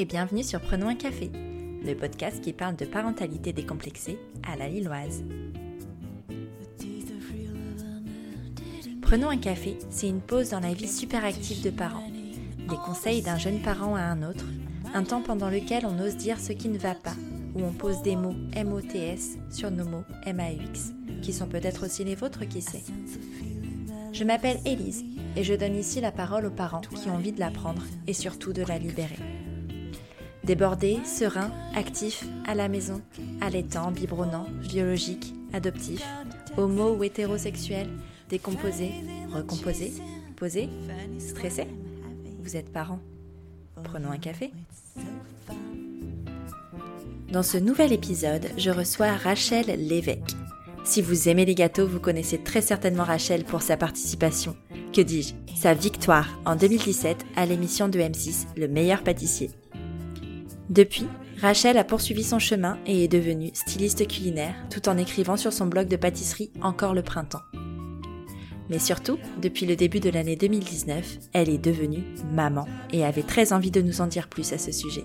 et 0.00 0.06
bienvenue 0.06 0.42
sur 0.42 0.62
Prenons 0.62 0.88
un 0.88 0.94
café, 0.94 1.30
le 1.84 1.92
podcast 1.92 2.40
qui 2.40 2.54
parle 2.54 2.74
de 2.74 2.86
parentalité 2.86 3.52
décomplexée 3.52 4.18
à 4.50 4.56
la 4.56 4.66
Lilloise. 4.66 5.22
Prenons 9.02 9.28
un 9.28 9.36
café, 9.36 9.76
c'est 9.90 10.08
une 10.08 10.22
pause 10.22 10.50
dans 10.50 10.60
la 10.60 10.72
vie 10.72 10.88
super 10.88 11.22
active 11.22 11.62
de 11.62 11.68
parents. 11.68 12.10
Des 12.70 12.76
conseils 12.76 13.20
d'un 13.20 13.36
jeune 13.36 13.60
parent 13.60 13.94
à 13.94 14.00
un 14.00 14.22
autre, 14.22 14.46
un 14.94 15.02
temps 15.02 15.20
pendant 15.20 15.50
lequel 15.50 15.84
on 15.84 16.00
ose 16.00 16.16
dire 16.16 16.40
ce 16.40 16.54
qui 16.54 16.70
ne 16.70 16.78
va 16.78 16.94
pas, 16.94 17.16
où 17.54 17.62
on 17.62 17.72
pose 17.72 18.00
des 18.00 18.16
mots 18.16 18.36
MOTS 18.56 19.38
sur 19.50 19.70
nos 19.70 19.84
mots 19.84 20.04
MAUX, 20.24 20.94
qui 21.20 21.34
sont 21.34 21.46
peut-être 21.46 21.84
aussi 21.84 22.04
les 22.04 22.14
vôtres, 22.14 22.48
qui 22.48 22.62
sait. 22.62 22.84
Je 24.14 24.24
m'appelle 24.24 24.60
Élise 24.64 25.04
et 25.36 25.44
je 25.44 25.52
donne 25.52 25.76
ici 25.76 26.00
la 26.00 26.10
parole 26.10 26.46
aux 26.46 26.50
parents 26.50 26.80
qui 26.80 27.10
ont 27.10 27.16
envie 27.16 27.32
de 27.32 27.40
l'apprendre 27.40 27.82
et 28.06 28.14
surtout 28.14 28.54
de 28.54 28.62
la 28.62 28.78
libérer. 28.78 29.18
Débordé, 30.50 30.98
serein, 31.04 31.52
actif, 31.76 32.24
à 32.44 32.56
la 32.56 32.66
maison, 32.66 33.00
allaitant, 33.40 33.92
biberonnant, 33.92 34.48
biologique, 34.68 35.32
adoptif, 35.52 36.04
homo 36.56 36.96
ou 36.96 37.04
hétérosexuel, 37.04 37.88
décomposé, 38.28 38.90
recomposé, 39.32 39.92
posé, 40.34 40.68
stressé 41.20 41.68
Vous 42.42 42.56
êtes 42.56 42.72
parent 42.72 42.98
Prenons 43.84 44.10
un 44.10 44.18
café. 44.18 44.50
Dans 47.30 47.44
ce 47.44 47.56
nouvel 47.56 47.92
épisode, 47.92 48.48
je 48.56 48.72
reçois 48.72 49.12
Rachel 49.12 49.66
Lévesque. 49.66 50.34
Si 50.82 51.00
vous 51.00 51.28
aimez 51.28 51.44
les 51.44 51.54
gâteaux, 51.54 51.86
vous 51.86 52.00
connaissez 52.00 52.38
très 52.38 52.60
certainement 52.60 53.04
Rachel 53.04 53.44
pour 53.44 53.62
sa 53.62 53.76
participation, 53.76 54.56
que 54.92 55.00
dis-je, 55.00 55.32
sa 55.54 55.74
victoire 55.74 56.40
en 56.44 56.56
2017 56.56 57.24
à 57.36 57.46
l'émission 57.46 57.86
de 57.86 58.00
M6 58.00 58.46
Le 58.56 58.66
meilleur 58.66 59.04
pâtissier. 59.04 59.52
Depuis, 60.70 61.08
Rachel 61.40 61.76
a 61.78 61.84
poursuivi 61.84 62.22
son 62.22 62.38
chemin 62.38 62.78
et 62.86 63.02
est 63.02 63.08
devenue 63.08 63.50
styliste 63.54 64.06
culinaire 64.06 64.54
tout 64.70 64.88
en 64.88 64.96
écrivant 64.98 65.36
sur 65.36 65.52
son 65.52 65.66
blog 65.66 65.88
de 65.88 65.96
pâtisserie 65.96 66.52
Encore 66.62 66.94
le 66.94 67.02
printemps. 67.02 67.42
Mais 68.68 68.78
surtout, 68.78 69.18
depuis 69.42 69.66
le 69.66 69.74
début 69.74 69.98
de 69.98 70.10
l'année 70.10 70.36
2019, 70.36 71.18
elle 71.32 71.48
est 71.48 71.58
devenue 71.58 72.04
maman 72.32 72.68
et 72.92 73.04
avait 73.04 73.24
très 73.24 73.52
envie 73.52 73.72
de 73.72 73.82
nous 73.82 74.00
en 74.00 74.06
dire 74.06 74.28
plus 74.28 74.52
à 74.52 74.58
ce 74.58 74.70
sujet. 74.70 75.02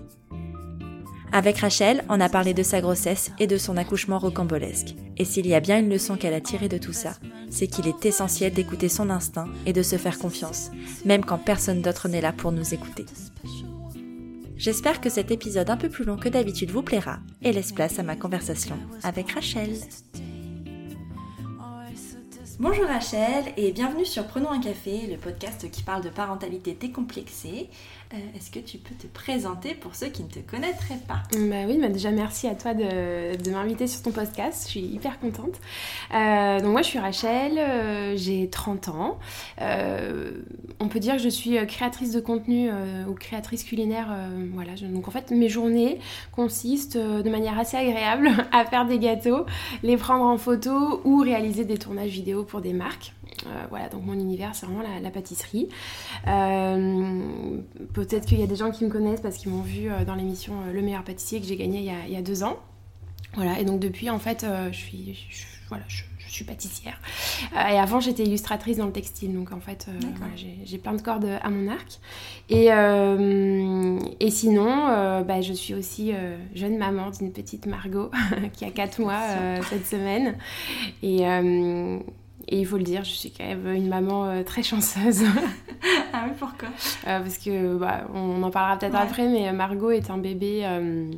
Avec 1.32 1.58
Rachel, 1.58 2.04
on 2.08 2.20
a 2.20 2.28
parlé 2.28 2.54
de 2.54 2.62
sa 2.62 2.80
grossesse 2.80 3.32
et 3.40 3.48
de 3.48 3.56
son 3.56 3.76
accouchement 3.76 4.20
rocambolesque. 4.20 4.94
Et 5.16 5.24
s'il 5.24 5.48
y 5.48 5.54
a 5.54 5.60
bien 5.60 5.80
une 5.80 5.90
leçon 5.90 6.16
qu'elle 6.16 6.32
a 6.32 6.40
tirée 6.40 6.68
de 6.68 6.78
tout 6.78 6.92
ça, 6.92 7.14
c'est 7.50 7.66
qu'il 7.66 7.88
est 7.88 8.06
essentiel 8.06 8.52
d'écouter 8.52 8.88
son 8.88 9.10
instinct 9.10 9.48
et 9.66 9.72
de 9.72 9.82
se 9.82 9.96
faire 9.96 10.20
confiance, 10.20 10.70
même 11.04 11.24
quand 11.24 11.38
personne 11.38 11.82
d'autre 11.82 12.08
n'est 12.08 12.20
là 12.20 12.32
pour 12.32 12.52
nous 12.52 12.72
écouter. 12.72 13.04
J'espère 14.56 15.02
que 15.02 15.10
cet 15.10 15.30
épisode 15.30 15.68
un 15.68 15.76
peu 15.76 15.90
plus 15.90 16.04
long 16.04 16.16
que 16.16 16.30
d'habitude 16.30 16.70
vous 16.70 16.82
plaira 16.82 17.18
et 17.42 17.52
laisse 17.52 17.72
place 17.72 17.98
à 17.98 18.02
ma 18.02 18.16
conversation 18.16 18.78
avec 19.02 19.32
Rachel. 19.32 19.76
Bonjour 22.58 22.86
Rachel 22.86 23.44
et 23.58 23.70
bienvenue 23.72 24.06
sur 24.06 24.26
Prenons 24.26 24.50
un 24.50 24.60
café, 24.60 25.06
le 25.08 25.18
podcast 25.18 25.70
qui 25.70 25.82
parle 25.82 26.02
de 26.02 26.08
parentalité 26.08 26.72
décomplexée. 26.72 27.68
Euh, 28.14 28.16
est-ce 28.36 28.52
que 28.52 28.60
tu 28.60 28.78
peux 28.78 28.94
te 28.94 29.08
présenter 29.08 29.74
pour 29.74 29.96
ceux 29.96 30.06
qui 30.06 30.22
ne 30.22 30.28
te 30.28 30.38
connaîtraient 30.38 31.00
pas? 31.08 31.22
Bah 31.32 31.64
oui, 31.66 31.78
bah 31.80 31.88
déjà 31.88 32.12
merci 32.12 32.46
à 32.46 32.54
toi 32.54 32.72
de, 32.72 33.50
m'inviter 33.50 33.88
sur 33.88 34.02
ton 34.02 34.12
podcast, 34.12 34.64
je 34.66 34.70
suis 34.70 34.80
hyper 34.80 35.18
contente. 35.18 35.60
Euh, 36.14 36.60
donc 36.60 36.70
moi 36.70 36.82
je 36.82 36.86
suis 36.86 36.98
Rachel, 37.00 37.58
euh, 37.58 38.16
j'ai 38.16 38.48
30 38.48 38.88
ans. 38.90 39.18
on 39.58 40.88
peut 40.88 41.00
dire 41.00 41.16
que 41.16 41.22
je 41.22 41.28
suis 41.28 41.56
créatrice 41.66 42.12
de 42.12 42.20
contenu 42.20 42.70
ou 43.08 43.14
créatrice 43.14 43.64
culinaire. 43.64 44.08
voilà, 44.52 44.72
donc 44.74 45.08
en 45.08 45.10
fait 45.10 45.30
mes 45.32 45.48
journées 45.48 45.98
consistent 46.32 46.98
de 46.98 47.28
manière 47.28 47.58
assez 47.58 47.76
agréable 47.76 48.30
à 48.52 48.64
faire 48.64 48.86
des 48.86 48.98
gâteaux, 48.98 49.46
les 49.82 49.96
prendre 49.96 50.24
en 50.24 50.38
photo 50.38 51.00
ou 51.04 51.18
réaliser 51.18 51.64
des 51.64 51.78
tournages 51.78 52.10
vidéo 52.10 52.44
pour 52.44 52.60
des 52.60 52.72
marques. 52.72 53.12
Voilà, 53.70 53.88
donc 53.88 54.04
mon 54.04 54.14
univers 54.14 54.54
c'est 54.54 54.66
vraiment 54.66 54.82
la, 54.82 55.00
la 55.00 55.10
pâtisserie. 55.10 55.68
Peut-être 57.96 58.26
qu'il 58.26 58.38
y 58.38 58.42
a 58.42 58.46
des 58.46 58.56
gens 58.56 58.70
qui 58.70 58.84
me 58.84 58.90
connaissent 58.90 59.20
parce 59.20 59.36
qu'ils 59.36 59.50
m'ont 59.50 59.62
vu 59.62 59.90
euh, 59.90 60.04
dans 60.04 60.14
l'émission 60.14 60.54
euh, 60.66 60.72
Le 60.72 60.82
meilleur 60.82 61.02
pâtissier 61.02 61.40
que 61.40 61.46
j'ai 61.46 61.56
gagné 61.56 61.78
il 61.78 62.12
y, 62.12 62.16
a, 62.16 62.22
deux 62.22 62.42
ans. 62.42 62.58
Voilà, 63.34 63.58
et 63.58 63.64
donc 63.64 63.80
depuis, 63.80 64.10
en 64.10 64.18
fait, 64.18 64.44
euh, 64.44 64.70
je 64.72 64.76
suis, 64.76 65.28
voilà, 65.68 65.84
je, 65.88 66.02
suis 66.28 66.44
pâtissière. 66.44 67.00
et 67.54 67.78
avant, 67.78 68.00
j'étais 68.00 68.24
illustratrice 68.24 68.76
dans 68.76 68.86
le 68.86 68.92
textile, 68.92 69.32
donc 69.32 69.52
en 69.52 69.60
fait, 69.60 69.86
j'ai 70.64 70.76
plein 70.76 70.92
de 70.92 71.00
cordes 71.00 71.26
à 71.42 71.48
mon 71.48 71.66
arc. 71.68 71.98
Et, 72.50 72.66
et 72.66 74.30
sinon, 74.30 75.22
bah, 75.22 75.40
je 75.40 75.54
suis 75.54 75.72
aussi 75.72 76.12
jeune 76.54 76.76
maman 76.76 77.10
d'une 77.10 77.32
petite 77.32 77.64
Margot 77.64 78.10
qui 78.52 78.66
a 78.66 78.70
4 78.70 79.00
mois 79.00 79.20
cette 79.70 79.86
semaine. 79.86 80.36
Et 81.02 81.24
et 82.48 82.60
il 82.60 82.66
faut 82.66 82.76
le 82.76 82.84
dire, 82.84 83.02
je 83.04 83.10
suis 83.10 83.30
quand 83.30 83.44
même 83.44 83.66
une 83.74 83.88
maman 83.88 84.26
euh, 84.26 84.42
très 84.42 84.62
chanceuse. 84.62 85.24
ah 86.12 86.24
oui, 86.26 86.34
pourquoi? 86.38 86.68
Euh, 87.06 87.20
Parce 87.20 87.38
que, 87.38 87.76
bah, 87.76 88.06
on 88.14 88.42
en 88.42 88.50
parlera 88.50 88.78
peut-être 88.78 88.94
après, 88.94 89.28
mais 89.28 89.52
Margot 89.52 89.90
est 89.90 90.10
un 90.10 90.18
bébé 90.18 90.62
euh, 90.64 91.10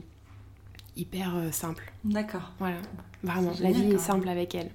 hyper 0.96 1.34
simple. 1.52 1.92
D'accord. 2.04 2.52
Voilà, 2.58 2.76
vraiment, 3.22 3.52
la 3.60 3.70
vie 3.70 3.92
est 3.92 3.98
simple 3.98 4.28
avec 4.28 4.54
elle. 4.54 4.70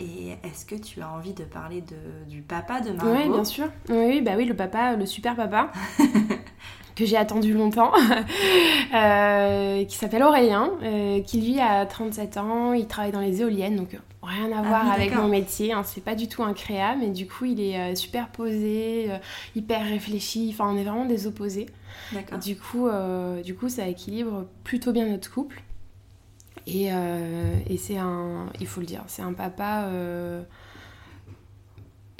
Et 0.00 0.30
est-ce 0.42 0.64
que 0.64 0.74
tu 0.74 1.00
as 1.02 1.10
envie 1.10 1.34
de 1.34 1.44
parler 1.44 1.82
de, 1.82 2.28
du 2.28 2.40
papa 2.40 2.80
de 2.80 2.92
Margot? 2.92 3.12
Oui, 3.12 3.28
bien 3.28 3.44
sûr. 3.44 3.68
Oui, 3.88 4.20
bah 4.22 4.32
oui, 4.36 4.46
le 4.46 4.54
papa, 4.54 4.96
le 4.96 5.06
super 5.06 5.36
papa. 5.36 5.70
que 6.94 7.06
j'ai 7.06 7.16
attendu 7.16 7.54
longtemps, 7.54 7.92
qui 9.88 9.96
s'appelle 9.96 10.22
Aurélien, 10.22 10.70
qui 11.26 11.40
lui 11.40 11.60
a 11.60 11.86
37 11.86 12.36
ans, 12.36 12.72
il 12.72 12.86
travaille 12.86 13.12
dans 13.12 13.20
les 13.20 13.40
éoliennes, 13.40 13.76
donc 13.76 13.96
rien 14.22 14.52
à 14.52 14.58
ah 14.58 14.62
voir 14.62 14.90
avec 14.90 15.14
mon 15.14 15.28
métier. 15.28 15.72
Hein. 15.72 15.82
C'est 15.84 16.02
pas 16.02 16.14
du 16.14 16.28
tout 16.28 16.42
un 16.42 16.54
créa, 16.54 16.94
mais 16.96 17.08
du 17.08 17.26
coup, 17.26 17.44
il 17.44 17.60
est 17.60 17.78
euh, 17.78 17.94
super 17.94 18.28
posé, 18.28 19.06
euh, 19.10 19.18
hyper 19.56 19.84
réfléchi. 19.84 20.50
Enfin, 20.52 20.72
on 20.72 20.76
est 20.76 20.84
vraiment 20.84 21.06
des 21.06 21.26
opposés. 21.26 21.66
Du 22.42 22.56
coup, 22.56 22.88
euh, 22.88 23.42
du 23.42 23.54
coup, 23.54 23.68
ça 23.68 23.86
équilibre 23.88 24.46
plutôt 24.64 24.92
bien 24.92 25.06
notre 25.06 25.30
couple. 25.30 25.62
Et, 26.66 26.86
et 26.86 27.76
c'est 27.76 27.98
un, 27.98 28.46
il 28.60 28.68
faut 28.68 28.78
le 28.78 28.86
dire, 28.86 29.02
c'est 29.08 29.22
un 29.22 29.32
papa. 29.32 29.88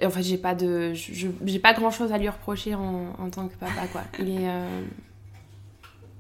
En 0.05 0.11
fait, 0.11 0.23
j'ai 0.23 0.39
pas 0.39 0.55
de, 0.55 0.93
j'ai 0.95 1.59
pas 1.59 1.73
grand 1.75 1.91
chose 1.91 2.13
à 2.13 2.19
lui 2.19 2.29
reprocher 2.29 2.75
en, 2.75 3.15
en, 3.19 3.31
tant 3.31 3.49
que 3.49 3.55
papa, 3.55 3.87
quoi. 3.93 4.03
Il 4.19 4.31
est 4.31 4.49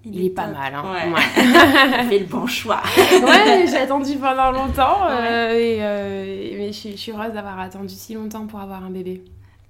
il, 0.05 0.25
est, 0.25 0.31
pas 0.31 0.49
mal, 0.49 0.75
hein. 0.75 0.83
Ouais. 0.83 1.13
ouais. 1.13 2.05
fait 2.09 2.19
le 2.19 2.25
bon 2.25 2.47
choix. 2.47 2.83
ouais, 2.97 3.67
j'ai 3.69 3.77
attendu 3.77 4.17
pendant 4.17 4.51
longtemps. 4.51 5.07
Euh, 5.09 5.53
et, 5.53 5.79
euh, 5.81 6.59
mais 6.59 6.73
je, 6.73 6.91
je 6.91 6.97
suis 6.97 7.13
heureuse 7.13 7.33
d'avoir 7.33 7.61
attendu 7.61 7.95
si 7.95 8.15
longtemps 8.15 8.47
pour 8.47 8.61
avoir 8.61 8.83
un 8.83 8.91
bébé. 8.91 9.23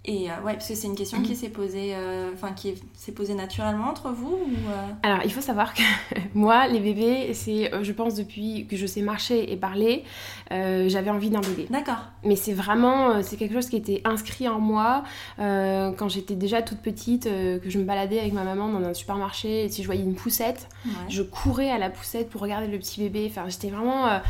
Et 0.04 0.28
euh, 0.28 0.34
ouais, 0.44 0.54
parce 0.54 0.66
que 0.66 0.74
c'est 0.74 0.88
une 0.88 0.96
question 0.96 1.22
qui 1.22 1.32
mm. 1.32 1.36
s'est 1.36 1.48
posée, 1.48 1.92
euh, 1.94 2.30
enfin 2.34 2.52
qui 2.52 2.74
s'est 2.94 3.12
posée 3.12 3.34
naturellement 3.34 3.88
entre 3.88 4.10
vous 4.10 4.32
ou, 4.32 4.68
euh? 4.68 4.88
Alors, 5.04 5.20
il 5.24 5.32
faut 5.32 5.40
savoir 5.40 5.74
que 5.74 5.82
moi, 6.34 6.66
les 6.66 6.80
bébés, 6.80 7.32
c'est, 7.34 7.70
je 7.82 7.92
pense, 7.92 8.16
depuis 8.16 8.66
que 8.66 8.76
je 8.76 8.84
sais 8.84 9.00
marcher 9.00 9.52
et 9.52 9.56
parler, 9.56 10.04
j'avais 10.50 11.10
envie 11.10 11.30
d'un 11.30 11.41
bébé. 11.41 11.66
D'accord. 11.70 12.08
Mais 12.24 12.36
c'est 12.36 12.52
vraiment, 12.52 13.22
c'est 13.22 13.36
quelque 13.36 13.54
chose 13.54 13.68
qui 13.68 13.76
était 13.76 14.02
inscrit 14.04 14.48
en 14.48 14.60
moi 14.60 15.02
quand 15.38 16.08
j'étais 16.08 16.34
déjà 16.34 16.60
toute 16.60 16.80
petite, 16.80 17.24
que 17.24 17.70
je 17.70 17.78
me 17.78 17.84
baladais 17.84 18.20
avec 18.20 18.34
ma 18.34 18.44
maman 18.44 18.68
dans 18.68 18.86
un 18.86 18.92
supermarché 18.92 19.64
et 19.64 19.68
si 19.70 19.82
je 19.82 19.86
voyais 19.86 20.02
une 20.02 20.14
poussette, 20.14 20.68
je 21.08 21.22
courais 21.22 21.70
à 21.70 21.78
la 21.78 21.88
poussette 21.88 22.28
pour 22.28 22.42
regarder 22.42 22.66
le 22.66 22.78
petit 22.78 23.00
bébé. 23.00 23.26
Enfin, 23.30 23.48
j'étais 23.48 23.70
vraiment 23.70 24.20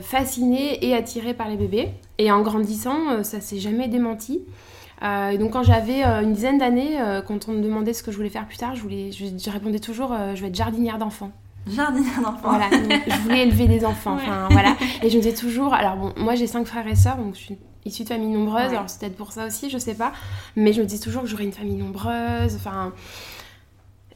fascinée 0.00 0.82
et 0.86 0.94
attirée 0.94 1.34
par 1.34 1.48
les 1.48 1.56
bébés. 1.56 1.90
Et 2.16 2.32
en 2.32 2.40
grandissant, 2.40 3.22
ça 3.22 3.42
s'est 3.42 3.60
jamais 3.60 3.88
démenti. 3.88 4.40
Euh, 5.02 5.30
et 5.30 5.38
donc 5.38 5.52
quand 5.52 5.62
j'avais 5.62 6.04
euh, 6.04 6.22
une 6.22 6.32
dizaine 6.32 6.58
d'années, 6.58 7.00
euh, 7.00 7.22
quand 7.22 7.48
on 7.48 7.52
me 7.52 7.62
demandait 7.62 7.92
ce 7.92 8.02
que 8.02 8.10
je 8.10 8.16
voulais 8.16 8.30
faire 8.30 8.46
plus 8.46 8.56
tard, 8.56 8.74
je, 8.74 8.82
voulais, 8.82 9.10
je, 9.12 9.50
répondais 9.50 9.78
toujours 9.78 10.14
je 10.34 10.40
vais 10.40 10.48
être 10.48 10.54
jardinière 10.54 10.98
d'enfants. 10.98 11.30
Jardinière 11.66 12.20
d'enfants. 12.22 12.48
Voilà, 12.48 12.68
je 12.70 13.18
voulais 13.22 13.42
élever 13.42 13.66
des 13.66 13.84
enfants. 13.84 14.14
Enfin, 14.14 14.48
voilà. 14.50 14.74
Et 15.02 15.10
je 15.10 15.16
me 15.16 15.22
disais 15.22 15.34
toujours. 15.34 15.74
Alors 15.74 15.96
bon, 15.96 16.12
moi 16.16 16.34
j'ai 16.34 16.46
cinq 16.46 16.66
frères 16.66 16.86
et 16.86 16.96
sœurs, 16.96 17.16
donc 17.16 17.34
je 17.34 17.40
suis 17.40 17.58
issue 17.84 18.04
de 18.04 18.08
famille 18.08 18.28
nombreuse. 18.28 18.70
Alors 18.70 18.84
c'est 18.86 19.00
peut-être 19.00 19.16
pour 19.16 19.32
ça 19.32 19.46
aussi, 19.46 19.70
je 19.70 19.78
sais 19.78 19.94
pas. 19.94 20.12
Mais 20.56 20.72
je 20.72 20.80
me 20.80 20.86
dis 20.86 20.98
toujours 20.98 21.22
que 21.22 21.28
j'aurais 21.28 21.44
une 21.44 21.52
famille 21.52 21.76
nombreuse. 21.76 22.56
Enfin, 22.56 22.92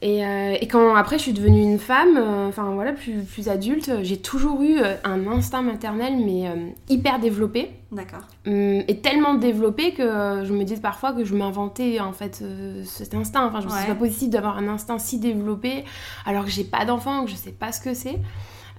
euh, 0.03 0.57
et, 0.61 0.67
quand 0.67 0.97
après 0.97 1.17
je 1.17 1.23
suis 1.23 1.33
devenue 1.33 1.63
une 1.63 1.79
femme, 1.79 2.17
euh, 2.17 2.49
enfin 2.49 2.73
voilà, 2.73 2.93
plus, 2.93 3.23
plus 3.23 3.49
adulte, 3.49 3.91
j'ai 4.03 4.17
toujours 4.17 4.63
eu 4.63 4.79
euh, 4.79 4.97
un 5.05 5.29
instinct 5.29 5.63
maternel, 5.63 6.15
mais 6.17 6.51
hyper 6.89 7.21
développé. 7.21 7.71
D'accord. 7.93 8.23
Hum, 8.47 8.83
et 8.89 8.99
tellement 9.01 9.35
développé 9.35 9.93
que 9.93 10.43
je 10.45 10.53
me 10.53 10.65
dis 10.65 10.77
parfois 10.77 11.13
que 11.13 11.25
je 11.25 11.35
m'inventais 11.35 12.01
en 12.01 12.13
fait 12.13 12.43
cet 12.85 13.15
instinct. 13.15 13.47
Enfin, 13.47 13.61
je 13.61 13.67
me 13.67 13.71
suis 13.71 13.87
pas 13.87 13.95
possible 13.95 14.33
d'avoir 14.33 14.59
un 14.59 14.69
instinct 14.69 14.99
si 14.99 15.19
développé 15.19 15.85
alors 16.27 16.45
que 16.45 16.51
j'ai 16.51 16.65
pas 16.65 16.85
d'enfant, 16.85 17.25
que 17.25 17.31
je 17.31 17.37
sais 17.37 17.53
pas 17.53 17.71
ce 17.71 17.81
que 17.81 17.95
c'est. 17.95 18.19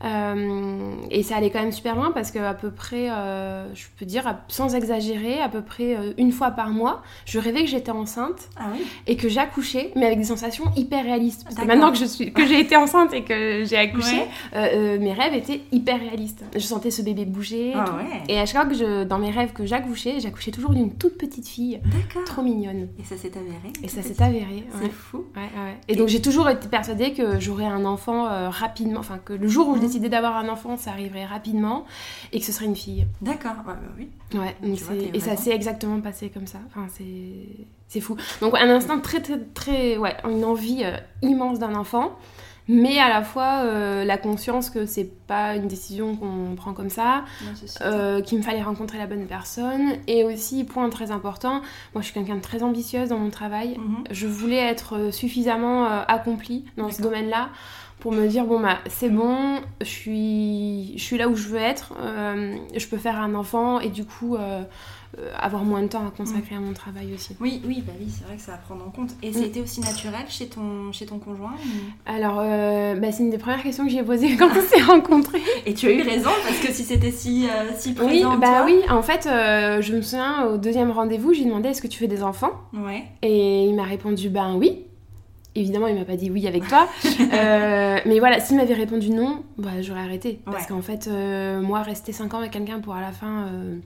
Euh, 0.04 0.96
et 1.12 1.24
ça 1.24 1.38
allait 1.38 1.50
quand 1.50 1.62
même 1.62 1.72
super 1.72 1.96
loin 1.96 2.12
parce 2.12 2.32
qu'à 2.32 2.54
peu 2.54 2.72
près, 2.72 3.10
euh, 3.10 3.74
je 3.74 3.86
peux 3.98 4.06
dire, 4.06 4.36
sans 4.48 4.76
exagérer, 4.76 5.40
à 5.42 5.50
peu 5.50 5.62
près 5.62 5.96
euh, 5.96 6.14
une 6.18 6.32
fois 6.32 6.52
par 6.52 6.70
mois, 6.70 7.02
je 7.26 7.40
rêvais 7.40 7.62
que 7.64 7.70
j'étais 7.70 7.92
enceinte 7.92 8.50
Ah 8.58 8.66
oui 8.74 8.84
et 9.08 9.16
que 9.16 9.30
j'accouchais, 9.30 9.92
mais 9.96 10.06
avec 10.06 10.18
des 10.18 10.26
sensations 10.26 10.66
hyper 10.76 11.04
réalistes. 11.04 11.44
Parce 11.44 11.56
que 11.56 11.66
maintenant 11.66 11.92
que 11.92 11.98
je 11.98 12.06
suis, 12.06 12.34
que 12.34 12.46
j'ai 12.46 12.60
été 12.60 12.76
enceinte 12.76 13.14
et 13.14 13.24
que 13.24 13.64
j'ai 13.66 13.78
accouché, 13.78 14.16
Ouais. 14.16 14.28
euh, 14.56 15.00
mes 15.00 15.14
rêves 15.14 15.34
étaient 15.34 15.62
hyper 15.72 16.00
réalistes. 16.00 16.44
Je 16.54 16.60
sentais 16.60 16.92
ce 16.92 17.02
bébé 17.02 17.26
bouger. 17.26 17.70
et 17.70 17.74
Ah 17.76 17.86
ouais 17.96 18.24
Et 18.28 18.40
à 18.40 18.46
chaque 18.46 18.62
fois 18.62 18.66
que 18.70 18.76
je, 18.76 19.04
dans 19.04 19.20
mes 19.20 19.32
rêves 19.32 19.54
que 19.54 19.66
j'accouchais, 19.66 20.20
j'accouchais 20.20 20.52
toujours 20.52 20.72
d'une 20.72 20.94
toute 20.96 21.18
petite 21.18 21.48
fille, 21.48 21.80
trop 22.26 22.42
mignonne. 22.42 22.90
Et 23.00 23.04
ça 23.04 23.18
s'est 23.18 23.32
avéré 23.38 23.72
Et 23.84 23.88
ça 23.88 24.02
s'est 24.02 24.22
avéré. 24.22 24.66
C'est 24.82 24.92
fou. 24.92 25.26
Et 25.88 25.96
donc 25.96 26.08
j'ai 26.10 26.22
toujours 26.22 26.50
été 26.50 26.68
persuadée 26.68 27.14
que 27.14 27.40
j'aurais 27.40 27.66
un 27.66 27.86
enfant 27.86 28.26
rapidement, 28.50 29.00
enfin 29.00 29.20
que 29.24 29.34
le 29.34 29.48
jour 29.48 29.68
où 29.70 29.76
je 29.76 29.82
D'avoir 30.00 30.38
un 30.38 30.50
enfant, 30.50 30.78
ça 30.78 30.92
arriverait 30.92 31.26
rapidement 31.26 31.86
et 32.32 32.40
que 32.40 32.46
ce 32.46 32.52
serait 32.52 32.66
une 32.66 32.76
fille. 32.76 33.06
D'accord. 33.22 33.54
Ouais, 33.66 33.74
bah 33.74 33.94
oui. 33.98 34.10
Ouais, 34.34 34.56
donc 34.62 34.80
vois, 34.80 34.96
et 34.96 35.20
ça 35.20 35.36
s'est 35.36 35.52
exactement 35.52 36.00
passé 36.02 36.30
comme 36.30 36.48
ça. 36.48 36.60
Enfin, 36.68 36.88
c'est 37.88 38.02
fou. 38.02 38.18
Donc 38.42 38.56
un 38.58 38.70
instinct 38.70 39.00
très 39.00 39.22
très 39.22 39.40
très 39.40 39.98
ouais, 39.98 40.16
une 40.28 40.44
envie 40.46 40.82
euh, 40.84 40.98
immense 41.22 41.60
d'un 41.60 41.76
enfant, 41.76 42.18
mais 42.68 43.00
à 43.00 43.10
la 43.10 43.22
fois 43.22 43.62
euh, 43.64 44.04
la 44.04 44.18
conscience 44.18 44.70
que 44.70 44.86
c'est 44.86 45.10
pas 45.28 45.56
une 45.56 45.68
décision 45.68 46.16
qu'on 46.16 46.56
prend 46.56 46.74
comme 46.74 46.90
ça, 46.90 47.24
euh, 47.82 48.22
qu'il 48.22 48.40
me 48.40 48.44
fallait 48.44 48.64
rencontrer 48.64 48.98
la 48.98 49.06
bonne 49.06 49.28
personne 49.28 49.94
et 50.08 50.24
aussi 50.24 50.64
point 50.64 50.90
très 50.90 51.12
important, 51.12 51.62
moi 51.94 52.02
je 52.02 52.06
suis 52.06 52.14
quelqu'un 52.14 52.36
de 52.36 52.42
très 52.42 52.64
ambitieuse 52.64 53.10
dans 53.10 53.20
mon 53.20 53.30
travail. 53.30 53.78
Mhm. 53.78 54.04
Je 54.10 54.28
voulais 54.28 54.58
être 54.58 55.14
suffisamment 55.14 55.86
accomplie 56.08 56.66
dans 56.78 56.90
ce 56.90 57.02
domaine-là 57.02 57.50
pour 58.04 58.12
me 58.12 58.28
dire 58.28 58.44
bon 58.46 58.60
bah 58.60 58.78
c'est 58.90 59.10
bon, 59.10 59.62
je 59.82 59.86
suis, 59.88 60.94
je 60.98 61.04
suis 61.04 61.18
là 61.18 61.28
où 61.30 61.36
je 61.36 61.48
veux 61.48 61.58
être, 61.58 61.94
euh, 62.00 62.54
je 62.76 62.86
peux 62.88 62.98
faire 62.98 63.18
un 63.20 63.34
enfant 63.34 63.80
et 63.80 63.88
du 63.90 64.04
coup 64.04 64.36
euh, 64.36 64.62
euh, 65.20 65.32
avoir 65.40 65.64
moins 65.64 65.82
de 65.84 65.88
temps 65.88 66.06
à 66.06 66.12
consacrer 66.12 66.56
à 66.56 66.60
mon 66.60 66.74
travail 66.74 67.14
aussi. 67.14 67.36
Oui, 67.40 67.62
oui, 67.66 67.82
bah 67.86 67.94
oui, 68.00 68.08
c'est 68.10 68.26
vrai 68.26 68.36
que 68.36 68.42
ça 68.42 68.52
va 68.52 68.58
prendre 68.58 68.86
en 68.86 68.90
compte. 68.90 69.12
Et 69.24 69.30
Mm. 69.30 69.34
c'était 69.34 69.62
aussi 69.62 69.80
naturel 69.80 70.24
chez 70.28 70.48
ton, 70.48 70.92
chez 70.92 71.06
ton 71.06 71.18
conjoint 71.20 71.54
ou- 71.54 72.12
Alors 72.12 72.40
euh, 72.42 72.96
bah, 72.96 73.12
c'est 73.14 73.24
une 73.24 73.30
des 73.30 73.38
premières 73.38 73.64
questions 73.64 73.86
que 73.86 73.92
j'ai 73.92 74.04
posées 74.04 74.36
quand 74.38 74.50
on 74.50 74.62
s'est 74.62 74.82
rencontrés. 74.84 75.42
Et 75.66 75.74
tu 75.74 75.88
as 75.88 75.92
eu 75.92 76.02
raison 76.02 76.32
parce 76.46 76.60
que 76.60 76.74
si 76.74 76.84
c'était 76.84 77.12
si, 77.12 77.48
si 77.78 77.90
Oui, 77.90 77.96
présent 77.96 78.34
en 78.34 78.38
bah 78.38 78.48
toi- 78.48 78.66
oui, 78.66 78.80
en 78.90 79.02
fait 79.02 79.22
je 79.30 79.96
me 79.96 80.02
souviens 80.02 80.46
au 80.48 80.58
deuxième 80.58 80.92
rendez-vous, 80.92 81.34
j'ai 81.34 81.46
demandé 81.46 81.70
est-ce 81.70 81.82
que 81.82 81.88
tu 81.88 82.00
fais 82.00 82.08
des 82.08 82.22
enfants? 82.24 82.52
Ouais. 82.74 83.04
Et 83.22 83.64
il 83.66 83.76
m'a 83.76 83.84
répondu 83.84 84.28
ben 84.30 84.56
oui. 84.58 84.88
Évidemment, 85.56 85.88
il 85.88 85.96
m'a 85.96 86.06
pas 86.06 86.16
dit 86.16 86.32
oui 86.32 86.48
avec 86.48 86.68
toi. 86.68 86.88
Euh, 87.34 87.98
mais 88.06 88.20
voilà, 88.20 88.40
s'il 88.40 88.58
m'avait 88.58 88.74
répondu 88.74 89.10
non, 89.10 89.44
bah, 89.58 89.82
j'aurais 89.82 90.02
arrêté. 90.02 90.40
Parce 90.46 90.68
qu'en 90.68 90.82
fait, 90.82 91.08
euh, 91.08 91.62
moi, 91.62 91.82
rester 91.82 92.12
5 92.12 92.34
ans 92.34 92.40
avec 92.40 92.52
quelqu'un 92.52 92.80
pour 92.80 92.94
à 92.94 93.02
la 93.02 93.12
fin 93.12 93.48
euh, 93.48 93.78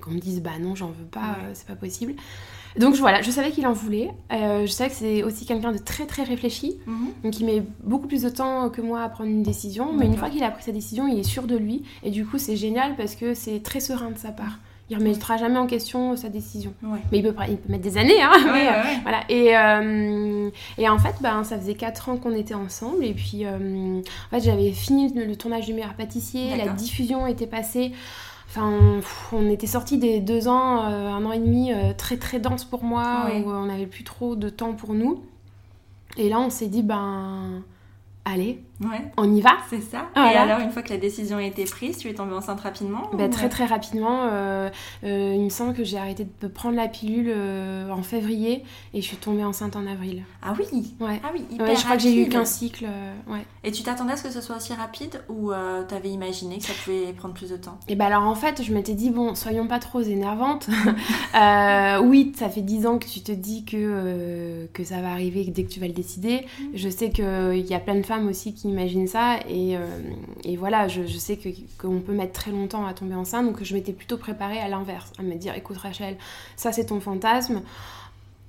qu'on 0.00 0.10
me 0.12 0.18
dise 0.18 0.42
bah 0.42 0.52
non, 0.60 0.74
j'en 0.74 0.88
veux 0.88 1.04
pas, 1.10 1.20
Ouais. 1.20 1.50
c'est 1.54 1.66
pas 1.66 1.74
possible. 1.74 2.14
Donc 2.78 2.94
voilà, 2.96 3.22
je 3.22 3.30
savais 3.30 3.50
qu'il 3.50 3.66
en 3.66 3.72
voulait. 3.72 4.10
Je 4.30 4.66
savais 4.66 4.90
que 4.90 4.96
c'est 4.96 5.22
aussi 5.22 5.46
quelqu'un 5.46 5.72
de 5.72 5.78
très 5.78 6.06
très 6.06 6.22
réfléchi. 6.22 6.76
Mhm. 6.86 7.08
Donc 7.24 7.40
il 7.40 7.46
met 7.46 7.62
beaucoup 7.82 8.06
plus 8.06 8.22
de 8.22 8.28
temps 8.28 8.68
que 8.70 8.80
moi 8.80 9.02
à 9.02 9.08
prendre 9.08 9.30
une 9.30 9.42
décision. 9.42 9.92
Mais 9.92 10.06
une 10.06 10.16
fois 10.16 10.30
qu'il 10.30 10.42
a 10.44 10.50
pris 10.50 10.62
sa 10.62 10.72
décision, 10.72 11.06
il 11.08 11.18
est 11.18 11.22
sûr 11.24 11.44
de 11.44 11.56
lui. 11.56 11.82
Et 12.02 12.10
du 12.10 12.24
coup, 12.26 12.38
c'est 12.38 12.56
génial 12.56 12.94
parce 12.96 13.14
que 13.14 13.34
c'est 13.34 13.60
très 13.62 13.80
serein 13.80 14.10
de 14.10 14.18
sa 14.18 14.30
part. 14.32 14.58
Il 14.90 14.96
remettra 14.96 15.36
jamais 15.36 15.58
en 15.58 15.66
question 15.66 16.16
sa 16.16 16.30
décion. 16.30 16.72
Ouais. 16.82 16.98
Mais 17.12 17.18
il 17.18 17.22
peut, 17.22 17.32
pas- 17.34 17.46
il 17.46 17.58
peut 17.58 17.70
mettre 17.70 17.84
des 17.84 17.98
années, 17.98 18.22
hein. 18.22 18.30
Ouais, 18.32 18.44
mais, 18.44 18.52
ouais, 18.52 18.68
euh, 18.68 18.82
ouais. 18.84 18.98
voilà. 19.02 19.20
Et, 19.28 19.56
euh, 19.56 20.50
et 20.78 20.88
en 20.88 20.98
fait, 20.98 21.14
ben, 21.20 21.44
ça 21.44 21.58
faisait 21.58 21.74
4 21.74 22.08
ans 22.08 22.16
qu'on 22.16 22.32
était 22.34 22.54
ensemble. 22.54 23.04
Et 23.04 23.12
puis, 23.12 23.44
euh, 23.44 24.00
en 24.00 24.30
fait, 24.30 24.40
j'avais 24.40 24.72
fini 24.72 25.12
le, 25.12 25.26
le 25.26 25.36
tournage 25.36 25.66
du 25.66 25.74
meilleur 25.74 25.92
pâtissier. 25.94 26.56
La 26.56 26.68
diffusion 26.72 27.26
était 27.26 27.46
passée. 27.46 27.92
Enfin, 28.48 28.72
on 29.32 29.50
était 29.50 29.66
sortis 29.66 29.98
des 29.98 30.20
deux 30.20 30.48
ans, 30.48 30.86
euh, 30.86 31.08
un 31.10 31.22
an 31.26 31.32
et 31.32 31.38
demi 31.38 31.70
euh, 31.70 31.92
très 31.94 32.16
très 32.16 32.38
dense 32.40 32.64
pour 32.64 32.82
moi, 32.82 33.26
où 33.44 33.50
on 33.50 33.66
n'avait 33.66 33.84
plus 33.86 34.04
trop 34.04 34.36
de 34.36 34.48
temps 34.48 34.72
pour 34.72 34.94
nous. 34.94 35.22
Et 36.16 36.30
là, 36.30 36.40
on 36.40 36.48
s'est 36.48 36.68
dit, 36.68 36.82
ben, 36.82 37.62
allez, 38.24 38.62
Ouais. 38.80 39.02
on 39.16 39.34
y 39.34 39.40
va? 39.40 39.50
C'est 39.70 39.80
ça. 39.80 40.06
Voilà. 40.14 40.32
Et 40.32 40.36
alors, 40.36 40.60
une 40.60 40.70
fois 40.70 40.82
que 40.82 40.90
la 40.90 40.98
décision 40.98 41.38
a 41.38 41.42
été 41.42 41.64
prise, 41.64 41.98
tu 41.98 42.08
es 42.08 42.14
tombée 42.14 42.34
enceinte 42.34 42.60
rapidement 42.60 43.10
Bah, 43.12 43.24
ou- 43.26 43.28
très 43.28 43.48
très 43.48 43.64
rapidement, 43.66 44.20
euh, 44.30 44.70
euh, 45.04 45.34
il 45.36 45.42
me 45.42 45.48
semble 45.48 45.74
que 45.74 45.82
j'ai 45.82 45.98
arrêté 45.98 46.26
de 46.40 46.46
prendre 46.48 46.76
la 46.76 46.86
pilule 46.88 47.32
euh, 47.34 47.90
en 47.90 48.02
février 48.02 48.62
et 48.94 49.00
je 49.02 49.06
suis 49.06 49.16
tombée 49.16 49.44
enceinte 49.44 49.74
en 49.74 49.86
avril. 49.86 50.22
Ah 50.42 50.54
oui? 50.58 50.94
Ouais. 51.00 51.20
Ah 51.24 51.30
oui, 51.34 51.44
hyper 51.50 51.66
Ouais, 51.66 51.76
je 51.76 51.82
crois 51.82 51.96
que 51.96 52.02
j'ai 52.02 52.22
eu 52.24 52.28
qu'un 52.28 52.44
cycle. 52.44 52.86
ouais. 53.26 53.44
Et 53.64 53.72
tu 53.72 53.82
t'attendais 53.82 54.12
à 54.12 54.16
ce 54.16 54.22
que 54.22 54.30
ce 54.30 54.40
soit 54.40 54.56
aussi 54.56 54.72
rapide 54.74 55.20
ou 55.28 55.50
euh, 55.50 55.82
t'avais 55.82 56.10
imaginé 56.10 56.58
que 56.58 56.64
ça 56.64 56.72
pouvait 56.84 57.12
prendre 57.12 57.34
plus 57.34 57.50
de 57.50 57.56
temps? 57.56 57.78
Et 57.88 57.96
bah 57.96 58.06
alors 58.06 58.22
en 58.22 58.34
fait, 58.36 58.62
je 58.62 58.72
m'étais 58.72 58.94
dit, 58.94 59.10
bon, 59.10 59.34
soyons 59.34 59.66
pas 59.66 59.78
trop 59.80 60.00
énervantes. 60.02 60.68
Oui, 62.02 62.32
ça 62.36 62.48
fait 62.48 62.62
10 62.62 62.86
ans 62.86 62.98
que 62.98 63.06
tu 63.06 63.20
te 63.20 63.32
dis 63.32 63.64
que, 63.64 64.66
que 64.72 64.84
ça 64.84 65.00
va 65.00 65.10
arriver 65.10 65.44
dès 65.44 65.64
que 65.64 65.68
tu 65.70 65.80
vas 65.80 65.86
le 65.86 65.92
décider. 65.92 66.46
Je 66.74 66.88
sais 66.88 67.10
qu'il 67.10 67.66
y 67.66 67.74
a 67.74 67.80
plein 67.80 67.96
de 67.96 68.02
femmes 68.06 68.28
aussi 68.28 68.54
qui 68.54 68.67
imaginent 68.68 69.06
ça. 69.06 69.38
Et, 69.48 69.76
euh, 69.76 69.80
et 70.44 70.56
voilà, 70.56 70.88
je, 70.88 71.06
je 71.06 71.16
sais 71.18 71.36
que- 71.36 71.48
qu'on 71.80 72.00
peut 72.00 72.12
mettre 72.12 72.32
très 72.32 72.50
longtemps 72.50 72.86
à 72.86 72.94
tomber 72.94 73.14
enceinte. 73.14 73.46
Donc 73.46 73.62
je 73.62 73.74
m'étais 73.74 73.92
plutôt 73.92 74.16
préparée 74.18 74.58
à 74.58 74.68
l'inverse, 74.68 75.12
à 75.18 75.22
me 75.22 75.34
dire, 75.34 75.54
écoute 75.56 75.76
Rachel, 75.78 76.16
ça 76.56 76.72
c'est 76.72 76.86
ton 76.86 77.00
fantasme. 77.00 77.62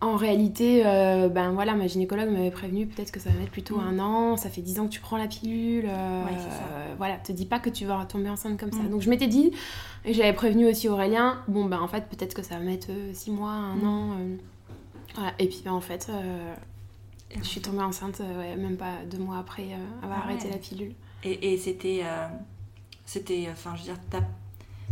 En 0.02 0.16
réalité, 0.16 0.84
euh, 0.86 1.28
ben 1.28 1.52
voilà, 1.52 1.74
ma 1.76 1.88
gynécologue 1.88 2.30
m'avait 2.30 2.52
prévenu 2.52 2.88
peut-être 2.88 3.12
que 3.12 3.20
ça 3.20 3.32
va 3.32 3.36
mettre 3.38 3.52
plutôt 3.52 3.76
Mm. 3.78 3.88
un 3.88 4.00
an. 4.00 4.38
Ça 4.38 4.50
fait 4.50 4.62
10 4.62 4.80
ans 4.80 4.86
que 4.86 4.92
tu 4.92 5.02
prends 5.02 5.18
la 5.18 5.28
pilule. 5.28 5.86
euh, 5.90 6.24
Ouais, 6.24 6.32
euh, 6.32 6.94
voilà, 6.98 7.16
te 7.18 7.34
dis 7.34 7.46
pas 7.46 7.60
que 7.60 7.70
tu 7.70 7.84
vas 7.86 8.06
tomber 8.06 8.30
enceinte 8.30 8.58
comme 8.58 8.72
ça. 8.72 8.80
Mm. 8.84 8.92
Donc 8.92 9.02
je 9.02 9.10
m'étais 9.10 9.28
dit, 9.28 9.52
et 10.06 10.14
j'avais 10.14 10.32
prévenu 10.32 10.68
aussi 10.70 10.88
Aurélien, 10.88 11.40
bon 11.50 11.66
ben 11.66 11.82
en 11.82 11.90
fait 11.90 12.06
peut-être 12.08 12.34
que 12.34 12.44
ça 12.44 12.56
va 12.56 12.62
mettre 12.64 12.88
6 13.12 13.30
mois, 13.32 13.52
un 13.52 13.76
Mm. 13.76 13.88
an. 13.88 14.10
voilà. 15.16 15.34
Et 15.38 15.48
puis 15.48 15.62
ben 15.66 15.74
en 15.74 15.82
fait, 15.82 16.10
je 17.38 17.44
suis 17.48 17.62
tombée 17.62 17.82
enceinte 17.84 18.22
euh, 18.22 18.40
ouais, 18.40 18.56
même 18.56 18.78
pas 18.78 19.04
deux 19.10 19.20
mois 19.20 19.38
après 19.40 19.64
euh, 19.72 20.04
avoir 20.06 20.20
Ah 20.22 20.26
arrêté 20.26 20.46
ouais. 20.48 20.52
la 20.54 20.58
pilule. 20.58 20.94
Et, 21.24 21.54
et 21.54 21.58
c'était. 21.58 22.02
euh, 22.04 22.28
c'était. 23.06 23.48
Enfin, 23.52 23.72
je 23.76 23.80
veux 23.82 23.86
dire, 23.94 23.98
t'as- 24.10 24.22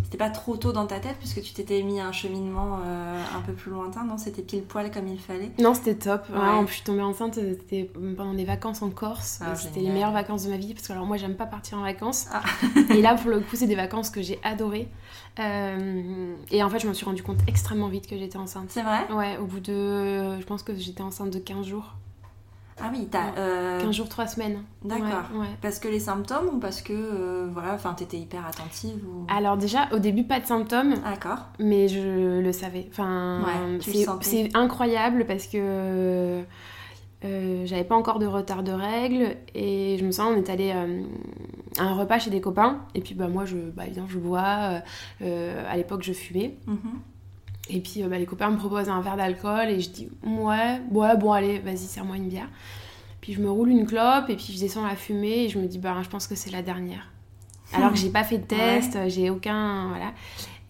c'était 0.03 0.17
pas 0.19 0.29
trop 0.29 0.55
tôt 0.55 0.71
dans 0.71 0.85
ta 0.85 0.99
tête 0.99 1.15
puisque 1.19 1.41
tu 1.41 1.53
t'étais 1.53 1.81
mis 1.81 1.99
un 1.99 2.11
cheminement 2.11 2.79
euh, 2.85 3.23
un 3.35 3.41
peu 3.41 3.51
plus 3.53 3.71
lointain, 3.71 4.05
non? 4.05 4.17
C'était 4.17 4.43
pile 4.43 4.61
poil 4.63 4.91
comme 4.91 5.07
il 5.07 5.19
fallait? 5.19 5.51
Non, 5.59 5.73
c'était 5.73 5.95
top. 5.95 6.29
Ouais. 6.29 6.35
Vraiment, 6.37 6.65
je 6.67 6.73
suis 6.73 6.83
tombée 6.83 7.01
enceinte, 7.01 7.33
c'était 7.35 7.89
pendant 8.15 8.33
des 8.35 8.45
vacances 8.45 8.81
en 8.83 8.89
Corse. 8.91 9.39
Ah, 9.41 9.55
c'était 9.55 9.79
les 9.81 9.89
meilleures 9.89 10.11
vacances 10.13 10.45
de 10.45 10.51
ma 10.51 10.57
vie 10.57 10.73
parce 10.75 10.87
que 10.87 10.93
alors 10.93 11.05
moi 11.07 11.17
j'aime 11.17 11.35
pas 11.35 11.47
partir 11.47 11.79
en 11.79 11.81
vacances. 11.81 12.27
Ah. 12.31 12.43
et 12.93 13.01
là 13.01 13.15
pour 13.15 13.31
le 13.31 13.39
coup 13.39 13.55
c'est 13.55 13.65
des 13.67 13.75
vacances 13.75 14.09
que 14.11 14.21
j'ai 14.21 14.39
adorées. 14.43 14.87
Euh, 15.39 16.35
et 16.51 16.63
en 16.63 16.69
fait 16.69 16.79
je 16.79 16.87
me 16.87 16.93
suis 16.93 17.05
rendu 17.05 17.23
compte 17.23 17.39
extrêmement 17.47 17.87
vite 17.89 18.07
que 18.07 18.17
j'étais 18.17 18.37
enceinte. 18.37 18.67
C'est 18.69 18.83
vrai? 18.83 19.11
Ouais, 19.11 19.37
au 19.37 19.45
bout 19.45 19.59
de... 19.59 20.39
Je 20.39 20.45
pense 20.45 20.63
que 20.63 20.75
j'étais 20.75 21.01
enceinte 21.01 21.31
de 21.31 21.39
15 21.39 21.65
jours. 21.65 21.95
Ah 22.79 22.89
oui, 22.93 23.07
t'as. 23.09 23.35
Euh, 23.37 23.81
15 23.81 23.91
jours, 23.95 24.07
3 24.09 24.27
semaines. 24.27 24.63
D'accord. 24.83 25.07
Ouais, 25.33 25.39
ouais. 25.39 25.47
Parce 25.61 25.79
que 25.79 25.87
les 25.87 25.99
symptômes 25.99 26.47
ou 26.53 26.59
parce 26.59 26.81
que 26.81 26.93
euh, 26.93 27.47
voilà, 27.51 27.73
enfin 27.73 27.93
t'étais 27.93 28.17
hyper 28.17 28.45
attentive 28.45 29.03
ou? 29.07 29.25
Alors 29.29 29.57
déjà, 29.57 29.87
au 29.93 29.99
début, 29.99 30.23
pas 30.23 30.39
de 30.39 30.45
symptômes, 30.45 30.93
D'accord. 31.03 31.47
mais 31.59 31.87
je 31.87 32.39
le 32.39 32.51
savais. 32.51 32.87
Enfin, 32.91 33.41
Ouais, 33.43 33.79
c'est- 34.21 34.55
incroyable 34.55 35.25
parce 35.27 35.47
que 35.47 35.57
euh, 37.25 37.65
j'avais 37.65 37.83
pas 37.83 37.95
encore 37.95 38.19
de 38.19 38.27
retard 38.27 38.61
de 38.61 38.71
règles 38.71 39.35
et 39.55 39.97
je 39.99 40.05
me 40.05 40.11
sens, 40.11 40.31
on 40.31 40.37
est 40.37 40.49
allé 40.51 40.71
euh, 40.75 41.01
à 41.79 41.83
un 41.83 41.93
repas 41.95 42.19
chez 42.19 42.29
des 42.29 42.41
copains 42.41 42.81
et 42.93 43.01
puis 43.01 43.15
bah 43.15 43.27
moi 43.27 43.43
je, 43.45 43.57
bah 43.57 43.85
évidemment 43.87 44.07
je 44.07 44.19
bois. 44.19 44.81
euh, 45.23 45.63
à 45.67 45.75
l'époque 45.77 46.03
je 46.03 46.13
fumais 46.13 46.57
Mhm. 46.67 46.77
Et 47.69 47.79
puis 47.79 48.03
euh, 48.03 48.07
bah, 48.07 48.17
les 48.17 48.25
copains 48.25 48.49
me 48.49 48.57
proposent 48.57 48.89
un 48.89 49.01
verre 49.01 49.17
d'alcool 49.17 49.69
et 49.69 49.79
je 49.79 49.89
dis 49.89 50.09
ouais, 50.23 50.81
ouais 50.91 51.17
bon 51.17 51.31
allez 51.31 51.59
vas-y 51.59 51.77
serre-moi 51.77 52.15
une 52.17 52.27
bière. 52.29 52.49
Puis 53.21 53.33
je 53.33 53.41
me 53.41 53.49
roule 53.49 53.69
une 53.69 53.85
clope 53.85 54.29
et 54.29 54.35
puis 54.35 54.53
je 54.53 54.59
descends 54.59 54.85
la 54.85 54.95
fumée 54.95 55.45
et 55.45 55.49
je 55.49 55.59
me 55.59 55.65
dis 55.67 55.79
bah 55.79 55.95
je 56.03 56.09
pense 56.09 56.27
que 56.27 56.35
c'est 56.35 56.51
la 56.51 56.61
dernière. 56.61 57.11
Alors 57.73 57.91
que 57.91 57.97
j'ai 57.97 58.09
pas 58.09 58.23
fait 58.23 58.37
de 58.37 58.43
test, 58.47 58.97
j'ai 59.07 59.29
aucun 59.29 59.89
voilà. 59.89 60.13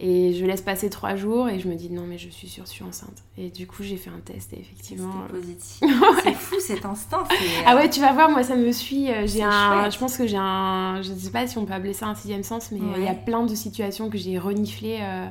Et 0.00 0.32
je 0.32 0.44
laisse 0.44 0.62
passer 0.62 0.90
trois 0.90 1.16
jours 1.16 1.48
et 1.48 1.58
je 1.58 1.66
me 1.68 1.74
dis 1.74 1.90
non 1.90 2.04
mais 2.06 2.18
je 2.18 2.28
suis 2.28 2.46
sûre 2.48 2.64
je 2.66 2.70
suis 2.70 2.84
enceinte. 2.84 3.24
Et 3.36 3.50
du 3.50 3.66
coup 3.66 3.82
j'ai 3.82 3.96
fait 3.96 4.10
un 4.10 4.20
test 4.20 4.52
et 4.52 4.60
effectivement. 4.60 5.12
C'était 5.26 5.34
euh, 5.36 5.40
positif. 5.40 5.80
C'est 6.22 6.34
fou 6.34 6.54
cet 6.60 6.84
instant. 6.86 7.24
c'est, 7.30 7.36
Ah 7.66 7.72
euh, 7.74 7.76
ouais 7.78 7.90
tu 7.90 8.00
vas 8.00 8.12
voir 8.12 8.30
moi 8.30 8.42
ça 8.44 8.54
me 8.56 8.70
suit. 8.72 9.10
euh, 9.10 9.26
J'ai 9.26 9.42
un, 9.42 9.80
chouette. 9.82 9.92
je 9.94 9.98
pense 9.98 10.16
que 10.16 10.26
j'ai 10.26 10.36
un, 10.36 11.00
je 11.02 11.12
sais 11.12 11.30
pas 11.30 11.46
si 11.48 11.58
on 11.58 11.64
peut 11.64 11.72
appeler 11.74 11.92
ça 11.94 12.06
un 12.06 12.14
sixième 12.14 12.44
sens 12.44 12.70
mais 12.70 12.78
euh, 12.80 12.92
il 12.96 13.02
y 13.02 13.06
a 13.06 13.10
Ouais. 13.10 13.22
plein 13.26 13.44
de 13.44 13.54
situations 13.56 14.08
que 14.08 14.18
j'ai 14.18 14.38
reniflées 14.38 14.98
euh, 15.00 15.26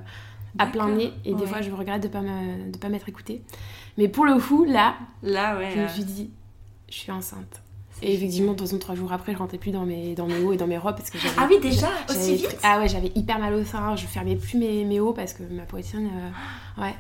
à 0.60 0.68
plein 0.68 0.90
nez 0.90 1.12
et 1.26 1.34
des 1.34 1.42
Ouais. 1.42 1.48
fois 1.48 1.62
je 1.62 1.72
regrette 1.72 2.04
de 2.04 2.08
pas 2.08 2.22
de 2.22 2.78
pas 2.78 2.90
m'être 2.90 3.10
écoutée. 3.10 3.42
Mais 3.98 4.08
pour 4.08 4.26
le 4.26 4.36
coup 4.40 4.64
là 4.66 4.96
Là, 5.24 5.58
ouais. 5.58 5.72
je 5.76 5.82
me 5.82 5.88
suis 5.88 6.04
dit 6.04 6.30
je 6.90 6.96
suis 6.96 7.12
enceinte. 7.12 7.62
Et 8.04 8.14
effectivement, 8.14 8.52
de 8.52 8.58
toute 8.60 8.68
façon, 8.68 8.78
trois 8.78 8.94
jours 8.94 9.12
après, 9.12 9.34
je 9.34 9.40
rentrais 9.40 9.58
plus 9.58 9.72
dans 9.72 9.84
mes, 9.84 10.14
dans 10.14 10.28
mes 10.28 10.38
hauts 10.44 10.54
et 10.54 10.58
dans 10.58 10.68
mes 10.68 10.78
robes 10.78 10.96
parce 10.98 11.10
que 11.10 11.18
j'avais. 11.18 11.34
Ah 11.40 11.48
oui, 11.50 11.58
déjà? 11.60 11.88
Aussi 12.08 12.36
vite? 12.36 12.56
Ah 12.62 12.78
ouais, 12.78 12.88
j'avais 12.88 13.12
hyper 13.16 13.40
mal 13.40 13.56
au 13.56 13.64
sein, 13.64 13.96
je 13.96 14.06
fermais 14.06 14.36
plus 14.36 14.56
mes, 14.60 14.86
mes 14.86 15.00
hauts 15.00 15.14
parce 15.14 15.34
que 15.34 15.42
ma 15.52 15.64
poitrine. 15.64 16.08
euh, 16.78 16.82
ouais, 16.84 16.94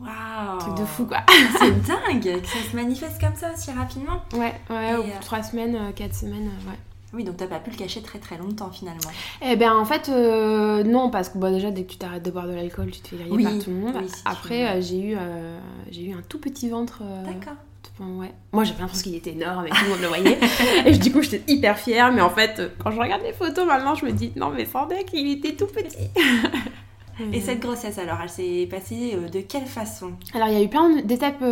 Waouh 0.00 0.58
truc 0.60 0.76
de 0.78 0.84
fou 0.86 1.04
quoi. 1.04 1.18
C'est 1.58 1.82
dingue 1.86 2.40
que 2.40 2.46
ça 2.48 2.70
se 2.70 2.74
manifeste 2.74 3.20
comme 3.20 3.34
ça 3.34 3.52
aussi 3.52 3.70
rapidement. 3.70 4.22
Ouais, 4.32 4.54
ouais, 4.70 4.92
Et, 4.92 4.96
au 4.96 5.02
bout 5.02 5.10
euh, 5.10 5.18
de 5.18 5.20
trois 5.22 5.42
semaines, 5.42 5.76
euh, 5.76 5.92
quatre 5.92 6.14
semaines, 6.14 6.50
ouais. 6.66 6.78
Oui, 7.12 7.24
donc 7.24 7.36
t'as 7.38 7.46
pas 7.48 7.58
pu 7.58 7.70
le 7.70 7.76
cacher 7.76 8.02
très 8.02 8.18
très 8.20 8.38
longtemps 8.38 8.70
finalement. 8.70 9.10
Eh 9.42 9.56
ben 9.56 9.72
en 9.74 9.84
fait, 9.84 10.08
euh, 10.08 10.84
non, 10.84 11.10
parce 11.10 11.28
que 11.28 11.38
bon, 11.38 11.52
déjà, 11.52 11.70
dès 11.72 11.82
que 11.82 11.90
tu 11.92 11.98
t'arrêtes 11.98 12.24
de 12.24 12.30
boire 12.30 12.46
de 12.46 12.52
l'alcool, 12.52 12.90
tu 12.92 13.00
te 13.00 13.08
fais 13.08 13.16
griller 13.16 13.30
Oui, 13.34 13.42
par 13.44 13.58
tout 13.58 13.70
le 13.70 13.76
monde. 13.76 13.96
oui, 14.00 14.08
si 14.08 14.14
tu 14.14 14.20
Après, 14.24 14.66
euh, 14.68 14.80
j'ai 14.80 15.00
eu, 15.00 15.16
euh, 15.18 15.58
j'ai 15.90 16.02
eu 16.04 16.12
un 16.12 16.22
tout 16.28 16.38
petit 16.38 16.68
ventre. 16.68 17.02
D'accord. 17.24 17.54
Ouais. 17.98 18.32
Moi 18.52 18.64
j'avais 18.64 18.80
l'impression 18.80 19.04
qu'il 19.04 19.14
était 19.16 19.32
énorme 19.32 19.66
et 19.66 19.70
tout 19.70 19.84
le 19.84 19.90
monde 19.90 20.00
le 20.00 20.06
voyait. 20.06 20.38
et 20.86 20.96
du 20.96 21.12
coup 21.12 21.20
j'étais 21.20 21.42
hyper 21.52 21.78
fière, 21.78 22.10
mais 22.12 22.22
en 22.22 22.30
fait 22.30 22.62
quand 22.78 22.90
je 22.90 22.98
regarde 22.98 23.20
les 23.22 23.34
photos 23.34 23.66
maintenant 23.66 23.94
je 23.94 24.06
me 24.06 24.12
dis 24.12 24.32
non 24.36 24.48
mais 24.48 24.64
sans 24.64 24.86
deck 24.86 25.10
il 25.12 25.32
était 25.32 25.52
tout 25.52 25.66
petit. 25.66 26.08
Et 27.34 27.42
cette 27.42 27.60
grossesse 27.60 27.98
alors, 27.98 28.16
elle 28.22 28.30
s'est 28.30 28.66
passée 28.70 29.14
de 29.30 29.40
quelle 29.40 29.66
façon? 29.66 30.12
Alors 30.32 30.48
il 30.48 30.54
y 30.54 30.56
a 30.56 30.62
eu 30.62 30.68
plein 30.70 31.02
d'étapes 31.02 31.44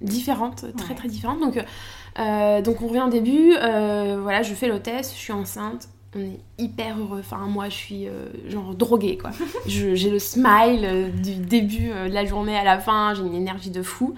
différentes, 0.00 0.64
très 0.76 0.88
Ouais. 0.88 0.94
très 0.96 1.08
différentes. 1.08 1.38
Donc, 1.40 1.62
euh, 2.18 2.62
donc 2.62 2.82
on 2.82 2.88
revient 2.88 3.04
au 3.06 3.10
début, 3.10 3.54
euh, 3.54 4.18
voilà 4.20 4.42
je 4.42 4.54
fais 4.54 4.68
l'hôtesse, 4.68 5.12
je 5.12 5.18
suis 5.18 5.32
enceinte. 5.32 5.88
On 6.16 6.20
est 6.20 6.38
hyper 6.58 6.96
heureux. 6.96 7.18
Enfin, 7.18 7.38
moi, 7.38 7.68
je 7.68 7.74
suis 7.74 8.06
euh, 8.06 8.26
genre 8.48 8.72
droguée, 8.72 9.18
quoi. 9.18 9.30
J'ai 9.66 10.10
le 10.10 10.20
smile 10.20 11.10
du 11.20 11.34
début 11.34 11.88
de 11.88 12.12
la 12.12 12.24
journée 12.24 12.56
à 12.56 12.62
la 12.62 12.78
fin. 12.78 13.14
J'ai 13.14 13.22
une 13.22 13.34
énergie 13.34 13.70
de 13.70 13.82
fou. 13.82 14.14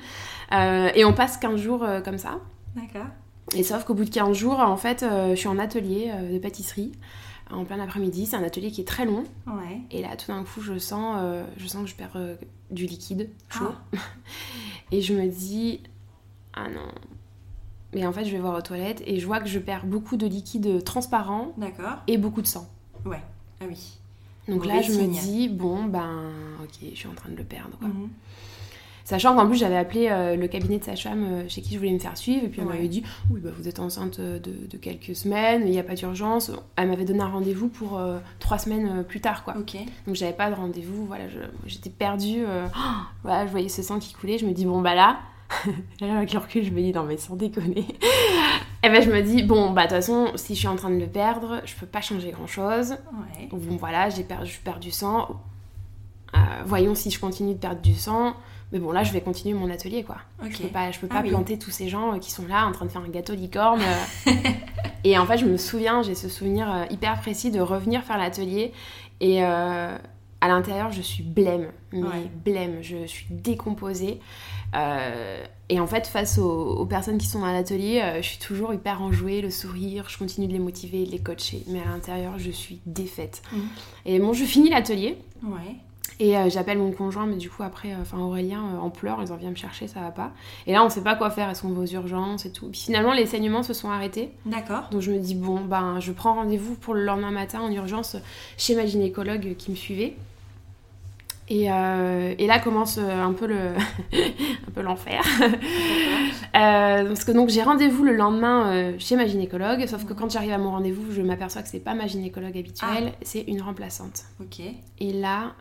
Et 0.52 1.04
on 1.06 1.14
passe 1.14 1.38
15 1.38 1.58
jours 1.58 1.86
comme 2.04 2.18
ça. 2.18 2.40
D'accord. 2.74 3.06
Et 3.54 3.62
sauf 3.62 3.84
qu'au 3.84 3.94
bout 3.94 4.04
de 4.04 4.10
15 4.10 4.36
jours, 4.36 4.60
en 4.60 4.76
fait, 4.76 5.06
je 5.30 5.36
suis 5.36 5.48
en 5.48 5.58
atelier 5.58 6.12
de 6.30 6.38
pâtisserie 6.38 6.92
en 7.50 7.64
plein 7.64 7.80
après-midi. 7.80 8.26
C'est 8.26 8.36
un 8.36 8.42
atelier 8.42 8.70
qui 8.70 8.80
est 8.80 8.88
très 8.88 9.04
long. 9.04 9.24
Ouais. 9.46 9.80
Et 9.90 10.02
là, 10.02 10.16
tout 10.16 10.32
d'un 10.32 10.44
coup, 10.44 10.60
je 10.60 10.78
sens, 10.78 11.16
euh, 11.18 11.44
je 11.56 11.66
sens 11.66 11.84
que 11.84 11.90
je 11.90 11.94
perds 11.94 12.16
euh, 12.16 12.36
du 12.70 12.86
liquide 12.86 13.30
chaud. 13.50 13.72
Ah. 13.94 13.98
Et 14.92 15.00
je 15.00 15.14
me 15.14 15.26
dis, 15.28 15.80
ah 16.54 16.68
non. 16.68 16.88
Mais 17.94 18.06
en 18.06 18.12
fait, 18.12 18.24
je 18.24 18.30
vais 18.32 18.38
voir 18.38 18.56
aux 18.58 18.62
toilettes 18.62 19.02
et 19.06 19.20
je 19.20 19.26
vois 19.26 19.40
que 19.40 19.48
je 19.48 19.58
perds 19.58 19.86
beaucoup 19.86 20.16
de 20.16 20.26
liquide 20.26 20.82
transparent 20.84 21.52
D'accord. 21.56 21.98
et 22.06 22.18
beaucoup 22.18 22.42
de 22.42 22.46
sang. 22.46 22.66
Ouais. 23.04 23.22
Ah 23.60 23.64
oui. 23.68 23.98
Donc 24.48 24.64
là, 24.66 24.80
je 24.82 24.92
me 24.92 25.06
dis, 25.06 25.48
bon, 25.48 25.84
ben, 25.84 26.30
ok, 26.62 26.88
je 26.92 26.96
suis 26.96 27.08
en 27.08 27.14
train 27.14 27.30
de 27.30 27.36
le 27.36 27.44
perdre. 27.44 27.76
quoi. 27.78 27.88
Mhm. 27.88 28.08
Sachant 29.04 29.36
qu'en 29.36 29.46
plus, 29.46 29.56
j'avais 29.56 29.76
appelé 29.76 30.08
euh, 30.10 30.34
le 30.34 30.48
cabinet 30.48 30.78
de 30.78 30.84
sage-femme 30.84 31.24
euh, 31.24 31.48
chez 31.48 31.62
qui 31.62 31.74
je 31.74 31.78
voulais 31.78 31.92
me 31.92 31.98
faire 32.00 32.16
suivre, 32.16 32.44
et 32.44 32.48
puis 32.48 32.60
on 32.60 32.66
Ouais. 32.66 32.74
m'avait 32.74 32.88
dit 32.88 33.04
Oui, 33.30 33.40
bah, 33.40 33.50
vous 33.56 33.68
êtes 33.68 33.78
enceinte 33.78 34.20
de, 34.20 34.38
de 34.38 34.76
quelques 34.76 35.14
semaines, 35.14 35.62
il 35.64 35.70
n'y 35.70 35.78
a 35.78 35.84
pas 35.84 35.94
d'urgence. 35.94 36.50
Elle 36.74 36.88
m'avait 36.88 37.04
donné 37.04 37.20
un 37.20 37.28
rendez-vous 37.28 37.68
pour 37.68 37.98
euh, 37.98 38.18
trois 38.40 38.58
semaines 38.58 38.88
euh, 38.98 39.02
plus 39.04 39.20
tard, 39.20 39.44
quoi. 39.44 39.54
Ok. 39.58 39.76
Donc 40.08 40.16
j'avais 40.16 40.32
pas 40.32 40.50
de 40.50 40.56
rendez-vous, 40.56 41.06
voilà, 41.06 41.24
j'étais 41.66 41.90
perdue. 41.90 42.44
euh, 42.46 42.66
voilà, 43.22 43.46
je 43.46 43.52
voyais 43.52 43.68
ce 43.68 43.80
sang 43.82 44.00
qui 44.00 44.12
coulait, 44.12 44.38
je 44.38 44.46
me 44.46 44.52
dis 44.52 44.64
Bon, 44.66 44.80
bah 44.82 44.96
là, 44.96 45.18
là, 46.00 46.16
avec 46.18 46.32
le 46.32 46.38
recul, 46.38 46.64
je 46.64 46.70
me 46.70 46.80
dis 46.80 46.92
Non, 46.92 47.04
mais 47.04 47.16
sans 47.16 47.36
déconner. 47.36 47.86
et 48.82 48.88
ben, 48.88 49.02
je 49.02 49.10
me 49.10 49.22
dis 49.22 49.42
Bon, 49.42 49.70
bah, 49.70 49.82
de 49.82 49.88
toute 49.88 49.96
façon, 49.96 50.32
si 50.34 50.54
je 50.54 50.60
suis 50.60 50.68
en 50.68 50.76
train 50.76 50.90
de 50.90 50.98
le 50.98 51.06
perdre, 51.06 51.60
je 51.64 51.74
peux 51.74 51.86
pas 51.86 52.00
changer 52.00 52.30
grand-chose. 52.30 52.92
Ouais. 52.92 53.48
Bon 53.50 53.76
voilà, 53.76 54.10
j'ai 54.10 54.24
perdu, 54.24 54.50
je 54.50 54.60
perds 54.60 54.80
du 54.80 54.90
sang. 54.90 55.28
Euh, 56.34 56.38
voyons 56.64 56.94
si 56.94 57.10
je 57.10 57.18
continue 57.20 57.54
de 57.54 57.58
perdre 57.58 57.80
du 57.80 57.94
sang. 57.94 58.34
Mais 58.72 58.80
bon 58.80 58.90
là, 58.90 59.04
je 59.04 59.12
vais 59.12 59.20
continuer 59.20 59.54
mon 59.54 59.70
atelier 59.70 60.02
quoi. 60.02 60.16
Je 60.42 60.58
peux 60.58 60.68
pas, 60.68 60.90
je 60.90 60.98
peux 60.98 61.06
Ah 61.10 61.14
pas 61.16 61.22
oui. 61.22 61.28
planter 61.28 61.56
tous 61.58 61.70
ces 61.70 61.88
gens 61.88 62.14
euh, 62.14 62.18
qui 62.18 62.32
sont 62.32 62.46
là 62.48 62.66
en 62.66 62.72
train 62.72 62.84
de 62.84 62.90
faire 62.90 63.02
un 63.02 63.08
gâteau 63.08 63.34
licorne. 63.34 63.80
euh. 64.26 64.32
et 65.04 65.16
en 65.18 65.24
fait, 65.24 65.38
je 65.38 65.44
me 65.46 65.56
souviens, 65.56 66.02
j'ai 66.02 66.16
ce 66.16 66.28
souvenir 66.28 66.84
hyper 66.90 67.20
précis 67.20 67.52
de 67.52 67.60
revenir 67.60 68.02
faire 68.02 68.18
l'atelier 68.18 68.72
et 69.20 69.44
euh, 69.44 69.96
à 70.40 70.48
l'intérieur, 70.48 70.90
je 70.92 71.00
suis 71.02 71.22
blême, 71.22 71.68
mais 71.92 72.02
Ouais. 72.02 72.30
blême. 72.44 72.78
Je 72.82 73.06
suis 73.06 73.26
décomposée. 73.30 74.20
Euh, 74.74 75.42
et 75.68 75.80
en 75.80 75.86
fait, 75.86 76.06
face 76.06 76.38
aux, 76.38 76.76
aux 76.76 76.86
personnes 76.86 77.18
qui 77.18 77.26
sont 77.26 77.40
dans 77.40 77.50
l'atelier, 77.52 78.00
euh, 78.02 78.16
je 78.22 78.28
suis 78.28 78.38
toujours 78.38 78.74
hyper 78.74 79.00
enjouée, 79.02 79.40
le 79.40 79.50
sourire, 79.50 80.06
je 80.08 80.18
continue 80.18 80.46
de 80.46 80.52
les 80.52 80.58
motiver, 80.58 81.04
de 81.06 81.10
les 81.10 81.18
coacher. 81.18 81.62
Mais 81.68 81.80
à 81.80 81.86
l'intérieur, 81.86 82.38
je 82.38 82.50
suis 82.50 82.80
défaite. 82.86 83.42
Mhm. 83.52 83.60
Et 84.04 84.18
bon, 84.18 84.32
je 84.32 84.44
finis 84.44 84.68
l'atelier. 84.70 85.16
Ouais. 85.42 85.76
Et 86.18 86.36
euh, 86.36 86.48
j'appelle 86.48 86.78
mon 86.78 86.92
conjoint, 86.92 87.26
mais 87.26 87.36
du 87.36 87.50
coup, 87.50 87.62
après, 87.62 87.92
euh, 87.92 88.00
enfin 88.00 88.18
Aurélien 88.18 88.62
euh, 88.74 88.78
en 88.78 88.88
pleurs, 88.88 89.18
ils 89.22 89.32
en 89.32 89.36
viennent 89.36 89.50
me 89.50 89.56
chercher, 89.56 89.86
ça 89.86 90.00
va 90.00 90.10
pas. 90.10 90.32
Et 90.66 90.72
là, 90.72 90.82
on 90.82 90.88
sait 90.88 91.02
pas 91.02 91.14
quoi 91.14 91.30
faire, 91.30 91.50
est-ce 91.50 91.62
qu'on 91.62 91.68
va 91.68 91.82
aux 91.82 91.86
urgences 91.86 92.46
et 92.46 92.52
tout. 92.52 92.68
Puis 92.68 92.80
finalement, 92.80 93.12
les 93.12 93.26
saignements 93.26 93.62
se 93.62 93.74
sont 93.74 93.90
arrêtés. 93.90 94.30
D'accord. 94.46 94.88
Donc 94.90 95.02
je 95.02 95.12
me 95.12 95.18
dis, 95.18 95.34
bon, 95.34 95.60
ben, 95.60 96.00
je 96.00 96.12
prends 96.12 96.34
rendez-vous 96.34 96.74
pour 96.74 96.94
le 96.94 97.04
lendemain 97.04 97.32
matin 97.32 97.60
en 97.60 97.70
urgence 97.70 98.16
chez 98.56 98.74
ma 98.74 98.86
gynécologue 98.86 99.56
qui 99.56 99.70
me 99.70 99.76
suivait. 99.76 100.14
Et, 101.48 101.70
euh, 101.70 102.34
et 102.38 102.46
là 102.48 102.58
commence 102.58 102.98
euh, 102.98 103.22
un 103.22 103.32
peu 103.32 103.46
le 103.46 103.56
un 104.68 104.70
peu 104.74 104.82
l'enfer. 104.82 105.22
Euh, 106.54 107.04
parce 107.08 107.24
que 107.24 107.32
donc 107.32 107.50
j'ai 107.50 107.62
rendez-vous 107.62 108.02
le 108.02 108.14
lendemain 108.16 108.72
euh, 108.72 108.92
chez 108.98 109.14
ma 109.16 109.26
gynécologue, 109.26 109.84
sauf 109.86 110.06
que 110.06 110.14
quand 110.14 110.30
j'arrive 110.30 110.52
à 110.52 110.58
mon 110.58 110.70
rendez-vous, 110.70 111.12
je 111.12 111.20
m'aperçois 111.20 111.60
que 111.62 111.68
c'est 111.68 111.80
pas 111.80 111.92
ma 111.94 112.06
gynécologue 112.06 112.56
habituelle, 112.56 113.12
c'est 113.20 113.42
une 113.42 113.60
remplaçante. 113.60 114.22
Ok. 114.40 114.60
Et 115.00 115.12
là, 115.12 115.52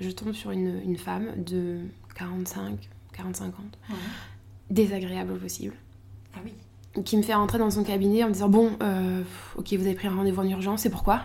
je 0.00 0.10
tombe 0.10 0.32
sur 0.32 0.50
une, 0.50 0.80
une 0.82 0.96
femme 0.96 1.26
de 1.36 1.80
45, 2.14 2.88
45 3.12 3.46
ans, 3.48 3.52
Ouais. 3.90 3.96
désagréable 4.70 5.32
au 5.32 5.36
possible, 5.36 5.74
Ah 6.34 6.38
oui. 6.42 6.54
qui 7.04 7.18
me 7.18 7.22
fait 7.22 7.34
rentrer 7.34 7.58
dans 7.58 7.70
son 7.70 7.84
cabinet 7.84 8.24
en 8.24 8.28
me 8.28 8.32
disant 8.32 8.48
Bon, 8.48 8.70
ok, 9.58 9.72
vous 9.74 9.86
avez 9.86 9.94
pris 9.94 10.08
un 10.08 10.14
rendez-vous 10.16 10.40
en 10.40 10.48
urgence, 10.48 10.80
c'est 10.82 10.90
pourquoi? 10.90 11.20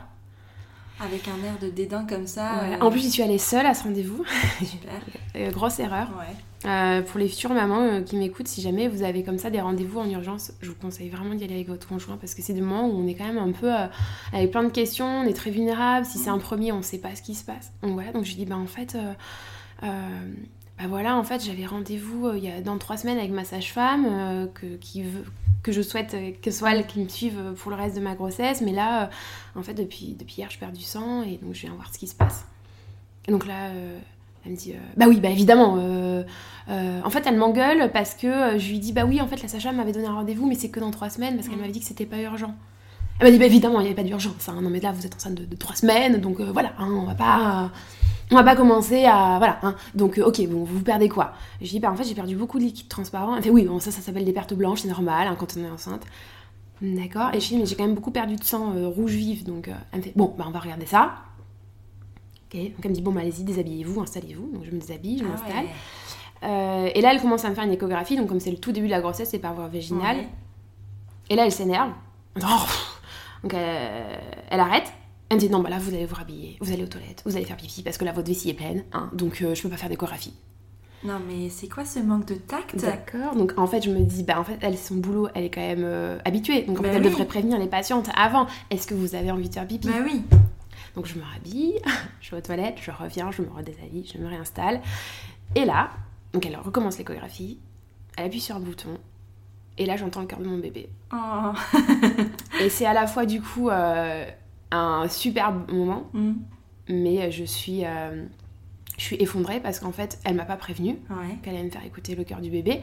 Avec 0.99 1.27
un 1.27 1.43
air 1.45 1.57
de 1.61 1.69
dédain 1.69 2.05
comme 2.07 2.25
ça. 2.27 2.63
Euh, 2.63 2.77
En 2.79 2.89
plus, 2.89 3.01
j'y 3.01 3.11
suis 3.11 3.21
allée 3.21 3.37
seule 3.37 3.65
à 3.65 3.73
ce 3.73 3.83
rendez-vous. 3.83 4.23
Super. 4.59 4.93
Euh, 5.35 5.51
grosse 5.51 5.79
erreur. 5.79 6.07
Ouais. 6.17 6.69
Euh, 6.69 7.01
pour 7.01 7.19
les 7.19 7.27
futures 7.27 7.53
mamans 7.53 8.01
qui 8.03 8.15
m'écoutent, 8.15 8.47
si 8.47 8.61
jamais 8.61 8.87
vous 8.87 9.03
avez 9.03 9.21
comme 9.21 9.37
ça 9.37 9.49
des 9.49 9.59
rendez-vous 9.59 9.99
en 9.99 10.09
urgence, 10.09 10.53
je 10.61 10.69
vous 10.69 10.75
conseille 10.75 11.09
vraiment 11.09 11.35
d'y 11.35 11.43
aller 11.43 11.55
avec 11.55 11.67
votre 11.67 11.85
conjoint 11.89 12.15
parce 12.15 12.33
que 12.33 12.41
c'est 12.41 12.53
des 12.53 12.61
moments 12.61 12.87
où 12.87 12.97
on 12.97 13.05
est 13.05 13.15
quand 13.15 13.25
même 13.25 13.37
un 13.37 13.51
peu 13.51 13.69
euh, 13.69 13.87
avec 14.31 14.51
plein 14.51 14.63
de 14.63 14.69
questions, 14.69 15.05
on 15.05 15.23
est 15.25 15.33
très 15.33 15.51
vulnérable. 15.51 16.05
Si 16.05 16.17
c'est 16.19 16.29
un 16.29 16.37
premier, 16.37 16.71
on 16.71 16.81
sait 16.81 16.99
pas 16.99 17.13
ce 17.15 17.21
qui 17.21 17.35
se 17.35 17.43
passe. 17.43 17.73
Donc 17.83 17.95
voilà, 17.95 18.13
donc 18.13 18.23
je 18.23 18.29
lui 18.29 18.37
dis 18.37 18.45
bah 18.45 18.55
en 18.55 18.65
fait, 18.65 18.95
euh, 19.83 20.07
bah 20.79 20.85
voilà, 20.89 21.15
en 21.17 21.23
fait 21.23 21.43
j'avais 21.43 21.65
rendez-vous 21.65 22.27
euh, 22.27 22.37
il 22.37 22.43
y 22.43 22.51
a 22.51 22.61
dans 22.61 22.77
trois 22.77 22.97
semaines 22.97 23.17
avec 23.17 23.31
ma 23.31 23.45
sage-femme 23.45 24.05
euh, 24.09 24.47
que, 24.53 24.75
qui 24.77 25.03
veut 25.03 25.23
que 25.63 25.71
je 25.71 25.81
souhaite 25.81 26.13
euh, 26.13 26.31
que 26.41 26.51
ce 26.51 26.59
soit 26.59 26.73
elle 26.75 26.85
qui 26.85 26.99
me 26.99 27.07
suive 27.07 27.53
pour 27.57 27.71
le 27.71 27.77
reste 27.77 27.95
de 27.95 28.01
ma 28.01 28.13
grossesse, 28.15 28.61
mais 28.61 28.71
là, 28.73 29.09
en 29.55 29.63
fait 29.63 29.73
depuis 29.73 30.15
depuis 30.19 30.35
hier 30.39 30.49
je 30.51 30.59
perds 30.59 30.73
du 30.73 30.83
sang 30.83 31.23
et 31.23 31.37
donc 31.41 31.53
je 31.53 31.61
viens 31.61 31.73
voir 31.73 31.89
ce 31.93 31.97
qui 31.97 32.07
se 32.07 32.15
passe. 32.15 32.45
Et 33.27 33.31
donc 33.31 33.47
là. 33.47 33.69
elle 34.45 34.51
me 34.51 34.55
dit 34.57 34.73
euh, 34.73 34.79
bah 34.95 35.05
oui 35.07 35.19
bah 35.19 35.29
évidemment 35.29 35.77
euh, 35.79 36.23
euh, 36.69 37.01
en 37.03 37.09
fait 37.09 37.23
elle 37.25 37.35
m'engueule 37.37 37.91
parce 37.91 38.13
que 38.13 38.59
je 38.59 38.69
lui 38.69 38.77
dis 38.77 38.91
bah 38.93 39.03
oui 39.05 39.19
en 39.19 39.27
fait 39.27 39.41
la 39.41 39.47
sage-femme 39.47 39.77
m'avait 39.77 39.91
donné 39.93 40.05
un 40.05 40.13
rendez-vous 40.13 40.45
mais 40.47 40.53
c'est 40.53 40.69
que 40.69 40.79
dans 40.79 40.91
trois 40.91 41.09
semaines 41.09 41.35
parce 41.35 41.47
qu'elle 41.47 41.57
Mm. 41.57 41.61
m'avait 41.61 41.73
dit 41.73 41.79
que 41.79 41.85
c'était 41.87 42.05
pas 42.05 42.19
urgent 42.19 42.53
elle 43.19 43.25
m'a 43.25 43.31
dit 43.31 43.39
bah 43.39 43.45
évidemment 43.45 43.79
il 43.79 43.83
n'y 43.83 43.87
avait 43.87 43.95
pas 43.95 44.03
d'urgence 44.03 44.47
hein. 44.47 44.59
non 44.61 44.69
mais 44.69 44.79
là 44.81 44.91
vous 44.91 45.03
êtes 45.07 45.15
enceinte 45.15 45.33
de, 45.33 45.45
de 45.45 45.55
trois 45.55 45.75
semaines 45.75 46.17
donc 46.21 46.39
voilà 46.41 46.73
hein, 46.77 46.91
on 46.91 47.05
va 47.05 47.15
pas 47.15 47.71
on 48.31 48.35
va 48.35 48.43
pas 48.43 48.55
commencer 48.55 49.05
à 49.05 49.37
voilà 49.37 49.59
hein. 49.61 49.75
donc 49.93 50.17
euh, 50.17 50.25
ok 50.25 50.47
bon 50.47 50.63
vous 50.63 50.81
perdez 50.81 51.09
quoi? 51.09 51.33
Je 51.61 51.67
dis 51.69 51.79
bah 51.79 51.91
en 51.91 51.95
fait 51.95 52.03
j'ai 52.05 52.15
perdu 52.15 52.35
beaucoup 52.35 52.57
de 52.59 52.63
liquide 52.63 52.87
transparent 52.87 53.35
elle 53.35 53.43
fait 53.43 53.49
oui 53.51 53.63
bon 53.65 53.79
ça 53.79 53.91
ça 53.91 54.01
s'appelle 54.01 54.25
des 54.25 54.33
pertes 54.33 54.53
blanches 54.53 54.81
c'est 54.81 54.87
normal 54.87 55.27
hein, 55.27 55.35
quand 55.37 55.55
on 55.57 55.63
est 55.63 55.69
enceinte 55.69 56.03
d'accord 56.81 57.29
et 57.33 57.39
je 57.39 57.47
dis 57.47 57.57
mais 57.57 57.65
j'ai 57.65 57.75
quand 57.75 57.85
même 57.85 57.93
beaucoup 57.95 58.11
perdu 58.11 58.35
de 58.35 58.43
sang 58.43 58.73
euh, 58.75 58.87
rouge 58.87 59.13
vif 59.13 59.43
donc 59.43 59.67
euh, 59.67 59.73
elle 59.91 59.99
me 59.99 60.03
fait 60.03 60.13
bon 60.15 60.33
bah 60.37 60.45
on 60.47 60.51
va 60.51 60.59
regarder 60.59 60.85
ça 60.85 61.13
Ok, 62.53 62.59
donc 62.61 62.75
elle 62.83 62.91
me 62.91 62.95
dit 62.95 63.01
bon 63.01 63.11
bah 63.11 63.21
allez-y 63.21 63.43
déshabillez-vous, 63.43 64.01
installez-vous. 64.01 64.51
Donc 64.53 64.63
je 64.65 64.69
me 64.71 64.79
déshabille, 64.79 65.17
je 65.17 65.23
Ah 65.25 65.27
m'installe. 65.29 65.65
ouais. 65.65 65.69
Euh, 66.43 66.89
et 66.93 67.01
là 67.01 67.11
elle 67.11 67.19
commence 67.19 67.43
à 67.43 67.49
me 67.49 67.55
faire 67.55 67.63
une 67.63 67.71
échographie, 67.73 68.15
donc 68.17 68.27
comme 68.27 68.39
c'est 68.39 68.51
le 68.51 68.57
tout 68.57 68.71
début 68.71 68.85
de 68.85 68.91
la 68.91 69.01
grossesse, 69.01 69.29
c'est 69.31 69.39
par 69.39 69.55
voie 69.55 69.67
vaginale. 69.67 70.17
Ouais. 70.17 70.29
Et 71.31 71.35
là 71.35 71.45
elle 71.45 71.51
s'énerve. 71.51 71.89
Oh, 72.39 72.45
donc 73.41 73.53
elle 73.55 74.59
arrête. 74.59 74.93
Elle 75.29 75.37
me 75.37 75.41
dit 75.41 75.49
non 75.49 75.59
bah 75.59 75.69
là 75.69 75.79
vous 75.79 75.93
allez 75.93 76.05
vous 76.05 76.15
rhabiller, 76.15 76.57
vous 76.61 76.71
allez 76.71 76.83
aux 76.83 76.87
toilettes, 76.87 77.23
vous 77.25 77.35
allez 77.35 77.45
faire 77.45 77.57
pipi 77.57 77.81
parce 77.81 77.97
que 77.97 78.05
là 78.05 78.11
votre 78.11 78.27
vessie 78.27 78.49
est 78.49 78.53
pleine, 78.53 78.83
hein, 78.93 79.09
donc 79.13 79.41
euh, 79.41 79.55
je 79.55 79.61
peux 79.63 79.69
pas 79.69 79.77
faire 79.77 79.89
d'échographie. 79.89 80.33
Non, 81.03 81.19
mais 81.27 81.49
c'est 81.49 81.67
quoi 81.67 81.83
ce 81.85 81.99
manque 81.99 82.25
de 82.25 82.35
tact? 82.35 82.75
D'accord. 82.77 83.35
Donc 83.35 83.53
en 83.57 83.65
fait 83.67 83.81
je 83.83 83.89
me 83.89 84.01
dis 84.03 84.23
bah 84.23 84.39
en 84.39 84.43
fait 84.43 84.57
elle 84.61 84.77
son 84.77 84.95
boulot 84.95 85.27
elle 85.33 85.43
est 85.45 85.49
quand 85.49 85.61
même 85.61 85.83
euh, 85.83 86.19
habituée, 86.25 86.61
donc 86.63 86.79
en 86.79 86.83
Bah 86.83 86.89
fait 86.89 86.95
elle 86.97 87.03
oui. 87.03 87.09
devrait 87.09 87.25
prévenir 87.25 87.57
les 87.59 87.67
patientes 87.67 88.09
avant. 88.15 88.45
Est-ce 88.69 88.85
que 88.87 88.93
vous 88.93 89.15
avez 89.15 89.31
envie 89.31 89.49
de 89.49 89.53
faire 89.53 89.67
pipi? 89.67 89.87
Bah 89.87 89.95
oui. 90.03 90.21
Donc 90.95 91.07
je 91.07 91.15
me 91.15 91.23
rhabille, 91.23 91.79
je 92.21 92.31
vais 92.31 92.37
aux 92.37 92.41
toilettes, 92.41 92.77
je 92.81 92.91
reviens, 92.91 93.31
je 93.31 93.41
me 93.41 93.49
redéshabille, 93.49 94.09
je 94.13 94.19
me 94.19 94.27
réinstalle. 94.27 94.79
Et 95.55 95.65
là, 95.65 95.89
donc 96.33 96.45
elle 96.45 96.55
recommence 96.55 96.97
l'échographie, 96.99 97.57
elle 98.15 98.25
appuie 98.25 98.41
sur 98.41 98.55
un 98.55 98.59
bouton, 98.59 98.97
et 99.77 99.85
là 99.87 99.97
j'entends 99.97 100.21
le 100.21 100.27
cœur 100.27 100.39
de 100.39 100.45
mon 100.47 100.57
bébé. 100.59 100.87
Oh. 101.13 101.51
Et 102.61 102.69
c'est 102.69 102.85
à 102.85 102.93
la 102.93 103.07
fois 103.07 103.25
du 103.25 103.41
coup 103.41 103.69
euh, 103.69 104.25
un 104.71 105.07
superbe 105.07 105.71
moment, 105.71 106.09
Mm. 106.13 106.33
mais 106.89 107.31
je 107.31 107.43
suis, 107.43 107.85
euh, 107.85 108.25
je 108.97 109.03
suis 109.03 109.15
effondrée 109.17 109.59
parce 109.59 109.79
qu'en 109.79 109.91
fait 109.91 110.19
elle 110.23 110.35
m'a 110.35 110.45
pas 110.45 110.57
prévenue 110.57 110.97
Ouais. 111.09 111.35
qu'elle 111.43 111.55
allait 111.55 111.65
me 111.65 111.69
faire 111.69 111.85
écouter 111.85 112.15
le 112.15 112.23
cœur 112.23 112.41
du 112.41 112.49
bébé. 112.49 112.81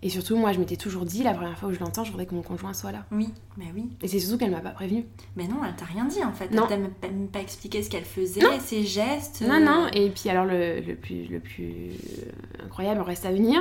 Et 0.00 0.10
surtout, 0.10 0.36
moi 0.36 0.52
je 0.52 0.60
m'étais 0.60 0.76
toujours 0.76 1.04
dit, 1.04 1.24
la 1.24 1.34
première 1.34 1.58
fois 1.58 1.70
où 1.70 1.72
je 1.72 1.80
l'entends, 1.80 2.04
je 2.04 2.12
voudrais 2.12 2.26
que 2.26 2.34
mon 2.34 2.42
conjoint 2.42 2.72
soit 2.72 2.92
là. 2.92 3.04
Oui. 3.10 3.30
Bah 3.56 3.64
oui. 3.74 3.88
Et 4.00 4.06
c'est 4.06 4.20
surtout 4.20 4.38
qu'elle 4.38 4.52
m'a 4.52 4.60
pas 4.60 4.70
prévenue. 4.70 5.04
Mais 5.34 5.48
non, 5.48 5.56
elle 5.66 5.74
t'a 5.74 5.86
rien 5.86 6.04
dit 6.04 6.22
en 6.22 6.32
fait. 6.32 6.52
Non. 6.52 6.68
Elle 6.70 6.88
t'a 7.00 7.08
même 7.08 7.26
pas, 7.26 7.40
expliqué 7.40 7.82
ce 7.82 7.90
qu'elle 7.90 8.04
faisait, 8.04 8.40
Non. 8.40 8.50
ses 8.60 8.84
gestes. 8.84 9.40
Non, 9.44 9.54
euh, 9.54 9.58
non, 9.64 9.86
et 9.92 10.08
puis 10.10 10.28
alors 10.30 10.44
le, 10.44 10.78
le 10.80 10.94
plus, 10.94 11.24
le 11.26 11.40
plus 11.40 11.72
euh, 11.72 12.64
incroyable 12.64 13.00
reste 13.00 13.26
à 13.26 13.32
venir. 13.32 13.60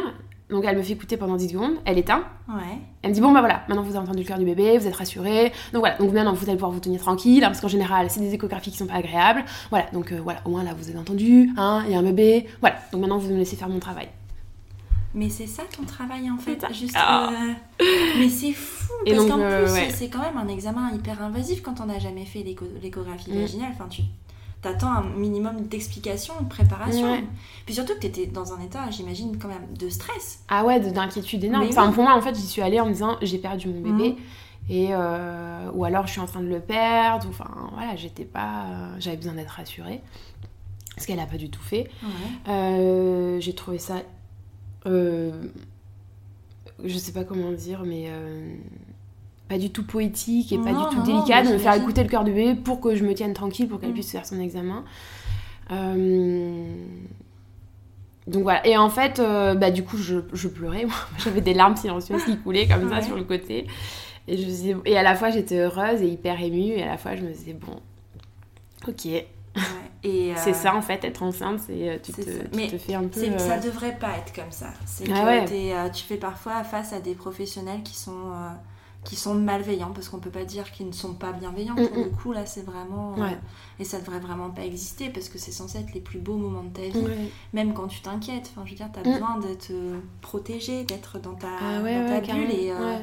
Donc 0.50 0.64
elle 0.66 0.78
me 0.78 0.82
fait 0.82 0.94
écouter 0.94 1.18
pendant 1.18 1.36
10 1.36 1.50
secondes, 1.50 1.74
elle 1.84 1.98
éteint. 1.98 2.24
Ouais. 2.48 2.78
Elle 3.02 3.10
me 3.10 3.16
dit 3.16 3.20
bon 3.20 3.34
bah 3.34 3.42
voilà, 3.42 3.64
maintenant 3.68 3.84
vous 3.84 3.90
avez 3.90 4.00
entendu 4.00 4.20
le 4.20 4.24
cœur 4.24 4.40
du 4.40 4.46
bébé, 4.46 4.78
vous 4.78 4.88
êtes 4.88 4.96
rassuré. 4.96 5.52
Donc 5.74 5.82
voilà, 5.82 5.98
donc 5.98 6.14
maintenant 6.14 6.32
vous 6.34 6.44
allez 6.46 6.54
pouvoir 6.54 6.72
vous 6.72 6.80
tenir 6.80 7.02
tranquille, 7.02 7.44
hein, 7.44 7.48
parce 7.48 7.60
qu'en 7.60 7.68
général 7.68 8.10
c'est 8.10 8.22
des 8.22 8.34
échographies 8.34 8.72
qui 8.72 8.78
sont 8.78 8.86
pas 8.88 8.94
agréables. 8.96 9.44
Voilà, 9.72 9.88
donc 9.92 10.14
euh, 10.14 10.22
voilà, 10.24 10.40
au 10.46 10.50
moins 10.52 10.64
là 10.64 10.72
vous 10.78 10.88
avez 10.90 10.98
entendu, 11.00 11.50
hein, 11.58 11.84
il 11.86 11.92
y 11.92 11.96
a 11.96 12.00
un 12.00 12.04
bébé. 12.04 12.48
Voilà, 12.62 12.78
donc 12.94 13.02
maintenant 13.02 13.18
vous 13.18 13.30
me 13.34 13.38
laissez 13.38 13.58
faire 13.58 13.68
mon 13.68 13.80
travail. 13.80 14.08
Mais 15.14 15.30
c'est 15.30 15.48
ça 15.48 15.64
ton 15.76 15.84
travail 15.84 16.30
en 16.32 16.38
fait, 16.38 16.64
juste. 16.74 16.96
Ah. 16.96 17.30
euh, 17.82 17.86
Mais 18.20 18.30
c'est 18.30 18.52
fou 18.54 18.94
Et 19.06 19.14
parce 19.16 19.26
qu'en 19.28 19.40
euh, 19.40 19.64
plus 19.66 19.74
ouais. 19.74 19.90
c'est 19.90 20.10
quand 20.10 20.20
même 20.22 20.38
un 20.38 20.48
examen 20.48 20.92
hyper 20.94 21.22
invasif 21.24 21.62
quand 21.62 21.82
on 21.82 21.86
n'a 21.88 21.98
jamais 22.00 22.24
fait 22.26 22.44
l'écho- 22.44 22.66
l'échographie 22.82 23.32
Mm. 23.32 23.40
vaginale. 23.42 23.70
Enfin, 23.74 23.88
tu 23.90 24.02
t'attends 24.72 24.92
un 24.92 25.04
minimum 25.18 25.62
d'explication, 25.68 26.34
de 26.42 26.48
préparation. 26.48 27.12
Ouais. 27.12 27.24
Puis 27.66 27.76
surtout 27.76 27.94
que 27.96 28.00
t'étais 28.00 28.28
dans 28.28 28.54
un 28.54 28.60
état, 28.62 28.90
j'imagine 28.92 29.38
quand 29.38 29.48
même 29.48 29.68
de 29.78 29.90
stress. 29.90 30.40
Ah 30.50 30.64
ouais, 30.66 30.80
de- 30.80 30.90
d'inquiétude 30.90 31.44
énorme. 31.44 31.64
Mais 31.66 31.70
Enfin 31.72 31.88
oui. 31.90 31.94
pour 31.96 32.04
moi 32.04 32.16
en 32.16 32.22
fait 32.22 32.36
j'y 32.36 32.46
suis 32.48 32.62
allée 32.62 32.80
en 32.80 32.86
me 32.86 32.92
disant 32.94 33.18
j'ai 33.22 33.38
perdu 33.38 33.68
mon 33.70 33.82
bébé. 33.82 34.10
Mhm. 34.12 34.16
Et 34.70 34.88
euh, 34.92 35.72
ou 35.74 35.86
alors 35.86 36.06
je 36.08 36.12
suis 36.12 36.20
en 36.22 36.26
train 36.26 36.42
de 36.42 36.48
le 36.50 36.60
perdre, 36.60 37.26
ou 37.26 37.30
enfin 37.30 37.50
voilà, 37.74 37.96
j'étais 37.96 38.26
pas. 38.26 38.66
euh, 38.66 38.96
J'avais 39.00 39.16
besoin 39.18 39.34
d'être 39.34 39.52
rassurée. 39.52 40.02
Ce 40.98 41.06
qu'elle 41.08 41.20
a 41.20 41.26
pas 41.26 41.38
du 41.38 41.50
tout 41.50 41.62
fait. 41.62 41.90
Ouais. 42.04 42.10
Euh, 42.52 43.40
j'ai 43.40 43.54
trouvé 43.56 43.78
ça. 43.80 44.02
euh, 44.88 45.32
je 46.84 46.98
sais 46.98 47.14
pas 47.14 47.24
comment 47.24 47.52
dire, 47.52 47.84
mais. 47.86 48.10
Pas 49.48 49.58
du 49.58 49.70
tout 49.72 49.84
poétique 49.86 50.52
et 50.52 50.58
pas 50.58 50.72
du 50.74 50.84
tout 50.92 50.98
non, 50.98 51.04
délicat 51.04 51.44
de 51.44 51.50
me 51.54 51.58
faire 51.58 51.74
écouter 51.74 52.04
le 52.04 52.10
cœur 52.10 52.24
de 52.24 52.32
bébé 52.32 52.56
pour 52.56 52.82
que 52.82 52.96
je 52.96 53.04
me 53.06 53.14
tienne 53.14 53.34
tranquille, 53.34 53.68
pour 53.68 53.80
qu'elle 53.80 53.92
Mm. 53.92 53.94
puisse 53.94 54.12
faire 54.12 54.26
son 54.26 54.40
examen. 54.40 54.84
Euh, 55.72 56.66
Donc 58.28 58.44
voilà. 58.44 58.66
Et 58.68 58.76
en 58.78 58.90
fait, 58.90 59.20
euh, 59.20 59.56
bah, 59.56 59.72
du 59.72 59.84
coup, 59.84 59.98
je, 59.98 60.18
je 60.34 60.48
pleurais. 60.50 60.86
J'avais 61.24 61.42
des 61.42 61.54
larmes 61.54 61.78
silencieuses 61.78 62.26
qui 62.26 62.38
coulaient 62.38 62.68
comme 62.68 62.90
ça 62.90 63.02
sur 63.02 63.16
le 63.16 63.24
côté. 63.24 63.68
Et, 64.28 64.36
je 64.38 64.76
et 64.86 64.98
à 64.98 65.04
la 65.04 65.16
fois, 65.16 65.30
j'étais 65.30 65.58
heureuse 65.60 66.02
et 66.02 66.08
hyper 66.08 66.42
émue. 66.42 66.74
Et 66.74 66.84
à 66.84 66.88
la 66.88 66.98
fois, 66.98 67.16
je 67.16 67.22
me 67.22 67.32
disais, 67.32 67.54
bon, 67.54 67.80
ok, 68.88 69.06
Ouais. 69.06 69.26
Et, 70.04 70.32
euh, 70.34 70.36
c'est 70.38 70.54
ça 70.54 70.76
en 70.76 70.82
fait, 70.84 71.04
être 71.04 71.24
enceinte, 71.24 71.62
c'est 71.66 72.00
tu, 72.04 72.12
te, 72.12 72.22
c'est 72.22 72.52
tu 72.52 72.56
Mais 72.58 72.68
te 72.68 72.78
fais 72.78 72.94
un 72.96 73.04
peu. 73.08 73.20
C'est- 73.20 73.32
euh, 73.32 73.38
Ça 73.40 73.58
devrait 73.58 73.98
pas 73.98 74.12
être 74.18 74.32
comme 74.36 74.52
ça. 74.52 74.68
C'est 74.86 75.06
Ah 75.12 75.22
que 75.22 75.26
ouais. 75.26 75.46
t'es, 75.46 75.74
tu 75.92 76.04
fais 76.04 76.18
parfois 76.18 76.64
face 76.64 76.92
à 76.94 77.00
des 77.00 77.16
professionnels 77.16 77.82
qui 77.84 77.96
sont, 77.96 78.12
qui 79.08 79.16
sont 79.16 79.34
malveillants, 79.36 79.92
parce 79.94 80.10
qu'on 80.10 80.20
peut 80.20 80.30
pas 80.30 80.44
dire 80.44 80.70
qu'ils 80.72 80.86
ne 80.88 80.92
sont 80.92 81.14
pas 81.14 81.32
bienveillants. 81.32 81.76
Mm, 81.76 81.88
Pour 81.88 82.04
le 82.04 82.10
coup, 82.10 82.32
là, 82.34 82.46
c'est 82.46 82.66
vraiment. 82.66 83.16
euh, 83.18 83.30
et 83.80 83.86
ça 83.86 84.00
devrait 84.00 84.20
vraiment 84.20 84.50
pas 84.50 84.66
exister, 84.66 85.08
parce 85.10 85.30
que 85.30 85.38
c'est 85.40 85.52
censé 85.54 85.78
être 85.80 85.94
les 85.94 86.02
plus 86.02 86.20
beaux 86.20 86.36
moments 86.36 86.64
de 86.64 86.74
ta 86.74 86.82
vie. 86.82 87.06
Ouais. 87.06 87.30
Même 87.54 87.74
quand 87.74 87.88
tu 87.88 88.02
t'inquiètes. 88.02 88.52
Enfin, 88.52 88.64
je 88.66 88.72
veux 88.72 88.76
dire, 88.78 88.90
t'as 88.92 89.02
Mm. 89.10 89.14
besoin 89.14 89.38
de 89.40 89.54
te 89.54 89.74
protéger, 90.22 90.84
d'être 90.84 91.20
dans 91.20 91.36
ta, 91.36 91.48
Ah 91.62 91.82
ouais, 91.84 91.96
dans 92.04 92.22
ta 92.22 92.34
bulle, 92.34 92.52
et, 92.52 92.72
euh, 92.72 92.98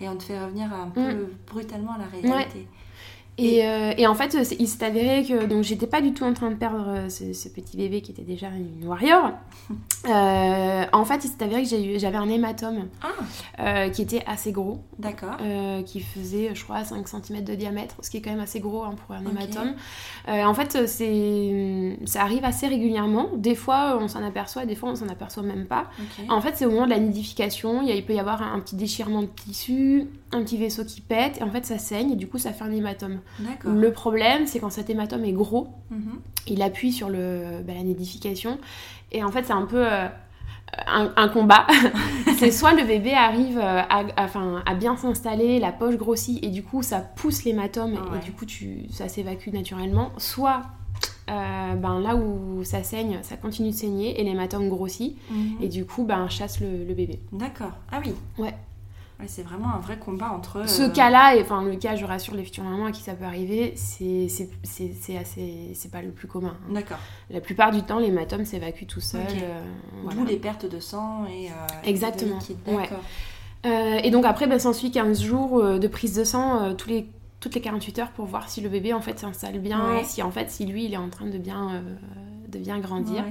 et 0.00 0.08
on 0.08 0.16
te 0.16 0.24
fait 0.24 0.42
revenir 0.42 0.72
un 0.72 0.88
peu 0.88 1.00
Mm. 1.00 1.28
brutalement 1.46 1.92
à 1.92 1.98
la 1.98 2.06
réalité. 2.06 2.66
Et, 3.36 3.66
euh, 3.66 3.92
et 3.98 4.06
en 4.06 4.14
fait, 4.14 4.36
il 4.60 4.68
s'est 4.68 4.84
avéré 4.84 5.24
que 5.24 5.46
donc 5.46 5.64
j'étais 5.64 5.88
pas 5.88 6.00
du 6.00 6.12
tout 6.14 6.22
en 6.24 6.32
train 6.34 6.50
de 6.50 6.54
perdre 6.54 6.84
euh, 6.88 7.08
ce, 7.08 7.32
ce 7.32 7.48
petit 7.48 7.76
bébé 7.76 8.00
qui 8.00 8.12
était 8.12 8.22
déjà 8.22 8.48
une 8.48 8.86
warrior. 8.88 9.30
Euh, 10.06 10.73
en 10.92 11.04
fait, 11.04 11.24
il 11.24 11.28
s'est 11.28 11.42
avéré 11.42 11.62
que 11.64 11.98
j'avais 11.98 12.16
un 12.16 12.28
hématome 12.28 12.88
Ah, 13.02 13.08
euh, 13.60 13.88
qui 13.90 14.02
était 14.02 14.22
assez 14.26 14.52
gros, 14.52 14.80
d'accord. 14.98 15.36
euh, 15.40 15.82
qui 15.82 16.00
faisait, 16.00 16.54
je 16.54 16.64
crois, 16.64 16.84
5 16.84 17.06
cm 17.08 17.42
de 17.44 17.54
diamètre, 17.54 17.96
ce 18.02 18.10
qui 18.10 18.18
est 18.18 18.20
quand 18.20 18.30
même 18.30 18.40
assez 18.40 18.60
gros 18.60 18.82
hein, 18.84 18.94
pour 19.06 19.14
un 19.14 19.20
hématome. 19.20 19.74
Euh, 20.28 20.44
en 20.44 20.54
fait, 20.54 20.86
c'est 20.86 21.98
ça 22.04 22.22
arrive 22.22 22.44
assez 22.44 22.66
régulièrement. 22.66 23.28
Des 23.36 23.54
fois, 23.54 23.98
on 24.00 24.08
s'en 24.08 24.22
aperçoit, 24.24 24.66
des 24.66 24.74
fois, 24.74 24.90
on 24.90 24.96
s'en 24.96 25.08
aperçoit 25.08 25.42
même 25.42 25.66
pas. 25.66 25.86
En 26.28 26.40
fait, 26.40 26.52
c'est 26.56 26.66
au 26.66 26.70
moment 26.70 26.84
de 26.86 26.90
la 26.90 26.98
nidification, 26.98 27.82
il, 27.82 28.04
peut 28.04 28.14
y 28.14 28.20
avoir 28.20 28.42
un, 28.42 28.60
petit 28.60 28.76
déchirement 28.76 29.22
de 29.22 29.26
tissu, 29.28 30.08
un 30.32 30.42
petit 30.42 30.56
vaisseau 30.56 30.84
qui 30.84 31.00
pète, 31.00 31.38
et 31.40 31.42
en 31.42 31.50
fait, 31.50 31.64
ça 31.64 31.78
saigne, 31.78 32.12
et 32.12 32.16
du 32.16 32.26
coup, 32.28 32.38
ça 32.38 32.52
fait 32.52 32.64
un 32.64 32.72
hématome. 32.72 33.20
D'accord. 33.38 33.72
Le 33.72 33.92
problème, 33.92 34.46
c'est 34.46 34.58
quand 34.60 34.70
cet 34.70 34.90
hématome 34.90 35.24
est 35.24 35.32
gros, 35.32 35.68
Mhm. 35.90 36.18
il 36.48 36.62
appuie 36.62 36.92
sur 36.92 37.08
le, 37.08 37.62
bah, 37.66 37.72
la 37.74 37.82
nidification. 37.82 38.58
Et 39.12 39.22
en 39.22 39.30
fait, 39.30 39.44
c'est 39.44 39.52
un 39.52 39.66
peu 39.66 39.84
euh, 39.86 40.08
un, 40.86 41.12
un 41.16 41.28
combat. 41.28 41.66
c'est 42.38 42.50
soit 42.50 42.72
le 42.74 42.84
bébé 42.84 43.12
arrive 43.12 43.58
euh, 43.58 43.80
à, 43.88 44.04
à- 44.16 44.74
bien 44.74 44.96
s'installer, 44.96 45.58
la 45.58 45.72
poche 45.72 45.96
grossit, 45.96 46.42
et 46.44 46.48
du 46.48 46.62
coup, 46.62 46.82
ça 46.82 47.00
pousse 47.00 47.44
l'hématome, 47.44 47.92
ouais. 47.92 48.18
et 48.20 48.24
du 48.24 48.32
coup, 48.32 48.44
tu, 48.46 48.86
ça 48.90 49.08
s'évacue 49.08 49.48
naturellement. 49.52 50.10
Soit 50.18 50.62
euh, 51.30 51.74
ben, 51.74 52.00
là 52.00 52.16
où 52.16 52.62
ça 52.64 52.82
saigne, 52.82 53.18
ça 53.22 53.36
continue 53.36 53.70
de 53.70 53.74
saigner, 53.74 54.20
et 54.20 54.24
l'hématome 54.24 54.68
grossit, 54.68 55.16
Mhm. 55.30 55.56
et 55.62 55.68
du 55.68 55.84
coup, 55.86 56.04
ben, 56.04 56.28
chasse 56.28 56.60
le, 56.60 56.84
le 56.84 56.94
bébé. 56.94 57.20
D'accord. 57.32 57.72
Ah 57.92 58.00
oui. 58.04 58.12
Ouais. 58.38 58.54
Ouais, 59.24 59.28
c'est 59.28 59.42
vraiment 59.42 59.74
un 59.74 59.78
vrai 59.78 59.98
combat 59.98 60.30
entre. 60.32 60.68
Ce 60.68 60.82
euh, 60.82 60.88
cas-là, 60.90 61.34
et 61.36 61.40
enfin 61.42 61.62
le 61.64 61.76
cas, 61.76 61.96
je 61.96 62.04
rassure 62.04 62.34
les 62.34 62.44
futures 62.44 62.64
mamans 62.64 62.86
à 62.86 62.92
qui 62.92 63.00
ça 63.02 63.14
peut 63.14 63.24
arriver, 63.24 63.72
c'est 63.76 64.26
assez, 65.18 65.70
c'est 65.74 65.90
pas 65.90 66.02
le 66.02 66.10
plus 66.10 66.28
commun. 66.28 66.56
hein. 66.68 66.72
D'accord. 66.74 66.98
La 67.30 67.40
plupart 67.40 67.70
du 67.72 67.82
temps, 67.82 67.98
l'hématome 67.98 68.44
s'évacue 68.44 68.84
tout 68.86 69.00
seul. 69.00 69.22
Ok. 69.22 69.36
euh, 69.42 69.62
voilà. 70.02 70.20
D'où 70.20 70.26
les 70.26 70.36
pertes 70.36 70.66
de 70.70 70.78
sang 70.78 71.24
et. 71.26 71.48
euh, 71.48 71.52
Exactement. 71.84 72.38
Ouais. 72.66 72.76
D'accord. 72.82 73.00
Et 74.04 74.10
donc 74.10 74.26
après, 74.26 74.46
bah, 74.46 74.58
s'ensuit 74.58 74.90
15 74.90 75.22
jours 75.22 75.62
de 75.78 75.88
prise 75.88 76.14
de 76.14 76.24
sang 76.24 76.74
tous 76.74 76.90
les, 76.90 77.08
toutes 77.40 77.54
les 77.54 77.62
48 77.62 77.98
heures 77.98 78.10
pour 78.10 78.26
voir 78.26 78.50
si 78.50 78.60
le 78.60 78.68
bébé 78.68 78.92
en 78.92 79.00
fait 79.00 79.18
s'installe 79.18 79.58
bien, 79.58 79.94
Ouais. 79.94 80.04
si 80.04 80.22
en 80.22 80.30
fait 80.30 80.50
si 80.50 80.66
lui 80.66 80.84
il 80.84 80.92
est 80.92 80.98
en 80.98 81.08
train 81.08 81.24
de 81.26 81.38
bien, 81.38 81.82
de 82.48 82.58
bien 82.58 82.78
grandir. 82.78 83.24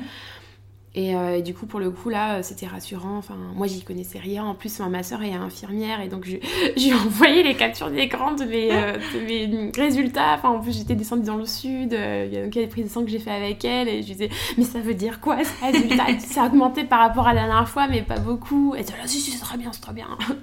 Et, 0.95 1.15
euh, 1.15 1.37
et 1.37 1.41
du 1.41 1.55
coup, 1.55 1.65
pour 1.65 1.79
le 1.79 1.89
coup, 1.89 2.09
là, 2.09 2.35
euh, 2.35 2.39
c'était 2.43 2.67
rassurant. 2.67 3.17
Enfin, 3.17 3.35
moi, 3.55 3.65
j'y 3.65 3.81
connaissais 3.83 4.19
rien. 4.19 4.45
En 4.45 4.53
plus, 4.53 4.79
ma, 4.79 5.01
soeur 5.01 5.23
est 5.23 5.33
infirmière 5.33 6.01
et 6.01 6.07
donc 6.07 6.25
je, 6.25 6.37
je 6.77 6.85
lui 6.85 6.93
envoyé 6.93 7.41
les 7.41 7.55
captures 7.55 7.89
d'écran 7.89 8.33
de 8.33 8.43
mes, 8.43 8.71
euh, 8.71 8.93
de 9.15 9.19
mes 9.25 9.71
résultats. 9.75 10.35
Enfin, 10.35 10.49
en 10.49 10.59
plus, 10.59 10.77
j'étais 10.77 10.93
descendue 10.93 11.23
dans 11.23 11.37
le 11.37 11.45
sud. 11.45 11.93
euh, 11.93 12.27
Il 12.27 12.33
y 12.33 12.37
a 12.37 12.43
donc 12.43 12.53
des 12.53 12.67
prises 12.67 12.85
de 12.85 12.89
sang 12.89 13.03
que 13.03 13.09
j'ai 13.09 13.19
fait 13.19 13.31
avec 13.31 13.65
elle 13.65 13.87
et 13.87 14.03
je 14.03 14.07
lui 14.07 14.13
disais, 14.13 14.29
mais 14.57 14.63
ça 14.63 14.79
veut 14.79 14.93
dire 14.93 15.19
quoi 15.19 15.37
ce 15.43 15.65
résultat? 15.65 16.05
A 16.37 16.45
augmenté 16.45 16.83
par 16.83 16.99
rapport 16.99 17.27
à 17.27 17.33
la 17.33 17.45
dernière 17.45 17.69
fois, 17.69 17.87
mais 17.87 18.01
pas 18.01 18.19
beaucoup. 18.19 18.75
Et 18.75 18.79
elle 18.79 18.85
dit, 18.85 18.93
Ah, 19.01 19.07
si, 19.07 19.19
si, 19.19 19.31
c'est 19.31 19.39
très 19.39 19.57
bien, 19.57 19.71
c'est 19.71 19.81
très 19.81 19.93
bien. 19.93 20.07
Ouais. 20.19 20.35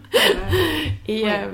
Et, 1.09 1.25
Ouais. 1.25 1.49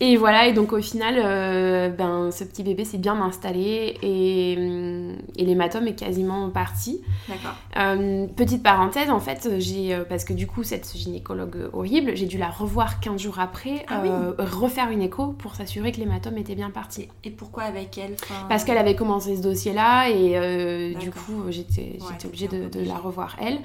Et 0.00 0.16
voilà, 0.16 0.46
et 0.46 0.52
donc 0.52 0.72
au 0.72 0.80
final, 0.80 1.16
euh, 1.18 1.88
ben, 1.88 2.30
ce 2.30 2.44
petit 2.44 2.62
bébé 2.62 2.84
s'est 2.84 2.98
bien 2.98 3.20
installé 3.20 3.96
et, 4.02 4.56
hum, 4.58 5.16
et 5.36 5.44
l'hématome 5.44 5.86
est 5.88 5.94
quasiment 5.98 6.48
parti. 6.50 7.00
D'accord. 7.28 7.54
Euh, 7.76 8.26
petite 8.26 8.62
parenthèse, 8.62 9.10
en 9.10 9.20
fait, 9.20 9.48
j'ai, 9.58 9.94
euh, 9.94 10.04
parce 10.08 10.24
que 10.24 10.32
du 10.32 10.46
coup, 10.46 10.62
cette 10.62 10.96
gynécologue 10.96 11.68
horrible, 11.72 12.16
j'ai 12.16 12.26
dû 12.26 12.38
la 12.38 12.48
revoir 12.48 13.00
15 13.00 13.20
jours 13.20 13.38
après, 13.40 13.84
Ah 13.88 14.02
oui. 14.02 14.08
refaire 14.38 14.90
une 14.90 15.02
écho 15.02 15.28
pour 15.28 15.54
s'assurer 15.54 15.92
que 15.92 15.98
l'hématome 15.98 16.38
était 16.38 16.54
bien 16.54 16.70
parti. 16.70 17.08
Et 17.24 17.30
pourquoi 17.30 17.64
avec 17.64 17.98
elle 17.98 18.16
Parce 18.48 18.64
qu'elle 18.64 18.78
avait 18.78 18.96
commencé 18.96 19.36
ce 19.36 19.42
dossier-là 19.42 20.08
et 20.10 20.94
du 21.00 21.10
coup, 21.10 21.44
j'étais, 21.50 21.98
Ouais, 22.00 22.26
obligée 22.26 22.48
de, 22.48 22.86
la 22.86 22.96
revoir 22.96 23.36
elle. 23.40 23.58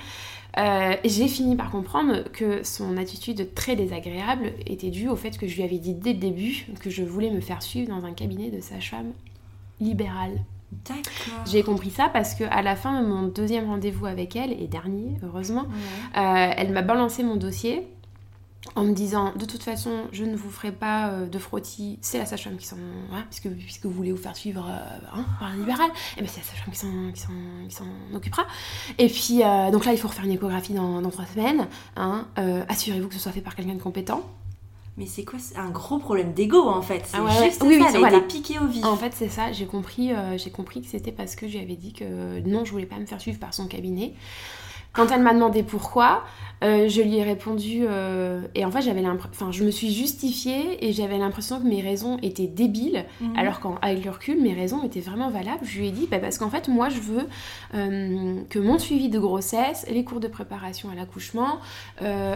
Euh, 0.58 0.96
j'ai 1.06 1.28
fini 1.28 1.56
par 1.56 1.70
comprendre 1.70 2.24
que 2.34 2.64
son 2.64 2.98
attitude 2.98 3.54
très 3.54 3.76
désagréable 3.76 4.54
était 4.66 4.90
due 4.90 5.08
au 5.08 5.16
fait 5.16 5.38
que 5.38 5.48
je 5.48 5.56
lui 5.56 5.64
avais 5.64 5.78
dit 5.78 5.94
dès 5.94 6.14
le 6.14 6.20
début 6.20 6.66
que 6.80 6.90
je 6.90 7.04
voulais 7.04 7.30
me 7.30 7.40
faire 7.40 7.62
suivre 7.62 7.90
dans 7.90 8.04
un 8.06 8.14
cabinet 8.14 8.50
de 8.50 8.60
sage-femme 8.60 9.12
libérale. 9.80 10.40
D'accord. 10.88 11.46
J'ai 11.52 11.64
compris 11.64 11.90
ça 11.92 12.10
parce 12.10 12.36
que 12.36 12.44
à 12.52 12.62
la 12.62 12.76
fin 12.76 13.02
de 13.02 13.08
mon 13.08 13.24
deuxième 13.28 13.66
rendez-vous 13.68 14.06
avec 14.06 14.36
elle, 14.36 14.52
et 14.52 14.68
dernier 14.68 15.18
heureusement, 15.24 15.64
Ouais. 15.64 16.20
euh, 16.22 16.54
elle 16.58 16.72
m'a 16.74 16.82
balancé 16.84 17.24
mon 17.24 17.36
dossier 17.38 17.88
en 18.76 18.84
me 18.84 18.93
disant 18.93 19.34
de 19.36 19.45
toute 19.45 19.63
façon 19.63 19.91
je 20.12 20.26
ne 20.26 20.36
vous 20.36 20.50
ferai 20.50 20.72
pas 20.74 21.10
euh, 21.10 21.26
de 21.28 21.39
frottis, 21.39 21.98
c'est 22.02 22.17
la 22.17 22.26
sage-femme 22.26 22.58
qui 22.58 22.67
s'en... 22.67 22.76
hein, 23.13 23.24
puisque, 23.30 23.50
puisque 23.50 23.86
vous 23.86 23.91
voulez 23.93 24.12
vous 24.12 24.17
faire 24.22 24.36
suivre 24.36 24.67
euh, 24.69 24.98
hein, 25.13 25.26
par 25.39 25.50
un 25.50 25.56
libéral, 25.56 25.89
et 26.17 26.22
bien 26.22 26.30
c'est 26.30 26.41
la 26.41 26.45
sage-femme 26.45 26.74
qui 26.74 26.80
s'en, 26.80 27.12
qui, 27.13 27.22
s'en, 27.22 27.67
qui 27.69 27.76
s'en 27.76 28.15
occupera. 28.15 28.45
Et 28.98 29.08
puis 29.08 29.43
euh, 29.43 29.72
donc 29.72 29.86
là 29.86 29.93
il 29.93 29.98
faut 29.98 30.10
refaire 30.10 30.26
une 30.26 30.34
échographie 30.34 30.74
dans, 30.74 31.02
dans 31.02 31.10
trois 31.10 31.26
semaines, 31.26 31.67
hein, 31.95 32.28
euh, 32.38 32.63
assurez-vous 32.67 33.08
que 33.08 33.13
ce 33.13 33.19
soit 33.22 33.32
fait 33.32 33.41
par 33.41 33.56
quelqu'un 33.56 33.76
de 33.76 33.82
compétent. 33.82 34.24
Mais 34.98 35.06
c'est 35.06 35.24
quoi 35.24 35.39
un 35.56 35.69
gros 35.69 35.98
problème 35.98 36.34
d'ego 36.34 36.67
en 36.67 36.82
fait. 36.82 37.04
C'est 37.06 37.15
Ah 37.17 37.24
ouais, 37.24 37.45
juste 37.50 37.63
ouais. 37.63 37.69
Oui, 37.69 37.80
ça. 37.80 37.86
oui, 37.86 37.86
elle 37.91 37.95
a 37.95 38.00
voilà. 38.00 38.17
été 38.17 38.28
piquée 38.28 38.60
au 38.60 38.67
vif. 38.67 38.84
En 38.84 38.98
fait, 38.98 39.13
c'est 39.15 39.30
ça, 39.30 39.54
j'ai 39.54 39.65
compris, 39.65 40.12
j'ai 40.36 40.52
compris 40.52 40.82
que 40.82 40.89
c'était 40.89 41.13
parce 41.13 41.38
que 41.38 41.48
je 41.48 41.54
lui 41.54 41.63
avais 41.63 41.78
dit 41.78 41.93
que 41.93 42.41
non, 42.41 42.65
je 42.65 42.72
voulais 42.72 42.86
pas 42.86 42.98
me 42.98 43.06
faire 43.06 43.22
suivre 43.22 43.39
par 43.39 43.54
son 43.54 43.67
cabinet. 43.67 44.13
Quand 45.00 45.12
elle 45.16 45.22
m'a 45.22 45.34
demandé 45.34 45.64
pourquoi, 45.64 46.24
euh, 46.62 46.90
je 46.90 47.02
lui 47.02 47.16
ai 47.16 47.24
répondu 47.24 47.86
euh, 47.88 48.42
et 48.54 48.66
en 48.66 48.72
fait 48.72 48.82
j'avais 48.82 49.02
l'impression, 49.02 49.50
je 49.50 49.64
me 49.64 49.72
suis 49.72 49.94
justifiée 49.94 50.86
et 50.86 50.92
j'avais 50.92 51.18
l'impression 51.18 51.58
que 51.58 51.66
mes 51.66 51.82
raisons 51.82 52.18
étaient 52.22 52.48
débiles, 52.48 53.06
Mhm. 53.22 53.38
alors 53.38 53.62
qu'avec 53.62 54.04
le 54.04 54.12
recul 54.12 54.42
mes 54.42 54.54
raisons 54.54 54.84
étaient 54.84 55.00
vraiment 55.00 55.30
valables. 55.30 55.64
Je 55.64 55.80
lui 55.80 55.88
ai 55.88 55.92
dit 55.92 56.06
bah, 56.12 56.20
parce 56.20 56.38
qu'en 56.38 56.50
fait 56.50 56.68
moi 56.68 56.90
je 56.90 57.00
veux 57.00 57.24
euh, 57.76 58.42
que 58.50 58.60
mon 58.60 58.78
suivi 58.78 59.08
de 59.08 59.20
grossesse, 59.20 59.86
les 59.90 60.04
cours 60.04 60.20
de 60.20 60.28
préparation 60.28 60.90
à 60.90 60.96
l'accouchement, 60.96 61.60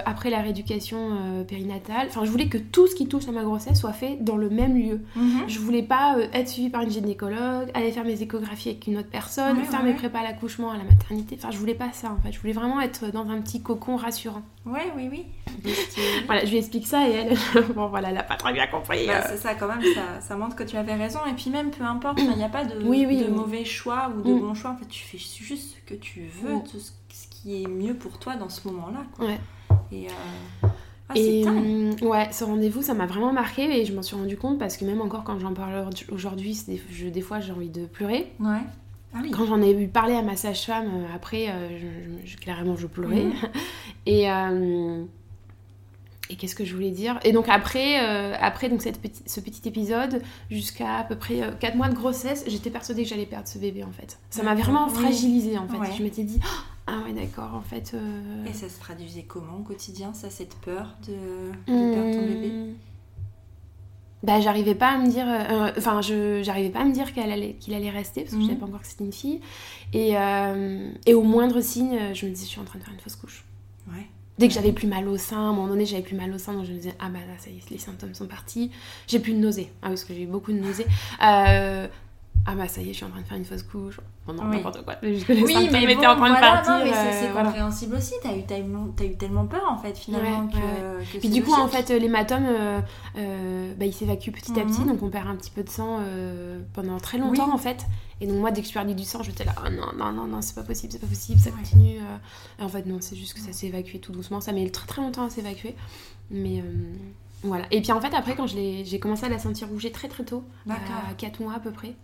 après 0.06 0.30
la 0.30 0.40
rééducation 0.40 1.44
périnatale, 1.46 2.08
enfin 2.08 2.24
je 2.24 2.32
voulais 2.32 2.48
que 2.48 2.58
tout 2.58 2.88
ce 2.88 2.96
qui 2.96 3.08
touche 3.08 3.28
à 3.28 3.32
ma 3.34 3.44
grossesse 3.44 3.78
soit 3.80 3.92
fait 3.92 4.18
dans 4.22 4.38
le 4.38 4.50
même 4.50 4.78
lieu. 4.78 5.02
Mhm. 5.18 5.44
Je 5.48 5.60
voulais 5.60 5.84
pas 5.84 6.16
être 6.32 6.48
suivie 6.48 6.70
par 6.70 6.82
une 6.84 6.92
gynécologue, 6.92 7.70
aller 7.74 7.92
faire 7.92 8.06
mes 8.06 8.22
échographies 8.22 8.70
avec 8.70 8.88
une 8.88 8.98
autre 9.00 9.10
personne, 9.12 9.58
Ouais, 9.58 9.64
faire 9.66 9.82
ouais. 9.82 9.88
mes 9.90 9.96
prépas 9.96 10.20
à 10.20 10.24
l'accouchement, 10.24 10.72
à 10.72 10.78
la 10.78 10.86
maternité. 10.86 11.36
Enfin, 11.38 11.52
je 11.52 11.58
voulais 11.58 11.74
pas 11.76 11.90
ça 11.92 12.10
en 12.18 12.22
fait. 12.26 12.32
Je 12.32 12.40
voulais 12.40 12.53
voulais 12.54 12.66
vraiment 12.66 12.82
être 12.82 13.12
dans 13.12 13.30
un 13.30 13.42
petit 13.42 13.62
cocon 13.62 13.96
rassurant. 13.96 14.44
Ouais, 14.66 14.92
oui, 14.96 15.10
oui. 15.12 15.26
voilà, 16.26 16.46
je 16.46 16.52
lui 16.52 16.58
explique 16.58 16.88
ça 16.88 17.08
et 17.08 17.12
elle, 17.12 17.38
bon 17.76 17.88
voilà, 17.88 18.10
elle 18.10 18.18
a 18.18 18.24
pas 18.24 18.36
très 18.36 18.54
bien 18.54 18.68
compris. 18.68 19.08
Bah, 19.08 19.22
c'est 19.28 19.38
ça, 19.38 19.56
quand 19.56 19.68
même, 19.68 19.82
ça, 19.94 20.22
ça, 20.22 20.36
montre 20.36 20.56
que 20.56 20.64
tu 20.64 20.78
avais 20.78 20.96
raison. 20.96 21.20
Et 21.30 21.34
puis 21.34 21.50
même, 21.50 21.72
peu 21.72 21.84
importe, 21.84 22.20
il 22.20 22.36
n'y 22.36 22.44
a 22.44 22.50
pas 22.50 22.66
de, 22.66 22.80
de 22.80 23.30
mauvais 23.30 23.66
choix 23.66 24.12
ou 24.16 24.22
de 24.22 24.34
mm. 24.34 24.40
bons 24.40 24.54
choix. 24.54 24.72
En 24.72 24.78
fait, 24.78 24.88
tu 24.88 25.04
fais 25.04 25.18
juste 25.18 25.76
ce 25.76 25.94
que 25.94 26.00
tu 26.00 26.22
veux, 26.42 26.56
mm. 26.56 26.64
ce 27.10 27.28
qui 27.30 27.64
est 27.64 27.68
mieux 27.68 27.96
pour 27.96 28.20
toi 28.20 28.36
dans 28.36 28.50
ce 28.50 28.68
moment-là. 28.68 29.04
Ouais. 29.20 29.40
Et, 29.92 30.08
euh... 30.08 30.68
ah, 31.10 31.14
et 31.16 31.46
mm, 31.46 31.96
ouais, 32.02 32.30
ce 32.32 32.44
rendez-vous, 32.44 32.82
ça 32.82 32.94
m'a 32.94 33.06
vraiment 33.06 33.34
marqué 33.34 33.80
et 33.80 33.86
je 33.86 33.94
m'en 33.94 34.02
suis 34.02 34.16
rendu 34.16 34.38
compte 34.38 34.60
parce 34.60 34.78
que 34.78 34.86
même 34.86 35.02
encore 35.02 35.24
quand 35.24 35.40
j'en 35.40 35.54
parle 35.54 35.90
aujourd'hui, 36.12 36.58
des, 36.68 37.12
des 37.12 37.22
fois 37.22 37.40
j'ai 37.40 37.52
envie 37.52 37.70
de 37.70 37.86
pleurer. 37.86 38.32
Ouais. 38.40 38.62
Ah 39.14 39.20
quand 39.32 39.46
j'en 39.46 39.62
ai 39.62 39.74
vu 39.74 39.88
parler 39.88 40.16
à 40.16 40.22
ma 40.22 40.36
sage-femme, 40.36 40.88
euh, 40.88 41.16
après, 41.16 41.50
euh, 41.50 41.70
je, 42.26 42.38
clairement, 42.38 42.76
je 42.76 42.88
pleurais. 42.88 43.24
Mhm. 43.24 43.34
et, 44.06 44.32
euh, 44.32 45.04
et 46.30 46.36
qu'est-ce 46.36 46.56
que 46.56 46.66
je 46.66 46.74
voulais 46.74 46.92
dire? 46.92 47.20
Et 47.24 47.32
donc 47.32 47.48
après, 47.50 47.98
après 48.36 48.70
donc 48.70 48.82
cette 48.82 49.00
ce 49.26 49.40
petit 49.40 49.68
épisode, 49.68 50.22
jusqu'à 50.50 50.96
à 51.00 51.04
peu 51.04 51.16
près 51.16 51.42
4 51.60 51.76
mois 51.76 51.90
de 51.90 51.96
grossesse, 51.96 52.46
j'étais 52.48 52.70
persuadée 52.70 53.04
que 53.04 53.10
j'allais 53.10 53.26
perdre 53.26 53.48
ce 53.48 53.60
bébé 53.60 53.84
en 53.84 53.92
fait. 53.92 54.18
Ça 54.30 54.42
m'a 54.42 54.56
vraiment 54.56 54.88
fragilisée 54.88 55.58
en 55.58 55.68
fait. 55.68 55.96
Je 55.98 56.02
m'étais 56.02 56.24
dit, 56.24 56.40
ah 56.88 57.02
ouais 57.06 57.14
d'accord, 57.14 57.54
en 57.54 57.62
fait... 57.62 57.94
Et 58.48 58.54
ça 58.54 58.70
se 58.70 58.80
traduisait 58.80 59.24
comment 59.24 59.58
au 59.60 59.64
quotidien, 59.64 60.14
ça, 60.14 60.30
cette 60.30 60.56
peur 60.56 60.96
de, 61.06 61.72
de 61.72 61.94
perdre 61.94 62.12
ton 62.14 62.26
bébé? 62.26 62.48
mmh 62.48 62.74
bah, 64.24 64.40
j'arrivais 64.40 64.74
pas 64.74 64.92
à 64.92 64.98
me 64.98 65.08
dire 65.08 65.26
euh, 65.28 65.72
enfin 65.78 66.02
je 66.02 66.42
j'arrivais 66.44 66.70
pas 66.70 66.80
à 66.80 66.86
me 66.86 66.94
dire 66.94 67.14
qu'elle 67.14 67.32
allait 67.32 67.54
qu'il 67.60 67.74
allait 67.74 67.90
rester 67.90 68.22
parce 68.22 68.34
que 68.34 68.40
je 68.40 68.46
savais 68.46 68.56
mhm. 68.56 68.60
pas 68.60 68.66
encore 68.68 68.82
que 68.82 68.88
c'était 68.88 69.04
une 69.04 69.14
fille. 69.14 69.42
Et, 69.92 70.18
euh, 70.18 70.90
et 71.06 71.14
au 71.14 71.24
moindre 71.24 71.60
signe 71.62 72.00
je 72.14 72.26
me 72.26 72.32
disais 72.32 72.46
je 72.46 72.52
suis 72.52 72.62
en 72.62 72.64
train 72.64 72.80
de 72.80 72.84
faire 72.84 72.94
une 72.94 73.00
fausse 73.00 73.18
couche. 73.18 73.44
Ouais. 73.90 74.08
Dès 74.40 74.48
que 74.48 74.54
j'avais 74.54 74.72
plus 74.72 74.88
mal 74.88 75.08
au 75.08 75.18
sein 75.18 75.38
à 75.38 75.42
un 75.42 75.54
moment 75.54 75.68
donné 75.68 75.86
j'avais 75.86 76.02
plus 76.02 76.16
mal 76.16 76.34
au 76.34 76.38
sein 76.38 76.54
donc 76.54 76.66
je 76.66 76.72
me 76.72 76.78
disais 76.78 76.96
ah 77.00 77.10
bah 77.10 77.20
là 77.20 77.38
ça 77.38 77.50
y 77.50 77.58
est 77.58 77.70
les 77.70 77.78
symptômes 77.78 78.14
sont 78.14 78.28
partis. 78.28 78.72
J'ai 79.08 79.20
plus 79.20 79.34
de 79.34 79.40
nausées. 79.40 79.72
Ah 79.82 79.90
parce 79.90 80.06
que 80.06 80.14
j'ai 80.14 80.24
eu 80.24 80.28
beaucoup 80.28 80.54
de 80.54 80.60
nausées. 80.60 80.88
Euh, 81.22 81.88
ah 82.46 82.56
bah 82.56 82.68
ça 82.68 82.82
y 82.82 82.90
est, 82.90 82.92
je 82.92 82.98
suis 82.98 83.06
en 83.06 83.10
train 83.10 83.22
de 83.22 83.26
faire 83.26 83.38
une 83.38 83.46
fausse 83.46 83.64
couche. 83.64 84.02
Bon, 84.28 84.34
non, 84.34 84.44
n'importe 84.44 84.84
quoi. 84.84 84.96
Les 85.02 85.24
oui, 85.30 85.70
mais 85.72 85.96
bon, 85.96 86.02
en 86.02 86.16
train 86.16 86.16
voilà, 86.16 86.36
de 86.36 86.42
partir. 86.42 86.74
Non, 86.74 86.84
mais 86.84 86.92
c'est 86.92 87.30
euh, 87.30 87.44
compréhensible 87.44 87.96
aussi. 87.96 88.14
T'as 88.22 88.36
eu, 88.36 88.44
as 88.50 89.06
eu, 89.06 89.16
tellement 89.16 89.46
peur 89.46 89.64
en 89.70 89.78
fait 89.78 89.98
finalement 89.98 90.48
que, 90.48 90.56
ouais. 90.56 91.06
que 91.14 91.20
Puis 91.20 91.30
du 91.30 91.42
coup, 91.42 91.54
en 91.54 91.70
fait, 91.70 91.90
l'hématome, 91.90 92.46
euh, 92.46 92.82
euh, 93.18 93.74
bah, 93.78 93.86
il 93.86 93.94
s'évacue 93.94 94.32
petit 94.32 94.60
à 94.60 94.66
petit, 94.66 94.82
mhm. 94.82 94.88
donc 94.88 95.04
on 95.04 95.10
perd 95.10 95.28
un 95.28 95.36
petit 95.36 95.52
peu 95.52 95.64
de 95.64 95.70
sang 95.70 96.00
euh, 96.02 96.60
pendant 96.74 97.00
très 97.00 97.18
longtemps 97.18 97.54
en 97.54 97.58
fait. 97.58 97.86
Et 98.20 98.28
donc 98.28 98.38
moi, 98.38 98.52
dès 98.52 98.62
que 98.62 98.68
je 98.68 98.74
perdais 98.74 98.94
du 98.94 99.06
sang, 99.06 99.24
j'étais 99.24 99.46
là, 99.46 99.56
oh, 99.66 99.70
non, 99.70 99.94
non, 99.98 100.12
non, 100.12 100.28
non, 100.28 100.42
c'est 100.42 100.56
pas 100.56 100.64
possible, 100.64 100.92
c'est 100.92 101.00
pas 101.00 101.08
possible, 101.08 101.40
ça 101.40 101.52
continue. 101.52 102.00
Et 102.60 102.64
en 102.64 102.70
fait, 102.70 102.86
non, 102.86 102.98
c'est 103.00 103.16
juste 103.16 103.36
que 103.36 103.40
ça 103.40 103.54
s'est 103.54 103.68
évacué 103.68 104.00
tout 104.00 104.12
doucement. 104.12 104.42
Ça 104.42 104.52
met 104.52 104.70
très 104.70 104.88
très 104.88 105.02
longtemps 105.02 105.26
à 105.26 105.30
s'évacuer. 105.30 105.76
Mais 106.30 106.62
voilà. 107.42 107.66
Et 107.72 107.82
puis 107.82 107.94
en 107.94 108.02
fait, 108.02 108.14
après, 108.14 108.36
quand 108.36 108.48
j'ai 108.48 109.00
commencé 109.00 109.26
à 109.26 109.30
la 109.30 109.40
sentir 109.40 109.70
bouger 109.70 109.94
très 109.94 110.10
très 110.10 110.26
tôt, 110.26 110.44
à 110.70 111.14
4 111.18 111.42
mois 111.42 111.54
à 111.54 111.60
peu 111.60 111.72
près. 111.72 111.96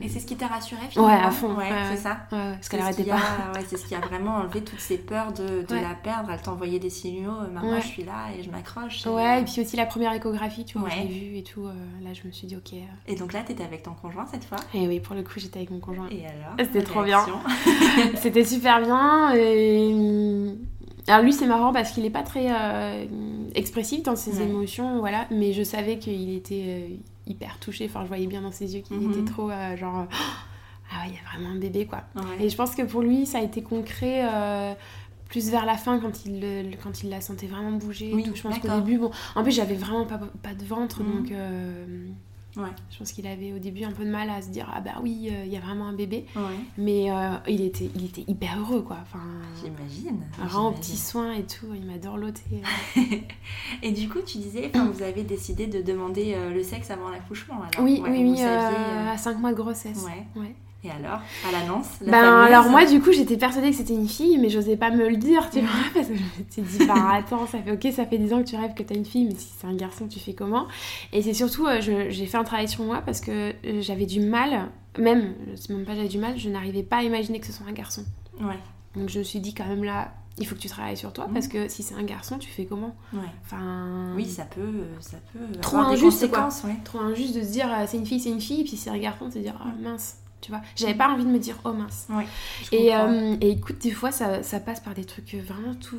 Et 0.00 0.08
c'est 0.08 0.20
ce 0.20 0.26
qui 0.26 0.36
t'a 0.36 0.46
rassuré 0.46 0.82
finalement 0.88 1.14
Ouais, 1.14 1.20
à 1.22 1.30
fond. 1.30 1.54
Ouais, 1.54 1.70
c'est 1.90 2.02
ça. 2.02 2.26
parce 2.30 2.68
qu'elle 2.68 2.80
arrêtait 2.80 3.04
pas. 3.04 3.20
c'est 3.66 3.76
ce 3.76 3.86
qui 3.86 3.94
a 3.94 4.00
vraiment 4.00 4.36
enlevé 4.36 4.62
toutes 4.62 4.80
ces 4.80 4.98
peurs 4.98 5.32
de, 5.32 5.62
de 5.66 5.74
la 5.74 5.94
perdre. 5.94 6.30
Elle 6.30 6.40
t'envoyait 6.40 6.78
des 6.78 6.90
signaux, 6.90 7.30
euh, 7.30 7.48
maman, 7.48 7.80
je 7.80 7.86
suis 7.86 8.04
là 8.04 8.28
et 8.36 8.42
je 8.42 8.50
m'accroche. 8.50 9.06
Ouais, 9.06 9.40
et 9.40 9.44
puis 9.44 9.60
aussi 9.60 9.76
la 9.76 9.86
première 9.86 10.12
échographie, 10.12 10.64
tu 10.64 10.78
vois, 10.78 10.88
je 10.88 11.00
l'ai 11.00 11.06
vue 11.06 11.36
et 11.38 11.42
tout. 11.42 11.66
Euh, 11.66 11.72
là, 12.02 12.10
je 12.12 12.26
me 12.26 12.32
suis 12.32 12.46
dit, 12.46 12.56
ok. 12.56 12.74
Euh. 12.74 12.86
Et 13.06 13.14
donc 13.14 13.32
là, 13.32 13.42
t'étais 13.42 13.64
avec 13.64 13.82
ton 13.82 13.92
conjoint 13.92 14.26
cette 14.26 14.44
fois 14.44 14.58
Et 14.74 14.86
oui, 14.86 15.00
pour 15.00 15.14
le 15.14 15.22
coup, 15.22 15.34
j'étais 15.36 15.58
avec 15.58 15.70
mon 15.70 15.80
conjoint. 15.80 16.08
Et 16.10 16.26
alors 16.26 16.54
C'était 16.58 16.82
trop 16.82 17.02
bien. 17.02 17.24
C'était 18.16 18.44
super 18.44 18.80
bien. 18.80 19.34
Et... 19.34 20.54
Alors 21.08 21.22
lui, 21.22 21.32
c'est 21.32 21.46
marrant 21.46 21.72
parce 21.72 21.90
qu'il 21.92 22.04
n'est 22.04 22.10
pas 22.10 22.22
très 22.22 22.48
expressif 23.54 24.02
dans 24.02 24.16
ses 24.16 24.40
émotions, 24.40 25.00
voilà. 25.00 25.26
Mais 25.30 25.52
je 25.52 25.62
savais 25.62 25.98
qu'il 25.98 26.34
était 26.34 26.98
hyper 27.26 27.58
touchée. 27.58 27.86
Enfin, 27.88 28.02
je 28.02 28.08
voyais 28.08 28.26
bien 28.26 28.42
dans 28.42 28.52
ses 28.52 28.74
yeux 28.74 28.82
qu'il 28.82 28.96
était 28.96 29.20
mhm. 29.20 29.24
trop 29.24 29.50
euh, 29.50 29.76
genre. 29.76 30.06
ah 30.90 31.02
ouais, 31.02 31.08
il 31.08 31.14
y 31.14 31.18
a 31.18 31.30
vraiment 31.32 31.54
un 31.54 31.58
bébé 31.58 31.86
quoi. 31.86 32.02
Et 32.40 32.48
je 32.48 32.56
pense 32.56 32.74
que 32.74 32.82
pour 32.82 33.02
lui, 33.02 33.26
ça 33.26 33.38
a 33.38 33.42
été 33.42 33.62
concret. 33.62 34.22
Euh, 34.24 34.74
plus 35.28 35.50
vers 35.50 35.64
la 35.64 35.78
fin 35.78 35.98
quand 35.98 36.26
il 36.26 36.76
quand 36.82 37.02
il 37.02 37.08
la 37.08 37.22
sentait 37.22 37.46
vraiment 37.46 37.72
bouger 37.72 38.10
oui, 38.12 38.22
tout. 38.22 38.36
je 38.36 38.42
pense 38.42 38.58
qu'au 38.58 38.68
début 38.68 38.98
bon 38.98 39.10
en 39.34 39.42
plus 39.42 39.52
j'avais 39.52 39.76
vraiment 39.76 40.04
pas, 40.04 40.20
pas 40.42 40.52
de 40.52 40.62
ventre 40.62 41.02
mhm. 41.02 41.10
donc 41.10 41.32
euh, 41.32 42.06
Ouais. 42.56 42.68
Je 42.90 42.98
pense 42.98 43.12
qu'il 43.12 43.26
avait 43.26 43.52
au 43.52 43.58
début 43.58 43.84
un 43.84 43.92
peu 43.92 44.04
de 44.04 44.10
mal 44.10 44.28
à 44.28 44.42
se 44.42 44.48
dire 44.48 44.70
ah 44.74 44.80
bah 44.80 44.92
oui 45.02 45.30
il 45.44 45.52
y 45.52 45.56
a 45.56 45.60
vraiment 45.60 45.86
un 45.86 45.92
bébé. 45.94 46.26
Mais 46.78 47.08
il 47.48 47.60
était 47.62 47.90
il 47.94 48.04
était 48.04 48.24
hyper 48.26 48.58
heureux 48.60 48.82
quoi. 48.82 48.98
Enfin 49.02 49.20
j'imagine 49.62 50.20
vraiment 50.38 50.72
petit 50.72 50.96
soin 50.96 51.32
et 51.32 51.44
tout 51.44 51.66
il 51.74 51.86
m'a 51.86 51.98
dorloté 51.98 52.42
et 53.82 53.92
du 53.92 54.08
coup 54.08 54.20
tu 54.26 54.38
disais 54.38 54.70
vous 54.74 55.02
avez 55.02 55.22
décidé 55.22 55.66
de 55.66 55.82
demander 55.82 56.36
le 56.52 56.62
sexe 56.62 56.90
avant 56.90 57.08
l'accouchement 57.08 57.60
oui 57.80 58.02
oui 58.04 58.22
oui 58.22 58.42
à 58.42 59.16
5 59.16 59.38
mois 59.38 59.50
de 59.50 59.56
grossesse. 59.56 60.04
Ouais 60.36 60.54
et 60.84 60.90
alors, 60.90 61.20
à 61.48 61.52
l'annonce 61.52 61.86
Ben 62.04 62.40
alors 62.40 62.68
moi 62.68 62.84
du 62.84 63.00
coup 63.00 63.12
j'étais 63.12 63.36
persuadée 63.36 63.70
que 63.70 63.76
c'était 63.76 63.94
une 63.94 64.08
fille 64.08 64.36
mais 64.38 64.48
j'osais 64.48 64.76
pas 64.76 64.90
me 64.90 65.08
le 65.08 65.16
dire 65.16 65.48
tu 65.48 65.60
vois 65.60 65.70
parce 65.94 66.08
que 66.08 66.16
je 66.16 66.22
me 66.22 66.50
suis 66.50 66.62
dit 66.62 66.86
bah 66.86 67.10
attends 67.12 67.46
ça 67.46 67.60
fait 67.62 67.70
ok 67.70 67.92
ça 67.94 68.04
fait 68.04 68.18
10 68.18 68.32
ans 68.32 68.42
que 68.42 68.48
tu 68.48 68.56
rêves 68.56 68.74
que 68.74 68.82
t'as 68.82 68.96
une 68.96 69.04
fille 69.04 69.26
mais 69.26 69.36
si 69.36 69.52
c'est 69.56 69.66
un 69.68 69.74
garçon 69.74 70.08
tu 70.08 70.18
fais 70.18 70.32
comment? 70.34 70.66
Et 71.12 71.22
c'est 71.22 71.34
surtout 71.34 71.68
euh, 71.68 71.80
j'ai 71.80 72.26
fait 72.26 72.36
un 72.36 72.42
travail 72.42 72.68
sur 72.68 72.82
moi 72.82 73.00
parce 73.06 73.20
que 73.20 73.52
euh, 73.64 73.80
j'avais 73.80 74.06
du 74.06 74.18
mal 74.18 74.70
même 74.98 75.34
c'est 75.54 75.70
même 75.70 75.84
pas 75.84 75.94
j'avais 75.94 76.08
du 76.08 76.18
mal 76.18 76.36
je 76.36 76.48
n'arrivais 76.48 76.82
pas 76.82 76.96
à 76.96 77.02
imaginer 77.04 77.38
que 77.38 77.46
ce 77.46 77.52
soit 77.52 77.66
un 77.68 77.72
garçon. 77.72 78.04
Ouais. 78.40 78.58
Donc 78.96 79.08
je 79.08 79.20
me 79.20 79.24
suis 79.24 79.38
dit 79.38 79.54
quand 79.54 79.66
même 79.66 79.84
là 79.84 80.12
il 80.38 80.48
faut 80.48 80.56
que 80.56 80.60
tu 80.60 80.68
travailles 80.68 80.96
sur 80.96 81.12
toi 81.12 81.28
parce 81.32 81.46
mhm. 81.46 81.52
que 81.52 81.68
si 81.68 81.84
c'est 81.84 81.94
un 81.94 82.02
garçon 82.02 82.38
tu 82.38 82.50
fais 82.50 82.64
comment? 82.64 82.96
Ouais. 83.12 83.20
Enfin 83.44 84.14
oui 84.16 84.26
ça 84.26 84.46
peut 84.46 84.86
ça 84.98 85.18
peut 85.32 85.60
trop 85.60 85.76
injuste 85.76 86.28
quoi. 86.28 86.48
Trop 86.82 86.98
injuste 86.98 87.36
de 87.36 87.42
se 87.42 87.52
dire 87.52 87.68
c'est 87.86 87.98
une 87.98 88.06
fille 88.06 88.18
c'est 88.18 88.30
une 88.30 88.40
fille 88.40 88.62
et 88.62 88.64
puis 88.64 88.70
si 88.72 88.78
c'est 88.78 88.90
un 88.90 88.98
garçon 88.98 89.28
de 89.28 89.34
se 89.34 89.38
dire 89.38 89.54
ah, 89.60 89.70
mince 89.80 90.16
tu 90.42 90.50
vois. 90.50 90.60
J'avais 90.76 90.94
pas 90.94 91.08
envie 91.08 91.24
de 91.24 91.30
me 91.30 91.38
dire 91.38 91.56
oh 91.64 91.72
mince. 91.72 92.08
et, 92.70 92.94
euh, 92.94 93.36
et, 93.40 93.52
écoute, 93.52 93.78
des 93.78 93.92
fois 93.92 94.12
ça, 94.12 94.42
ça, 94.42 94.60
passe 94.60 94.80
par 94.80 94.92
des 94.92 95.04
trucs 95.04 95.34
vraiment 95.34 95.74
tout 95.74 95.96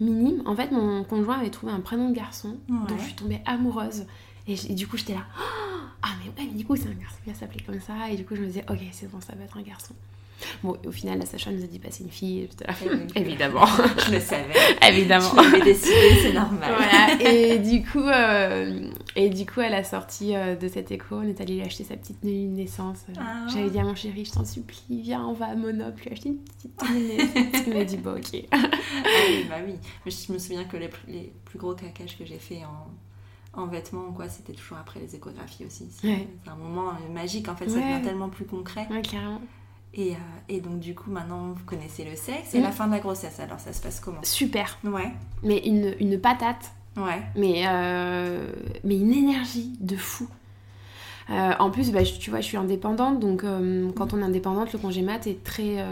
minimes. 0.00 0.42
En 0.46 0.56
fait, 0.56 0.72
mon 0.72 1.04
conjoint 1.04 1.38
avait 1.38 1.50
trouvé 1.50 1.72
un 1.72 1.80
prénom 1.80 2.08
de 2.08 2.14
garçon 2.14 2.56
dont 2.68 2.98
je 2.98 3.04
suis 3.04 3.14
tombée 3.14 3.40
amoureuse. 3.46 4.06
Et, 4.46 4.56
du 4.74 4.86
coup, 4.86 4.96
j'étais 4.96 5.14
là, 5.14 5.24
ah 6.02 6.08
mais 6.18 6.30
ouais, 6.30 6.50
mais 6.50 6.58
du 6.58 6.64
coup, 6.64 6.76
c'est 6.76 6.88
un 6.88 6.94
garçon 6.94 7.16
qui 7.22 7.30
va 7.30 7.36
s'appeler 7.36 7.60
comme 7.64 7.80
ça. 7.80 8.10
Et 8.10 8.16
du 8.16 8.24
coup, 8.24 8.34
je 8.34 8.40
me 8.40 8.46
disais, 8.46 8.64
ok, 8.68 8.80
c'est 8.92 9.10
bon, 9.10 9.20
ça 9.20 9.34
va 9.34 9.44
être 9.44 9.56
un 9.56 9.62
garçon. 9.62 9.94
Bon, 10.62 10.76
au 10.86 10.92
final, 10.92 11.18
la 11.18 11.26
Sacha 11.26 11.50
nous 11.50 11.62
a 11.62 11.66
dit 11.66 11.78
pas 11.78 11.88
c'est 11.90 12.04
une 12.04 12.10
fille. 12.10 12.48
Eh 13.14 13.18
Évidemment. 13.20 13.66
je 13.66 14.12
le 14.12 14.20
savais. 14.20 14.54
Évidemment. 14.88 15.30
Je 15.30 15.36
l'avais 15.36 15.60
décidé, 15.64 16.16
c'est 16.22 16.32
normal. 16.32 16.74
Voilà. 16.76 17.22
Et 17.30 17.58
du 17.58 17.82
coup, 17.84 18.00
euh, 18.00 18.88
et 19.16 19.30
du 19.30 19.46
coup, 19.46 19.60
à 19.60 19.68
la 19.68 19.84
sortie 19.84 20.34
euh, 20.34 20.56
de 20.56 20.68
cette 20.68 20.90
écho, 20.90 21.16
on 21.16 21.22
est 21.22 21.40
allé 21.40 21.56
lui 21.56 21.62
acheter 21.62 21.84
sa 21.84 21.96
petite 21.96 22.20
tenue 22.20 22.46
de 22.48 22.56
naissance. 22.56 22.98
Ah. 23.18 23.46
J'avais 23.52 23.70
dit 23.70 23.78
à 23.78 23.84
mon 23.84 23.94
chéri, 23.94 24.24
je 24.24 24.32
t'en 24.32 24.44
supplie, 24.44 25.00
viens, 25.02 25.24
on 25.24 25.32
va 25.32 25.46
à 25.46 25.54
Monop 25.54 25.98
lui 26.00 26.10
acheter 26.10 26.30
une 26.30 26.38
petite 26.38 26.76
tenue 26.76 27.00
de 27.00 27.06
naissance. 27.22 27.62
Il 27.66 27.74
m'a 27.74 27.84
dit, 27.84 27.96
bon, 27.96 28.16
ok. 28.16 28.44
ah 28.52 28.58
oui, 29.28 29.46
bah 29.48 29.56
oui. 29.66 29.74
Mais 30.04 30.10
je 30.12 30.32
me 30.32 30.38
souviens 30.38 30.64
que 30.64 30.76
les, 30.76 30.90
les 31.08 31.32
plus 31.44 31.58
gros 31.58 31.74
cacages 31.74 32.18
que 32.18 32.24
j'ai 32.24 32.38
fait 32.38 32.62
en, 32.64 33.60
en 33.62 33.66
vêtements, 33.66 34.12
quoi, 34.12 34.28
c'était 34.28 34.52
toujours 34.52 34.78
après 34.78 35.00
les 35.00 35.14
échographies 35.14 35.64
aussi. 35.64 35.86
C'est 36.00 36.26
un 36.50 36.56
moment 36.56 36.92
magique, 37.12 37.48
en 37.48 37.56
fait, 37.56 37.68
ça 37.68 37.76
devient 37.76 38.02
tellement 38.02 38.28
plus 38.28 38.44
concret. 38.44 38.86
Ouais, 38.90 39.02
carrément. 39.02 39.40
Et, 39.96 40.12
euh, 40.12 40.14
et, 40.48 40.60
donc 40.60 40.80
du 40.80 40.94
coup 40.94 41.10
maintenant 41.10 41.52
vous 41.54 41.64
connaissez 41.64 42.04
le 42.04 42.16
sexe 42.16 42.54
et 42.54 42.60
la 42.60 42.70
mm. 42.70 42.72
fin 42.72 42.86
de 42.86 42.92
la 42.92 42.98
grossesse 42.98 43.38
alors 43.38 43.60
ça 43.60 43.72
se 43.72 43.80
passe 43.80 44.00
comment? 44.00 44.22
Super. 44.22 44.78
Ouais. 44.84 45.12
Mais 45.42 45.58
une, 45.58 45.94
une 46.00 46.18
patate. 46.18 46.72
Ouais. 46.96 47.22
Mais, 47.36 47.64
euh, 47.66 48.46
mais 48.82 48.98
une 48.98 49.12
énergie 49.12 49.72
de 49.80 49.96
fou. 49.96 50.28
Euh, 51.30 51.52
en 51.58 51.70
plus, 51.70 51.90
bah, 51.90 52.02
tu 52.02 52.30
vois, 52.30 52.40
je 52.40 52.46
suis 52.46 52.56
indépendante, 52.56 53.18
donc 53.18 53.44
quand 53.96 54.14
on 54.14 54.18
est 54.18 54.24
indépendante, 54.24 54.72
le 54.72 54.78
congé 54.78 55.02
mat 55.02 55.26
est 55.26 55.42
très, 55.42 55.84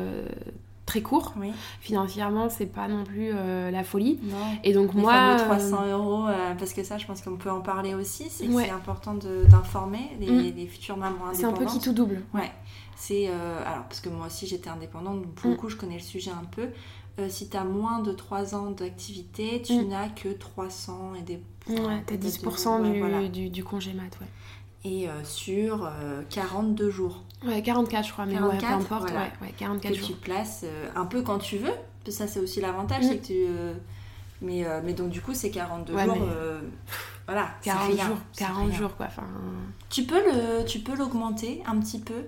très 0.86 1.00
court. 1.00 1.32
Oui. 1.40 1.50
Financièrement, 1.80 2.50
c'est 2.50 2.66
pas 2.66 2.86
non 2.86 3.02
plus 3.02 3.32
la 3.32 3.82
folie. 3.82 4.20
Non. 4.22 4.36
Et 4.62 4.72
donc 4.74 4.94
Les 4.94 5.00
moi, 5.00 5.36
300 5.38 5.86
euros, 5.90 6.26
parce 6.56 6.72
que 6.72 6.84
ça, 6.84 6.98
je 6.98 7.06
pense 7.06 7.20
qu'on 7.22 7.36
peut 7.36 7.50
en 7.50 7.62
parler 7.62 7.94
aussi. 7.94 8.28
C'est 8.28 8.70
important 8.70 9.14
d'informer 9.14 10.10
les, 10.20 10.30
mm. 10.30 10.54
les, 10.54 10.66
futures 10.66 10.96
mamans 10.96 11.26
indépendantes. 11.30 11.36
C'est 11.36 11.46
un 11.46 11.52
peu 11.52 11.64
qui 11.64 11.80
tout 11.80 11.94
double. 11.94 12.22
Ouais. 12.32 12.52
C'est 13.02 13.26
euh, 13.26 13.60
alors 13.66 13.82
parce 13.86 13.98
que 13.98 14.08
moi 14.08 14.26
aussi 14.26 14.46
j'étais 14.46 14.70
indépendante, 14.70 15.22
donc 15.22 15.34
pour 15.34 15.50
le 15.50 15.56
mm. 15.56 15.58
coup 15.58 15.68
je 15.68 15.74
connais 15.74 15.96
le 15.96 16.00
sujet 16.00 16.30
un 16.30 16.44
peu. 16.44 16.68
Euh, 17.18 17.28
si 17.28 17.48
tu 17.48 17.56
as 17.56 17.64
moins 17.64 17.98
de 17.98 18.12
3 18.12 18.54
ans 18.54 18.70
d'activité, 18.70 19.60
tu 19.60 19.74
mm. 19.74 19.88
n'as 19.88 20.08
que 20.08 20.28
300 20.28 21.14
et 21.18 21.22
des 21.22 21.42
Ouais, 21.68 22.04
t'as 22.06 22.14
10% 22.14 23.30
du, 23.32 23.50
du, 23.50 23.64
congé 23.64 23.92
mat, 23.92 24.04
ouais. 24.20 24.26
Et 24.84 25.08
euh, 25.08 25.24
sur 25.24 25.90
42 26.30 26.90
jours. 26.90 27.24
Ouais, 27.44 27.60
44 27.60 28.06
je 28.06 28.12
crois, 28.12 28.24
mais 28.24 28.34
44, 28.34 28.52
ouais, 28.52 28.68
peu 28.68 28.74
importe, 28.94 29.10
ouais, 29.10 29.32
ouais, 29.42 29.54
44 29.58 29.92
que 29.92 29.98
tu 29.98 30.12
te 30.12 30.24
places 30.24 30.64
un 30.94 31.06
peu 31.06 31.22
quand 31.22 31.38
tu 31.38 31.58
veux. 31.58 31.74
Ça 32.08 32.28
c'est 32.28 32.38
aussi 32.38 32.60
l'avantage, 32.60 33.02
mm. 33.02 33.08
c'est 33.08 33.18
que 33.18 33.26
tu... 33.26 33.46
mais, 34.42 34.64
mais 34.84 34.92
donc 34.92 35.10
du 35.10 35.20
coup 35.20 35.34
c'est 35.34 35.50
42 35.50 35.98
jours... 35.98 36.16
voilà, 37.26 37.48
40 37.62 38.00
jours, 38.00 38.18
40 38.36 38.72
jours 38.72 38.96
quoi. 38.96 39.06
Enfin... 39.06 39.26
Tu 39.90 40.04
peux 40.04 40.22
le, 40.24 40.64
tu 40.64 40.78
peux 40.78 40.94
l'augmenter 40.94 41.64
un 41.66 41.80
petit 41.80 41.98
peu 41.98 42.26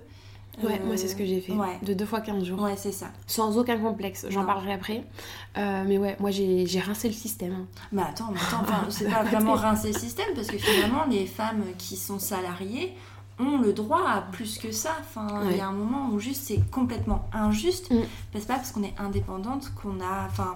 Ouais, 0.63 0.79
moi 0.85 0.95
c'est 0.97 1.07
ce 1.07 1.15
que 1.15 1.25
j'ai 1.25 1.41
fait. 1.41 1.53
Ouais. 1.53 1.77
De 1.83 1.93
deux 1.93 2.05
fois 2.05 2.21
15 2.21 2.43
jours. 2.43 2.61
Ouais, 2.61 2.75
c'est 2.77 2.91
ça. 2.91 3.07
Sans 3.27 3.57
aucun 3.57 3.77
complexe. 3.77 4.25
J'en 4.29 4.45
parlerai 4.45 4.73
après. 4.73 5.03
Euh, 5.57 5.83
mais 5.87 5.97
ouais, 5.97 6.15
moi 6.19 6.31
j'ai 6.31 6.65
rincé 6.79 7.07
le 7.07 7.13
système. 7.13 7.65
Mais 7.91 8.01
attends, 8.01 8.29
mais 8.31 8.39
attends, 8.39 8.61
enfin, 8.61 8.85
c'est 8.89 9.09
pas 9.09 9.23
vraiment 9.29 9.53
rincer 9.53 9.91
le 9.93 9.99
système 9.99 10.33
parce 10.35 10.47
que 10.47 10.57
finalement, 10.57 11.05
les 11.09 11.25
femmes 11.25 11.63
qui 11.77 11.97
sont 11.97 12.19
salariées 12.19 12.93
ont 13.37 13.57
le 13.57 13.73
droit 13.73 14.07
à 14.07 14.21
plus 14.21 14.57
que 14.57 14.71
ça. 14.71 14.91
Enfin, 15.01 15.41
il 15.43 15.47
Ouais. 15.49 15.57
y 15.57 15.61
a 15.61 15.67
un 15.67 15.73
moment 15.73 16.09
où 16.13 16.19
juste 16.19 16.43
c'est 16.43 16.61
complètement 16.71 17.27
injuste. 17.33 17.91
Mm. 17.91 17.99
C'est 18.33 18.47
pas 18.47 18.55
parce 18.55 18.71
qu'on 18.71 18.83
est 18.83 18.93
indépendante 18.97 19.73
qu'on 19.75 19.99
a. 19.99 20.25
Enfin, 20.27 20.55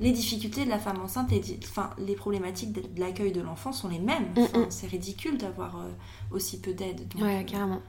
les 0.00 0.12
difficultés 0.12 0.64
de 0.64 0.70
la 0.70 0.78
femme 0.78 0.98
enceinte, 1.04 1.30
les, 1.30 1.40
di- 1.40 1.58
enfin, 1.62 1.90
les 1.98 2.14
problématiques 2.14 2.72
de 2.72 2.82
l'accueil 2.98 3.32
de 3.32 3.42
l'enfant 3.42 3.70
sont 3.72 3.88
les 3.88 3.98
mêmes. 3.98 4.28
Mm, 4.34 4.40
Enfin, 4.40 4.58
mm. 4.60 4.66
C'est 4.70 4.86
ridicule 4.86 5.36
d'avoir 5.36 5.76
euh, 5.76 5.90
aussi 6.30 6.58
peu 6.58 6.72
d'aide. 6.72 7.02
Ouais, 7.20 7.40
euh, 7.40 7.42
carrément. 7.42 7.80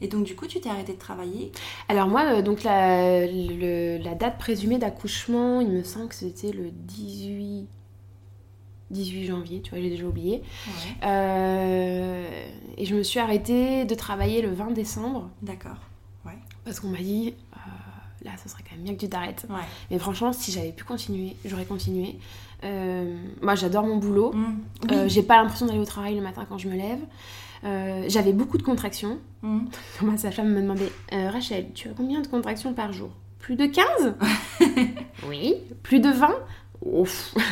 Et 0.00 0.08
donc, 0.08 0.24
du 0.24 0.34
coup, 0.36 0.46
tu 0.46 0.60
t'es 0.60 0.68
arrêtée 0.68 0.92
de 0.92 0.98
travailler? 0.98 1.52
Alors 1.88 2.08
moi, 2.08 2.22
euh, 2.24 2.42
donc 2.42 2.62
la, 2.64 3.26
le- 3.26 3.98
la 3.98 4.14
date 4.14 4.38
présumée 4.38 4.78
d'accouchement, 4.78 5.60
il 5.60 5.68
me 5.68 5.82
semble 5.82 6.08
que 6.08 6.14
c'était 6.14 6.52
le 6.52 6.70
18... 6.70 7.66
18 8.90 9.24
janvier, 9.26 9.60
tu 9.62 9.70
vois, 9.70 9.80
j'ai 9.80 9.90
déjà 9.90 10.04
oublié. 10.04 10.42
Ouais. 10.68 11.06
Euh, 11.08 12.44
et 12.76 12.84
je 12.84 12.94
me 12.94 13.02
suis 13.02 13.18
arrêtée 13.18 13.84
de 13.84 13.94
travailler 13.96 14.42
le 14.42 14.52
20 14.52 14.70
décembre 14.72 15.28
D'accord. 15.42 15.78
parce 16.64 16.78
qu'on 16.80 16.88
m'a 16.88 16.98
dit, 16.98 17.34
euh, 17.54 17.58
là, 18.24 18.30
ce 18.42 18.48
serait 18.48 18.62
quand 18.68 18.76
même 18.76 18.84
bien 18.84 18.94
que 18.94 19.00
tu 19.00 19.08
t'arrêtes. 19.08 19.46
Ouais. 19.50 19.56
Mais 19.90 19.98
franchement, 19.98 20.32
si 20.32 20.52
j'avais 20.52 20.70
pu 20.72 20.84
continuer, 20.84 21.34
j'aurais 21.44 21.64
continué. 21.64 22.16
Euh, 22.64 23.16
moi, 23.42 23.54
j'adore 23.56 23.84
mon 23.84 23.96
boulot. 23.96 24.32
Mm. 24.32 24.44
Euh, 24.92 25.04
Oui. 25.04 25.10
j'ai 25.10 25.22
pas 25.22 25.36
l'impression 25.42 25.66
d'aller 25.66 25.78
au 25.80 25.84
travail 25.84 26.14
le 26.14 26.22
matin 26.22 26.46
quand 26.48 26.58
je 26.58 26.68
me 26.68 26.76
lève. 26.76 27.00
Euh, 27.66 28.04
J'avais 28.08 28.32
beaucoup 28.32 28.58
de 28.58 28.62
contractions. 28.62 29.18
Mm. 29.42 29.60
Ma 30.02 30.16
sage-femme 30.16 30.48
me 30.52 30.60
demandait 30.62 30.92
Euh, 31.12 31.30
Rachel, 31.30 31.66
tu 31.74 31.88
as 31.88 31.92
combien 31.92 32.20
de 32.20 32.26
contractions 32.28 32.72
par 32.74 32.92
jour? 32.92 33.10
Plus 33.38 33.56
de 33.56 33.66
15 33.66 34.14
Oui. 35.28 35.54
Plus 35.82 36.00
de 36.00 36.10
20 36.10 36.30
Ouf. 36.84 37.34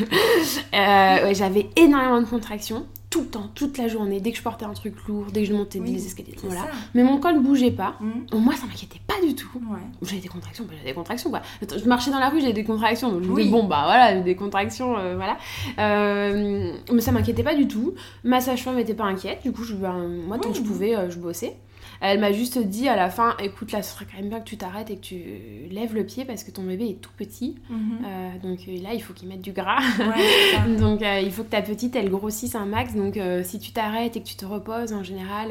Euh, 0.74 1.24
ouais, 1.24 1.34
J'avais 1.34 1.68
énormément 1.76 2.20
de 2.20 2.26
contractions 2.26 2.86
tout 3.14 3.20
le 3.20 3.26
temps, 3.28 3.48
toute 3.54 3.78
la 3.78 3.86
journée, 3.86 4.18
dès 4.20 4.32
que 4.32 4.38
je 4.38 4.42
portais 4.42 4.64
un 4.64 4.72
truc 4.72 4.92
lourd, 5.06 5.26
dès 5.32 5.42
que 5.42 5.46
je 5.46 5.54
montais 5.54 5.78
Oui, 5.78 5.92
des 5.92 6.04
escaliers. 6.04 6.34
Voilà. 6.42 6.62
ça. 6.62 6.66
Mais 6.94 7.04
mon 7.04 7.18
col 7.18 7.34
ne 7.36 7.40
bougeait 7.42 7.70
pas. 7.70 7.94
Mm. 8.00 8.36
Moi, 8.38 8.54
ça 8.56 8.66
m'inquiétait 8.66 8.98
pas 9.06 9.14
du 9.24 9.36
tout. 9.36 9.46
Ouais. 9.70 9.78
J'avais 10.02 10.20
des 10.20 10.26
contractions, 10.26 10.64
bah, 10.64 10.72
j'avais 10.76 10.88
des 10.90 10.94
contractions 10.96 11.30
quoi. 11.30 11.40
Je 11.62 11.84
marchais 11.88 12.10
dans 12.10 12.18
la 12.18 12.28
rue, 12.28 12.40
j'avais 12.40 12.52
des 12.52 12.64
contractions, 12.64 13.12
donc 13.12 13.22
je 13.22 13.28
me 13.28 13.34
Oui. 13.34 13.44
disais 13.44 13.54
bon 13.56 13.62
bah 13.68 13.82
voilà, 13.84 14.20
des 14.20 14.34
contractions, 14.34 14.98
euh, 14.98 15.14
voilà. 15.14 15.36
Euh, 15.78 16.72
mais 16.92 17.00
ça 17.00 17.12
m'inquiétait 17.12 17.44
pas 17.44 17.54
du 17.54 17.68
tout. 17.68 17.94
Ma 18.24 18.40
sage-femme 18.40 18.80
était 18.80 18.94
pas 18.94 19.04
inquiète, 19.04 19.42
du 19.44 19.52
coup 19.52 19.62
je, 19.62 19.74
ben, 19.74 20.08
moi 20.26 20.38
tant 20.38 20.50
que 20.50 20.56
je 20.56 20.62
pouvais, 20.62 20.96
euh, 20.96 21.08
je 21.08 21.18
bossais. 21.20 21.54
Elle 22.00 22.20
m'a 22.20 22.32
juste 22.32 22.58
dit 22.58 22.88
à 22.88 22.96
la 22.96 23.08
fin, 23.10 23.36
écoute 23.38 23.72
là, 23.72 23.82
ce 23.82 23.94
serait 23.94 24.04
quand 24.10 24.18
même 24.18 24.28
bien 24.28 24.40
que 24.40 24.44
tu 24.48 24.56
t'arrêtes 24.56 24.90
et 24.90 24.96
que 24.96 25.00
tu 25.02 25.22
lèves 25.70 25.94
le 25.94 26.04
pied 26.04 26.24
parce 26.24 26.44
que 26.44 26.50
ton 26.50 26.62
bébé 26.62 26.88
est 26.90 27.00
tout 27.00 27.12
petit, 27.16 27.56
Mhm. 27.70 27.98
Euh, 28.04 28.30
donc 28.42 28.60
euh, 28.68 28.82
là 28.82 28.94
il 28.94 29.02
faut 29.02 29.12
qu'il 29.14 29.28
mette 29.28 29.40
du 29.42 29.52
gras. 29.52 29.80
Ouais. 29.98 30.76
Donc 30.78 31.02
euh, 31.02 31.20
il 31.20 31.30
faut 31.32 31.44
que 31.44 31.50
ta 31.50 31.62
petite 31.62 31.96
elle 31.96 32.10
grossisse 32.10 32.54
un 32.54 32.66
max. 32.66 32.94
Donc 32.94 33.16
euh, 33.16 33.42
si 33.44 33.58
tu 33.58 33.72
t'arrêtes 33.72 34.16
et 34.16 34.20
que 34.22 34.26
tu 34.26 34.36
te 34.36 34.44
reposes, 34.44 34.92
en 34.92 35.02
général, 35.02 35.50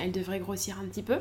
elle 0.00 0.12
devrait 0.12 0.40
grossir 0.40 0.76
un 0.82 0.86
petit 0.88 1.02
peu. 1.02 1.18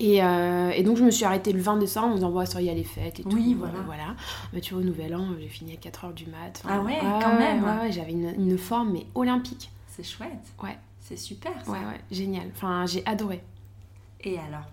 Et, 0.00 0.22
euh, 0.24 0.70
et 0.70 0.82
donc 0.82 0.96
je 0.96 1.04
me 1.04 1.10
suis 1.10 1.24
arrêtée 1.24 1.52
le 1.52 1.60
20 1.60 1.76
décembre 1.76 2.06
en 2.08 2.10
me 2.10 2.14
disant 2.16 2.30
bon, 2.30 2.44
ça 2.44 2.60
y 2.60 2.68
a 2.70 2.74
les 2.74 2.82
fêtes 2.82 3.20
et 3.20 3.22
tout. 3.22 3.30
Oui, 3.36 3.54
voilà. 3.56 3.74
voilà. 3.86 4.16
Mais 4.52 4.60
tu 4.60 4.74
vois, 4.74 4.82
au 4.82 4.86
Nouvel 4.86 5.14
An, 5.14 5.26
j'ai 5.40 5.46
fini 5.48 5.72
à 5.74 5.76
4h 5.88 6.12
du 6.14 6.26
mat. 6.26 6.60
Ah 6.68 6.80
ouais, 6.80 6.98
quand 7.00 7.38
même. 7.38 7.62
ouais, 7.62 7.82
ouais, 7.86 7.92
j'avais 7.92 8.10
une, 8.12 8.34
une 8.36 8.58
forme 8.58 8.92
mais 8.94 9.06
olympique. 9.14 9.70
C'est 9.88 10.02
chouette. 10.02 10.30
Ouais. 10.62 10.76
C'est 11.02 11.16
super 11.18 11.52
ça. 11.64 11.70
Ouais, 11.70 11.78
ouais, 11.78 12.00
génial. 12.10 12.44
Enfin, 12.54 12.86
j'ai 12.86 13.02
adoré. 13.06 13.42
Et 14.22 14.38
alors, 14.38 14.66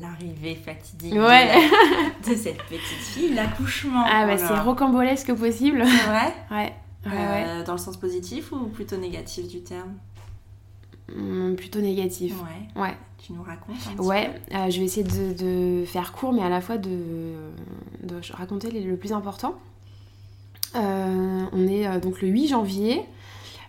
l'arrivée 0.00 0.54
fatidique 0.54 1.12
Ouais. 1.12 1.18
de, 1.18 2.28
la- 2.28 2.30
de 2.34 2.38
cette 2.38 2.62
petite 2.64 2.80
fille, 2.82 3.34
l'accouchement. 3.34 4.04
Ah 4.06 4.24
bah 4.26 4.38
c'est 4.38 4.58
rocambolesque 4.58 5.34
possible. 5.34 5.84
C'est 5.84 6.06
vrai 6.06 6.34
Ouais. 6.50 6.72
Ouais, 7.06 7.10
ouais. 7.12 7.44
Euh, 7.46 7.64
Dans 7.64 7.72
le 7.72 7.78
sens 7.78 7.98
positif 7.98 8.50
ou 8.52 8.60
plutôt 8.68 8.96
négatif 8.96 9.46
du 9.46 9.60
terme? 9.62 9.92
Hum, 11.14 11.54
plutôt 11.54 11.80
négatif. 11.82 12.34
Ouais. 12.76 12.80
Ouais. 12.82 12.94
Tu 13.18 13.34
nous 13.34 13.42
racontes 13.42 13.76
un 13.90 13.94
petit 13.96 14.00
Ouais, 14.06 14.30
euh, 14.54 14.70
je 14.70 14.78
vais 14.78 14.86
essayer 14.86 15.04
de, 15.04 15.34
de 15.34 15.84
faire 15.84 16.12
court, 16.12 16.32
mais 16.32 16.40
à 16.42 16.48
la 16.48 16.62
fois 16.62 16.78
de, 16.78 17.34
de 18.02 18.20
raconter 18.32 18.70
les- 18.70 18.80
le 18.82 18.96
plus 18.96 19.12
important. 19.12 19.54
Euh, 20.76 21.44
on 21.52 21.66
est 21.68 21.86
euh, 21.86 22.00
donc 22.00 22.20
le 22.22 22.28
8 22.28 22.48
janvier. 22.48 23.02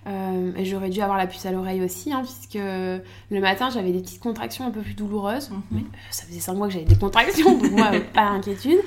Euh, 0.08 0.52
et 0.56 0.66
j'aurais 0.66 0.90
dû 0.90 1.02
avoir 1.02 1.18
la 1.18 1.26
puce 1.26 1.46
à 1.46 1.52
l'oreille 1.52 1.82
aussi, 1.84 2.14
hein, 2.14 2.22
puisque 2.24 2.64
le 2.64 3.40
matin 3.42 3.70
j'avais 3.72 3.92
des 3.92 4.02
petites 4.02 4.22
contractions 4.22 4.66
un 4.66 4.72
peu 4.72 4.82
plus 4.82 4.94
douloureuses. 4.94 5.50
Mhm. 5.50 5.62
Mais, 5.72 5.80
euh, 5.80 6.12
ça 6.12 6.26
faisait 6.26 6.40
5 6.40 6.54
mois 6.54 6.68
que 6.68 6.74
j'avais 6.74 6.86
des 6.86 6.98
contractions, 6.98 7.58
donc 7.58 7.72
moi, 7.72 7.92
pas 8.14 8.32
d'inquiétude. 8.32 8.80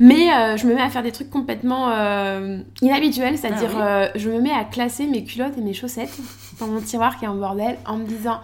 Mais 0.00 0.32
euh, 0.32 0.56
je 0.56 0.66
me 0.66 0.74
mets 0.74 0.82
à 0.82 0.90
faire 0.90 1.02
des 1.02 1.12
trucs 1.12 1.30
complètement 1.30 1.90
euh, 1.90 2.60
inhabituels, 2.82 3.38
c'est-à-dire 3.38 3.70
Ah 3.78 4.10
je 4.14 4.30
me 4.30 4.40
mets 4.40 4.52
à 4.52 4.64
classer 4.64 5.06
mes 5.06 5.24
culottes 5.24 5.56
et 5.56 5.62
mes 5.62 5.74
chaussettes 5.74 6.18
dans 6.60 6.66
mon 6.68 6.80
tiroir 6.80 7.18
qui 7.18 7.24
est 7.24 7.28
en 7.28 7.34
bordel 7.34 7.76
en 7.86 7.96
me 7.98 8.04
disant 8.06 8.40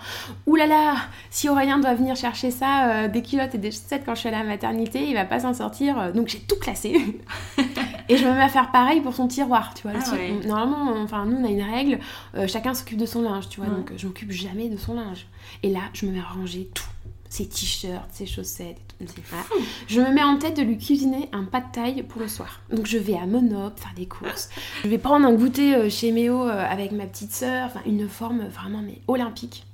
là 0.46 0.66
là, 0.66 0.94
si 1.30 1.48
Aurélien 1.48 1.78
doit 1.78 1.94
venir 1.94 2.14
chercher 2.16 2.50
ça, 2.50 2.90
euh, 2.90 3.08
des 3.08 3.22
culottes 3.22 3.54
et 3.54 3.58
des 3.58 3.70
chaussettes 3.70 4.02
quand 4.04 4.14
je 4.14 4.20
suis 4.20 4.28
à 4.28 4.32
la 4.32 4.44
maternité, 4.44 5.06
il 5.08 5.14
va 5.14 5.24
pas 5.24 5.40
s'en 5.40 5.54
sortir. 5.54 5.98
Euh, 5.98 6.12
Donc 6.12 6.28
j'ai 6.28 6.40
tout 6.40 6.56
classé. 6.60 7.20
et 8.08 8.16
je 8.16 8.24
me 8.26 8.32
mets 8.32 8.42
à 8.42 8.48
faire 8.48 8.70
pareil 8.70 9.00
pour 9.00 9.14
son 9.14 9.28
tiroir, 9.28 9.72
tu 9.74 9.82
vois. 9.82 9.92
le 9.92 9.98
Ah. 10.04 10.46
Normalement, 10.46 10.92
on- 10.92 11.04
enfin, 11.04 11.24
nous 11.24 11.36
on 11.38 11.44
a 11.44 11.48
une 11.50 11.62
règle, 11.62 11.98
euh, 12.36 12.46
chacun 12.46 12.74
s'occupe 12.74 12.98
de 12.98 13.06
son 13.06 13.22
linge, 13.22 13.48
tu 13.48 13.60
vois. 13.60 13.68
Ouais. 13.70 13.76
Donc 13.76 13.92
je 13.96 14.06
m'occupe 14.06 14.30
jamais 14.32 14.68
de 14.68 14.76
son 14.76 14.94
linge. 14.94 15.26
Et 15.62 15.70
là, 15.70 15.80
je 15.94 16.06
me 16.06 16.12
mets 16.12 16.20
à 16.20 16.34
ranger 16.34 16.68
tout. 16.74 16.84
Ses 17.32 17.46
t-shirts, 17.48 18.10
ses 18.12 18.26
chaussettes 18.26 18.76
et 19.00 19.06
tout. 19.06 19.22
Voilà. 19.30 19.44
Je 19.86 20.02
me 20.02 20.12
mets 20.12 20.22
en 20.22 20.36
tête 20.36 20.54
de 20.54 20.60
lui 20.62 20.76
cuisiner 20.76 21.30
un 21.32 21.44
pas 21.44 21.62
de 21.62 21.72
taille 21.72 22.02
pour 22.02 22.20
le 22.20 22.28
soir. 22.28 22.60
Donc 22.70 22.84
je 22.84 22.98
vais 22.98 23.14
à 23.16 23.24
Monop 23.24 23.80
faire 23.80 23.94
des 23.96 24.04
courses. 24.04 24.50
Je 24.84 24.88
vais 24.88 24.98
prendre 24.98 25.24
un 25.26 25.32
goûter 25.32 25.74
euh, 25.74 25.88
chez 25.88 26.12
Méo 26.12 26.42
euh, 26.46 26.62
avec 26.62 26.92
ma 26.92 27.06
petite 27.06 27.32
sœur. 27.32 27.68
Enfin, 27.68 27.80
une 27.86 28.06
forme 28.06 28.42
vraiment 28.48 28.82
mais 28.82 29.00
olympique. 29.08 29.64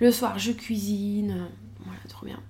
Le 0.00 0.10
soir, 0.10 0.40
je 0.40 0.50
cuisine. 0.50 1.30
euh, 1.30 1.84
Voilà, 1.84 2.00
trop 2.08 2.26
bien. 2.26 2.40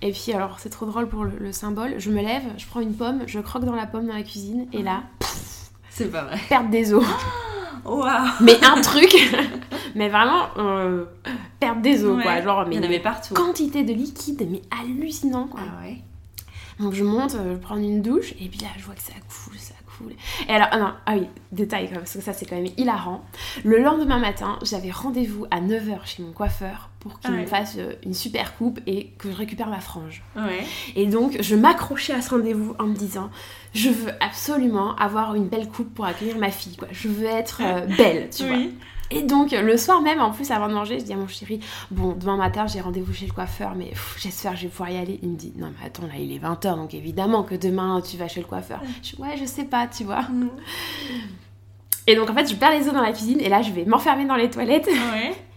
Et 0.00 0.12
puis 0.12 0.32
alors, 0.32 0.60
c'est 0.60 0.70
trop 0.70 0.86
drôle 0.86 1.08
pour 1.08 1.24
le, 1.24 1.36
le 1.36 1.50
symbole. 1.50 1.96
Je 1.98 2.10
me 2.10 2.22
lève, 2.22 2.44
je 2.56 2.66
prends 2.66 2.78
une 2.82 2.94
pomme, 2.94 3.24
je 3.26 3.40
croque 3.40 3.64
dans 3.64 3.74
la 3.74 3.88
pomme 3.88 4.06
dans 4.06 4.14
la 4.14 4.22
cuisine. 4.22 4.68
Et 4.72 4.84
là, 4.84 5.02
C'est 5.94 6.10
pas 6.10 6.24
vrai. 6.24 6.38
perte 6.48 6.70
des 6.70 6.92
os. 6.92 7.04
Waouh 7.84 8.28
mais 8.40 8.62
un 8.64 8.80
truc. 8.80 9.14
mais 9.94 10.08
vraiment, 10.08 10.48
euh, 10.58 11.04
perte 11.60 11.80
des 11.82 12.04
os, 12.04 12.20
quoi. 12.22 12.40
Genre, 12.40 12.66
mais 12.66 12.76
Il 12.76 12.78
y 12.78 12.84
en 12.84 12.88
avait 12.88 13.00
partout. 13.00 13.34
quantité 13.34 13.84
de 13.84 13.92
liquide, 13.92 14.46
mais 14.50 14.62
hallucinant, 14.70 15.46
quoi. 15.46 15.60
Ah 15.62 15.82
ouais. 15.86 15.98
Donc 16.80 16.92
je 16.94 17.04
monte, 17.04 17.34
euh, 17.36 17.54
je 17.54 17.58
prends 17.60 17.76
une 17.76 18.02
douche, 18.02 18.32
et 18.40 18.48
puis 18.48 18.58
là 18.60 18.66
je 18.76 18.84
vois 18.84 18.94
que 18.96 19.02
ça 19.02 19.12
coule, 19.12 19.56
ça 19.58 19.74
coule. 19.96 20.12
Et 20.48 20.52
alors, 20.52 20.66
ah 20.72 20.78
non, 20.78 20.92
ah 21.06 21.12
oui, 21.14 21.28
détail, 21.52 21.88
parce 21.92 22.14
que 22.14 22.20
ça 22.20 22.32
c'est 22.32 22.46
quand 22.46 22.56
même 22.56 22.72
hilarant. 22.76 23.24
Le 23.64 23.78
lendemain 23.78 24.18
matin, 24.18 24.58
j'avais 24.62 24.90
rendez-vous 24.90 25.46
à 25.52 25.60
9h 25.60 26.04
chez 26.04 26.22
mon 26.24 26.32
coiffeur 26.32 26.90
pour 27.04 27.20
qu'il 27.20 27.30
Ah 27.30 27.34
ouais. 27.34 27.42
me 27.42 27.46
fasse 27.46 27.76
euh, 27.78 27.92
une 28.02 28.14
super 28.14 28.56
coupe 28.56 28.80
et 28.86 29.10
que 29.18 29.30
je 29.30 29.36
récupère 29.36 29.68
ma 29.68 29.80
frange. 29.80 30.22
Ouais. 30.34 30.64
Et 30.96 31.06
donc 31.06 31.36
je 31.40 31.54
m'accrochais 31.54 32.14
à 32.14 32.22
ce 32.22 32.30
rendez-vous 32.30 32.74
en 32.78 32.86
me 32.86 32.94
disant, 32.94 33.30
je 33.74 33.90
veux 33.90 34.12
absolument 34.20 34.96
avoir 34.96 35.34
une 35.34 35.46
belle 35.48 35.68
coupe 35.68 35.94
pour 35.94 36.06
accueillir 36.06 36.38
ma 36.38 36.50
fille, 36.50 36.76
quoi. 36.76 36.88
Je 36.90 37.08
veux 37.08 37.26
être 37.26 37.60
euh, 37.62 37.86
belle, 37.98 38.30
tu 38.34 38.46
vois. 38.46 38.56
Et 39.10 39.20
donc, 39.22 39.52
le 39.52 39.76
soir 39.76 40.00
même, 40.00 40.18
en 40.20 40.30
plus, 40.32 40.50
avant 40.50 40.66
de 40.66 40.72
manger, 40.72 40.98
je 40.98 41.04
dis 41.04 41.12
à 41.12 41.16
mon 41.16 41.28
chéri, 41.28 41.60
bon, 41.90 42.12
demain 42.18 42.38
matin, 42.38 42.66
j'ai 42.66 42.80
rendez-vous 42.80 43.12
chez 43.12 43.26
le 43.26 43.32
coiffeur, 43.32 43.74
mais 43.76 43.92
j'espère 44.16 44.52
que 44.52 44.56
je 44.56 44.62
vais 44.62 44.68
pouvoir 44.68 44.90
y 44.90 44.96
aller. 44.96 45.20
Il 45.22 45.28
me 45.28 45.36
dit, 45.36 45.52
non, 45.56 45.70
mais 45.78 45.86
attends, 45.86 46.06
là, 46.06 46.14
il 46.18 46.32
est 46.32 46.38
20h, 46.38 46.74
donc 46.74 46.94
évidemment 46.94 47.42
que 47.42 47.54
demain, 47.54 48.00
tu 48.00 48.16
vas 48.16 48.28
chez 48.28 48.40
le 48.40 48.46
coiffeur. 48.46 48.80
Je 49.02 49.10
dis, 49.10 49.22
ouais, 49.22 49.36
je 49.38 49.44
sais 49.44 49.64
pas, 49.64 49.86
tu 49.86 50.04
vois. 50.04 50.22
Mm. 50.22 50.48
Et 52.06 52.16
donc, 52.16 52.30
en 52.30 52.34
fait, 52.34 52.50
je 52.50 52.56
perds 52.56 52.72
les 52.72 52.88
os 52.88 52.94
dans 52.94 53.02
la 53.02 53.12
cuisine, 53.12 53.40
et 53.40 53.48
là, 53.50 53.60
je 53.62 53.70
vais 53.72 53.84
m'enfermer 53.84 54.24
dans 54.24 54.36
les 54.36 54.48
toilettes. 54.50 54.86
Ouais. 54.86 55.34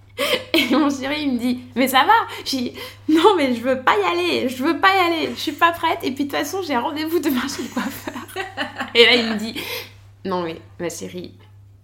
Et 0.54 0.76
mon 0.76 0.90
chéri, 0.90 1.22
il 1.24 1.34
me 1.34 1.38
dit, 1.40 1.60
mais 1.76 1.88
ça 1.88 2.04
va? 2.06 2.14
Je 2.46 2.50
dis, 2.58 2.74
non, 3.10 3.36
mais 3.38 3.54
je 3.54 3.62
veux 3.62 3.82
pas 3.82 3.96
y 3.98 4.04
aller, 4.04 4.50
je 4.50 4.64
veux 4.64 4.80
pas 4.80 4.96
y 4.96 5.00
aller, 5.00 5.30
je 5.36 5.40
suis 5.40 5.52
pas 5.52 5.72
prête, 5.72 6.00
et 6.04 6.12
puis 6.12 6.26
de 6.26 6.30
toute 6.32 6.40
façon, 6.40 6.62
j'ai 6.66 6.76
rendez-vous 6.76 7.20
demain 7.20 7.48
chez 7.48 7.62
le 7.64 7.70
coiffeur. 7.70 8.14
et 8.96 9.06
là, 9.06 9.16
il 9.16 9.26
me 9.34 9.36
dit, 9.36 9.54
non, 10.26 10.42
mais 10.42 10.58
ma 10.80 10.90
chérie, 10.90 11.34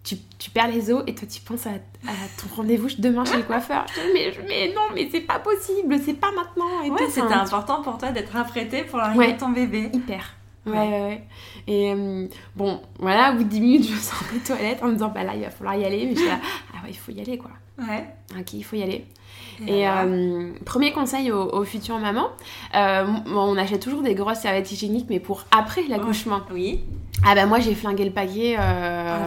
tu, 0.03 0.17
tu 0.39 0.49
perds 0.49 0.67
les 0.69 0.91
os 0.91 1.01
et 1.07 1.15
toi 1.15 1.25
tu 1.31 1.39
penses 1.39 1.65
à, 1.65 1.69
à 1.69 2.11
ton 2.37 2.53
rendez-vous 2.57 2.89
demain 2.97 3.23
chez 3.23 3.37
le 3.37 3.43
coiffeur. 3.43 3.85
Je 3.95 4.01
dis, 4.01 4.07
mais, 4.13 4.33
mais 4.49 4.73
non, 4.73 4.81
mais 4.93 5.07
c'est 5.11 5.21
pas 5.21 5.39
possible, 5.39 5.95
c'est 6.03 6.15
pas 6.19 6.31
maintenant. 6.31 6.83
Et 6.83 6.89
Ouais, 6.89 6.97
c'était 7.09 7.21
Enfin, 7.21 7.39
important 7.41 7.81
pour 7.83 7.97
toi 7.99 8.11
d'être 8.11 8.35
apprêtée 8.35 8.83
pour 8.83 8.97
l'arrivée 8.97 9.19
Ouais. 9.27 9.33
de 9.33 9.39
ton 9.39 9.49
bébé. 9.49 9.89
Hyper. 9.93 10.33
Ouais, 10.65 10.73
Ouais. 10.73 10.89
ouais. 10.89 11.23
Et 11.67 11.93
euh, 11.93 12.27
bon, 12.55 12.81
voilà, 12.99 13.31
au 13.31 13.35
bout 13.35 13.43
de 13.45 13.49
10 13.49 13.61
minutes, 13.61 13.89
je 13.89 13.97
sors 13.97 14.23
des 14.33 14.39
toilettes 14.39 14.81
en 14.83 14.87
me 14.87 14.93
disant, 14.93 15.09
bah 15.13 15.23
là, 15.23 15.35
il 15.35 15.41
va 15.43 15.49
falloir 15.51 15.75
y 15.75 15.85
aller. 15.85 16.05
Mais 16.05 16.15
je 16.15 16.25
là, 16.25 16.39
ah 16.73 16.83
ouais, 16.83 16.89
il 16.89 16.97
faut 16.97 17.11
y 17.13 17.21
aller, 17.21 17.37
quoi. 17.37 17.51
Ouais. 17.79 18.05
Ok, 18.39 18.53
il 18.53 18.63
faut 18.63 18.75
y 18.75 18.83
aller. 18.83 19.05
Et 19.67 19.87
euh, 19.87 20.51
premier 20.65 20.91
conseil 20.91 21.31
aux, 21.31 21.63
futures 21.63 21.99
mamans, 21.99 22.29
euh, 22.75 23.05
on 23.27 23.57
achète 23.57 23.81
toujours 23.81 24.01
des 24.01 24.15
grosses 24.15 24.39
serviettes 24.39 24.71
hygiéniques, 24.71 25.07
mais 25.09 25.19
pour 25.19 25.45
après 25.51 25.83
l'accouchement. 25.87 26.41
Oui. 26.51 26.81
Ah 27.25 27.35
bah 27.35 27.45
moi 27.45 27.59
j'ai 27.59 27.73
flingué 27.73 28.03
le 28.03 28.11
paquet. 28.11 28.57
Euh, 28.59 29.17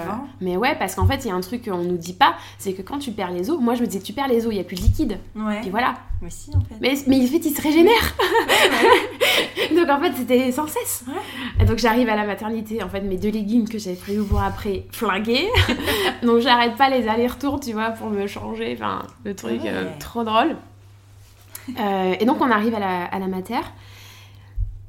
mais 0.41 0.57
ouais, 0.57 0.77
parce 0.79 0.95
qu'en 0.95 1.07
fait 1.07 1.25
il 1.25 1.29
y 1.29 1.31
a 1.31 1.35
un 1.35 1.41
truc 1.41 1.65
qu'on 1.65 1.79
nous 1.79 1.97
dit 1.97 2.13
pas, 2.13 2.35
c'est 2.59 2.75
que 2.75 2.83
quand 2.83 2.99
tu 2.99 3.11
perds 3.13 3.31
les 3.31 3.51
os, 3.51 3.59
moi 3.59 3.75
je 3.75 3.83
me 3.83 3.87
disais 3.87 4.03
tu 4.03 4.13
perds 4.13 4.29
les 4.29 4.47
os, 4.47 4.53
il 4.53 4.59
y 4.59 4.61
a 4.61 4.65
plus 4.65 4.77
de 4.77 4.83
liquide. 4.83 5.19
Ouais. 5.35 5.63
Et 5.65 5.71
voilà. 5.71 5.95
Mais 6.21 6.31
si 6.31 6.51
en 6.55 6.61
fait. 6.61 6.75
Mais, 6.81 6.95
mais 7.07 7.25
en 7.25 7.27
fait 7.27 7.47
il 7.47 7.55
se 7.55 7.63
régénère. 7.63 8.15
donc 9.77 9.89
en 9.89 10.01
fait 10.01 10.13
c'était 10.17 10.53
sans 10.53 10.67
cesse. 10.67 11.05
Et 11.61 11.65
donc 11.65 11.79
j'arrive 11.79 12.09
à 12.09 12.17
la 12.17 12.25
maternité, 12.25 12.83
en 12.83 12.89
fait 12.89 13.01
mes 13.01 13.17
deux 13.17 13.31
légumes 13.31 13.69
que 13.69 13.79
j'avais 13.79 13.97
prévu 13.97 14.23
pour 14.23 14.43
après 14.43 14.85
flingués. 14.93 15.49
donc 16.23 16.41
j'arrête 16.41 16.77
pas 16.77 16.89
les 16.89 17.09
allers-retours, 17.09 17.61
tu 17.61 17.73
vois, 17.73 17.91
pour 17.91 18.09
me 18.11 18.27
changer. 18.27 18.75
Enfin 18.75 19.03
le 19.25 19.35
truc 19.35 19.61
euh, 19.65 19.85
trop 19.99 20.25
drôle. 20.25 20.57
Euh, 21.81 22.15
et 22.19 22.25
donc 22.25 22.41
on 22.41 22.51
arrive 22.51 22.75
à 22.75 22.81
la, 22.81 23.05
à 23.05 23.19
la 23.19 23.27
mater. 23.27 23.61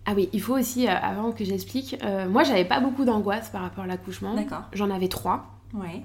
Ah 0.05 0.13
oui, 0.15 0.29
il 0.31 0.41
faut 0.41 0.57
aussi, 0.57 0.87
euh, 0.87 0.91
avant 0.91 1.31
que 1.31 1.43
j'explique, 1.43 1.97
moi 2.29 2.43
j'avais 2.43 2.65
pas 2.65 2.79
beaucoup 2.79 3.03
d'angoisse 3.03 3.49
par 3.49 3.61
rapport 3.61 3.83
à 3.83 3.87
l'accouchement. 3.87 4.33
D'accord. 4.33 4.63
J'en 4.73 4.89
avais 4.89 5.09
trois. 5.09 5.47
Ouais. 5.73 6.01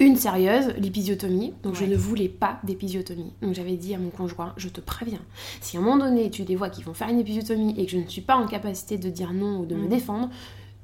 Une 0.00 0.16
sérieuse, 0.16 0.74
l'épisiotomie. 0.78 1.54
Donc 1.62 1.74
je 1.74 1.84
ne 1.84 1.96
voulais 1.96 2.28
pas 2.28 2.60
d'épisiotomie. 2.62 3.32
Donc 3.42 3.54
j'avais 3.54 3.76
dit 3.76 3.94
à 3.94 3.98
mon 3.98 4.10
conjoint, 4.10 4.52
je 4.56 4.68
te 4.68 4.80
préviens, 4.80 5.20
si 5.60 5.76
à 5.76 5.80
un 5.80 5.82
moment 5.82 6.04
donné 6.04 6.30
tu 6.30 6.44
les 6.44 6.56
vois 6.56 6.70
qui 6.70 6.82
vont 6.82 6.94
faire 6.94 7.08
une 7.08 7.18
épisiotomie 7.18 7.74
et 7.76 7.84
que 7.84 7.92
je 7.92 7.98
ne 7.98 8.06
suis 8.06 8.20
pas 8.20 8.36
en 8.36 8.46
capacité 8.46 8.96
de 8.96 9.10
dire 9.10 9.32
non 9.32 9.60
ou 9.60 9.66
de 9.66 9.74
me 9.74 9.86
mm. 9.86 9.88
défendre, 9.88 10.30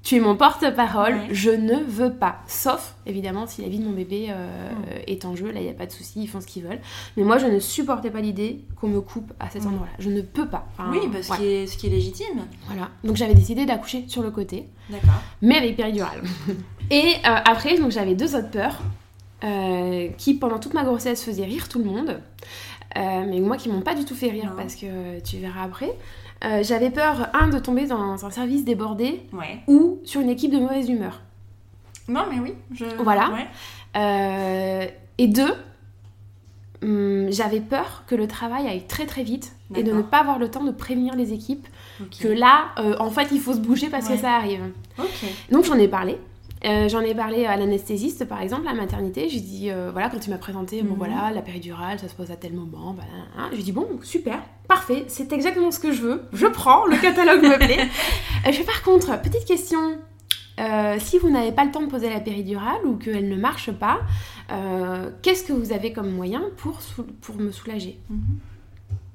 tu 0.05 0.17
es 0.17 0.21
mon 0.21 0.37
porte-parole, 0.37 1.19
je 1.31 1.51
ne 1.51 1.77
veux 1.77 2.13
pas. 2.13 2.43
Sauf, 2.47 2.95
évidemment, 3.07 3.47
si 3.47 3.63
la 3.63 3.69
vie 3.69 3.79
de 3.79 3.85
mon 3.85 3.93
bébé 3.93 4.27
euh, 4.29 4.71
mm. 4.71 4.75
est 5.07 5.25
en 5.25 5.35
jeu, 5.35 5.51
là, 5.51 5.61
il 5.61 5.65
n'y 5.65 5.71
a 5.71 5.75
pas 5.75 5.87
de 5.87 5.93
souci, 5.93 6.23
ils 6.23 6.27
font 6.27 6.43
ce 6.43 6.47
qu'ils 6.47 6.63
veulent. 6.63 6.81
Mais 7.17 7.23
moi, 7.23 7.39
je 7.39 7.47
ne 7.47 7.59
supportais 7.59 8.11
pas 8.11 8.21
l'idée 8.21 8.61
qu'on 8.79 8.89
me 8.89 9.01
coupe 9.01 9.33
à 9.41 9.49
cet 9.49 9.65
mm. 9.65 9.69
endroit-là. 9.69 9.93
Je 9.99 10.11
ne 10.11 10.21
peux 10.21 10.47
pas. 10.47 10.67
oui, 10.91 10.99
parce 11.11 11.29
bah, 11.29 11.37
ce, 11.39 11.77
qui 11.79 11.87
est, 11.87 11.91
légitime. 11.91 12.45
Voilà. 12.67 12.91
Donc, 13.03 13.17
j'avais 13.17 13.35
décidé 13.35 13.65
d'accoucher 13.65 14.05
sur 14.07 14.23
le 14.23 14.31
côté. 14.31 14.67
D'accord. 14.91 15.23
Mais 15.41 15.57
avec 15.57 15.77
péridurale. 15.77 16.21
Et 16.91 17.15
euh, 17.25 17.37
après, 17.47 17.79
donc 17.79 17.91
j'avais 17.91 18.15
deux 18.15 18.37
autres 18.37 18.51
peurs 18.51 18.83
euh, 19.45 20.09
qui, 20.17 20.35
pendant 20.35 20.59
toute 20.59 20.75
ma 20.75 20.85
grossesse, 20.85 21.23
faisaient 21.23 21.45
rire 21.45 21.69
tout 21.69 21.79
le 21.79 21.85
monde. 21.85 22.21
mais 22.97 23.41
moi, 23.41 23.57
qui 23.57 23.69
m'ont 23.69 23.83
pas 23.83 23.95
du 23.95 24.05
tout 24.05 24.15
fait 24.15 24.31
rire, 24.31 24.53
parce 24.57 24.75
que 24.75 25.21
tu 25.21 25.39
verras 25.39 25.65
après. 25.65 25.95
Euh, 26.45 26.63
j'avais 26.63 26.91
peur, 26.91 27.29
un, 27.33 27.49
de 27.49 27.59
tomber 27.59 27.87
dans 27.87 28.25
un 28.25 28.31
service 28.31 28.65
débordé 28.65 29.23
ou 29.67 30.01
sur 30.05 30.21
une 30.21 30.29
équipe 30.29 30.53
de 30.53 30.59
mauvaise 30.59 30.89
humeur. 30.89 31.23
Non, 32.09 32.25
mais 32.31 32.39
oui. 32.39 32.55
Je... 32.75 32.85
Voilà. 33.03 33.33
Euh, 33.97 34.87
et 35.17 35.27
deux, 35.27 35.55
hum, 36.83 37.29
j'avais 37.31 37.61
peur 37.61 38.05
que 38.07 38.15
le 38.15 38.27
travail 38.27 38.67
aille 38.67 38.87
très 38.87 39.07
très 39.07 39.23
vite 39.23 39.55
et 39.75 39.83
de 39.83 39.93
ne 39.93 40.03
pas 40.03 40.19
avoir 40.19 40.39
le 40.39 40.51
temps 40.51 40.65
de 40.65 40.71
prévenir 40.71 41.17
les 41.17 41.33
équipes 41.33 41.67
que 42.21 42.29
là, 42.29 42.67
euh, 42.79 42.95
en 42.99 43.11
fait, 43.11 43.29
il 43.33 43.41
faut 43.41 43.55
se 43.55 43.61
bouger 43.61 43.89
parce 43.89 44.09
que 44.09 44.17
ça 44.17 44.33
arrive. 44.33 44.61
Donc 45.51 45.65
j'en 45.65 45.79
ai 45.79 45.89
parlé. 45.89 46.19
Euh, 46.65 46.89
j'en 46.89 47.01
ai 47.01 47.15
parlé 47.15 47.45
à 47.45 47.57
l'anesthésiste, 47.57 48.25
par 48.25 48.41
exemple, 48.41 48.67
à 48.67 48.73
la 48.73 48.81
maternité. 48.81 49.29
J'ai 49.29 49.41
dit, 49.41 49.71
euh, 49.71 49.91
voilà, 49.93 50.09
quand 50.09 50.27
il 50.27 50.31
m'a 50.31 50.39
présenté, 50.39 50.83
bon 50.83 50.93
mhm. 50.93 50.99
voilà, 50.99 51.31
la 51.31 51.43
péridurale, 51.43 51.99
ça 51.99 52.09
se 52.09 52.15
pose 52.15 52.31
à 52.31 52.37
tel 52.37 52.55
moment. 52.55 52.95
Bah, 52.95 53.03
hein. 53.37 53.51
J'ai 53.53 53.63
dit, 53.63 53.73
bon, 53.73 53.87
super, 54.03 54.41
parfait, 54.67 55.05
c'est 55.09 55.33
exactement 55.33 55.71
ce 55.71 55.79
que 55.79 55.93
je 55.93 56.01
veux. 56.01 56.23
Je 56.33 56.47
prends, 56.47 56.87
le 56.87 56.97
catalogue 56.97 57.43
me 57.43 57.57
plaît. 57.57 57.89
Euh, 58.47 58.53
je 58.53 58.59
fais 58.59 58.65
par 58.65 58.83
contre, 58.83 59.19
petite 59.23 59.47
question. 59.47 59.97
si 60.99 61.19
vous 61.19 61.31
n'avez 61.31 61.51
pas 61.51 61.65
le 61.65 61.71
temps 61.71 61.81
de 61.81 61.87
poser 61.87 62.11
la 62.11 62.21
péridurale 62.21 62.85
ou 62.85 62.97
qu'elle 62.97 63.31
ne 63.31 63.37
marche 63.37 63.73
pas, 63.73 64.01
qu'est-ce 65.23 65.45
que 65.45 65.55
vous 65.55 65.73
avez 65.73 65.95
comme 65.95 66.11
moyen 66.11 66.43
pour, 66.59 66.79
pour 67.23 67.37
me 67.37 67.51
soulager? 67.51 67.99
Mhm. 68.11 68.39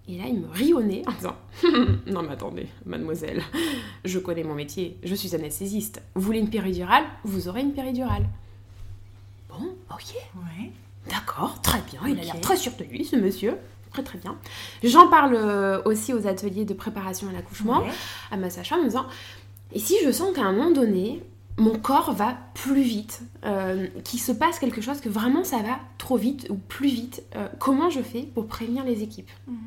Et 0.09 0.17
là, 0.17 0.23
il 0.27 0.39
me 0.39 0.47
riait 0.49 0.73
en 0.73 1.11
disant 1.11 1.35
Non, 2.07 2.23
mais 2.23 2.31
attendez, 2.31 2.67
mademoiselle, 2.85 3.43
je 4.05 4.17
connais 4.17 4.43
mon 4.43 4.55
métier, 4.55 4.97
je 5.03 5.13
suis 5.13 5.35
anesthésiste. 5.35 6.01
Vous 6.15 6.21
voulez 6.21 6.39
une 6.39 6.49
péridurale 6.49 7.03
Vous 7.23 7.47
aurez 7.47 7.61
une 7.61 7.73
péridurale. 7.73 8.25
Bon, 9.49 9.67
ok. 9.91 10.15
Ouais. 10.35 10.71
D'accord, 11.11 11.61
très 11.61 11.81
bien. 11.81 12.01
Il 12.07 12.19
a 12.19 12.23
l'air 12.23 12.41
très 12.41 12.57
sûr 12.57 12.71
de 12.79 12.85
lui, 12.85 13.05
ce 13.05 13.15
monsieur. 13.17 13.57
Très, 13.93 14.01
très 14.01 14.17
bien. 14.17 14.35
J'en 14.83 15.07
parle 15.09 15.35
euh, 15.35 15.81
aussi 15.85 16.13
aux 16.13 16.25
ateliers 16.25 16.65
de 16.65 16.73
préparation 16.73 17.29
à 17.29 17.31
l'accouchement, 17.31 17.83
à 18.31 18.37
ma 18.37 18.49
sage-femme, 18.49 18.81
en 18.81 18.85
disant 18.85 19.05
Et 19.73 19.79
si 19.79 19.95
je 20.03 20.11
sens 20.11 20.33
qu'à 20.33 20.43
un 20.43 20.53
moment 20.53 20.71
donné, 20.71 21.21
mon 21.57 21.77
corps 21.77 22.13
va 22.13 22.35
plus 22.55 22.81
vite, 22.81 23.21
euh, 23.45 23.87
qu'il 24.03 24.19
se 24.19 24.31
passe 24.31 24.57
quelque 24.57 24.81
chose, 24.81 25.01
que 25.01 25.09
vraiment 25.09 25.43
ça 25.43 25.57
va 25.57 25.79
trop 25.99 26.17
vite 26.17 26.47
ou 26.49 26.55
plus 26.55 26.89
vite, 26.89 27.21
euh, 27.35 27.47
comment 27.59 27.91
je 27.91 28.01
fais 28.01 28.23
pour 28.23 28.47
prévenir 28.47 28.83
les 28.85 29.03
équipes? 29.03 29.29
Mhm. 29.47 29.57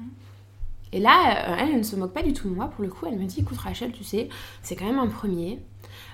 Et 0.93 1.01
là, 1.01 1.49
euh, 1.49 1.57
elle, 1.59 1.79
ne 1.79 1.83
se 1.83 1.97
moque 1.97 2.13
pas 2.13 2.23
du 2.23 2.33
tout 2.33 2.49
de 2.49 2.55
moi. 2.55 2.69
Pour 2.69 2.85
le 2.85 2.91
coup, 2.91 3.07
elle 3.07 3.19
me 3.19 3.25
dit 3.25 3.41
écoute, 3.41 3.59
Rachel, 3.59 3.93
tu 3.93 4.05
sais, 4.05 4.29
c'est 4.63 4.77
quand 4.77 4.85
même 4.85 4.99
un 4.99 5.09
premier. 5.09 5.59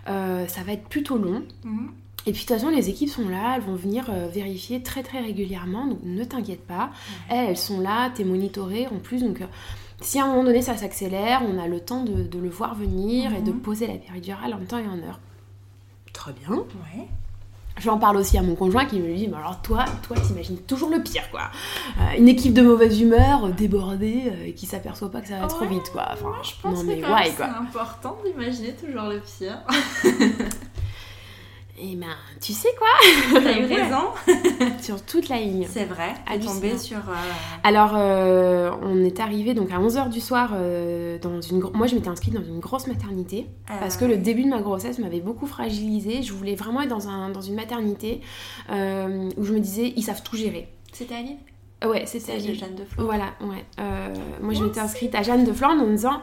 Euh, 0.09 0.47
ça 0.47 0.63
va 0.63 0.73
être 0.73 0.89
plutôt 0.89 1.19
long. 1.19 1.43
Mhm. 1.65 1.91
Et 2.27 2.33
puis 2.33 2.43
de 2.43 2.49
toute 2.49 2.57
façon, 2.57 2.69
les 2.69 2.91
équipes 2.91 3.09
sont 3.09 3.29
là, 3.29 3.55
elles 3.57 3.63
vont 3.63 3.75
venir 3.75 4.07
euh, 4.11 4.29
vérifier 4.29 4.83
très 4.83 5.03
très 5.03 5.21
régulièrement, 5.21 5.87
donc 5.87 6.01
ne 6.03 6.25
t'inquiète 6.25 6.67
pas. 6.67 6.91
Elles, 7.31 7.51
elles 7.51 7.57
sont 7.57 7.81
là, 7.81 8.11
t'es 8.11 8.25
monitorée 8.25 8.87
en 8.89 8.99
plus, 8.99 9.23
donc 9.23 9.41
si 10.03 10.19
à 10.19 10.25
un 10.25 10.29
moment 10.29 10.45
donné 10.45 10.61
ça 10.61 10.77
s'accélère, 10.77 11.43
on 11.49 11.59
a 11.59 11.67
le 11.67 11.81
temps 11.81 12.05
de, 12.05 12.39
le 12.39 12.49
voir 12.51 12.75
venir 12.75 13.35
et 13.35 13.41
de 13.41 13.53
mhm. 13.53 13.61
poser 13.61 13.87
la 13.87 13.95
péridurale 13.95 14.53
en 14.53 14.59
temps 14.59 14.79
et 14.79 14.87
en 14.87 14.99
heure. 14.99 15.21
Très 16.13 16.33
bien. 16.33 16.51
Ouais. 16.51 17.09
J'en 17.81 17.99
parle 17.99 18.17
aussi 18.17 18.37
à 18.37 18.43
mon 18.43 18.55
conjoint 18.55 18.85
qui 18.85 18.99
me 18.99 19.15
dit, 19.15 19.29
mais 19.29 19.37
alors 19.37 19.61
toi, 19.63 19.85
toi, 20.03 20.17
t'imagines 20.17 20.59
toujours 20.59 20.91
le 20.91 21.03
pire, 21.03 21.31
quoi. 21.31 21.43
Euh, 22.01 22.19
une 22.19 22.29
équipe 22.29 22.53
de 22.53 22.63
mauvaise 22.63 23.01
humeur, 23.01 23.45
euh, 23.45 23.51
débordée, 23.51 24.25
euh, 24.27 24.53
qui 24.53 24.67
s'aperçoit 24.67 25.11
pas 25.11 25.21
que 25.21 25.29
ça 25.29 25.39
va 25.39 25.47
trop 25.47 25.67
vite, 25.67 25.91
quoi. 25.93 26.09
Enfin, 26.13 26.33
je 26.43 26.53
pense 26.61 26.83
que 26.83 26.89
c'est 26.89 27.43
important 27.43 28.19
d'imaginer 28.25 28.75
toujours 28.75 29.05
le 29.05 29.21
pire. 29.21 29.59
Et 31.81 31.91
eh 31.93 31.97
ben, 31.97 32.09
tu 32.41 32.53
sais 32.53 32.71
quoi 32.77 32.89
T'as 33.41 33.57
eu 33.57 33.67
raison 33.67 34.09
Sur 34.81 35.01
toute 35.03 35.29
la 35.29 35.39
ligne. 35.39 35.65
C'est 35.71 35.85
vrai, 35.85 36.13
à 36.27 36.37
tomber 36.37 36.77
sur... 36.77 36.99
Euh, 36.99 37.15
Alors, 37.63 37.93
euh, 37.95 38.73
on 38.83 39.05
est 39.05 39.21
arrivé 39.21 39.55
donc 39.55 39.71
à 39.71 39.79
11h 39.79 40.09
du 40.09 40.21
soir 40.21 40.51
euh, 40.55 41.19
dans 41.21 41.41
une... 41.41 41.61
Moi, 41.75 41.87
je 41.87 41.95
m'étais 41.95 42.09
inscrite 42.09 42.35
dans 42.35 42.43
une 42.43 42.59
grosse 42.59 42.89
maternité 42.89 43.47
parce 43.69 43.97
que 43.97 44.05
le 44.05 44.17
début 44.17 44.43
de 44.43 44.49
ma 44.49 44.61
grossesse 44.61 44.99
m'avait 44.99 45.21
beaucoup 45.21 45.47
fragilisée. 45.47 46.23
Je 46.25 46.33
voulais 46.33 46.57
vraiment 46.57 46.81
être 46.81 46.89
dans, 46.89 47.09
un, 47.09 47.31
dans 47.31 47.43
une 47.43 47.55
maternité 47.55 48.23
où 48.69 49.45
je 49.45 49.53
me 49.53 49.61
disais, 49.61 49.93
ils 49.95 50.03
savent 50.03 50.23
tout 50.25 50.37
gérer. 50.37 50.69
C'était 50.93 51.15
à 51.15 51.23
Lille? 51.23 51.39
Ouais, 51.85 52.07
c'était 52.07 52.33
à 52.33 52.37
Lille. 52.37 52.59
Jeanne 52.59 52.75
de 52.75 52.85
Flandre. 52.85 53.07
Voilà, 53.07 53.35
ouais. 53.41 53.65
moi, 54.41 54.53
je 54.53 54.65
m'étais 54.65 54.81
inscrite 54.81 55.15
à 55.15 55.23
Jeanne 55.23 55.45
de 55.45 55.53
Flandre 55.53 55.83
en 55.83 55.87
me 55.87 55.95
disant 55.95 56.21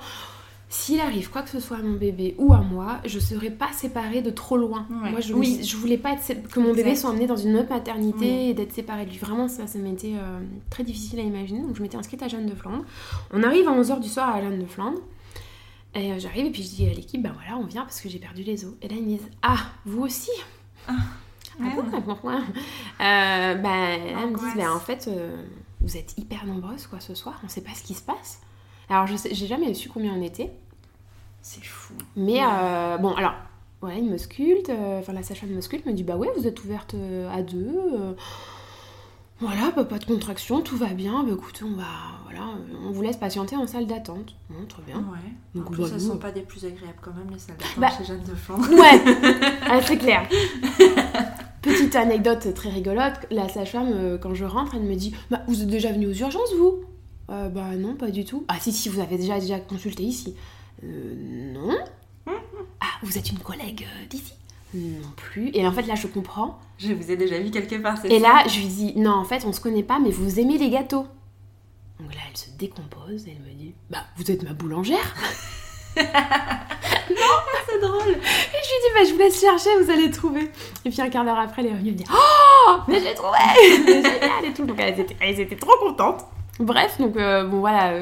s'il 0.67 0.99
arrive 0.99 1.30
quoi 1.30 1.43
que 1.43 1.49
ce 1.49 1.60
soit 1.60 1.78
à 1.78 1.82
mon 1.82 1.95
bébé 1.95 2.36
ou 2.39 2.51
à 2.54 2.58
moi, 2.60 2.99
je 3.06 3.19
serai 3.19 3.51
pas 3.51 3.71
séparée 3.71 4.21
de 4.21 4.32
trop 4.32 4.58
loin. 4.58 4.88
Moi, 4.89 5.19
je, 5.19 5.34
oui. 5.34 5.63
je 5.63 5.78
voulais 5.78 5.97
pas 5.97 6.15
que 6.15 6.60
mon 6.60 6.73
bébé 6.73 6.95
soit 6.95 7.12
emmené 7.12 7.28
dans 7.28 7.38
une 7.38 7.56
autre 7.56 7.69
maternité 7.69 8.49
et 8.49 8.54
d'être 8.54 8.73
séparée 8.73 9.06
de 9.06 9.12
lui. 9.12 9.17
Vraiment, 9.17 9.47
ça, 9.47 9.67
ça 9.67 9.78
m'était 9.78 10.15
euh, 10.15 10.39
très 10.71 10.84
difficile 10.84 11.19
à 11.19 11.23
imaginer. 11.23 11.62
Donc, 11.62 11.75
je 11.75 11.82
m'étais 11.82 11.97
inscrite 11.97 12.23
à 12.23 12.28
Jeanne 12.28 12.47
de 12.47 12.56
Flandre. 12.56 12.84
On 13.32 13.43
arrive 13.43 13.67
à 13.67 13.71
11h 13.80 13.99
du 13.99 14.10
soir 14.10 14.30
à 14.36 14.41
Jeanne 14.41 14.60
de 14.60 14.65
Flandre. 14.65 14.99
Et 15.93 16.12
euh, 16.12 16.19
j'arrive 16.19 16.47
et 16.47 16.51
puis 16.51 16.63
je 16.63 16.69
dis 16.69 16.89
à 16.89 16.93
l'équipe, 16.93 17.21
ben 17.21 17.34
voilà, 17.34 17.58
on 17.58 17.65
vient 17.65 17.84
parce 17.84 18.01
que 18.01 18.10
j'ai 18.10 18.19
perdu 18.19 18.43
les 18.43 18.65
os. 18.65 18.73
Et 18.82 18.88
là, 18.88 18.95
ils 18.97 19.04
me 19.04 19.17
disent, 19.17 19.30
ah, 19.43 19.60
vous 19.86 20.01
aussi? 20.01 20.32
Ah, 20.88 20.93
ah 21.62 21.63
bon, 21.75 22.01
pourquoi? 22.06 22.34
Euh, 22.34 23.56
Ben, 23.56 23.99
elles 24.01 24.30
me 24.32 24.38
disent, 24.38 24.56
ben 24.58 24.71
en 24.71 24.80
fait, 24.80 25.10
vous 25.80 25.95
êtes 25.95 26.17
hyper 26.17 26.45
nombreuses 26.45 26.88
quoi 26.88 26.99
ce 26.99 27.13
soir, 27.13 27.39
on 27.45 27.47
sait 27.47 27.62
pas 27.62 27.73
ce 27.75 27.84
qui 27.84 27.93
se 27.93 28.01
passe. 28.01 28.41
Alors, 28.89 29.07
je 29.07 29.15
j'ai 29.31 29.47
jamais 29.47 29.73
su 29.73 29.89
combien 29.89 30.13
on 30.13 30.21
était. 30.21 30.51
C'est 31.45 31.63
fou. 31.63 31.93
Mais 32.15 32.39
euh, 32.41 32.97
bon, 32.97 33.13
alors, 33.13 33.35
voilà, 33.79 33.97
il 33.99 34.09
me 34.09 34.17
sculpte, 34.17 34.69
euh, 34.69 34.99
enfin 34.99 35.13
la 35.13 35.21
sage-femme 35.21 35.51
me 35.51 35.61
sculpte, 35.61 35.85
me 35.85 35.93
dit 35.93 36.03
bah 36.03 36.17
ouais, 36.17 36.27
vous 36.35 36.47
êtes 36.47 36.63
ouverte 36.63 36.95
euh, 36.95 37.29
à 37.31 37.43
deux. 37.43 37.79
voilà, 39.39 39.71
bah, 39.75 39.85
pas 39.85 39.99
de 39.99 40.05
contraction, 40.05 40.61
tout 40.61 40.75
va 40.75 40.87
bien. 40.87 41.23
Bah 41.23 41.33
écoutez, 41.33 41.63
on 41.63 41.75
va, 41.75 41.83
voilà, 42.23 42.47
on 42.83 42.89
vous 42.89 43.01
laisse 43.03 43.17
patienter 43.17 43.55
en 43.55 43.67
salle 43.67 43.85
d'attente. 43.85 44.35
très 44.69 44.81
bien. 44.81 44.97
Ouais. 44.97 45.19
Donc, 45.53 45.67
en 45.67 45.71
plus, 45.71 45.87
ça 45.87 45.99
sont 45.99 46.17
pas 46.17 46.31
des 46.31 46.41
plus 46.41 46.65
agréables 46.65 46.97
quand 46.99 47.13
même 47.13 47.29
les 47.31 47.37
salles 47.37 47.57
d'attente 47.57 47.79
bah, 47.79 47.89
chez 47.95 48.05
Jeanne 48.05 48.23
de 48.23 48.33
Flandre. 48.33 48.67
Ouais, 48.71 49.01
ah, 49.69 49.79
c'est 49.83 49.97
clair. 49.97 50.27
Petite 51.61 51.95
anecdote 51.95 52.55
très 52.55 52.69
rigolote, 52.69 53.19
la 53.29 53.49
sage-femme, 53.49 54.17
quand 54.19 54.33
je 54.33 54.45
rentre, 54.45 54.73
elle 54.73 54.81
me 54.81 54.95
dit 54.95 55.15
Bah, 55.29 55.41
vous 55.47 55.61
êtes 55.61 55.69
déjà 55.69 55.91
venu 55.91 56.07
aux 56.07 56.13
urgences, 56.13 56.53
vous? 56.57 56.85
Bah, 57.27 57.75
non, 57.77 57.95
pas 57.95 58.11
du 58.11 58.25
tout. 58.25 58.45
Ah, 58.47 58.57
si, 58.59 58.71
si, 58.71 58.89
vous 58.89 58.99
avez 58.99 59.17
déjà, 59.17 59.39
déjà 59.39 59.59
consulté 59.59 60.03
ici. 60.03 60.35
Euh, 60.83 61.53
non. 61.53 61.77
Ah, 62.79 62.99
vous 63.03 63.17
êtes 63.17 63.29
une 63.31 63.39
collègue 63.39 63.88
euh, 63.88 64.05
d'ici? 64.07 64.33
Non 64.73 65.11
plus. 65.15 65.51
Et 65.53 65.65
en 65.65 65.71
fait, 65.71 65.84
là, 65.84 65.95
je 65.95 66.07
comprends. 66.07 66.59
Je 66.78 66.91
vous 66.93 67.09
ai 67.09 67.15
déjà 67.15 67.39
vu 67.39 67.49
quelque 67.49 67.76
part, 67.76 67.97
c'est 67.97 68.11
Et 68.11 68.19
là, 68.19 68.43
je 68.47 68.59
lui 68.59 68.67
dis, 68.67 68.93
non, 68.97 69.11
en 69.13 69.23
fait, 69.23 69.45
on 69.45 69.53
se 69.53 69.61
connaît 69.61 69.84
pas, 69.84 69.99
mais 69.99 70.11
vous 70.11 70.39
aimez 70.39 70.57
les 70.57 70.69
gâteaux. 70.69 71.07
Donc 71.99 72.13
là, 72.13 72.19
elle 72.30 72.38
se 72.38 72.49
décompose 72.57 73.26
et 73.28 73.32
elle 73.38 73.53
me 73.53 73.57
dit, 73.57 73.73
bah, 73.89 74.03
vous 74.17 74.30
êtes 74.30 74.43
ma 74.43 74.51
boulangère 74.51 75.15
Non, 75.95 76.03
c'est 77.69 77.80
drôle. 77.80 78.09
Et 78.09 78.11
je 78.11 78.17
lui 78.17 78.82
dis, 78.82 78.93
bah, 78.93 79.03
je 79.07 79.13
vous 79.13 79.19
laisse 79.19 79.39
chercher, 79.39 79.69
vous 79.82 79.89
allez 79.89 80.11
trouver. 80.11 80.51
Et 80.84 80.89
puis 80.89 81.01
un 81.01 81.09
quart 81.09 81.23
d'heure 81.23 81.39
après, 81.39 81.61
elle 81.61 81.69
est 81.69 81.73
revenue, 81.73 81.91
me 81.91 81.97
dit, 81.97 82.05
oh, 82.11 82.76
mais 82.89 82.99
j'ai 82.99 83.13
trouvé 83.13 83.38
C'est 83.86 83.86
génial 83.86 84.45
et 84.45 84.53
tout. 84.53 84.65
Donc 84.65 84.78
elles 84.78 84.99
étaient, 84.99 85.15
elles 85.21 85.39
étaient 85.39 85.55
trop 85.55 85.78
contentes. 85.80 86.26
Bref, 86.60 86.99
donc 86.99 87.14
bon 87.16 87.60
voilà, 87.60 87.93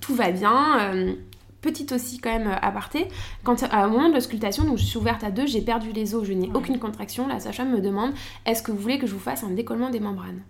tout 0.00 0.14
va 0.14 0.30
bien 0.30 1.14
petite 1.62 1.92
aussi 1.92 2.18
quand 2.18 2.30
même 2.30 2.58
aparté, 2.60 3.08
quand 3.44 3.62
à 3.62 3.84
un 3.84 3.88
moment 3.88 4.08
de 4.08 4.14
l'auscultation, 4.14 4.64
donc 4.64 4.78
je 4.78 4.84
suis 4.84 4.98
ouverte 4.98 5.24
à 5.24 5.30
deux, 5.30 5.46
j'ai 5.46 5.62
perdu 5.62 5.92
les 5.92 6.14
os, 6.14 6.26
je 6.26 6.32
n'ai 6.32 6.50
aucune 6.52 6.78
contraction, 6.78 7.26
la 7.28 7.40
sage-femme 7.40 7.70
me 7.70 7.80
demande 7.80 8.12
est-ce 8.44 8.62
que 8.62 8.72
vous 8.72 8.78
voulez 8.78 8.98
que 8.98 9.06
je 9.06 9.14
vous 9.14 9.20
fasse 9.20 9.44
un 9.44 9.50
décollement 9.50 9.88
des 9.88 10.00
membranes? 10.00 10.42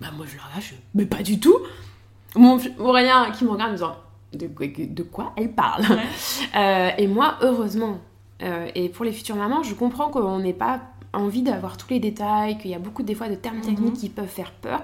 Bah 0.00 0.08
moi 0.16 0.24
je 0.26 0.36
la 0.36 0.44
lâche, 0.54 0.74
mais 0.94 1.04
pas 1.04 1.22
du 1.22 1.40
tout. 1.40 1.58
Mon 2.36 2.58
Aurélien 2.78 3.32
qui 3.32 3.44
me 3.44 3.50
regarde 3.50 3.72
me 3.72 3.76
disant 3.76 3.96
de, 4.32 4.48
de 4.86 5.02
quoi 5.02 5.32
elle 5.36 5.52
parle? 5.52 5.84
Euh, 6.56 6.90
Et 6.96 7.06
moi 7.06 7.36
heureusement, 7.42 7.98
euh, 8.42 8.68
et 8.74 8.88
pour 8.88 9.04
les 9.04 9.12
futures 9.12 9.36
mamans, 9.36 9.62
je 9.62 9.74
comprends 9.74 10.08
qu'on 10.08 10.38
n'ait 10.38 10.52
pas 10.52 10.80
envie 11.12 11.42
d'avoir 11.42 11.76
tous 11.76 11.90
les 11.90 12.00
détails, 12.00 12.58
qu'il 12.58 12.70
y 12.70 12.74
a 12.74 12.78
beaucoup 12.78 13.02
des 13.02 13.14
fois 13.14 13.28
de 13.28 13.34
termes 13.34 13.60
techniques 13.60 13.94
mhm. 13.94 14.00
qui 14.00 14.08
peuvent 14.08 14.26
faire 14.26 14.52
peur. 14.52 14.80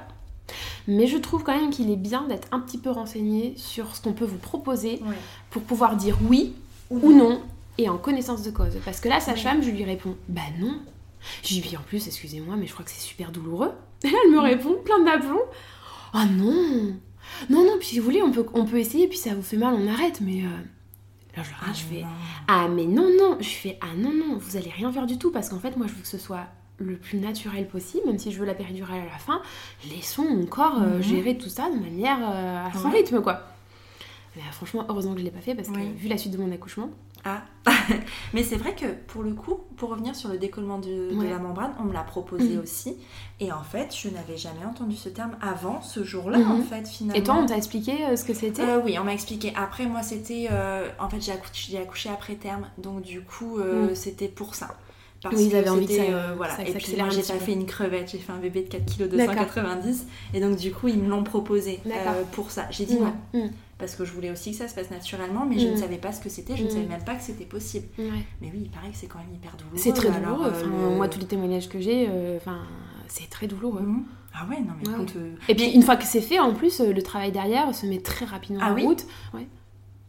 Mais 0.86 1.06
je 1.06 1.16
trouve 1.16 1.42
quand 1.42 1.58
même 1.58 1.70
qu'il 1.70 1.90
est 1.90 1.96
bien 1.96 2.22
d'être 2.28 2.48
un 2.52 2.60
petit 2.60 2.78
peu 2.78 2.90
renseigné 2.90 3.54
sur 3.56 3.96
ce 3.96 4.02
qu'on 4.02 4.12
peut 4.12 4.24
vous 4.24 4.38
proposer 4.38 5.00
pour 5.50 5.62
pouvoir 5.62 5.96
dire 5.96 6.18
oui 6.28 6.54
ou, 6.90 7.12
non. 7.12 7.40
et 7.78 7.88
en 7.88 7.98
connaissance 7.98 8.42
de 8.42 8.50
cause. 8.50 8.78
Parce 8.84 9.00
que 9.00 9.08
là, 9.08 9.20
sa 9.20 9.34
femme, 9.34 9.62
je 9.62 9.70
lui 9.70 9.84
réponds 9.84 10.16
Bah 10.28 10.42
non. 10.58 10.80
Je 11.42 11.54
lui 11.54 11.60
dis 11.60 11.76
en 11.76 11.82
plus, 11.82 12.06
excusez-moi, 12.06 12.56
mais 12.56 12.66
je 12.66 12.72
crois 12.72 12.84
que 12.84 12.90
c'est 12.90 13.00
super 13.00 13.32
douloureux. 13.32 13.72
Et 14.04 14.08
là, 14.08 14.18
elle 14.24 14.32
me 14.32 14.38
répond, 14.38 14.76
plein 14.84 15.02
d'aplomb 15.02 15.40
Ah 16.12 16.24
oh 16.24 16.32
non 16.32 16.94
Non, 17.50 17.64
non, 17.64 17.78
puis 17.78 17.88
si 17.88 17.98
vous 17.98 18.04
voulez, 18.04 18.22
on 18.22 18.30
peut, 18.30 18.46
on 18.54 18.64
peut 18.64 18.78
essayer, 18.78 19.08
puis 19.08 19.18
ça 19.18 19.34
vous 19.34 19.42
fait 19.42 19.56
mal, 19.56 19.74
on 19.74 19.88
arrête, 19.88 20.20
mais. 20.20 20.42
Euh... 20.42 21.36
Là, 21.36 21.42
je, 21.42 21.50
ah, 21.60 21.72
je 21.74 21.82
fais 21.82 22.04
Ah, 22.48 22.68
mais 22.68 22.86
non, 22.86 23.08
non 23.18 23.36
Je 23.40 23.48
fais 23.48 23.78
Ah 23.80 23.94
non, 23.96 24.12
non, 24.12 24.38
vous 24.38 24.56
allez 24.56 24.70
rien 24.70 24.92
faire 24.92 25.06
du 25.06 25.18
tout, 25.18 25.30
parce 25.30 25.48
qu'en 25.48 25.58
fait, 25.58 25.76
moi, 25.76 25.86
je 25.86 25.94
veux 25.94 26.02
que 26.02 26.08
ce 26.08 26.18
soit 26.18 26.46
le 26.78 26.96
plus 26.96 27.18
naturel 27.18 27.66
possible, 27.66 28.06
même 28.06 28.18
si 28.18 28.32
je 28.32 28.38
veux 28.38 28.46
la 28.46 28.54
péridurale 28.54 29.00
à 29.00 29.12
la 29.12 29.18
fin, 29.18 29.40
laissons 29.90 30.24
mon 30.24 30.46
corps 30.46 30.80
euh, 30.82 30.96
mhm. 30.96 31.02
gérer 31.02 31.38
tout 31.38 31.48
ça 31.48 31.70
de 31.70 31.78
manière 31.78 32.18
euh, 32.20 32.66
à 32.66 32.72
son 32.78 32.90
rythme, 32.90 33.20
quoi. 33.22 33.42
Mais 34.34 34.42
euh, 34.42 34.52
franchement, 34.52 34.84
heureusement 34.88 35.14
que 35.14 35.20
je 35.20 35.24
l'ai 35.24 35.30
pas 35.30 35.40
fait 35.40 35.54
parce 35.54 35.68
que 35.68 35.78
vu 35.78 36.08
la 36.08 36.18
suite 36.18 36.32
de 36.32 36.38
mon 36.38 36.52
accouchement. 36.52 36.90
Ah, 37.24 37.42
mais 38.34 38.44
c'est 38.44 38.56
vrai 38.56 38.74
que 38.76 38.86
pour 39.08 39.22
le 39.24 39.32
coup, 39.32 39.58
pour 39.76 39.88
revenir 39.88 40.14
sur 40.14 40.28
le 40.28 40.38
décollement 40.38 40.78
de, 40.78 41.10
la 41.28 41.38
membrane, 41.38 41.72
on 41.80 41.84
me 41.84 41.92
l'a 41.92 42.04
proposé 42.04 42.54
mhm. 42.54 42.62
aussi. 42.62 42.96
Et 43.40 43.50
en 43.50 43.62
fait, 43.62 43.96
je 43.96 44.08
n'avais 44.10 44.36
jamais 44.36 44.64
entendu 44.64 44.94
ce 44.94 45.08
terme 45.08 45.36
avant 45.40 45.80
ce 45.80 46.04
jour-là, 46.04 46.38
en 46.38 46.58
mhm. 46.58 46.64
fait, 46.64 46.86
finalement. 46.86 47.18
Et 47.18 47.24
toi, 47.24 47.36
on 47.36 47.46
t'a 47.46 47.56
expliqué 47.56 48.16
ce 48.16 48.24
que 48.24 48.34
c'était? 48.34 48.76
Oui, 48.76 48.96
on 49.00 49.04
m'a 49.04 49.14
expliqué. 49.14 49.52
Après, 49.56 49.86
moi, 49.86 50.02
c'était. 50.02 50.48
en 51.00 51.08
fait, 51.08 51.20
j'ai 51.20 51.32
accouché, 51.32 51.78
accouché, 51.78 52.10
après 52.10 52.34
terme. 52.34 52.66
Donc, 52.78 53.02
du 53.02 53.22
coup, 53.22 53.58
c'était 53.94 54.28
pour 54.28 54.54
ça 54.54 54.76
oui, 55.32 55.48
ils 55.50 55.56
avaient 55.56 55.68
envie 55.68 55.86
de 55.86 55.92
ça. 55.92 56.02
Euh, 56.02 56.34
voilà. 56.36 56.60
et 56.66 56.72
puis 56.72 56.96
moi, 56.96 57.08
j'ai 57.10 57.22
pas 57.22 57.38
fait 57.38 57.52
une 57.52 57.66
crevette, 57.66 58.10
j'ai 58.10 58.18
fait 58.18 58.32
un 58.32 58.38
bébé 58.38 58.62
de 58.62 58.68
4 58.68 58.96
kg 58.96 59.08
290. 59.08 60.06
Et 60.34 60.40
donc, 60.40 60.56
du 60.56 60.72
coup, 60.72 60.88
ils 60.88 60.98
me 60.98 61.08
l'ont 61.08 61.24
proposé 61.24 61.80
euh, 61.86 62.22
pour 62.32 62.50
ça. 62.50 62.66
J'ai 62.70 62.84
dit 62.84 62.98
non. 62.98 63.14
Mm. 63.32 63.50
Parce 63.78 63.94
que 63.94 64.06
je 64.06 64.12
voulais 64.12 64.30
aussi 64.30 64.52
que 64.52 64.56
ça 64.56 64.68
se 64.68 64.74
passe 64.74 64.90
naturellement, 64.90 65.44
mais 65.44 65.58
je 65.58 65.66
ne 65.66 65.74
mm. 65.74 65.76
savais 65.76 65.98
pas 65.98 66.12
ce 66.12 66.20
que 66.20 66.30
c'était, 66.30 66.56
je 66.56 66.62
ne 66.62 66.68
mm. 66.68 66.70
savais 66.70 66.86
même 66.86 67.04
pas 67.04 67.14
que 67.14 67.22
c'était 67.22 67.44
possible. 67.44 67.86
Mais 67.98 68.50
oui, 68.52 68.62
il 68.62 68.70
paraît 68.70 68.90
que 68.90 68.96
c'est 68.96 69.06
quand 69.06 69.18
même 69.18 69.34
hyper 69.34 69.52
douloureux. 69.56 69.78
C'est 69.78 69.92
très 69.92 70.10
douloureux. 70.10 70.52
Euh, 70.54 70.96
moi, 70.96 71.08
tous 71.08 71.20
les 71.20 71.26
témoignages 71.26 71.68
que 71.68 71.80
j'ai, 71.80 72.08
enfin, 72.36 72.60
c'est 73.08 73.28
très 73.28 73.46
douloureux. 73.46 73.82
Ah 74.38 74.46
ouais, 74.50 74.60
non, 74.60 74.74
mais 74.78 74.92
quand, 74.92 75.18
Et 75.48 75.54
puis, 75.54 75.70
une 75.70 75.82
fois 75.82 75.96
que 75.96 76.04
c'est 76.04 76.20
fait, 76.20 76.38
en 76.38 76.52
plus, 76.52 76.80
le 76.80 77.02
travail 77.02 77.32
derrière 77.32 77.74
se 77.74 77.86
met 77.86 78.00
très 78.00 78.26
rapidement 78.26 78.60
ah 78.62 78.72
en 78.72 78.74
oui 78.74 78.84
route. 78.84 79.06
Ouais. 79.32 79.46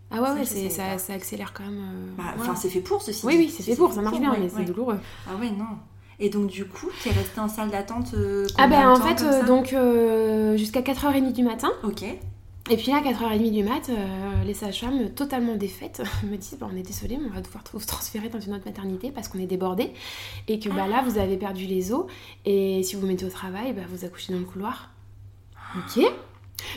Ah 0.10 0.22
ouais, 0.22 0.40
ouais, 0.40 0.70
ça, 0.70 0.98
ça, 0.98 1.14
accélère 1.14 1.54
quand 1.54 1.64
même. 1.64 1.80
Euh, 1.80 2.14
bah, 2.18 2.34
enfin, 2.40 2.56
c'est 2.56 2.70
fait 2.70 2.80
pour 2.80 3.02
ceci. 3.02 3.26
Oui, 3.26 3.36
oui, 3.38 3.54
c'est 3.56 3.64
fait 3.64 3.76
pour, 3.76 3.92
ça 3.92 4.02
marche 4.02 4.20
bien, 4.20 4.34
mais 4.40 4.50
c'est 4.50 4.64
douloureux. 4.64 5.00
Ah 5.28 5.36
ouais, 5.36 5.50
non. 5.50 5.66
Et 6.20 6.30
donc, 6.30 6.48
du 6.48 6.66
coup, 6.66 6.88
tu 7.02 7.10
es 7.10 7.12
restée 7.12 7.40
en 7.40 7.48
salle 7.48 7.70
d'attente 7.70 8.14
euh, 8.14 8.48
Ah 8.58 8.68
ben, 8.68 8.90
en 8.90 8.96
fait, 8.96 9.22
euh, 9.22 9.46
donc, 9.46 9.68
jusqu'à 10.58 10.82
4h30 10.82 11.34
du 11.34 11.44
matin. 11.44 11.70
Ok. 11.84 12.04
Et 12.70 12.76
puis 12.76 12.92
là, 12.92 13.02
4h30 13.02 13.52
du 13.52 13.64
mat, 13.64 13.90
les 14.46 14.54
sages-femmes, 14.54 15.10
totalement 15.12 15.56
défaites, 15.56 16.02
me 16.24 16.38
disent 16.38 16.58
On 16.62 16.76
est 16.76 16.84
désolé, 16.84 17.18
mais 17.18 17.28
on 17.30 17.34
va 17.34 17.42
devoir 17.42 17.64
vous 17.74 17.86
transférer 17.86 18.30
dans 18.30 18.40
une 18.40 18.54
autre 18.54 18.66
maternité 18.66 19.12
parce 19.12 19.28
qu'on 19.28 19.40
est 19.40 19.46
débordé. 19.46 19.92
Et 20.48 20.60
que 20.60 20.70
bah, 20.70 20.88
là, 20.88 21.04
vous 21.06 21.18
avez 21.18 21.38
perdu 21.38 21.66
les 21.66 21.92
os. 21.92 22.06
Et 22.46 22.82
si 22.84 22.96
vous 22.96 23.02
vous 23.02 23.08
mettez 23.08 23.26
au 23.26 23.30
travail, 23.30 23.74
bah, 23.74 23.84
vous 23.90 24.06
accouchez 24.06 24.34
dans 24.34 24.40
le 24.40 24.46
couloir. 24.46 24.90
Ok 25.76 26.02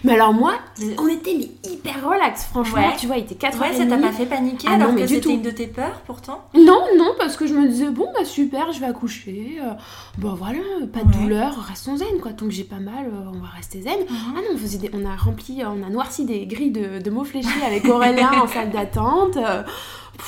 mais 0.05 0.15
alors 0.15 0.33
moi, 0.33 0.55
on 0.99 1.09
était 1.09 1.51
hyper 1.65 2.09
relax, 2.09 2.45
franchement. 2.45 2.93
Tu 2.99 3.07
vois, 3.07 3.17
il 3.17 3.25
était 3.25 3.35
4 3.35 3.61
Ouais, 3.61 3.73
ça 3.73 3.87
t'a 3.87 3.99
pas 3.99 4.13
fait 4.13 4.27
paniquer 4.27 4.69
ah 4.71 4.75
alors 4.75 4.95
que 4.95 5.07
c'était 5.07 5.31
une 5.31 5.43
de 5.43 5.51
tes 5.51 5.67
peurs 5.67 6.01
pourtant 6.07 6.45
Non, 6.55 6.85
non, 6.97 7.13
parce 7.19 7.37
que 7.37 7.47
je 7.47 7.55
me 7.55 7.69
disais, 7.69 7.91
bon, 7.91 8.07
bah 8.15 8.25
super, 8.25 8.73
je 8.73 8.81
vais 8.81 8.87
accoucher. 8.87 9.59
Euh, 9.63 9.73
bon 10.19 10.35
voilà, 10.35 10.59
pas 10.93 11.03
de 11.03 11.13
douleur, 11.13 11.57
restons 11.69 11.97
zen, 11.97 12.21
quoi. 12.21 12.33
Tant 12.33 12.47
que 12.47 12.53
j'ai 12.53 12.65
pas 12.65 12.79
mal, 12.79 13.07
euh, 13.07 13.31
on 13.35 13.41
va 13.41 13.49
rester 13.49 13.83
zen. 13.83 14.01
Mhm. 14.01 14.07
Ah 14.11 14.41
non, 14.41 14.55
on, 14.55 14.59
faisait 14.59 14.91
on 14.95 15.05
a 15.05 15.17
rempli, 15.17 15.63
on 15.65 15.83
a 15.83 15.91
noirci 15.91 16.25
des 16.25 16.47
grilles 16.47 16.71
de, 16.71 17.11
mots 17.11 17.25
fléchis 17.25 17.49
avec 17.67 17.85
Aurélien 17.87 18.31
en 18.43 18.47
salle 18.47 18.71
d'attente. 18.71 19.37
Euh, 19.37 19.63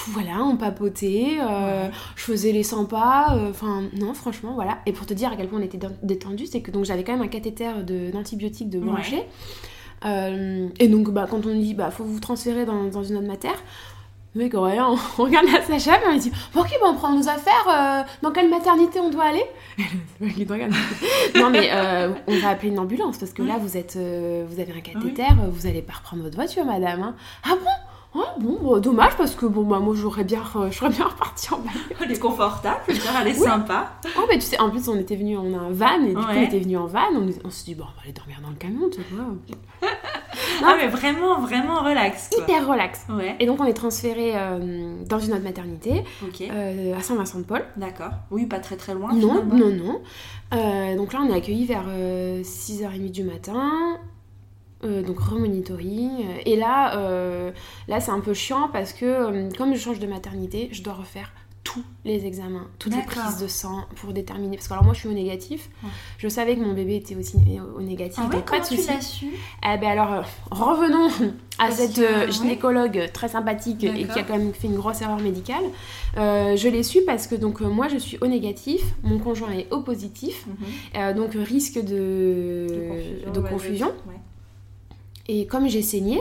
voilà, 0.09 0.43
on 0.43 0.57
papotait, 0.57 1.39
je 2.17 2.23
faisais 2.23 2.53
les 2.53 2.63
100 2.63 2.87
pas, 2.87 3.37
enfin 3.51 3.83
non, 3.99 4.15
franchement, 4.15 4.53
voilà. 4.55 4.79
Et 4.87 4.93
pour 4.93 5.07
te 5.07 5.15
dire 5.15 5.33
à 5.33 5.37
quel 5.37 5.49
point 5.49 5.59
on 5.61 5.63
était 5.63 5.79
détendu, 6.03 6.47
c'est 6.47 6.61
que 6.61 6.71
donc 6.71 6.85
j'avais 6.85 7.05
quand 7.05 7.13
même 7.13 7.23
un 7.23 7.29
cathéter 7.29 7.71
d'antibiotiques 8.13 8.71
de, 8.71 8.79
brancher. 8.79 9.25
Euh, 10.05 10.69
et 10.79 10.89
donc, 10.89 11.11
bah, 11.11 11.27
quand 11.29 11.47
on 11.47 11.55
dit, 11.55 11.75
bah, 11.75 11.91
faut 11.91 12.05
vous 12.05 12.21
transférer 12.21 12.65
dans, 12.65 12.85
dans 12.85 13.03
une 13.03 13.17
autre 13.17 13.27
matière, 13.27 13.63
oui, 14.35 14.51
Aurélien, 14.55 14.89
on 15.19 15.23
regarde 15.23 15.47
la 15.53 15.63
Sacha, 15.63 15.99
et 15.99 16.09
on 16.09 16.17
dit 16.17 16.33
Ok, 16.57 16.71
bon, 16.81 16.89
on 16.89 16.95
prend 16.95 17.15
nos 17.15 17.29
affaires, 17.29 17.69
euh, 17.69 18.03
dans 18.23 18.33
quelle 18.33 18.49
maternité 18.49 18.99
on 18.99 19.11
doit 19.11 19.25
aller? 19.25 19.45
Non, 21.37 21.51
mais 21.51 21.69
euh, 21.71 22.13
on 22.27 22.39
va 22.39 22.51
appeler 22.51 22.69
une 22.69 22.79
ambulance 22.79 23.19
parce 23.19 23.33
que 23.33 23.43
là, 23.43 23.59
vous, 23.59 23.77
êtes, 23.77 23.97
vous 23.97 24.61
avez 24.61 24.73
un 24.73 24.81
cathéter, 24.81 25.25
vous 25.51 25.67
allez 25.67 25.83
pas 25.83 25.95
reprendre 25.95 26.23
votre 26.23 26.37
voiture, 26.37 26.65
madame. 26.65 27.03
Hein. 27.03 27.15
Ah 27.45 27.55
bon? 27.63 27.92
Oh, 28.15 28.25
bon, 28.39 28.79
dommage 28.79 29.17
parce 29.17 29.35
que 29.35 29.47
bon, 29.47 29.63
bah, 29.63 29.79
moi 29.79 29.95
j'aurais 29.97 30.25
bien, 30.25 30.43
euh, 30.57 30.69
bien 30.89 31.07
reparti 31.07 31.53
en 31.53 31.59
bagnole. 31.59 31.83
Elle 32.03 32.13
est 32.13 32.19
confortable, 32.19 32.81
je 32.89 32.93
veux 32.93 32.99
dire, 32.99 33.13
elle 33.21 33.29
est 33.29 33.35
sympa. 33.35 33.93
Oh, 34.19 34.23
mais 34.29 34.35
tu 34.35 34.43
sais, 34.43 34.61
en 34.61 34.69
plus 34.71 34.87
on 34.89 34.97
était 34.99 35.17
venu, 35.17 35.39
on 35.39 35.55
a 35.55 35.63
un 35.63 35.71
van, 35.71 36.03
et 36.05 36.09
du 36.09 36.15
coup 36.15 36.23
on 36.29 36.43
était 36.43 36.59
venu 36.59 36.77
en 36.77 36.87
van, 36.87 37.01
on, 37.15 37.27
on 37.45 37.51
s'est 37.51 37.65
dit, 37.65 37.75
bon, 37.75 37.85
on 37.85 37.97
va 37.97 38.03
aller 38.05 38.13
dormir 38.13 38.39
dans 38.43 38.51
le 38.51 38.57
camion, 38.57 38.91
tu 38.91 39.01
vois. 39.15 39.25
ah, 40.63 40.75
mais 40.79 40.89
vraiment, 40.89 41.41
vraiment 41.41 41.83
relax. 41.83 42.31
Hyper 42.37 42.69
relax. 42.69 43.07
Ouais. 43.09 43.35
Et 43.41 43.47
donc 43.47 43.61
on 43.61 43.65
est 43.65 43.73
transféré 43.73 44.33
euh, 44.35 44.95
dans 45.09 45.19
une 45.19 45.33
autre 45.33 45.45
maternité, 45.45 46.05
euh, 46.43 46.95
à 46.97 47.01
Saint-Vincent-de-Paul. 47.01 47.65
D'accord. 47.79 48.11
Oui, 48.31 48.45
pas 48.45 48.59
très 48.59 48.77
très 48.77 48.93
loin. 48.93 49.15
Non, 49.15 49.43
non, 49.43 49.71
non. 49.71 50.97
donc 50.97 51.15
là 51.15 51.21
on 51.23 51.31
est 51.31 51.37
accueillis 51.37 51.65
vers 51.65 51.87
6h30 52.43 53.11
du 53.11 53.25
matin. 53.25 53.99
Euh, 54.85 55.03
donc 55.03 55.21
remonitoring. 55.21 56.25
Et 56.45 56.57
là, 56.57 56.97
euh, 56.97 57.53
là 57.87 58.01
c'est 58.01 58.11
un 58.11 58.21
peu 58.21 58.35
chiant 58.35 58.69
parce 58.73 58.93
que 58.93 59.05
euh, 59.05 59.49
comme 59.57 59.75
je 59.75 59.81
change 59.81 60.01
de 60.01 60.09
maternité, 60.09 60.69
je 60.73 60.83
dois 60.83 60.95
refaire 60.95 61.31
tous 61.63 61.85
les 62.05 62.27
examens, 62.27 62.67
toutes 62.81 62.97
les 62.97 63.03
prises 63.03 63.39
de 63.39 63.47
sang 63.47 63.85
pour 63.95 64.13
déterminer. 64.13 64.57
Parce 64.57 64.67
que 64.67 64.73
alors 64.73 64.85
moi 64.85 64.95
je 64.95 64.99
suis 64.99 65.09
au 65.09 65.13
négatif. 65.13 65.71
Je 66.19 66.27
savais 66.27 66.57
que 66.57 66.61
mon 66.61 66.73
bébé 66.73 66.97
était 66.97 67.15
aussi 67.15 67.37
au 67.77 67.81
négatif. 67.81 68.19
Ah 68.21 68.29
ouais, 68.35 68.43
comment 68.45 68.61
tu 68.61 68.75
l'as 68.75 69.01
su? 69.01 69.27
Eh 69.63 69.79
ben 69.79 69.91
alors 69.97 70.25
revenons 70.51 71.09
à 71.61 71.71
cette 71.71 72.33
gynécologue 72.33 73.09
très 73.13 73.29
sympathique 73.29 73.85
et 73.85 74.05
qui 74.09 74.19
a 74.19 74.25
quand 74.25 74.37
même 74.37 74.53
fait 74.53 74.67
une 74.67 74.75
grosse 74.75 75.01
erreur 75.03 75.21
médicale. 75.21 75.63
je 76.17 76.69
l'ai 76.69 76.83
su 76.83 77.03
parce 77.07 77.29
que 77.29 77.37
donc 77.37 77.61
moi 77.61 77.87
je 77.87 77.99
suis 77.99 78.19
au 78.21 78.27
négatif, 78.27 78.83
mon 79.05 79.21
conjoint 79.21 79.53
est 79.53 79.73
au 79.73 79.83
positif, 79.83 80.45
mhm. 80.47 81.15
donc 81.15 81.35
risque 81.35 81.79
de, 81.79 82.67
de 83.33 83.41
confusion. 83.41 83.93
Et 85.29 85.47
comme 85.47 85.69
j'ai 85.69 85.83
saigné 85.83 86.21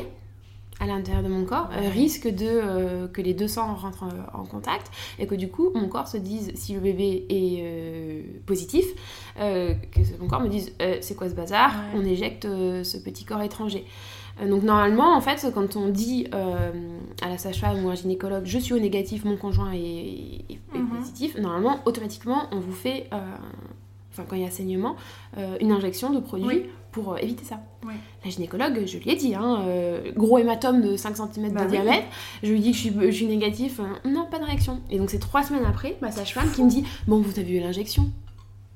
à 0.81 0.87
l'intérieur 0.87 1.23
de 1.23 1.29
mon 1.29 1.45
corps, 1.45 1.69
euh, 1.77 1.89
risque 1.89 2.27
de 2.27 2.47
euh, 2.47 3.07
que 3.07 3.21
les 3.21 3.35
deux 3.35 3.47
sangs 3.47 3.75
rentrent 3.75 4.05
en, 4.33 4.43
contact 4.45 4.91
et 5.19 5.27
que 5.27 5.35
du 5.35 5.47
coup 5.47 5.69
mon 5.75 5.87
corps 5.87 6.07
se 6.07 6.17
dise 6.17 6.51
si 6.55 6.73
le 6.73 6.79
bébé 6.79 7.25
est 7.29 7.59
euh, 7.61 8.21
positif, 8.47 8.85
que 9.37 10.19
mon 10.19 10.27
corps 10.27 10.41
me 10.41 10.49
dise 10.49 10.73
c'est 11.01 11.15
quoi 11.15 11.29
ce 11.29 11.35
bazar, 11.35 11.71
on 11.95 12.03
éjecte 12.03 12.43
ce 12.43 12.97
petit 12.97 13.23
corps 13.23 13.41
étranger. 13.41 13.85
Donc 14.47 14.63
normalement, 14.63 15.15
en 15.15 15.21
fait, 15.21 15.45
quand 15.53 15.75
on 15.75 15.89
dit 15.89 16.27
à 16.31 17.29
la 17.29 17.37
sage-femme 17.37 17.85
ou 17.85 17.89
à 17.89 17.91
un 17.91 17.95
gynécologue, 17.95 18.43
je 18.45 18.57
suis 18.57 18.73
au 18.73 18.79
négatif, 18.79 19.23
mon 19.23 19.37
conjoint 19.37 19.71
est, 19.73 20.57
mhm. 20.73 20.89
positif, 20.97 21.37
normalement, 21.37 21.79
automatiquement, 21.85 22.47
on 22.51 22.59
vous 22.59 22.73
fait, 22.73 23.07
enfin 24.11 24.23
quand 24.27 24.35
il 24.35 24.41
y 24.41 24.45
a 24.45 24.51
saignement, 24.51 24.95
une 25.59 25.71
injection 25.71 26.09
de 26.11 26.19
produit 26.19 26.65
pour 26.91 27.13
euh, 27.13 27.17
éviter 27.17 27.43
ça. 27.43 27.59
La 28.23 28.29
gynécologue, 28.29 28.85
je 28.85 28.97
lui 28.97 29.09
ai 29.09 29.15
dit, 29.15 29.33
hein, 29.33 29.63
euh, 29.65 30.11
gros 30.15 30.37
hématome 30.37 30.81
de 30.81 30.95
5 30.95 31.15
cm 31.15 31.49
de 31.49 31.53
bah 31.53 31.65
diamètre, 31.65 32.07
je 32.43 32.51
lui 32.51 32.59
dis 32.59 32.71
que 32.71 32.77
je 32.77 32.81
suis, 32.81 32.93
je 32.93 33.11
suis 33.11 33.25
négatif, 33.25 33.79
euh, 33.79 34.09
non, 34.09 34.27
pas 34.29 34.39
de 34.39 34.45
réaction. 34.45 34.81
Et 34.89 34.97
donc 34.97 35.09
c'est 35.09 35.19
trois 35.19 35.43
semaines 35.43 35.65
après, 35.65 35.97
ma 36.01 36.11
sage-femme 36.11 36.51
qui 36.51 36.63
me 36.63 36.69
dit, 36.69 36.85
bon, 37.07 37.21
vous 37.21 37.39
avez 37.39 37.57
eu 37.57 37.59
l'injection. 37.59 38.11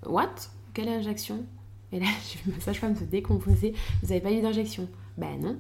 What? 0.06 0.34
Quelle 0.74 0.90
injection? 0.90 1.44
Et 1.92 2.00
là, 2.00 2.08
vu 2.46 2.52
ma 2.52 2.60
sage-femme 2.60 2.96
se 2.96 3.04
décomposer, 3.04 3.74
vous 4.02 4.12
avez 4.12 4.22
pas 4.22 4.32
eu 4.32 4.42
d'injection? 4.42 4.88
Ben 5.18 5.40
non. 5.42 5.58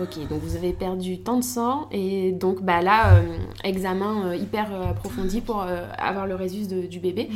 Ok, 0.00 0.18
donc 0.28 0.40
vous 0.40 0.56
avez 0.56 0.72
perdu 0.72 1.20
tant 1.20 1.36
de 1.36 1.44
sang 1.44 1.88
et 1.92 2.32
donc 2.32 2.62
bah 2.62 2.82
là, 2.82 3.22
examen 3.62 4.34
hyper 4.34 4.72
approfondi 4.88 5.40
pour 5.40 5.62
avoir 5.62 6.26
le 6.26 6.34
résus 6.34 6.66
du 6.66 6.98
bébé 6.98 7.30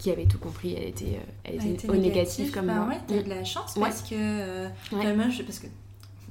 qui 0.00 0.10
avait 0.10 0.26
tout 0.26 0.38
compris. 0.38 0.74
Elle 0.76 0.88
était, 0.88 1.04
euh, 1.16 1.30
elle 1.44 1.66
était 1.66 1.88
au 1.88 1.94
négatif 1.94 2.50
comme 2.52 2.66
bah 2.66 2.74
moi. 2.74 2.86
ouais, 2.88 3.00
t'as 3.06 3.16
eu 3.18 3.22
de 3.22 3.28
la 3.28 3.44
chance 3.44 3.74
parce 3.78 4.02
que. 4.02 4.14
euh, 4.14 4.68
moi, 4.92 5.28
je- 5.28 5.42
parce 5.42 5.58
que 5.60 5.66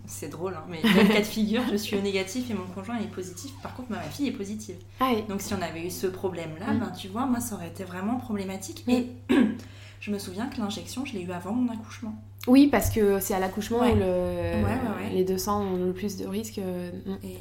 c'est 0.07 0.29
drôle, 0.29 0.55
hein, 0.55 0.63
mais 0.67 0.81
dans 0.81 0.89
le 1.03 1.07
cas 1.07 1.19
de 1.19 1.25
figure, 1.25 1.61
je 1.71 1.75
suis 1.75 1.95
au 1.95 2.01
négatif 2.01 2.49
et 2.49 2.55
mon 2.55 2.65
conjoint 2.65 2.97
est 2.97 3.07
positif. 3.11 3.51
Par 3.61 3.75
contre, 3.75 3.91
ma 3.91 4.01
fille 4.01 4.27
est 4.27 4.31
positive. 4.31 4.75
Ah, 4.99 5.11
Donc 5.29 5.39
si 5.41 5.53
on 5.53 5.61
avait 5.61 5.85
eu 5.85 5.91
ce 5.91 6.07
problème-là, 6.07 6.73
Mm. 6.73 6.79
ben, 6.79 6.89
tu 6.97 7.07
vois, 7.09 7.27
moi, 7.27 7.39
ça 7.39 7.53
aurait 7.55 7.67
été 7.67 7.83
vraiment 7.83 8.17
problématique. 8.17 8.83
Mm. 8.87 8.91
Et 8.91 9.07
je 10.01 10.11
me 10.11 10.17
souviens 10.17 10.47
que 10.47 10.59
l'injection, 10.59 11.05
je 11.05 11.13
l'ai 11.13 11.21
eu 11.21 11.31
avant 11.31 11.51
mon 11.53 11.71
accouchement. 11.71 12.15
Oui, 12.49 12.67
parce 12.67 12.89
que 12.89 13.19
c'est 13.19 13.33
à 13.33 13.39
l'accouchement 13.39 13.79
Ouais. 13.79 13.93
où 13.93 13.95
le- 13.95 14.01
ouais, 14.01 14.63
ouais. 14.63 15.09
les 15.13 15.23
200 15.23 15.61
ont 15.61 15.77
le 15.85 15.93
plus 15.93 16.17
de 16.17 16.25
risques. 16.27 16.59
euh, 16.59 16.89
mm. 17.05 17.11
Et, 17.23 17.37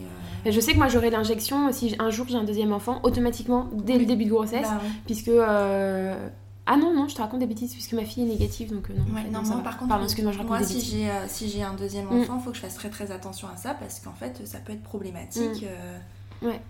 euh, 0.46 0.52
Je 0.52 0.60
sais 0.60 0.72
que 0.72 0.78
moi 0.78 0.88
j'aurai 0.88 1.10
l'injection 1.10 1.72
si 1.72 1.96
un 1.98 2.10
jour 2.10 2.26
j'ai 2.28 2.36
un 2.36 2.44
deuxième 2.44 2.72
enfant, 2.72 3.00
automatiquement 3.02 3.68
dès 3.72 3.98
le 3.98 4.04
début 4.04 4.24
de 4.26 4.30
grossesse, 4.30 4.68
bah, 4.68 4.80
puisque. 5.06 5.28
euh, 5.28 6.28
Ah 6.70 6.76
non, 6.76 6.92
non, 6.94 7.08
je 7.08 7.14
te 7.14 7.22
raconte 7.22 7.40
des 7.40 7.46
bêtises 7.46 7.72
puisque 7.72 7.94
ma 7.94 8.04
fille 8.04 8.24
est 8.24 8.26
négative 8.38 8.70
donc 8.74 8.90
euh, 8.90 8.92
non. 8.94 9.02
en 9.10 9.16
Ouais, 9.16 9.22
fait, 9.22 9.30
non, 9.30 9.40
moi, 9.42 9.62
par 9.64 9.78
contre, 9.78 9.88
Pardon, 9.88 10.04
excuse-moi, 10.04 10.32
je 10.32 10.36
raconte 10.38 10.50
moi, 10.50 10.58
des 10.58 10.66
si 10.66 10.80
j'ai 10.82 11.08
euh, 11.08 11.24
si 11.26 11.62
un 11.62 11.72
deuxième 11.72 12.04
Mm. 12.10 12.20
enfant, 12.20 12.36
il 12.40 12.44
faut 12.44 12.50
que 12.50 12.56
je 12.56 12.60
fasse 12.60 12.74
très 12.74 12.90
très 12.90 13.10
attention 13.10 13.48
à 13.48 13.56
ça 13.56 13.72
parce 13.72 14.00
qu'en 14.00 14.12
fait, 14.12 14.42
ça 14.46 14.58
peut 14.58 14.74
être 14.74 14.82
problématique. 14.82 15.64
euh, 15.64 15.98
Ouais. 16.46 16.60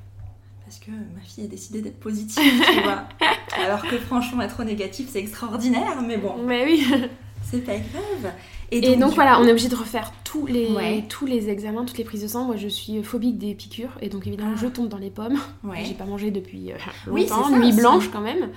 Parce 0.64 0.78
que 0.78 0.91
ma 0.93 1.20
fille 1.24 1.45
a 1.45 1.49
décidé 1.49 1.80
d'être 1.82 1.99
positive, 1.99 2.45
tu 2.72 2.80
vois. 2.82 3.05
Alors 3.64 3.82
que 3.82 3.97
franchement, 3.99 4.43
être 4.43 4.62
négatif, 4.62 5.09
c'est 5.11 5.18
extraordinaire, 5.18 6.01
mais 6.07 6.16
bon, 6.18 6.34
Mais 6.47 6.64
oui. 6.64 6.86
c'est 7.51 7.64
pas 7.64 7.72
grave. 7.76 8.32
Et 8.70 8.96
donc, 8.96 9.14
voilà, 9.14 9.36
coup- 9.36 9.42
on 9.42 9.46
est 9.46 9.51
obligé 9.51 9.68
de 9.68 9.74
refaire 9.76 10.12
tous 10.24 10.44
les, 10.46 10.68
Ouais. 10.72 11.05
tous 11.09 11.24
les 11.24 11.49
examens, 11.49 11.84
toutes 11.86 11.96
les 11.99 12.05
prises 12.05 12.22
de 12.22 12.28
sang. 12.28 12.44
Moi 12.44 12.57
je 12.57 12.68
suis 12.68 13.03
phobique 13.03 13.38
des 13.38 13.55
piqûres 13.55 13.96
et 14.03 14.09
donc 14.11 14.26
évidemment 14.26 14.53
Ah. 14.55 14.59
je 14.61 14.66
tombe 14.66 14.88
dans 14.88 14.99
les 14.99 15.11
pommes. 15.11 15.38
Ouais. 15.64 15.84
J'ai 15.84 15.94
pas 15.94 16.05
mangé 16.05 16.30
depuis 16.30 16.72
euh, 16.72 16.76
longtemps, 17.07 17.44
ça 17.51 17.59
nuit 17.59 17.72
blanche 17.72 18.09
quand 18.12 18.20
même. 18.20 18.51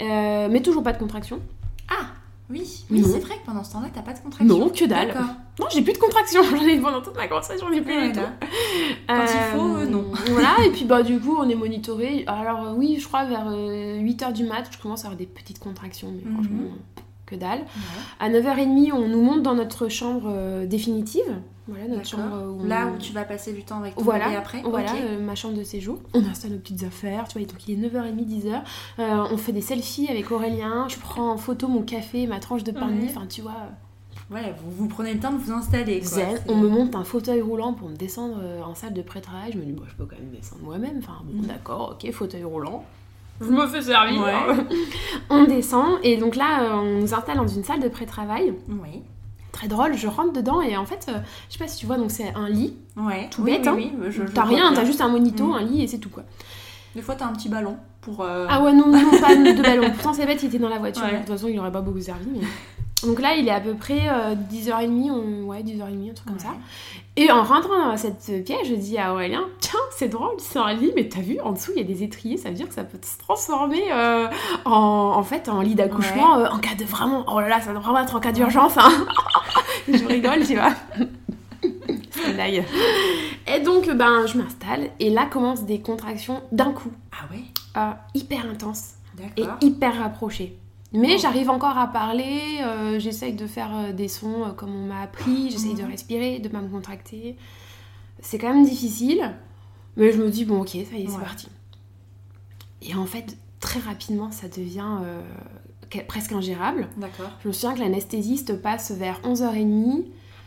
Euh, 0.00 0.48
mais 0.50 0.60
toujours 0.62 0.82
pas 0.82 0.92
de 0.92 0.98
contraction. 0.98 1.40
Ah, 1.88 2.06
oui, 2.50 2.84
oui, 2.90 3.02
c'est 3.04 3.20
vrai 3.20 3.36
que 3.36 3.46
pendant 3.46 3.62
ce 3.64 3.72
temps-là, 3.72 3.88
t'as 3.94 4.02
pas 4.02 4.12
de 4.14 4.18
contraction. 4.18 4.58
Non, 4.58 4.68
que 4.68 4.84
dalle. 4.84 5.14
Non, 5.60 5.66
j'ai 5.72 5.80
plus 5.82 5.92
de 5.92 5.98
contraction. 5.98 6.42
J'en 6.50 6.66
ai 6.66 6.78
pendant 6.80 7.00
toute 7.00 7.14
ma 7.16 7.26
grossesse, 7.28 7.60
j'en 7.60 7.70
ai 7.70 7.80
plus 7.80 7.94
Ouais, 7.96 8.08
du 8.08 8.18
tout. 8.18 8.26
Quand 9.08 9.24
il 9.24 9.56
faut, 9.58 9.76
euh, 9.76 9.86
non. 9.86 10.04
Voilà, 10.30 10.56
et 10.66 10.70
puis 10.70 10.84
bah 10.84 11.02
du 11.02 11.18
coup, 11.20 11.36
on 11.38 11.48
est 11.48 11.54
monitoré. 11.54 12.24
Alors 12.26 12.74
oui, 12.76 12.98
je 13.00 13.06
crois 13.06 13.24
vers 13.26 13.46
8h 13.50 14.32
du 14.32 14.44
mat, 14.44 14.64
je 14.70 14.78
commence 14.78 15.04
à 15.04 15.08
avoir 15.08 15.18
des 15.18 15.26
petites 15.26 15.60
contractions, 15.60 16.12
mais 16.14 16.22
Mhm. 16.24 16.34
franchement, 16.34 16.70
que 17.32 17.36
dalle. 17.36 17.60
Ouais. 17.60 17.66
À 18.20 18.28
9h30, 18.30 18.92
on 18.92 19.08
nous 19.08 19.22
monte 19.22 19.42
dans 19.42 19.54
notre 19.54 19.88
chambre 19.88 20.28
euh, 20.32 20.66
définitive. 20.66 21.22
Voilà, 21.68 21.86
notre 21.86 22.04
chambre 22.06 22.24
où 22.48 22.60
on- 22.62 22.64
Là 22.64 22.86
où 22.88 22.98
tu 22.98 23.12
vas 23.12 23.22
passer 23.24 23.52
du 23.52 23.62
temps 23.64 23.78
avec 23.78 23.94
ton 23.94 24.02
Voilà, 24.02 24.24
bébé 24.26 24.36
après 24.36 24.62
voilà 24.64 24.92
euh, 24.96 25.20
ma 25.24 25.34
chambre 25.36 25.56
de 25.56 25.62
séjour. 25.62 25.98
On 26.12 26.24
installe 26.26 26.50
nos 26.52 26.58
petites 26.58 26.82
affaires, 26.82 27.28
tu 27.28 27.38
vois, 27.38 27.46
donc 27.46 27.68
il 27.68 27.72
est 27.84 27.88
9h30, 27.88 28.26
10h. 28.26 28.60
Euh, 28.98 29.24
on 29.30 29.36
fait 29.36 29.52
des 29.52 29.60
selfies 29.60 30.08
avec 30.08 30.30
Aurélien, 30.32 30.86
je 30.88 30.96
prends 30.98 31.30
en 31.30 31.36
photo 31.36 31.68
mon 31.68 31.82
café, 31.82 32.26
ma 32.26 32.40
tranche 32.40 32.64
de 32.64 32.72
pain 32.72 32.88
de 32.88 32.92
mie, 32.94 33.06
enfin 33.08 33.26
tu 33.28 33.42
vois, 33.42 33.52
Ouais, 34.30 34.54
vous, 34.64 34.70
vous 34.70 34.88
prenez 34.88 35.12
le 35.12 35.20
temps 35.20 35.32
de 35.32 35.36
vous 35.38 35.52
installer. 35.52 35.98
Quoi. 36.00 36.08
zen. 36.08 36.26
C'est- 36.46 36.50
On 36.50 36.56
me 36.56 36.66
monte 36.68 36.94
un 36.94 37.04
fauteuil 37.04 37.42
roulant 37.42 37.74
pour 37.74 37.88
me 37.90 37.96
descendre 37.96 38.38
en 38.66 38.74
salle 38.74 38.94
de 38.94 39.02
pré-travail. 39.02 39.50
Je 39.52 39.58
me 39.58 39.64
dis, 39.64 39.72
bon, 39.72 39.82
je 39.86 39.94
peux 39.94 40.06
quand 40.06 40.16
même 40.16 40.30
descendre 40.30 40.62
moi-même. 40.62 40.98
Enfin, 40.98 41.18
bon, 41.24 41.42
Mhm. 41.42 41.46
d'accord, 41.48 41.96
ok, 42.02 42.10
fauteuil 42.12 42.44
roulant. 42.44 42.82
Je 43.42 43.50
me 43.50 43.66
fais 43.66 43.82
servir. 43.82 44.22
Ouais. 44.22 44.32
on 45.30 45.44
descend, 45.44 45.98
et 46.02 46.16
donc 46.16 46.36
là, 46.36 46.62
euh, 46.62 46.74
on 46.74 47.00
nous 47.00 47.14
installe 47.14 47.36
dans 47.36 47.46
une 47.46 47.64
salle 47.64 47.80
de 47.80 47.88
pré-travail. 47.88 48.54
Oui. 48.68 49.02
Très 49.52 49.68
drôle, 49.68 49.94
je 49.96 50.06
rentre 50.06 50.32
dedans, 50.32 50.62
et 50.62 50.76
en 50.76 50.86
fait, 50.86 51.06
euh, 51.08 51.18
je 51.48 51.52
sais 51.54 51.58
pas 51.58 51.68
si 51.68 51.78
tu 51.78 51.86
vois, 51.86 51.96
donc 51.98 52.10
c'est 52.10 52.32
un 52.34 52.48
lit. 52.48 52.76
Ouais. 52.96 53.28
Tout 53.30 53.42
oui, 53.42 53.52
bête, 53.58 53.68
oui, 53.74 53.90
hein. 53.92 53.96
oui, 54.00 54.06
je- 54.10 54.22
je 54.26 54.32
T'as 54.32 54.44
rien, 54.44 54.72
t'as 54.74 54.84
juste 54.84 55.00
un 55.02 55.08
monito, 55.08 55.44
Mhm. 55.44 55.52
un 55.54 55.62
lit, 55.62 55.82
et 55.82 55.86
c'est 55.86 55.98
tout 55.98 56.08
quoi. 56.10 56.22
Des 56.94 57.02
fois, 57.02 57.14
t'as 57.14 57.26
un 57.26 57.32
petit 57.32 57.48
ballon 57.48 57.76
pour. 58.00 58.20
euh, 58.22 58.46
Ah 58.48 58.62
ouais, 58.62 58.72
non, 58.72 58.86
non, 58.88 59.10
pas 59.20 59.34
de 59.36 59.62
ballon. 59.62 59.90
Pourtant, 59.92 60.12
c'est 60.12 60.26
bête, 60.26 60.42
il 60.42 60.46
était 60.46 60.58
dans 60.58 60.68
la 60.68 60.78
voiture. 60.78 61.04
Ouais. 61.04 61.12
De 61.12 61.16
toute 61.18 61.28
façon, 61.28 61.48
il 61.48 61.58
aurait 61.58 61.72
pas 61.72 61.80
beaucoup 61.80 62.00
servi. 62.00 62.26
Mais... 62.32 62.46
Donc 63.04 63.20
là, 63.20 63.34
il 63.34 63.48
est 63.48 63.52
à 63.52 63.60
peu 63.60 63.74
près 63.74 64.08
euh, 64.08 64.34
10h30, 64.34 65.10
on... 65.10 65.44
ouais, 65.46 65.62
10h30, 65.62 66.10
un 66.10 66.14
truc 66.14 66.28
comme 66.28 66.38
ça. 66.38 66.54
Et 67.16 67.30
en 67.30 67.42
rentrant 67.42 67.90
dans 67.90 67.96
cette 67.96 68.44
pièce, 68.44 68.66
je 68.66 68.74
dis 68.74 68.96
à 68.96 69.12
Aurélien, 69.12 69.44
tiens, 69.60 69.78
c'est 69.90 70.08
drôle, 70.08 70.34
c'est 70.38 70.58
un 70.58 70.72
lit, 70.72 70.92
mais 70.96 71.08
t'as 71.08 71.20
vu, 71.20 71.38
en 71.40 71.52
dessous, 71.52 71.72
il 71.74 71.82
y 71.82 71.84
a 71.84 71.86
des 71.86 72.02
étriers, 72.02 72.36
ça 72.36 72.48
veut 72.48 72.54
dire 72.54 72.68
que 72.68 72.74
ça 72.74 72.84
peut 72.84 72.98
se 73.02 73.18
transformer 73.18 73.82
euh, 73.92 74.28
en, 74.64 74.72
en 75.16 75.22
fait 75.22 75.48
en 75.48 75.60
lit 75.60 75.74
d'accouchement 75.74 76.38
euh, 76.38 76.46
en 76.48 76.58
cas 76.58 76.74
de 76.74 76.84
vraiment, 76.84 77.24
oh 77.28 77.40
là 77.40 77.48
là, 77.48 77.60
ça 77.60 77.72
doit 77.72 77.80
vraiment 77.80 78.00
être 78.00 78.14
en 78.14 78.20
cas 78.20 78.32
d'urgence. 78.32 78.78
Hein. 78.78 78.90
je 79.88 80.04
rigole, 80.06 80.46
tu 80.46 80.54
vois. 80.54 80.72
c'est 82.10 82.28
une 82.28 82.34
blague. 82.34 82.64
Et 83.46 83.60
donc, 83.60 83.90
ben, 83.90 84.26
je 84.26 84.38
m'installe, 84.38 84.90
et 85.00 85.10
là 85.10 85.26
commencent 85.26 85.64
des 85.64 85.80
contractions 85.80 86.40
d'un 86.52 86.72
coup, 86.72 86.92
Ah 87.12 87.26
ouais? 87.30 87.42
Euh, 87.76 87.90
hyper 88.14 88.46
intenses 88.50 88.92
et 89.36 89.44
hyper 89.60 89.98
rapprochées. 89.98 90.56
Mais 90.92 91.16
j'arrive 91.18 91.48
encore 91.50 91.78
à 91.78 91.86
parler, 91.86 92.60
euh, 92.62 92.98
j'essaye 92.98 93.32
de 93.32 93.46
faire 93.46 93.70
euh, 93.74 93.92
des 93.92 94.08
sons 94.08 94.44
euh, 94.44 94.50
comme 94.52 94.74
on 94.74 94.86
m'a 94.86 95.00
appris, 95.02 95.50
j'essaye 95.50 95.74
de 95.74 95.82
Mhm. 95.82 95.90
respirer, 95.90 96.38
de 96.38 96.48
pas 96.48 96.60
me 96.60 96.68
contracter. 96.68 97.36
C'est 98.20 98.38
quand 98.38 98.52
même 98.52 98.64
difficile, 98.64 99.34
mais 99.96 100.12
je 100.12 100.18
me 100.22 100.28
dis, 100.30 100.44
bon 100.44 100.60
ok, 100.60 100.68
ça 100.68 100.76
y 100.96 101.04
est, 101.04 101.08
c'est 101.08 101.18
parti. 101.18 101.48
Et 102.82 102.94
en 102.94 103.06
fait, 103.06 103.36
très 103.60 103.80
rapidement, 103.80 104.30
ça 104.30 104.48
devient 104.48 104.98
euh, 105.02 105.22
que- 105.88 106.00
presque 106.06 106.32
ingérable. 106.32 106.88
D'accord. 106.98 107.30
Je 107.42 107.48
me 107.48 107.52
souviens 107.52 107.74
que 107.74 107.80
l'anesthésiste 107.80 108.60
passe 108.60 108.90
vers 108.90 109.20
11h30, 109.24 110.04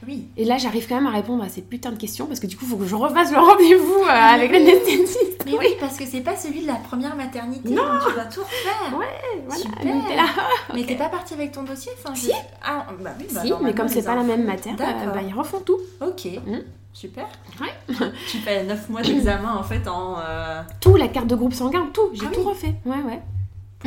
Oui. 0.08 0.28
et 0.38 0.46
là 0.46 0.58
j'arrive 0.58 0.88
quand 0.88 0.96
même 0.96 1.08
à 1.08 1.12
répondre 1.12 1.44
à 1.44 1.50
ces 1.50 1.62
putains 1.62 1.92
de 1.92 1.98
questions, 1.98 2.26
parce 2.28 2.40
que 2.40 2.48
du 2.48 2.56
coup, 2.58 2.66
il 2.66 2.70
faut 2.72 2.78
que 2.78 2.86
je 2.86 2.96
refasse 2.96 3.32
le 3.32 3.38
rendez-vous 3.40 4.04
euh, 4.04 4.10
avec 4.10 4.52
l'anesthésiste. 4.52 5.44
Mais 5.46 5.58
oui, 5.58 5.68
parce 5.80 5.98
que 5.98 6.06
c'est 6.06 6.22
pas 6.22 6.36
celui 6.36 6.62
de 6.62 6.68
la 6.68 6.76
première 6.76 7.16
maternité. 7.16 7.70
Non. 7.70 7.84
donc 7.84 8.02
Tu 8.08 8.14
dois 8.14 8.26
tout 8.26 8.42
refaire. 8.42 8.98
Ouais, 8.98 9.42
voilà, 9.46 9.62
Super. 9.62 10.16
là. 10.16 10.26
Mais 10.74 10.84
t'es 10.84 10.96
pas 10.96 11.10
partie 11.10 11.34
avec 11.36 11.52
ton 11.52 11.64
dossier 11.64 11.92
enfin, 11.98 12.14
je- 12.16 12.22
Si. 12.22 12.32
Ah, 12.64 12.86
bah 13.02 13.12
oui, 13.20 13.26
bah 13.34 13.42
si, 13.44 13.54
mais 13.62 13.74
comme 13.74 13.88
c'est 13.88 14.04
pas 14.04 14.16
la 14.16 14.24
même 14.24 14.44
matière, 14.46 14.76
D'accord. 14.76 15.10
euh, 15.10 15.12
bah, 15.12 15.22
ils 15.28 15.34
refont 15.34 15.60
tout. 15.60 15.78
Ok. 16.02 16.26
Mm. 16.46 16.58
Super. 16.94 17.26
Ouais. 17.62 17.96
tu 18.30 18.38
fais 18.38 18.64
9 18.64 18.90
mois 18.90 19.02
d'examen 19.02 19.54
en 19.56 19.64
fait 19.64 19.88
en. 19.88 20.16
euh, 20.20 20.62
Tout, 20.80 20.96
la 20.96 21.10
carte 21.10 21.28
de 21.28 21.36
groupe 21.36 21.54
sanguin, 21.54 21.90
tout. 21.94 22.10
J'ai 22.14 22.26
Ah 22.26 22.34
tout 22.34 22.40
oui. 22.42 22.46
refait. 22.48 22.76
Ouais, 22.86 23.02
ouais. 23.06 23.22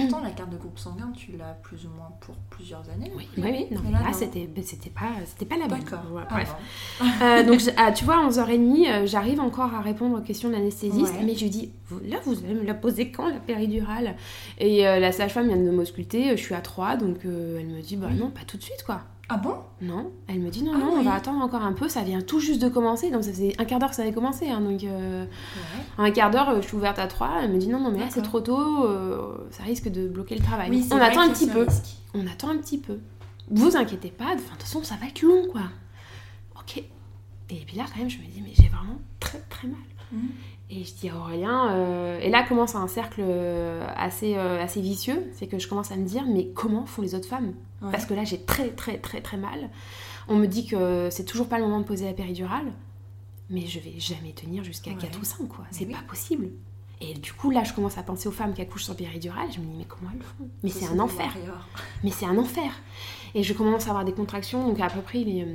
Pourtant, 0.03 0.21
la 0.25 0.31
carte 0.31 0.51
de 0.51 0.57
groupe 0.57 0.79
sanguin, 0.79 1.11
tu 1.17 1.33
l'as 1.37 1.55
plus 1.63 1.87
ou 1.87 1.91
moins 1.91 2.11
pour 2.21 2.35
plusieurs 2.51 2.89
années. 2.91 3.11
Oui, 3.17 3.29
oui, 3.37 3.45
oui. 3.45 3.67
Non, 3.71 3.81
Mais 3.85 3.93
là, 3.93 4.01
c'était 4.13 4.49
c'était 4.63 4.91
pas, 4.91 5.11
c'était 5.27 5.45
pas 5.47 5.57
la 5.57 5.67
bonne. 5.69 5.81
D'accord. 5.81 6.01
Ouais, 6.13 6.23
Ah 6.29 6.35
bref. 6.35 6.55
Euh, 7.23 7.43
donc, 7.45 7.61
ah, 7.77 7.91
tu 7.93 8.05
vois, 8.05 8.29
11h30, 8.29 8.87
euh, 8.89 9.07
j'arrive 9.07 9.41
encore 9.41 9.75
à 9.75 9.81
répondre 9.81 10.19
aux 10.19 10.23
questions 10.23 10.49
de 10.49 10.55
l'anesthésiste, 10.55 11.15
Ouais. 11.15 11.25
mais 11.25 11.35
je 11.35 11.43
lui 11.45 11.51
dis, 11.51 11.73
là, 12.05 12.19
vous 12.25 12.37
allez 12.45 12.55
me 12.55 12.65
la 12.65 12.75
poser 12.75 13.11
quand, 13.11 13.29
la 13.29 13.41
péridurale? 13.41 14.15
Et 14.59 14.87
euh, 14.87 14.99
la 15.01 15.11
sage-femme 15.13 15.49
vient 15.49 15.57
de 15.57 15.71
m'ausculter, 15.71 16.31
je 16.37 16.43
suis 16.43 16.55
à 16.55 16.61
3, 16.61 16.97
donc 16.97 17.25
euh, 17.25 17.59
elle 17.61 17.67
me 17.67 17.81
dit, 17.83 17.97
bah 17.97 18.11
non, 18.17 18.31
pas 18.31 18.43
tout 18.47 18.57
de 18.57 18.63
suite, 18.63 18.83
quoi. 18.87 19.01
Ah 19.31 19.37
bon? 19.37 19.57
Non, 19.83 20.11
elle 20.27 20.41
me 20.41 20.49
dit, 20.51 20.63
non, 20.63 20.73
Ah 20.75 20.79
non, 20.79 20.93
on 20.99 21.03
va 21.03 21.13
attendre 21.15 21.43
encore 21.45 21.63
un 21.63 21.75
peu, 21.75 21.89
ça 21.89 22.03
vient 22.03 22.23
tout 22.23 22.41
juste 22.41 22.63
de 22.63 22.69
commencer, 22.69 23.11
donc 23.11 23.25
ça 23.25 23.31
faisait 23.31 23.55
un 23.59 23.65
quart 23.67 23.79
d'heure 23.79 23.91
que 23.91 23.95
ça 23.97 24.03
avait 24.03 24.13
commencé, 24.13 24.49
hein, 24.49 24.61
donc... 24.63 24.83
euh, 24.85 25.25
Ouais. 25.25 26.07
un 26.07 26.11
quart 26.11 26.31
d'heure, 26.31 26.49
euh, 26.49 26.63
je 26.63 26.67
suis 26.69 26.77
ouverte 26.77 26.99
à 26.99 27.07
3, 27.07 27.41
elle 27.43 27.53
me 27.53 27.59
dit, 27.59 27.69
non, 27.69 27.79
non, 27.79 27.91
mais 27.91 27.99
là, 28.01 28.07
c'est 28.09 28.23
trop 28.23 28.41
tôt, 28.41 28.87
euh, 28.87 29.47
ça 29.51 29.65
risque 29.65 29.89
de 29.91 30.09
bloquer 30.09 30.35
le 30.35 30.43
travail. 30.43 30.71
Oui, 30.71 30.87
on 30.91 30.97
attend 30.97 31.21
un 31.21 31.29
petit 31.29 31.47
peu. 31.47 31.65
risque. 31.65 31.97
on 32.15 32.27
attend 32.27 32.49
un 32.49 32.57
petit 32.57 32.79
peu. 32.79 32.99
Vous 33.51 33.77
inquiétez 33.77 34.11
pas, 34.11 34.35
de 34.35 34.41
toute 34.41 34.63
façon 34.63 34.83
ça 34.83 34.97
va 35.01 35.07
être 35.07 35.23
long 35.23 35.47
quoi. 35.51 35.63
Ok. 36.59 36.79
Et 36.79 37.65
puis 37.67 37.77
là 37.79 37.85
quand 37.91 37.99
même 37.99 38.11
je 38.11 38.19
me 38.19 38.25
dis 38.25 38.43
mais 38.43 38.53
j'ai 38.55 38.69
vraiment 38.69 38.99
très 39.21 39.39
très 39.49 39.69
mal. 39.69 39.79
Mhm. 40.13 40.29
Et 40.71 40.85
je 40.85 40.93
dis 40.95 41.09
à 41.09 41.17
Aurélien, 41.17 41.71
euh, 41.73 42.21
et 42.21 42.29
là 42.29 42.43
commence 42.43 42.75
un 42.75 42.89
cercle 42.89 43.23
euh, 43.25 43.87
assez, 43.97 44.37
euh, 44.37 44.63
assez 44.63 44.83
vicieux, 44.83 45.27
c'est 45.33 45.47
que 45.47 45.59
je 45.59 45.67
commence 45.67 45.91
à 45.93 45.97
me 45.97 46.05
dire 46.05 46.25
mais 46.29 46.49
comment 46.49 46.85
font 46.85 47.01
les 47.01 47.15
autres 47.15 47.27
femmes? 47.29 47.55
Ouais. 47.81 47.91
Parce 47.91 48.05
que 48.05 48.13
là 48.13 48.25
j'ai 48.25 48.39
très 48.43 48.69
très 48.71 48.99
très 48.99 49.23
très 49.23 49.39
mal. 49.39 49.71
On 50.29 50.37
me 50.37 50.47
dit 50.47 50.67
que 50.67 51.09
c'est 51.11 51.25
toujours 51.25 51.49
pas 51.49 51.57
le 51.59 51.65
moment 51.65 51.81
de 51.81 51.85
poser 51.87 52.05
la 52.05 52.13
péridurale, 52.13 52.67
mais 53.49 53.63
je 53.67 53.79
vais 53.81 53.95
jamais 53.99 54.33
tenir 54.33 54.63
jusqu'à 54.63 54.91
Ouais. 54.91 54.99
4 55.01 55.19
ou 55.19 55.25
5 55.25 55.49
quoi, 55.49 55.65
c'est 55.71 55.87
oui. 55.87 55.93
pas 55.95 56.03
possible. 56.07 56.51
Et 57.01 57.15
du 57.15 57.33
coup 57.33 57.51
là 57.51 57.65
je 57.65 57.73
commence 57.73 57.97
à 57.97 58.03
penser 58.03 58.29
aux 58.29 58.33
femmes 58.33 58.53
qui 58.53 58.61
accouchent 58.61 58.85
sans 58.85 58.95
péridurale, 58.95 59.49
je 59.51 59.61
me 59.61 59.65
dis 59.65 59.77
mais 59.79 59.85
comment 59.87 60.11
elles 60.15 60.21
font? 60.23 60.49
Mais 60.63 60.69
Ce 60.69 60.81
c'est 60.81 60.87
un 60.93 60.99
enfer 60.99 61.33
mais 62.05 62.11
c'est 62.11 62.27
un 62.27 62.37
enfer. 62.37 62.73
Et 63.35 63.43
je 63.43 63.55
commence 63.55 63.87
à 63.87 63.91
avoir 63.91 64.05
des 64.05 64.13
contractions, 64.13 64.67
donc 64.69 64.79
à 64.81 64.89
peu 64.91 65.01
près 65.01 65.23
il 65.23 65.29
est, 65.39 65.47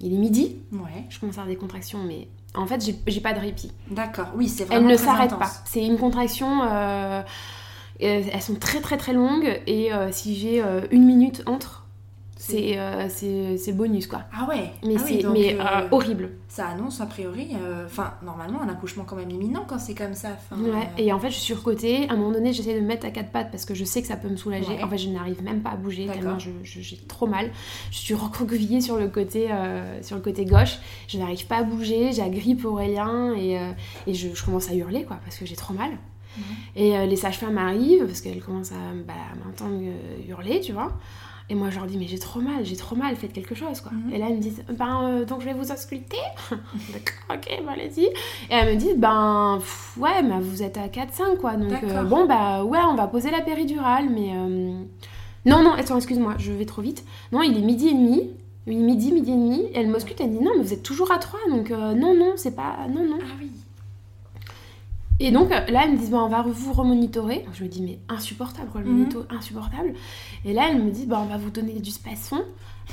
il 0.00 0.14
est 0.14 0.18
midi, 0.18 0.56
Ouais. 0.72 1.04
je 1.10 1.18
commence 1.20 1.36
à 1.36 1.42
avoir 1.42 1.52
des 1.54 1.60
contractions, 1.60 2.02
mais 2.04 2.28
en 2.54 2.66
fait 2.66 2.84
j'ai- 2.84 3.20
pas 3.20 3.32
de 3.32 3.40
répit. 3.40 3.72
D'accord. 3.90 4.28
Oui, 4.36 4.48
c'est 4.48 4.64
Elles 4.64 4.68
vraiment 4.68 4.90
ne 4.90 4.96
s'arrêtent 4.96 5.38
pas. 5.38 5.50
C'est 5.64 5.84
une 5.84 5.98
contraction, 5.98 6.62
euh, 6.62 7.22
elles 8.00 8.42
sont 8.42 8.54
très 8.54 8.80
très 8.80 8.96
très 8.96 9.12
longues, 9.12 9.60
et 9.66 9.92
euh, 9.92 10.10
si 10.12 10.36
j'ai 10.36 10.62
euh, 10.62 10.82
une 10.90 11.04
minute 11.04 11.42
entre, 11.46 11.77
c'est 12.48 12.78
euh, 12.78 13.72
bonus 13.74 14.06
quoi. 14.06 14.22
Ah 14.32 14.46
ouais. 14.48 14.70
Mais 14.84 14.94
Ah 14.96 15.02
c'est 15.06 15.22
mais 15.32 15.54
euh, 15.54 15.60
euh, 15.62 15.88
horrible. 15.90 16.30
Ça 16.48 16.66
annonce 16.68 17.00
a 17.00 17.06
priori, 17.06 17.48
euh, 17.60 17.84
enfin 17.86 18.14
normalement 18.24 18.62
un 18.62 18.68
accouchement 18.68 19.04
quand 19.04 19.16
même 19.16 19.30
imminent 19.30 19.64
quand 19.68 19.78
c'est 19.78 19.94
comme 19.94 20.14
ça. 20.14 20.30
Ouais, 20.52 20.88
et 20.96 21.12
en 21.12 21.18
fait 21.18 21.28
je 21.30 21.34
suis 21.34 21.44
surcotée, 21.44 22.08
à 22.08 22.12
un 22.14 22.16
moment 22.16 22.32
donné 22.32 22.52
j'essaie 22.52 22.74
de 22.74 22.80
me 22.80 22.86
mettre 22.86 23.06
à 23.06 23.10
quatre 23.10 23.30
pattes 23.30 23.50
parce 23.50 23.64
que 23.64 23.74
je 23.74 23.84
sais 23.84 24.00
que 24.02 24.08
ça 24.08 24.16
peut 24.16 24.28
me 24.28 24.36
soulager, 24.36 24.68
Ouais. 24.74 24.82
en 24.82 24.88
fait 24.88 24.98
je 24.98 25.08
n'arrive 25.10 25.42
même 25.42 25.60
pas 25.60 25.70
à 25.70 25.76
bouger 25.76 26.06
tellement 26.06 26.38
je- 26.38 26.50
je- 26.62 26.80
j'ai 26.80 26.96
trop 26.96 27.26
mal, 27.26 27.50
je 27.90 27.98
suis 27.98 28.14
recroquevillée 28.14 28.80
sur 28.80 28.96
le 28.96 29.08
côté, 29.08 29.48
sur 30.02 30.16
le 30.16 30.22
côté 30.22 30.44
gauche, 30.44 30.78
je 31.06 31.18
n'arrive 31.18 31.46
pas 31.46 31.58
à 31.58 31.62
bouger, 31.62 32.12
j'agrippe 32.12 32.64
Aurélien 32.64 33.34
et, 33.36 33.56
et 34.06 34.14
je, 34.14 34.34
je 34.34 34.44
commence 34.44 34.70
à 34.70 34.74
hurler 34.74 35.04
quoi 35.04 35.18
parce 35.24 35.36
que 35.36 35.44
j'ai 35.46 35.56
trop 35.56 35.74
mal. 35.74 35.90
Et 36.76 36.96
euh, 36.96 37.04
les 37.06 37.16
sages-femmes 37.16 37.58
arrivent 37.58 38.06
parce 38.06 38.20
qu'elles 38.20 38.40
commencent 38.42 38.70
à, 38.70 38.94
bah, 39.06 39.14
m'entendre 39.44 39.80
hurler, 40.28 40.60
tu 40.60 40.72
vois. 40.72 40.92
Et 41.50 41.54
moi, 41.54 41.70
je 41.70 41.76
leur 41.76 41.86
dis, 41.86 41.96
mais 41.96 42.06
j'ai 42.06 42.18
trop 42.18 42.40
mal, 42.40 42.64
j'ai 42.64 42.76
trop 42.76 42.94
mal, 42.94 43.16
faites 43.16 43.32
quelque 43.32 43.54
chose, 43.54 43.80
quoi. 43.80 43.90
Mhm. 43.92 44.12
Et 44.12 44.18
là, 44.18 44.26
elles 44.28 44.36
me 44.36 44.40
disent, 44.42 44.62
ben, 44.70 45.02
euh, 45.04 45.24
donc 45.24 45.40
je 45.40 45.46
vais 45.46 45.54
vous 45.54 45.72
ausculter. 45.72 46.18
D'accord, 46.50 47.36
ok, 47.36 47.62
bah, 47.64 47.72
allez-y. 47.72 48.04
Et 48.04 48.10
elles 48.50 48.74
me 48.74 48.78
disent, 48.78 48.96
ben, 48.98 49.56
pff, 49.58 49.96
ouais, 49.98 50.22
bah, 50.24 50.36
vous 50.40 50.62
êtes 50.62 50.76
à 50.76 50.88
4-5, 50.88 51.36
quoi. 51.40 51.56
Donc, 51.56 51.72
euh, 51.82 52.02
bon, 52.02 52.26
bah, 52.26 52.64
ouais, 52.64 52.80
on 52.86 52.94
va 52.96 53.06
poser 53.06 53.30
la 53.30 53.40
péridurale, 53.40 54.10
mais. 54.10 54.32
euh, 54.34 54.72
Non, 55.46 55.62
non, 55.62 55.72
attends, 55.72 55.96
excuse-moi, 55.96 56.34
je 56.38 56.52
vais 56.52 56.66
trop 56.66 56.82
vite. 56.82 57.02
Non, 57.32 57.40
il 57.42 57.56
est 57.56 57.62
midi 57.62 57.88
et 57.88 57.92
demi. 57.94 58.30
Oui, 58.66 58.76
Midi, 58.76 59.12
midi 59.12 59.30
et 59.30 59.34
demi. 59.34 59.60
Et 59.72 59.78
elle 59.78 59.88
m'ausculte, 59.88 60.20
elle 60.20 60.28
me 60.30 60.38
dit, 60.38 60.44
non, 60.44 60.50
mais 60.58 60.62
vous 60.64 60.74
êtes 60.74 60.82
toujours 60.82 61.10
à 61.10 61.16
3, 61.18 61.40
donc 61.50 61.70
non, 61.70 62.14
non, 62.14 62.32
c'est 62.36 62.54
pas. 62.54 62.76
Non, 62.90 63.04
non. 63.06 63.18
Ah 63.22 63.34
oui. 63.40 63.50
Et 65.20 65.30
donc 65.32 65.50
euh, 65.50 65.60
là, 65.68 65.82
elles 65.84 65.92
me 65.92 65.96
disent, 65.98 66.10
bah, 66.10 66.18
on 66.22 66.28
va 66.28 66.42
vous 66.46 66.72
remonitorer. 66.72 67.44
Je 67.54 67.64
me 67.64 67.68
dis, 67.68 67.82
mais 67.82 67.98
insupportable, 68.08 68.68
Mhm. 68.74 68.84
remonito, 68.86 69.24
insupportable. 69.36 69.94
Et 70.44 70.52
là, 70.52 70.66
elles 70.70 70.80
me 70.82 70.90
disent, 70.90 71.06
bah, 71.08 71.20
on 71.22 71.26
va 71.30 71.36
vous 71.38 71.50
donner 71.50 71.72
du 71.80 71.90
spasson 71.90 72.38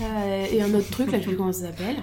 euh, 0.02 0.46
et 0.52 0.62
un 0.62 0.74
autre 0.74 0.90
truc, 0.92 1.10
là, 1.12 1.20
je 1.20 1.24
sais 1.24 1.28
plus 1.30 1.38
comment 1.38 1.54
ça 1.54 1.68
s'appelle. 1.68 1.96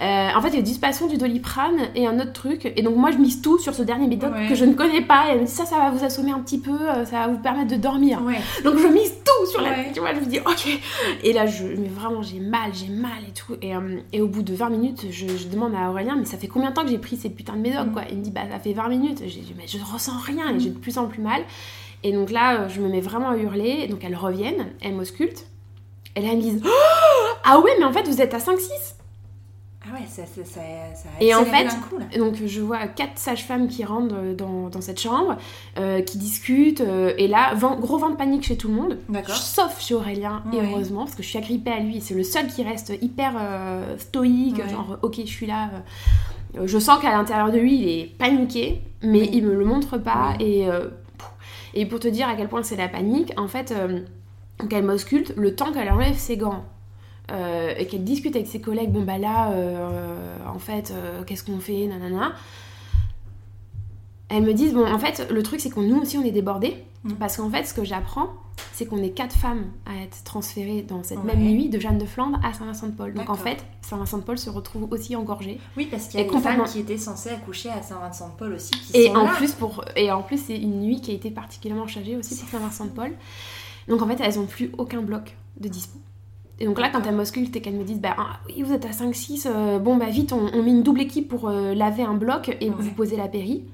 Euh, 0.00 0.28
en 0.36 0.40
fait, 0.42 0.48
il 0.50 0.54
y 0.56 0.58
a 0.58 0.62
du 0.62 0.72
spasson, 0.74 1.08
du 1.08 1.16
doliprane 1.16 1.88
et 1.96 2.06
un 2.06 2.20
autre 2.20 2.32
truc. 2.32 2.70
Et 2.76 2.82
donc, 2.82 2.94
moi, 2.96 3.10
je 3.10 3.16
mise 3.18 3.40
tout 3.42 3.58
sur 3.58 3.74
ce 3.74 3.82
dernier 3.82 4.06
méthode 4.06 4.32
Ouais. 4.32 4.46
que 4.46 4.54
je 4.54 4.64
ne 4.64 4.74
connais 4.74 5.00
pas. 5.00 5.28
Et 5.28 5.32
elle 5.32 5.40
me 5.40 5.46
dit, 5.46 5.50
ça, 5.50 5.64
ça 5.64 5.76
va 5.78 5.90
vous 5.90 6.04
assommer 6.04 6.30
un 6.32 6.38
petit 6.40 6.58
peu, 6.58 6.78
ça 7.04 7.26
va 7.26 7.28
vous 7.28 7.38
permettre 7.38 7.70
de 7.70 7.76
dormir. 7.76 8.22
Ouais. 8.22 8.38
Donc, 8.62 8.78
je 8.78 8.86
mise 8.86 9.12
tout 9.44 9.50
sur 9.50 9.60
la. 9.60 9.70
Ouais. 9.70 9.90
Tu 9.92 10.00
vois, 10.00 10.14
je 10.14 10.20
me 10.20 10.26
dis, 10.26 10.38
ok. 10.40 10.78
Et 11.22 11.32
là, 11.32 11.46
je, 11.46 11.64
mais 11.64 11.88
vraiment, 11.88 12.22
j'ai 12.22 12.40
mal, 12.40 12.70
j'ai 12.72 12.88
mal 12.88 13.22
et 13.28 13.32
tout. 13.32 13.56
Et, 13.62 13.74
euh, 13.74 14.00
et 14.12 14.20
au 14.20 14.28
bout 14.28 14.42
de 14.42 14.54
20 14.54 14.70
minutes, 14.70 15.06
je, 15.10 15.26
je 15.28 15.46
demande 15.48 15.74
à 15.74 15.90
Aurélien, 15.90 16.16
mais 16.16 16.24
ça 16.24 16.36
fait 16.38 16.46
combien 16.48 16.70
de 16.70 16.74
temps 16.74 16.82
que 16.84 16.90
j'ai 16.90 16.98
pris 16.98 17.16
ces 17.16 17.30
putains 17.30 17.54
de 17.56 17.60
médocs, 17.60 17.86
Mm. 17.88 17.92
quoi? 17.92 18.02
Il 18.10 18.18
me 18.18 18.22
dit, 18.22 18.30
bah, 18.30 18.42
ça 18.50 18.58
fait 18.58 18.72
20 18.72 18.88
minutes. 18.88 19.22
J'ai 19.26 19.40
dit, 19.40 19.54
mais 19.56 19.66
je 19.66 19.78
ressens 19.84 20.18
rien 20.24 20.54
et 20.54 20.60
j'ai 20.60 20.70
de 20.70 20.78
plus 20.78 20.98
en 20.98 21.06
plus 21.06 21.20
mal. 21.22 21.42
Et 22.04 22.12
donc 22.12 22.30
là, 22.30 22.62
euh, 22.62 22.68
je 22.68 22.80
me 22.80 22.88
mets 22.88 23.00
vraiment 23.00 23.30
à 23.30 23.36
hurler. 23.36 23.86
Donc 23.88 24.04
elles 24.04 24.16
reviennent, 24.16 24.68
elles 24.80 24.94
m'auscultent. 24.94 25.46
Et 26.16 26.20
là, 26.20 26.28
elles 26.32 26.36
me 26.38 26.42
disent, 26.42 26.62
Oh 26.64 26.68
ah 27.44 27.60
ouais, 27.60 27.72
mais 27.78 27.84
en 27.84 27.92
fait, 27.92 28.06
vous 28.08 28.20
êtes 28.20 28.34
à 28.34 28.38
5-6. 28.38 28.68
Ouais, 30.02 30.08
ça, 30.08 30.22
ça, 30.26 30.44
ça, 30.44 30.60
ça 30.94 31.08
a 31.18 31.22
Et 31.22 31.34
en 31.34 31.44
fait, 31.44 31.66
coup, 31.88 31.98
là. 31.98 32.04
Donc 32.18 32.34
je 32.44 32.60
vois 32.60 32.86
quatre 32.88 33.18
sages-femmes 33.18 33.68
qui 33.68 33.84
rentrent 33.84 34.14
euh, 34.16 34.34
dans, 34.34 34.68
dans 34.68 34.80
cette 34.80 35.00
chambre, 35.00 35.36
euh, 35.78 36.02
qui 36.02 36.18
discutent, 36.18 36.80
euh, 36.80 37.12
et 37.18 37.28
là, 37.28 37.54
vent- 37.54 37.78
gros 37.78 37.98
vent 37.98 38.10
de 38.10 38.16
panique 38.16 38.44
chez 38.44 38.56
tout 38.56 38.68
le 38.68 38.74
monde, 38.74 38.98
sauf 39.28 39.80
chez 39.80 39.94
Aurélien, 39.94 40.42
et 40.52 40.56
Ouais. 40.56 40.62
heureusement, 40.70 41.04
parce 41.04 41.14
que 41.14 41.22
je 41.22 41.28
suis 41.28 41.38
agrippée 41.38 41.70
à 41.72 41.80
lui, 41.80 42.00
c'est 42.00 42.14
le 42.14 42.22
seul 42.22 42.46
qui 42.46 42.62
reste 42.62 42.92
hyper 43.00 43.34
euh, 43.40 43.96
stoïque, 43.98 44.58
Ouais. 44.58 44.68
genre 44.68 44.98
ok, 45.02 45.16
je 45.24 45.30
suis 45.30 45.46
là. 45.46 45.70
je 46.62 46.78
sens 46.78 47.00
qu'à 47.00 47.10
l'intérieur 47.12 47.50
de 47.50 47.58
lui, 47.58 47.74
il 47.80 47.88
est 47.88 48.04
paniqué, 48.18 48.82
mais 49.02 49.20
Oui. 49.20 49.30
il 49.32 49.44
me 49.46 49.54
le 49.54 49.64
montre 49.64 49.96
pas, 49.98 50.34
et, 50.40 50.66
pour 51.86 51.98
te 52.00 52.08
dire 52.08 52.28
à 52.28 52.34
quel 52.34 52.48
point 52.48 52.62
c'est 52.62 52.76
la 52.76 52.88
panique, 52.88 53.32
en 53.38 53.48
fait, 53.48 53.72
euh, 53.72 54.00
donc 54.58 54.72
elle 54.72 54.84
m'ausculte, 54.84 55.32
le 55.36 55.54
temps 55.54 55.72
qu'elle 55.72 55.90
enlève 55.90 56.16
ses 56.16 56.36
gants, 56.36 56.64
euh, 57.30 57.72
et 57.78 57.86
qu'elle 57.86 58.04
discute 58.04 58.34
avec 58.34 58.48
ses 58.48 58.60
collègues, 58.60 58.90
bon 58.90 59.02
bah 59.02 59.18
là, 59.18 59.50
euh, 59.52 60.36
en 60.52 60.58
fait, 60.58 60.90
euh, 60.90 61.22
qu'est-ce 61.24 61.44
qu'on 61.44 61.60
fait, 61.60 61.86
nanana. 61.86 62.32
Elles 64.28 64.42
me 64.42 64.54
disent, 64.54 64.72
bon, 64.72 64.86
en 64.90 64.98
fait, 64.98 65.28
le 65.30 65.42
truc 65.42 65.60
c'est 65.60 65.70
qu'on 65.70 65.82
nous 65.82 66.00
aussi 66.00 66.16
on 66.18 66.24
est 66.24 66.30
débordés, 66.30 66.82
Mhm. 67.04 67.16
parce 67.16 67.36
qu'en 67.36 67.50
fait, 67.50 67.64
ce 67.64 67.74
que 67.74 67.84
j'apprends, 67.84 68.28
c'est 68.72 68.86
qu'on 68.86 69.02
est 69.02 69.10
quatre 69.10 69.34
femmes 69.34 69.64
à 69.86 70.02
être 70.02 70.22
transférées 70.24 70.82
dans 70.82 71.02
cette 71.02 71.18
Ouais. 71.18 71.34
même 71.34 71.40
nuit 71.42 71.68
de 71.68 71.78
Jeanne 71.80 71.98
de 71.98 72.04
Flandre 72.06 72.38
à 72.44 72.52
Saint-Vincent-de-Paul. 72.52 73.12
Donc 73.14 73.28
en 73.28 73.34
fait, 73.34 73.64
Saint-Vincent-de-Paul 73.82 74.38
se 74.38 74.48
retrouve 74.50 74.86
aussi 74.90 75.16
engorgé. 75.16 75.58
Oui, 75.76 75.86
parce 75.90 76.06
qu'il 76.08 76.20
y 76.20 76.22
a 76.22 76.28
des 76.30 76.38
femmes 76.38 76.64
qui 76.64 76.78
étaient 76.80 76.96
censées 76.98 77.30
accoucher 77.30 77.70
à 77.70 77.82
Saint-Vincent-de-Paul 77.82 78.52
aussi 78.54 78.70
qui 78.70 78.96
Et 78.96 79.06
sont 79.08 79.16
en, 79.16 79.24
là. 79.24 79.32
plus 79.36 79.52
pour, 79.52 79.84
et 79.96 80.10
en 80.12 80.22
plus, 80.22 80.38
c'est 80.38 80.56
une 80.56 80.80
nuit 80.80 81.00
qui 81.00 81.10
a 81.10 81.14
été 81.14 81.30
particulièrement 81.30 81.86
chargée 81.86 82.16
aussi 82.16 82.36
pour 82.36 82.48
Saint-Vincent-de-Paul. 82.48 83.12
Donc 83.88 84.00
en 84.00 84.06
fait, 84.06 84.18
elles 84.22 84.38
ont 84.38 84.46
plus 84.46 84.70
aucun 84.78 85.02
bloc 85.02 85.36
de 85.60 85.68
dispo. 85.68 85.98
Et 86.62 86.66
donc 86.66 86.78
là, 86.80 86.90
quand 86.90 87.02
elles 87.04 87.14
m'auscultent 87.16 87.56
et 87.56 87.60
qu'elles 87.60 87.74
me 87.74 87.82
disent, 87.82 88.00
bah 88.00 88.14
ah, 88.16 88.38
oui, 88.46 88.62
vous 88.62 88.72
êtes 88.72 88.84
à 88.84 88.90
5-6, 88.90 89.46
euh, 89.48 89.78
bon 89.80 89.96
bah 89.96 90.10
vite, 90.10 90.32
on, 90.32 90.46
on 90.54 90.62
met 90.62 90.70
une 90.70 90.84
double 90.84 91.00
équipe 91.00 91.28
pour 91.28 91.48
euh, 91.48 91.74
laver 91.74 92.04
un 92.04 92.14
bloc 92.14 92.48
et 92.60 92.70
Ouais. 92.70 92.74
vous 92.78 92.92
posez 92.92 93.16
la 93.16 93.26
péri. 93.26 93.64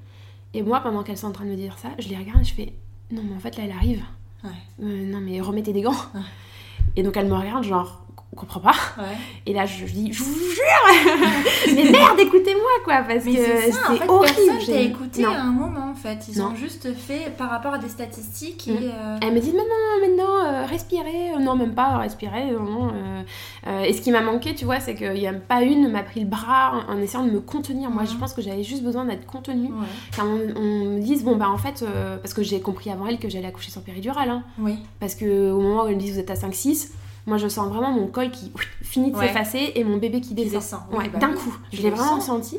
Et 0.55 0.62
moi, 0.62 0.80
pendant 0.80 1.03
qu'elles 1.03 1.18
sont 1.18 1.26
en 1.26 1.32
train 1.32 1.45
de 1.45 1.51
me 1.51 1.55
dire 1.57 1.76
ça, 1.78 1.91
je 1.99 2.09
les 2.09 2.16
regarde 2.16 2.41
et 2.41 2.45
je 2.45 2.55
fais, 2.55 2.72
non 3.12 3.20
mais 3.28 3.36
en 3.36 3.41
fait 3.41 3.59
là, 3.59 3.64
elle 3.66 3.72
arrive. 3.72 4.03
Ouais. 4.43 4.51
Euh, 4.82 5.05
non 5.12 5.20
mais 5.20 5.39
remettez 5.43 5.74
des 5.74 5.82
gants. 5.82 5.93
Ouais. 6.14 6.20
Et 6.97 7.03
donc 7.03 7.14
elles 7.18 7.28
me 7.28 7.34
regardent 7.34 7.64
genre, 7.64 8.07
on 8.33 8.37
comprend 8.37 8.61
pas. 8.61 8.74
Ouais. 8.99 9.16
Et 9.47 9.55
là, 9.55 9.64
je 9.64 9.85
dis, 9.87 10.12
je 10.12 10.22
vous 10.22 10.35
jure 10.35 11.74
Mais 11.74 11.91
merde, 11.91 12.20
écoutez-moi 12.20 12.70
quoi, 12.85 12.97
parce 13.09 13.24
Mais 13.24 13.33
que 13.35 13.39
c'est 13.39 13.72
en 13.89 13.97
fait, 13.97 14.09
horrible. 14.09 14.35
personne 14.59 14.74
écouté 14.76 15.22
Non. 15.22 15.31
à 15.31 15.39
un 15.41 15.51
moment, 15.51 15.91
en 15.91 15.95
fait. 15.95 16.18
Ils 16.29 16.39
Non. 16.39 16.49
ont 16.49 16.55
juste 16.55 16.93
fait 16.95 17.35
par 17.37 17.49
rapport 17.51 17.72
à 17.74 17.79
des 17.79 17.89
statistiques 17.89 18.68
et... 18.68 18.72
Mm. 18.72 18.76
euh, 18.95 19.18
Elle 19.22 19.33
me 19.35 19.41
dit 19.41 19.53
maintenant, 19.53 20.07
maintenant, 20.07 20.45
euh, 20.45 20.66
respirez. 20.66 21.33
Euh, 21.35 21.39
Non, 21.39 21.57
même 21.57 21.74
pas 21.74 21.97
respirer. 21.99 22.51
non, 22.53 22.93
euh, 23.66 23.83
et 23.83 23.93
ce 23.95 24.03
qui 24.03 24.11
m'a 24.11 24.20
manqué, 24.20 24.55
tu 24.55 24.66
vois, 24.66 24.81
c'est 24.81 24.95
qu'il 24.95 25.12
n'y 25.14 25.26
a 25.26 25.33
pas 25.33 25.62
une 25.62 25.91
m'a 25.91 26.03
pris 26.03 26.20
le 26.20 26.26
bras 26.26 26.85
en, 26.89 26.93
en 26.95 26.99
essayant 26.99 27.24
de 27.24 27.31
me 27.31 27.41
contenir. 27.41 27.91
Moi, 27.91 28.05
je 28.05 28.12
Mhm. 28.12 28.18
pense 28.18 28.35
que 28.35 28.43
j'avais 28.43 28.62
juste 28.62 28.83
besoin 28.83 29.07
d'être 29.07 29.26
contenue. 29.26 29.68
Ouais. 29.72 29.87
Quand 30.16 30.24
on, 30.26 30.61
on 30.61 30.85
me 30.97 31.01
dise, 31.01 31.24
bon, 31.24 31.37
bah 31.37 31.49
en 31.49 31.59
fait, 31.59 31.83
parce 32.20 32.35
que 32.35 32.43
j'ai 32.43 32.61
compris 32.61 32.91
avant 32.91 33.07
elle 33.07 33.18
que 33.18 33.29
j'allais 33.31 33.49
accoucher 33.49 33.70
sans 33.70 33.81
péridurale. 33.81 34.29
Hein, 34.29 34.43
Oui. 34.59 34.76
parce 35.01 35.14
que 35.14 35.51
au 35.51 35.61
moment 35.61 35.85
où 35.85 35.87
elle 35.89 35.97
me 35.97 36.01
dit, 36.01 36.11
vous 36.12 36.18
êtes 36.18 36.31
à 36.31 36.35
5-6, 36.35 36.91
moi 37.29 37.37
je 37.39 37.47
sens 37.49 37.68
vraiment 37.68 37.93
mon 37.93 38.07
col 38.09 38.31
qui 38.31 38.51
ouf, 38.55 38.66
finit 38.83 39.12
de 39.12 39.16
Ouais. 39.16 39.29
s'effacer 39.29 39.72
et 39.76 39.85
mon 39.85 39.99
bébé 39.99 40.20
qui 40.20 40.35
Qui 40.35 40.51
descend. 40.51 40.81
bah 40.91 41.18
d'un 41.20 41.33
coup. 41.35 41.57
Je 41.72 41.83
l'ai 41.83 41.91
vraiment 41.91 42.20
senti. 42.20 42.59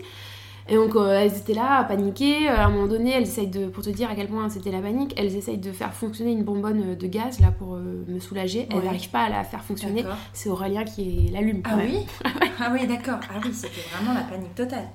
Et 0.71 0.75
donc 0.75 0.95
euh, 0.95 1.09
elles 1.19 1.35
étaient 1.35 1.55
là 1.55 1.77
à 1.79 1.83
paniquer. 1.83 2.47
Euh, 2.47 2.55
À 2.55 2.65
un 2.65 2.69
moment 2.69 2.85
donné, 2.85 3.11
elles 3.11 3.23
essayent 3.23 3.47
de, 3.47 3.65
pour 3.65 3.83
te 3.83 3.89
dire 3.89 4.07
à 4.11 4.13
quel 4.15 4.27
point 4.27 4.47
c'était 4.49 4.69
la 4.71 4.77
panique, 4.79 5.13
elles 5.17 5.35
essayent 5.35 5.57
de 5.57 5.71
faire 5.71 5.91
fonctionner 5.93 6.31
une 6.31 6.43
bonbonne 6.43 6.95
de 6.95 7.07
gaz 7.07 7.39
là 7.39 7.47
pour 7.57 7.73
euh, 7.75 8.05
me 8.07 8.19
soulager. 8.19 8.67
Elles 8.69 8.77
Ouais. 8.77 8.85
n'arrivent 8.85 9.09
pas 9.09 9.23
à 9.23 9.29
la 9.29 9.43
faire 9.43 9.63
fonctionner. 9.63 10.05
C'est 10.31 10.47
Aurélien 10.49 10.83
qui 10.83 11.29
l'allume. 11.33 11.61
Ah 11.65 11.75
oui? 11.77 12.05
Ah 12.61 12.69
oui, 12.73 12.85
d'accord. 12.85 13.19
Ah 13.33 13.39
oui, 13.43 13.51
c'était 13.53 13.81
vraiment 13.95 14.13
la 14.13 14.21
panique 14.25 14.53
totale. 14.53 14.87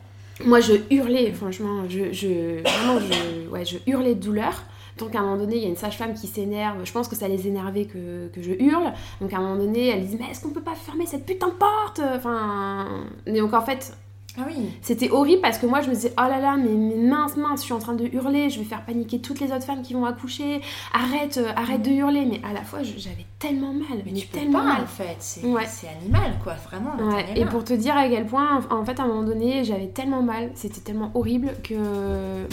Moi 0.45 0.61
je 0.61 0.75
hurlais, 0.91 1.33
franchement, 1.33 1.85
je, 1.89 2.13
je, 2.13 2.61
vraiment, 2.63 3.01
je, 3.01 3.49
ouais, 3.49 3.65
je 3.65 3.79
hurlais 3.87 4.15
de 4.15 4.21
douleur. 4.21 4.63
Donc 4.99 5.15
à 5.15 5.19
un 5.19 5.23
moment 5.23 5.37
donné, 5.37 5.57
il 5.57 5.63
y 5.63 5.67
a 5.67 5.69
une 5.69 5.77
sage-femme 5.77 6.15
qui 6.15 6.27
s'énerve. 6.27 6.85
Je 6.85 6.93
pense 6.93 7.09
que 7.09 7.17
ça 7.17 7.29
les 7.29 7.49
énervait 7.49 7.87
que, 7.87 8.31
je 8.37 8.53
hurle. 8.53 8.93
Donc 9.21 9.33
à 9.33 9.39
un 9.39 9.41
moment 9.41 9.57
donné, 9.57 9.89
elle 9.89 10.07
dit 10.07 10.17
Mais 10.19 10.31
est-ce 10.31 10.43
qu'on 10.43 10.51
peut 10.51 10.63
pas 10.63 10.75
fermer 10.75 11.07
cette 11.07 11.27
putain 11.27 11.49
de 11.49 11.55
porte? 11.55 12.01
Enfin. 12.17 13.05
et 13.27 13.41
Donc 13.41 13.53
en 13.55 13.63
fait, 13.63 13.97
Ah 14.37 14.43
oui. 14.49 14.57
C'était 14.83 15.11
horrible 15.11 15.41
parce 15.43 15.59
que 15.59 15.67
moi 15.67 15.81
je 15.81 15.89
me 15.89 15.95
disais 15.95 16.13
oh 16.19 16.23
là 16.29 16.41
là 16.41 16.57
mais, 16.57 16.71
mais 16.71 16.97
mince 16.97 17.37
mince 17.37 17.61
je 17.61 17.65
suis 17.67 17.73
en 17.73 17.79
train 17.79 17.95
de 17.95 18.05
hurler 18.13 18.51
je 18.51 18.59
vais 18.59 18.65
faire 18.65 18.85
paniquer 18.85 19.21
toutes 19.21 19.39
les 19.39 19.53
autres 19.53 19.65
femmes 19.65 19.83
qui 19.83 19.95
vont 19.95 20.05
accoucher 20.05 20.61
arrête 20.93 21.39
euh, 21.39 21.53
arrête 21.55 21.83
de 21.83 21.91
hurler 21.91 22.27
mais 22.27 22.41
à 22.49 22.53
la 22.53 22.63
fois 22.63 22.81
j'avais 22.83 23.27
tellement 23.39 23.73
mal 23.73 23.99
Mais 24.05 24.13
mais 24.13 24.13
tu 24.19 24.27
peux 24.27 24.39
tellement 24.39 24.59
pas, 24.59 24.65
mal 24.65 24.83
en 24.83 24.87
fait. 24.87 25.17
C'est 25.21 25.45
Ouais. 25.47 25.63
animal, 26.01 26.33
quoi. 26.43 26.55
Vraiment, 26.55 26.97
Ouais, 27.15 27.25
et 27.37 27.45
pour 27.45 27.63
te 27.63 27.75
dire 27.75 27.97
à 27.97 28.09
quel 28.09 28.27
point, 28.27 28.61
en 28.71 28.75
en 28.81 28.85
fait, 28.85 28.99
à 28.99 29.03
un 29.05 29.07
moment 29.07 29.23
donné, 29.23 29.65
j'avais 29.65 29.89
tellement 29.89 30.23
mal, 30.23 30.51
c'était 30.55 30.81
tellement 30.81 31.11
horrible 31.15 31.53
que 31.63 31.75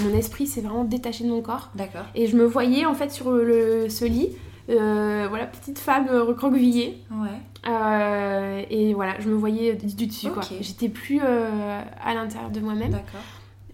mon 0.03 0.17
esprit 0.17 0.47
s'est 0.47 0.61
vraiment 0.61 0.83
détaché 0.83 1.23
de 1.23 1.29
mon 1.29 1.41
corps. 1.41 1.69
D'accord. 1.75 2.03
Et 2.13 2.27
je 2.27 2.35
me 2.35 2.43
voyais 2.45 2.85
en 2.85 2.93
fait 2.93 3.09
sur 3.11 3.31
le, 3.31 3.87
ce 3.89 4.03
lit, 4.05 4.29
euh, 4.69 5.25
voilà, 5.29 5.45
petite 5.47 5.79
femme 5.79 6.07
euh, 6.09 6.23
recroquevillée. 6.23 6.97
Ouais. 7.11 7.29
Euh, 7.67 8.63
et 8.69 8.93
voilà, 8.93 9.19
je 9.19 9.29
me 9.29 9.35
voyais 9.35 9.75
du, 9.75 9.87
du 9.93 10.07
dessus 10.07 10.29
quoi. 10.29 10.43
J'étais 10.61 10.89
plus 10.89 11.19
euh, 11.23 11.81
à 12.03 12.13
l'intérieur 12.13 12.49
de 12.51 12.59
moi-même. 12.59 12.91
D'accord. 12.91 13.21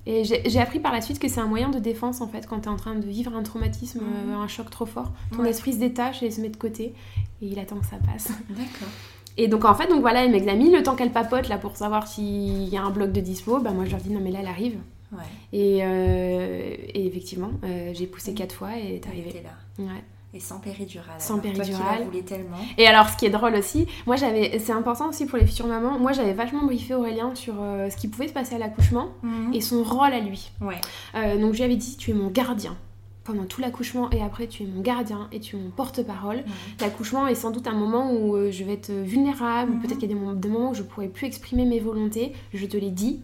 Et 0.09 0.23
j'ai 0.23 0.59
appris 0.61 0.79
par 0.79 0.93
la 0.93 1.01
suite 1.01 1.19
que 1.19 1.27
c'est 1.27 1.41
un 1.41 1.47
moyen 1.47 1.69
de 1.69 1.79
défense 1.79 2.21
en 2.21 2.27
fait 2.27 2.47
quand 2.47 2.61
tu 2.61 2.65
es 2.69 2.71
en 2.71 2.77
train 2.77 2.95
de 2.95 3.05
vivre 3.05 3.35
un 3.35 3.43
traumatisme, 3.43 3.99
Mhm. 3.99 4.33
un 4.39 4.47
choc 4.47 4.69
trop 4.69 4.85
fort. 4.85 5.11
Ton 5.35 5.43
Ouais. 5.43 5.49
esprit 5.49 5.73
se 5.73 5.79
détache 5.79 6.23
et 6.23 6.31
se 6.31 6.39
met 6.39 6.47
de 6.49 6.55
côté 6.55 6.93
et 7.41 7.45
il 7.45 7.59
attend 7.59 7.75
que 7.77 7.85
ça 7.85 7.97
passe. 7.97 8.27
D'accord. 8.49 8.87
Et 9.35 9.47
donc 9.49 9.65
en 9.65 9.75
fait, 9.75 9.87
donc 9.87 9.99
voilà, 10.01 10.23
elle 10.23 10.31
m'examine 10.31 10.71
le 10.71 10.81
temps 10.81 10.95
qu'elle 10.95 11.11
papote 11.11 11.49
là 11.49 11.57
pour 11.57 11.75
savoir 11.75 12.07
s'il 12.07 12.69
y 12.69 12.77
a 12.77 12.83
un 12.83 12.89
bloc 12.89 13.11
de 13.11 13.19
dispo. 13.19 13.59
Bah 13.59 13.71
moi 13.71 13.83
je 13.85 13.91
leur 13.91 13.99
dis 13.99 14.09
non 14.09 14.21
mais 14.21 14.31
là 14.31 14.39
elle 14.41 14.47
arrive. 14.47 14.77
Ouais. 15.11 15.19
Et, 15.53 15.79
euh, 15.83 16.73
et 16.93 17.05
effectivement, 17.07 17.51
euh, 17.65 17.91
j'ai 17.93 18.07
poussé 18.07 18.33
quatre 18.33 18.53
fois 18.53 18.77
et 18.77 18.79
elle 18.81 18.85
est 18.93 19.01
Elle 19.05 19.11
arrivée. 19.11 19.43
là. 19.43 19.83
Ouais. 19.83 20.03
Et 20.37 20.39
sans 20.39 20.59
péridurale. 20.59 21.15
Sans 21.19 21.33
alors. 21.39 21.41
Toi 21.41 21.51
qui 21.51 21.71
péridurale. 21.71 21.99
la 21.99 22.05
voulais 22.05 22.21
tellement. 22.21 22.57
Et 22.77 22.85
alors, 22.85 23.09
ce 23.09 23.17
qui 23.17 23.25
est 23.25 23.31
drôle 23.31 23.55
aussi, 23.55 23.87
moi 24.05 24.15
j'avais, 24.17 24.59
c'est 24.59 24.71
important 24.71 25.09
aussi 25.09 25.25
pour 25.25 25.39
les 25.39 25.45
futures 25.47 25.65
mamans, 25.65 25.97
moi 25.97 26.11
j'avais 26.11 26.33
vachement 26.33 26.63
briefé 26.63 26.93
Aurélien 26.93 27.33
sur 27.33 27.55
euh, 27.59 27.89
ce 27.89 27.97
qui 27.97 28.07
pouvait 28.07 28.27
se 28.27 28.33
passer 28.33 28.53
à 28.55 28.59
l'accouchement 28.59 29.07
Mhm. 29.23 29.53
et 29.55 29.61
son 29.61 29.83
rôle 29.83 30.13
à 30.13 30.19
lui. 30.19 30.51
Ouais. 30.61 30.79
Euh, 31.15 31.37
donc 31.41 31.53
je 31.53 31.57
lui 31.57 31.63
avais 31.63 31.75
dit, 31.75 31.97
tu 31.97 32.11
es 32.11 32.13
mon 32.13 32.27
gardien. 32.29 32.75
Pendant 33.23 33.43
tout 33.45 33.59
l'accouchement 33.59 34.09
et 34.11 34.21
après, 34.21 34.47
tu 34.47 34.63
es 34.63 34.65
mon 34.65 34.79
gardien 34.81 35.27
et 35.33 35.39
tu 35.41 35.57
es 35.57 35.59
mon 35.59 35.69
porte-parole. 35.71 36.43
L'accouchement 36.79 37.27
est 37.27 37.35
sans 37.35 37.51
doute 37.51 37.67
un 37.67 37.73
moment 37.73 38.13
où 38.13 38.35
euh, 38.37 38.51
je 38.51 38.63
vais 38.63 38.73
être 38.73 38.91
vulnérable, 38.91 39.71
Mhm. 39.73 39.79
peut-être 39.81 39.97
qu'il 39.99 40.09
y 40.09 40.11
a 40.11 40.15
des 40.15 40.19
moments, 40.19 40.33
des 40.33 40.47
moments 40.49 40.69
où 40.69 40.75
je 40.75 40.83
pourrais 40.83 41.07
plus 41.09 41.27
exprimer 41.27 41.65
mes 41.65 41.79
volontés. 41.79 42.31
Je 42.53 42.65
te 42.67 42.77
l'ai 42.77 42.91
dit. 42.91 43.19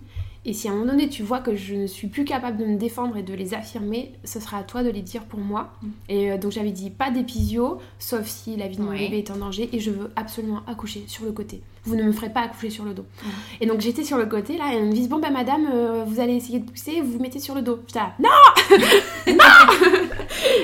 Et 0.45 0.51
si 0.53 0.67
à 0.67 0.71
un 0.71 0.75
moment 0.75 0.91
donné 0.91 1.07
tu 1.09 1.23
vois 1.23 1.39
que 1.39 1.55
je 1.55 1.73
ne 1.75 1.87
suis 1.87 2.07
plus 2.07 2.25
capable 2.25 2.57
de 2.57 2.65
me 2.65 2.77
défendre 2.77 3.15
et 3.17 3.23
de 3.23 3.33
les 3.33 3.53
affirmer, 3.53 4.11
ce 4.25 4.39
sera 4.39 4.57
à 4.57 4.63
toi 4.63 4.83
de 4.83 4.89
les 4.89 5.01
dire 5.01 5.23
pour 5.23 5.39
moi. 5.39 5.71
Mhm. 5.81 5.91
Et 6.09 6.31
euh, 6.31 6.37
donc 6.37 6.51
j'avais 6.51 6.71
dit 6.71 6.89
pas 6.89 7.11
d'épisio, 7.11 7.77
sauf 7.99 8.27
si 8.27 8.55
la 8.57 8.67
vie 8.67 8.77
de 8.77 8.81
mon 8.81 8.89
Ouais. 8.89 8.99
bébé 8.99 9.19
est 9.19 9.31
en 9.31 9.37
danger 9.37 9.69
et 9.71 9.79
je 9.79 9.91
veux 9.91 10.11
absolument 10.15 10.61
accoucher 10.67 11.03
sur 11.07 11.23
le 11.25 11.31
côté. 11.31 11.61
Vous 11.85 11.95
ne 11.95 12.03
me 12.03 12.11
ferez 12.11 12.29
pas 12.29 12.41
accoucher 12.41 12.69
sur 12.69 12.85
le 12.85 12.93
dos. 12.93 13.05
Et 13.59 13.65
donc 13.65 13.81
j'étais 13.81 14.03
sur 14.03 14.17
le 14.17 14.25
côté 14.25 14.57
là, 14.57 14.73
et 14.73 14.77
elle 14.77 14.85
me 14.85 14.91
dit 14.93 15.07
Bon, 15.07 15.19
bah 15.19 15.29
madame, 15.29 15.67
euh, 15.73 16.03
vous 16.05 16.19
allez 16.19 16.35
essayer 16.35 16.59
de 16.59 16.69
pousser, 16.69 17.01
vous 17.01 17.13
vous 17.13 17.19
mettez 17.19 17.39
sur 17.39 17.55
le 17.55 17.61
dos. 17.61 17.79
J'étais 17.87 17.99
là 17.99 18.13
Non 18.19 18.29
Non 19.27 19.33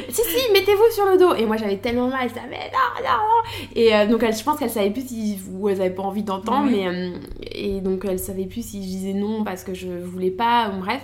Si, 0.10 0.22
si, 0.24 0.52
mettez-vous 0.54 0.94
sur 0.94 1.06
le 1.06 1.18
dos. 1.18 1.36
Et 1.36 1.46
moi 1.46 1.58
j'avais 1.58 1.78
tellement 1.78 2.08
mal, 2.08 2.28
j'étais 2.28 2.42
mais 2.50 2.72
non, 2.72 3.04
non, 3.04 3.10
non. 3.10 3.70
Et 3.76 3.96
euh, 3.96 4.08
donc 4.08 4.24
elle, 4.24 4.36
je 4.36 4.44
pense 4.44 4.58
qu'elle 4.60 4.70
savait 4.70 4.90
plus 4.92 5.08
si, 5.08 5.38
ou 5.52 5.70
elle 5.70 5.80
avait 5.82 5.90
pas 5.92 6.04
envie 6.04 6.24
d'entendre, 6.24 6.70
mais. 6.70 6.88
euh, 6.88 7.12
et 7.52 7.82
donc 7.82 8.06
elle 8.06 8.20
savait 8.20 8.46
plus 8.46 8.66
si 8.66 8.82
je 8.82 8.88
disais 8.88 9.14
non 9.14 9.44
parce 9.44 9.64
que 9.64 9.74
je 9.74 9.88
voulais 9.90 10.32
pas, 10.32 10.72
ou 10.76 10.80
bref. 10.80 11.02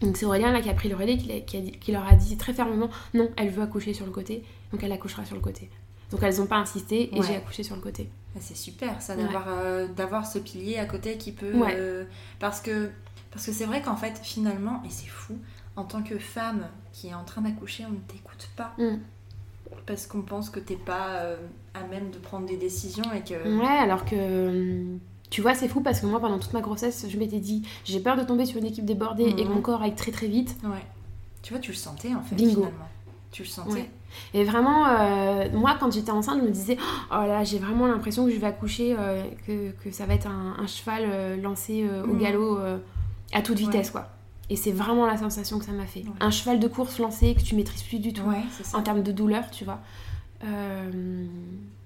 Donc 0.00 0.16
c'est 0.16 0.24
Aurélien 0.24 0.50
là 0.52 0.60
qui 0.60 0.70
a 0.70 0.74
pris 0.74 0.88
le 0.88 0.96
relais, 0.96 1.16
qui, 1.18 1.28
l'a- 1.28 1.40
qui 1.40 1.56
a 1.56 1.60
dit- 1.60 1.72
qui 1.72 1.92
leur 1.92 2.06
a 2.10 2.14
dit 2.14 2.36
très 2.38 2.54
fermement 2.54 2.88
non, 3.14 3.28
elle 3.36 3.50
veut 3.50 3.62
accoucher 3.62 3.92
sur 3.92 4.06
le 4.06 4.12
côté, 4.12 4.42
donc 4.72 4.82
elle 4.82 4.92
accouchera 4.92 5.24
sur 5.26 5.34
le 5.34 5.42
côté. 5.42 5.68
Donc 6.10 6.20
elles 6.22 6.36
n'ont 6.38 6.46
pas 6.46 6.56
insisté 6.56 7.10
et 7.14 7.20
Ouais. 7.20 7.26
j'ai 7.26 7.36
accouché 7.36 7.62
sur 7.62 7.74
le 7.76 7.82
côté. 7.82 8.08
Ah, 8.36 8.38
C'est 8.40 8.56
super 8.56 9.00
ça 9.02 9.16
Ouais. 9.16 9.24
euh, 9.48 9.88
d'avoir 9.88 10.26
ce 10.26 10.38
pilier 10.38 10.78
à 10.78 10.84
côté 10.86 11.18
qui 11.18 11.32
peut 11.32 11.54
Ouais. 11.54 11.74
euh, 11.76 12.04
parce 12.38 12.60
que 12.60 12.90
parce 13.32 13.46
que 13.46 13.52
c'est 13.52 13.64
vrai 13.64 13.80
qu'en 13.82 13.96
fait 13.96 14.18
finalement 14.22 14.82
et 14.84 14.90
c'est 14.90 15.08
fou 15.08 15.36
en 15.76 15.84
tant 15.84 16.02
que 16.02 16.18
femme 16.18 16.66
qui 16.92 17.08
est 17.08 17.14
en 17.14 17.24
train 17.24 17.42
d'accoucher 17.42 17.84
on 17.86 17.92
ne 17.92 17.96
t'écoute 17.98 18.48
pas 18.56 18.72
Mm. 18.78 18.98
parce 19.86 20.06
qu'on 20.06 20.22
pense 20.22 20.50
que 20.50 20.60
t'es 20.60 20.76
pas 20.76 21.16
euh, 21.22 21.36
à 21.74 21.82
même 21.84 22.10
de 22.10 22.18
prendre 22.18 22.46
des 22.46 22.56
décisions 22.56 23.04
et 23.12 23.20
que 23.22 23.58
Ouais, 23.60 23.66
alors 23.78 24.04
que 24.04 24.84
tu 25.30 25.42
vois, 25.42 25.54
c'est 25.54 25.68
fou 25.68 25.80
parce 25.80 26.00
que 26.00 26.06
moi 26.06 26.18
pendant 26.18 26.40
toute 26.40 26.52
ma 26.54 26.60
grossesse, 26.60 27.06
je 27.08 27.16
m'étais 27.16 27.38
dit 27.38 27.62
j'ai 27.84 28.00
peur 28.00 28.16
de 28.16 28.22
tomber 28.24 28.46
sur 28.46 28.58
une 28.58 28.66
équipe 28.66 28.84
débordée 28.84 29.24
et 29.24 29.34
que 29.44 29.48
Mhm. 29.48 29.54
mon 29.54 29.60
corps 29.62 29.82
aille 29.82 29.94
très 29.94 30.10
très 30.12 30.26
vite. 30.28 30.56
ouais 30.64 30.84
tu 31.42 31.52
vois 31.54 31.60
tu 31.60 31.70
le 31.70 31.76
sentais 31.76 32.14
en 32.14 32.20
fait 32.22 32.34
Bingo. 32.36 32.54
finalement 32.62 32.88
tu 33.30 33.42
le 33.42 33.48
sentais 33.48 33.72
Ouais. 33.72 33.90
Et 34.34 34.42
vraiment, 34.44 34.86
euh, 34.88 35.48
moi 35.52 35.76
quand 35.78 35.92
j'étais 35.92 36.10
enceinte, 36.10 36.40
je 36.40 36.44
me 36.46 36.50
disais 36.50 36.76
oh 37.12 37.14
là, 37.14 37.44
j'ai 37.44 37.58
vraiment 37.60 37.86
l'impression 37.86 38.24
que 38.26 38.32
je 38.32 38.38
vais 38.38 38.46
accoucher, 38.48 38.96
euh, 38.98 39.22
que, 39.46 39.70
que 39.70 39.92
ça 39.92 40.04
va 40.06 40.14
être 40.14 40.26
un, 40.26 40.56
un 40.58 40.66
cheval 40.66 41.04
euh, 41.06 41.36
lancé 41.40 41.86
euh, 41.88 42.02
au 42.04 42.14
Mhm. 42.14 42.18
galop 42.20 42.58
à 43.32 43.42
toute 43.42 43.56
Ouais. 43.58 43.62
vitesse 43.66 43.90
quoi. 43.90 44.08
Et 44.48 44.56
c'est 44.56 44.72
vraiment 44.72 45.06
la 45.06 45.16
sensation 45.16 45.60
que 45.60 45.64
ça 45.64 45.70
m'a 45.70 45.86
fait. 45.86 46.00
Ouais. 46.00 46.10
Un 46.18 46.32
cheval 46.32 46.58
de 46.58 46.66
course 46.66 46.98
lancé 46.98 47.34
que 47.36 47.40
tu 47.40 47.54
maîtrises 47.54 47.84
plus 47.84 48.00
du 48.00 48.12
tout. 48.12 48.24
en 48.74 48.82
termes 48.82 49.04
de 49.04 49.12
douleur, 49.12 49.48
tu 49.52 49.64
vois. 49.64 49.78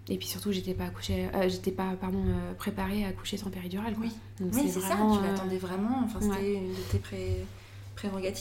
Et 0.09 0.19
puis 0.19 0.27
surtout, 0.27 0.53
j'étais 0.53 0.75
pas 0.75 0.85
accouchée, 0.85 1.29
j'étais 1.49 1.71
pas 1.71 1.93
pardon 2.01 2.23
préparée 2.59 3.05
à 3.05 3.09
accoucher 3.09 3.37
sans 3.37 3.51
péridurale. 3.51 3.95
Quoi. 3.95 4.07
Oui. 4.41 4.51
C'est 4.71 4.81
ça 4.81 4.97
tu 4.97 5.27
l'attendais 5.27 5.59
vraiment 5.59 6.03
enfin 6.05 6.21
c'était 6.21 6.55
une 6.55 6.69
de 6.71 6.81
tes 6.91 6.99
pré- 6.99 7.45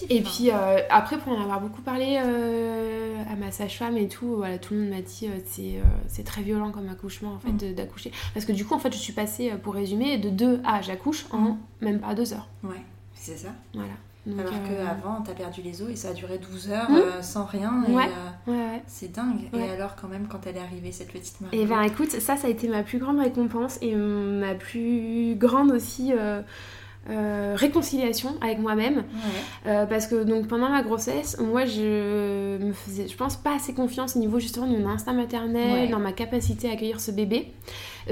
Et 0.10 0.20
enfin. 0.22 0.30
puis 0.30 0.52
euh, 0.52 0.80
après, 0.90 1.18
pour 1.18 1.32
en 1.32 1.42
avoir 1.42 1.62
beaucoup 1.62 1.82
parlé 1.82 2.20
euh, 2.22 3.16
à 3.32 3.36
ma 3.36 3.52
sage-femme 3.52 3.98
et 3.98 4.08
tout, 4.08 4.36
voilà, 4.38 4.58
tout 4.58 4.74
le 4.74 4.82
monde 4.82 4.90
m'a 4.90 5.02
dit 5.02 5.28
euh, 5.28 5.40
c'est 5.46 5.78
euh, 5.78 5.84
c'est 6.08 6.24
très 6.24 6.42
violent 6.42 6.72
comme 6.72 6.90
accouchement 6.90 7.34
en 7.34 7.40
fait 7.40 7.52
Mm. 7.52 7.74
d'accoucher. 7.76 8.12
Parce 8.34 8.46
que 8.46 8.52
du 8.52 8.66
coup, 8.66 8.74
en 8.74 8.80
fait, 8.80 8.92
je 8.92 8.98
suis 8.98 9.14
passée, 9.14 9.52
pour 9.62 9.74
résumer, 9.76 10.18
de 10.18 10.30
2 10.30 10.62
à 10.66 10.82
j'accouche 10.82 11.26
en 11.32 11.38
Mm. 11.40 11.58
même 11.82 12.00
pas 12.00 12.14
2 12.16 12.34
heures. 12.34 12.48
ouais 12.64 12.82
c'est 13.16 13.38
ça 13.38 13.50
Voilà. 13.74 13.94
Donc, 14.26 14.40
alors 14.40 14.54
qu'avant 14.64 15.22
t'as 15.22 15.34
perdu 15.34 15.62
les 15.62 15.82
os 15.82 15.90
et 15.90 15.96
ça 15.98 16.10
a 16.10 16.14
duré 16.14 16.38
12 16.38 16.70
heures 16.72 16.90
Mm. 16.90 16.96
euh, 16.96 17.22
sans 17.22 17.46
rien 17.46 17.84
Ouais. 17.88 18.04
euh, 18.48 18.52
Ouais, 18.52 18.58
ouais. 18.58 18.82
C'est 18.88 19.12
dingue. 19.12 19.50
Et 19.54 19.70
alors, 19.70 19.96
quand 19.96 20.08
même, 20.08 20.28
quand 20.28 20.46
elle 20.48 20.58
est 20.58 20.62
arrivée, 20.62 20.92
cette 20.92 21.12
petite 21.12 21.40
Marie. 21.42 21.60
Et 21.60 21.66
ben 21.66 21.82
écoute, 21.84 22.10
ça, 22.12 22.36
ça 22.38 22.48
a 22.48 22.50
été 22.50 22.68
ma 22.68 22.84
plus 22.84 23.00
grande 23.00 23.20
récompense 23.20 23.78
et 23.82 23.96
ma 23.96 24.56
plus 24.56 25.36
grande 25.38 25.72
aussi 25.72 26.12
euh, 26.14 26.42
euh, 27.10 27.54
réconciliation 27.58 28.36
avec 28.42 28.60
moi-même. 28.60 28.98
Ouais. 28.98 29.04
Euh, 29.68 29.86
parce 29.86 30.08
que 30.08 30.24
donc 30.24 30.48
pendant 30.48 30.70
ma 30.70 30.82
grossesse, 30.84 31.38
moi 31.40 31.66
je 31.66 32.58
me 32.58 32.72
faisais, 32.72 33.08
je 33.10 33.16
pense, 33.18 33.36
pas 33.36 33.56
assez 33.56 33.74
confiance 33.74 34.16
au 34.16 34.20
niveau 34.20 34.40
justement 34.40 34.68
de 34.68 34.78
mon 34.78 34.88
instinct 34.90 35.14
maternel, 35.14 35.74
Ouais. 35.74 35.88
dans 35.90 36.00
ma 36.00 36.14
capacité 36.14 36.70
à 36.70 36.74
accueillir 36.74 37.02
ce 37.02 37.12
bébé. 37.12 37.52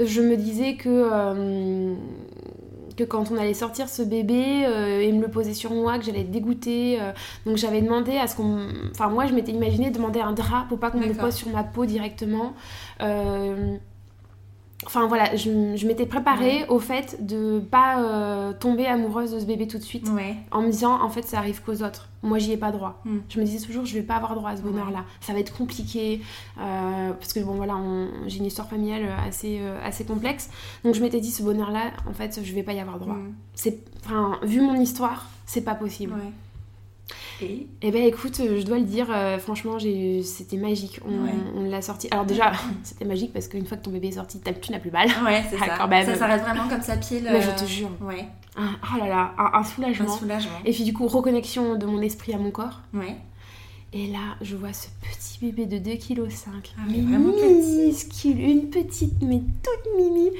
Je 0.02 0.20
me 0.20 0.36
disais 0.36 0.74
que, 0.74 0.88
euh, 0.88 1.94
que 2.96 3.04
quand 3.04 3.30
on 3.30 3.38
allait 3.38 3.54
sortir 3.54 3.88
ce 3.88 4.02
bébé 4.02 4.66
et 5.00 5.10
me 5.12 5.22
le 5.22 5.28
poser 5.28 5.54
sur 5.54 5.72
moi, 5.72 5.98
que 5.98 6.04
j'allais 6.04 6.20
être 6.20 6.30
dégoûtée. 6.30 6.98
donc 7.46 7.56
j'avais 7.56 7.80
demandé 7.80 8.18
à 8.18 8.26
ce 8.26 8.36
qu'on. 8.36 8.66
Enfin, 8.90 9.08
moi 9.08 9.24
je 9.26 9.32
m'étais 9.32 9.52
imaginé 9.52 9.90
demander 9.90 10.20
un 10.20 10.32
drap 10.32 10.66
pour 10.68 10.78
pas 10.78 10.90
qu'on 10.90 10.98
me 10.98 11.06
le 11.06 11.14
pose 11.14 11.34
sur 11.34 11.48
ma 11.48 11.64
peau 11.64 11.86
directement. 11.86 12.52
Enfin 14.84 15.06
voilà, 15.06 15.34
je, 15.36 15.76
je 15.76 15.86
m'étais 15.86 16.06
préparée 16.06 16.64
au 16.68 16.78
fait 16.80 17.24
de 17.24 17.60
pas 17.60 18.00
euh, 18.02 18.52
tomber 18.52 18.86
amoureuse 18.86 19.32
de 19.32 19.38
ce 19.38 19.44
bébé 19.44 19.66
tout 19.68 19.78
de 19.78 19.82
suite 19.82 20.08
Ouais. 20.08 20.34
en 20.50 20.62
me 20.62 20.70
disant 20.70 21.00
en 21.00 21.08
fait 21.08 21.22
ça 21.22 21.38
arrive 21.38 21.62
qu'aux 21.62 21.82
autres. 21.82 22.08
Moi 22.22 22.38
j'y 22.38 22.52
ai 22.52 22.56
pas 22.56 22.70
droit. 22.72 23.00
Mm. 23.04 23.18
Je 23.28 23.40
me 23.40 23.44
disais 23.44 23.64
toujours 23.64 23.84
je 23.84 23.94
vais 23.94 24.02
pas 24.02 24.14
avoir 24.16 24.34
droit 24.34 24.50
à 24.50 24.56
ce 24.56 24.62
bonheur 24.62 24.90
là. 24.90 25.04
Ça 25.20 25.32
va 25.32 25.38
être 25.38 25.56
compliqué 25.56 26.20
euh, 26.60 27.12
parce 27.12 27.32
que 27.32 27.40
bon 27.40 27.54
voilà 27.54 27.74
j'ai 28.26 28.38
une 28.38 28.46
histoire 28.46 28.68
familiale 28.68 29.02
assez 29.26 29.58
euh, 29.60 29.78
assez 29.84 30.04
complexe. 30.04 30.50
Donc 30.84 30.94
je 30.94 31.00
m'étais 31.02 31.20
dit 31.20 31.30
ce 31.30 31.42
bonheur 31.42 31.70
là 31.70 31.92
en 32.08 32.12
fait 32.12 32.40
je 32.42 32.52
vais 32.54 32.62
pas 32.62 32.72
y 32.72 32.80
avoir 32.80 32.98
droit. 32.98 33.14
Mm. 33.14 33.34
C'est 33.54 33.78
enfin 34.04 34.38
vu 34.42 34.60
mon 34.60 34.74
histoire 34.74 35.28
c'est 35.46 35.62
pas 35.62 35.74
possible. 35.74 36.14
Et 37.42 37.66
Et 37.82 37.90
ben 37.90 38.02
écoute 38.04 38.38
euh, 38.40 38.60
je 38.60 38.64
dois 38.66 38.78
le 38.78 38.84
dire 38.84 39.08
euh, 39.10 39.38
franchement 39.38 39.78
j'ai 39.78 40.22
c'était 40.22 40.56
magique. 40.56 41.00
On, 41.06 41.24
Ouais. 41.24 41.30
on 41.56 41.62
l'a 41.68 41.82
sorti. 41.82 42.08
Alors 42.10 42.24
déjà 42.24 42.52
c'était 42.82 43.04
magique 43.04 43.32
parce 43.32 43.48
qu'une 43.48 43.66
fois 43.66 43.76
que 43.76 43.82
ton 43.84 43.90
bébé 43.90 44.08
est 44.08 44.12
sorti 44.12 44.40
tu 44.40 44.72
n'as 44.72 44.78
plus 44.78 44.90
mal. 44.90 45.08
Ouais, 45.24 45.42
c'est 45.50 45.56
Ah, 45.60 45.66
ça. 45.66 45.74
quand 45.78 45.88
même. 45.88 46.06
Ça 46.06 46.14
s'arrête 46.14 46.42
vraiment 46.42 46.68
comme 46.68 46.82
ça 46.82 46.96
pile. 46.96 47.24
Mais 47.30 47.42
je 47.42 47.48
euh, 47.50 47.54
te 47.56 47.64
jure. 47.64 47.90
Ouais. 48.00 48.26
Un- 48.56 48.76
oh 48.94 48.98
là 48.98 49.08
là 49.08 49.34
un, 49.38 49.44
un 49.44 49.60
Un 49.60 49.64
soulagement. 49.64 50.16
soulagement. 50.16 50.58
Et 50.64 50.72
puis 50.72 50.84
du 50.84 50.92
coup 50.92 51.06
reconnexion 51.08 51.76
de 51.76 51.86
mon 51.86 52.00
esprit 52.02 52.32
à 52.34 52.38
mon 52.38 52.50
corps. 52.50 52.80
Ouais. 52.94 53.16
Et 53.94 54.06
là, 54.06 54.36
je 54.40 54.56
vois 54.56 54.72
ce 54.72 54.86
petit 55.02 55.38
bébé 55.52 55.66
de 55.66 55.76
2,5 55.76 55.98
kg. 56.14 56.22
Ah, 56.78 56.82
mais 56.88 57.02
vraiment 57.02 57.30
minuscule, 57.34 58.40
une 58.40 58.70
petite, 58.70 59.20
mais 59.20 59.40
toute 59.62 59.96
mimi. 59.98 60.30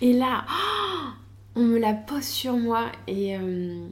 Et 0.00 0.12
là, 0.12 0.44
oh, 0.48 1.08
on 1.56 1.62
me 1.64 1.78
la 1.80 1.94
pose 1.94 2.22
sur 2.22 2.56
moi 2.56 2.84
et, 3.08 3.36
euh, 3.36 3.88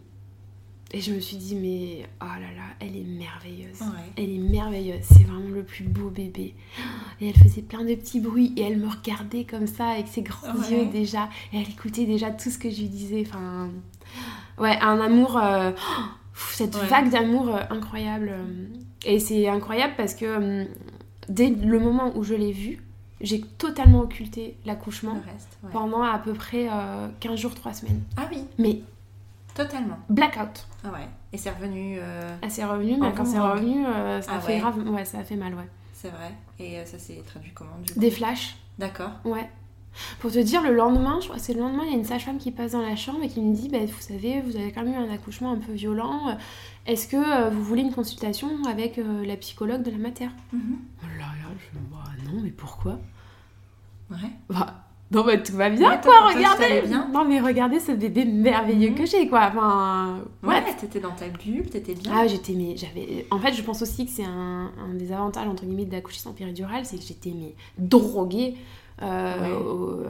et 0.92 1.00
je 1.00 1.12
me 1.12 1.20
suis 1.20 1.36
dit, 1.36 1.54
mais 1.54 2.08
oh 2.20 2.24
là 2.24 2.52
là, 2.56 2.64
elle 2.80 2.96
est 2.96 3.04
merveilleuse. 3.04 3.80
Ouais. 3.80 4.12
Elle 4.16 4.30
est 4.34 4.38
merveilleuse, 4.38 5.02
c'est 5.02 5.24
vraiment 5.24 5.48
le 5.54 5.62
plus 5.62 5.84
beau 5.84 6.10
bébé. 6.10 6.54
Et 7.20 7.28
elle 7.28 7.36
faisait 7.36 7.62
plein 7.62 7.84
de 7.84 7.94
petits 7.94 8.20
bruits 8.20 8.52
et 8.56 8.62
elle 8.62 8.78
me 8.78 8.88
regardait 8.88 9.44
comme 9.44 9.66
ça 9.66 9.88
avec 9.90 10.08
ses 10.08 10.22
grands 10.22 10.54
Ouais. 10.54 10.70
yeux 10.70 10.86
déjà. 10.86 11.28
Et 11.52 11.58
elle 11.60 11.68
écoutait 11.68 12.06
déjà 12.06 12.30
tout 12.30 12.50
ce 12.50 12.58
que 12.58 12.70
je 12.70 12.80
lui 12.80 12.88
disais. 12.88 13.24
Enfin, 13.26 13.70
ouais, 14.58 14.76
un 14.80 15.00
amour, 15.00 15.36
euh, 15.38 15.70
cette 16.34 16.74
Ouais. 16.74 16.86
vague 16.86 17.10
d'amour 17.10 17.48
euh, 17.54 17.60
incroyable. 17.70 18.32
Et 19.04 19.18
c'est 19.20 19.48
incroyable 19.48 19.94
parce 19.96 20.14
que 20.14 20.24
euh, 20.26 20.64
dès 21.28 21.50
le 21.50 21.78
moment 21.78 22.12
où 22.16 22.22
je 22.24 22.34
l'ai 22.34 22.52
vue, 22.52 22.82
j'ai 23.20 23.40
totalement 23.58 24.00
occulté 24.00 24.56
l'accouchement 24.64 25.20
pendant 25.72 26.02
à 26.02 26.18
peu 26.18 26.32
près 26.32 26.68
euh, 26.70 27.08
15 27.20 27.38
jours, 27.38 27.54
3 27.54 27.74
semaines. 27.74 28.00
Ah 28.16 28.26
oui, 28.32 28.38
Mais 28.58 28.80
totalement. 29.54 29.98
blackout. 30.08 30.66
Ah 30.84 30.88
ouais. 30.92 31.08
Et 31.32 31.38
c'est 31.38 31.50
revenu. 31.50 31.96
euh, 32.00 32.36
Elle 32.42 32.50
s'est 32.50 32.64
revenue, 32.64 32.96
mais 33.00 33.12
quand 33.12 33.24
c'est 33.24 33.38
revenu, 33.38 33.86
euh, 33.86 34.20
ça 34.22 34.32
Ah 34.34 34.36
a 34.36 34.40
fait 34.40 34.54
ouais. 34.54 34.58
grave. 34.60 34.78
Ouais, 34.88 35.04
ça 35.04 35.18
a 35.18 35.24
fait 35.24 35.36
mal, 35.36 35.54
ouais. 35.54 35.68
C'est 35.92 36.08
vrai. 36.08 36.32
Et 36.58 36.78
euh, 36.78 36.84
ça 36.86 36.98
s'est 36.98 37.22
traduit 37.26 37.52
comment 37.52 37.78
du 37.84 37.92
coup? 37.92 38.00
Des 38.00 38.10
flashs. 38.10 38.56
D'accord. 38.78 39.10
Ouais. 39.24 39.48
Pour 40.20 40.30
te 40.30 40.38
dire, 40.38 40.62
le 40.62 40.72
lendemain, 40.74 41.18
je 41.20 41.26
crois 41.26 41.36
que 41.36 41.42
c'est 41.42 41.52
le 41.52 41.60
lendemain, 41.60 41.82
il 41.84 41.90
y 41.90 41.94
a 41.94 41.98
une 41.98 42.04
sage-femme 42.04 42.38
qui 42.38 42.52
passe 42.52 42.72
dans 42.72 42.80
la 42.80 42.94
chambre 42.96 43.18
et 43.24 43.28
qui 43.28 43.40
me 43.40 43.54
dit 43.54 43.68
bah, 43.68 43.78
Vous 43.84 44.00
savez, 44.00 44.40
vous 44.40 44.56
avez 44.56 44.70
quand 44.72 44.82
même 44.84 44.94
eu 44.94 44.96
un 44.96 45.12
accouchement 45.12 45.50
un 45.52 45.56
peu 45.58 45.72
violent. 45.72 46.28
euh, 46.28 46.34
Est-ce 46.86 47.08
que 47.08 47.50
vous 47.50 47.62
voulez 47.62 47.82
une 47.82 47.92
consultation 47.92 48.48
avec 48.68 48.98
la 48.98 49.36
psychologue 49.36 49.82
de 49.82 49.90
la 49.90 49.98
mater? 49.98 50.28
Mhm. 50.52 50.78
Oh 51.02 51.06
là 51.18 51.24
là, 51.26 51.50
je 51.58 51.78
bah, 51.90 52.04
non, 52.32 52.40
mais 52.42 52.50
pourquoi? 52.50 52.98
Ouais. 54.10 54.30
Bah, 54.48 54.84
non, 55.12 55.24
mais 55.24 55.42
tout 55.42 55.54
va 55.56 55.68
bien, 55.70 55.90
Ouais, 55.90 56.00
quoi, 56.02 56.28
regardez 56.34 56.82
bien. 56.86 57.08
Non, 57.12 57.24
mais 57.24 57.40
regardez 57.40 57.80
ce 57.80 57.92
bébé 57.92 58.24
merveilleux 58.24 58.90
Mhm. 58.90 58.94
que 58.94 59.06
j'ai, 59.06 59.28
quoi. 59.28 59.48
Enfin, 59.48 60.20
Ouais, 60.42 60.54
ouais. 60.54 60.74
t'étais 60.80 61.00
dans 61.00 61.10
ta 61.10 61.26
bulle, 61.28 61.68
t'étais 61.68 61.94
bien. 61.94 62.12
Ah, 62.14 62.26
j'étais, 62.26 62.52
mais 62.52 62.76
j'avais. 62.76 63.26
En 63.30 63.38
fait, 63.38 63.52
je 63.52 63.62
pense 63.62 63.82
aussi 63.82 64.06
que 64.06 64.12
c'est 64.12 64.24
un, 64.24 64.70
un 64.78 64.94
des 64.94 65.10
avantages, 65.12 65.48
entre 65.48 65.64
guillemets, 65.64 65.84
d'accoucher 65.84 66.20
sans 66.20 66.32
péridurale, 66.32 66.84
c'est 66.84 66.96
que 66.96 67.04
j'étais, 67.04 67.32
mais 67.34 67.54
droguée 67.78 68.54
euh, 69.02 69.40
Ouais. 69.40 69.52
au- 69.56 70.02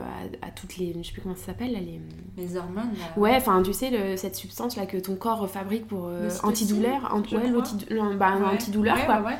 à, 0.42 0.48
à 0.48 0.50
toutes 0.50 0.76
les. 0.76 0.92
Je 1.00 1.06
sais 1.06 1.12
plus 1.12 1.22
comment 1.22 1.36
ça 1.36 1.46
s'appelle, 1.46 1.70
là, 1.72 1.78
les. 1.78 2.00
Les 2.36 2.56
hormones. 2.56 2.90
là. 2.98 3.20
Ouais, 3.20 3.34
enfin, 3.36 3.62
tu 3.62 3.72
sais, 3.72 3.88
le- 3.90 4.16
cette 4.16 4.34
substance 4.34 4.76
là 4.76 4.84
que 4.84 4.96
ton 4.96 5.14
corps 5.14 5.48
fabrique 5.48 5.86
pour 5.86 6.06
euh, 6.08 6.28
antidouleur, 6.42 7.08
ant- 7.14 7.22
je 7.24 7.36
ouais, 7.36 8.16
bah, 8.18 8.32
antidouleur 8.52 9.06
quoi. 9.06 9.18
ouais, 9.20 9.26
ouais. 9.26 9.36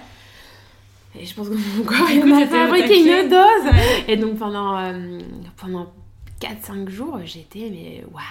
Et 1.19 1.27
je 1.27 1.35
pense 1.35 1.49
que 1.49 1.55
mon 1.55 1.85
corps 1.85 2.01
au 2.03 2.47
fabriqué 2.47 3.01
une 3.01 3.29
dose. 3.29 3.73
Et 4.07 4.17
donc 4.17 4.39
pendant 4.39 4.79
euh, 4.79 5.19
pendant 5.57 5.93
4-5 6.41 6.89
jours, 6.89 7.19
j'étais 7.25 7.69
mais 7.71 8.05
waouh. 8.13 8.23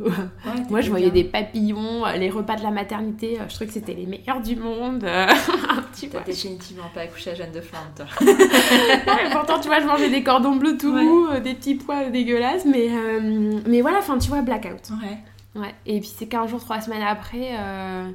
Ouais, 0.00 0.12
Moi, 0.70 0.80
je 0.80 0.90
voyais 0.90 1.10
bien. 1.10 1.22
des 1.22 1.28
papillons, 1.28 2.04
les 2.16 2.30
repas 2.30 2.56
de 2.56 2.62
la 2.62 2.70
maternité, 2.70 3.38
euh, 3.40 3.44
je 3.48 3.54
trouvais 3.54 3.66
que 3.66 3.72
c'était 3.72 3.94
les 3.94 4.06
meilleurs 4.06 4.40
du 4.40 4.56
monde. 4.56 5.04
tu 5.98 6.06
vois. 6.08 6.20
définitivement 6.20 6.90
pas 6.94 7.02
accouché 7.02 7.30
à 7.30 7.34
Jeanne 7.34 7.52
de 7.52 7.60
Flandre, 7.60 7.90
toi. 7.96 8.06
Ouais, 8.20 9.30
pourtant, 9.32 9.58
tu 9.60 9.68
vois, 9.68 9.80
je 9.80 9.86
mangeais 9.86 10.10
des 10.10 10.22
cordons 10.22 10.56
bleus 10.56 10.76
tout 10.76 10.92
mous, 10.92 11.26
euh, 11.26 11.40
des 11.40 11.54
petits 11.54 11.74
pois 11.74 12.10
dégueulasses, 12.10 12.64
mais, 12.64 12.88
euh, 12.90 13.60
mais 13.66 13.80
voilà, 13.80 13.98
enfin, 13.98 14.18
tu 14.18 14.28
vois, 14.28 14.42
blackout. 14.42 14.90
Ouais. 15.02 15.60
Ouais. 15.60 15.74
Et 15.86 16.00
puis, 16.00 16.12
c'est 16.14 16.26
15 16.26 16.50
jours, 16.50 16.60
3 16.60 16.82
semaines 16.82 17.02
après, 17.02 17.50
euh, 17.58 18.10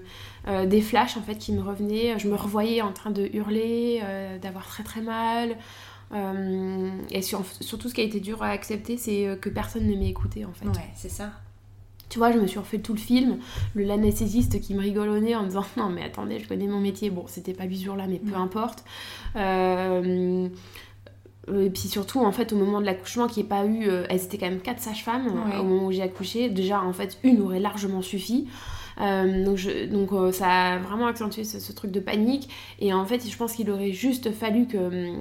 euh, 0.48 0.66
des 0.66 0.82
flashs, 0.82 1.18
en 1.18 1.22
fait, 1.22 1.36
qui 1.36 1.54
me 1.54 1.62
revenaient. 1.62 2.18
Je 2.20 2.28
me 2.28 2.36
revoyais 2.36 2.82
en 2.82 2.92
train 2.92 3.12
de 3.12 3.30
hurler, 3.34 4.02
euh, 4.04 4.38
d'avoir 4.40 4.68
très 4.68 4.84
très 4.84 5.02
mal. 5.02 5.56
et 7.12 7.22
surtout, 7.22 7.90
ce 7.90 7.94
qui 7.94 8.02
a 8.02 8.04
été 8.04 8.20
dur 8.20 8.44
à 8.44 8.50
accepter, 8.50 8.98
c'est 8.98 9.38
que 9.42 9.50
personne 9.50 9.88
ne 9.88 9.96
m'ait 9.96 10.10
écouté 10.10 10.46
en 10.46 10.54
fait. 10.54 10.68
Ouais, 10.68 10.92
c'est 10.96 11.10
ça. 11.10 11.32
Tu 12.10 12.20
vois, 12.20 12.32
je 12.32 12.38
me 12.38 12.46
suis 12.46 12.60
refait 12.60 12.78
tout 12.78 12.94
le 12.94 13.00
film, 13.00 13.40
le 13.74 13.84
l'anesthésiste 13.84 14.62
qui 14.62 14.76
me 14.76 14.82
rigole 14.82 15.10
au 15.10 15.18
nez 15.18 15.36
en 15.36 15.44
disant 15.44 15.66
non 15.78 15.90
mais 15.90 16.04
attendez, 16.04 16.38
je 16.38 16.48
connais 16.48 16.68
mon 16.68 16.80
métier. 16.80 17.10
Bon, 17.10 17.26
c'était 17.26 17.54
pas 17.54 17.64
ce 17.64 17.84
jour-là, 17.84 18.06
mais 18.08 18.20
peu 18.20 18.36
importe. 18.36 18.84
Euh, 19.36 20.48
et 21.52 21.70
puis 21.70 21.88
surtout, 21.88 22.20
en 22.20 22.32
fait, 22.32 22.54
au 22.54 22.56
moment 22.56 22.80
de 22.80 22.86
l'accouchement, 22.86 23.28
qui 23.28 23.42
n'y 23.42 23.48
pas 23.48 23.66
eu. 23.66 23.88
Euh, 23.90 24.06
elles 24.10 24.24
étaient 24.24 24.38
quand 24.38 24.50
même 24.50 24.62
quatre 24.62 24.80
sages-femmes 24.80 25.28
euh, 25.28 25.60
au 25.60 25.64
moment 25.64 25.88
où 25.88 25.92
j'ai 25.92 26.02
accouché. 26.02 26.50
Déjà, 26.50 26.82
en 26.82 26.94
fait, 26.94 27.18
une 27.24 27.42
aurait 27.42 27.60
largement 27.60 28.02
suffi. 28.02 28.48
Donc, 28.98 29.58
je, 29.58 29.86
donc 29.86 30.10
ça 30.34 30.74
a 30.74 30.78
vraiment 30.80 31.08
accentué 31.08 31.44
ce, 31.44 31.60
ce, 31.60 31.72
truc 31.72 31.92
de 31.92 32.00
panique. 32.00 32.50
Et 32.80 32.94
en 32.94 33.06
fait, 33.06 33.28
je 33.28 33.38
pense 33.38 33.54
qu'il 33.54 33.70
aurait 33.72 33.92
juste 33.92 34.32
fallu 34.32 34.68
que, 34.68 35.14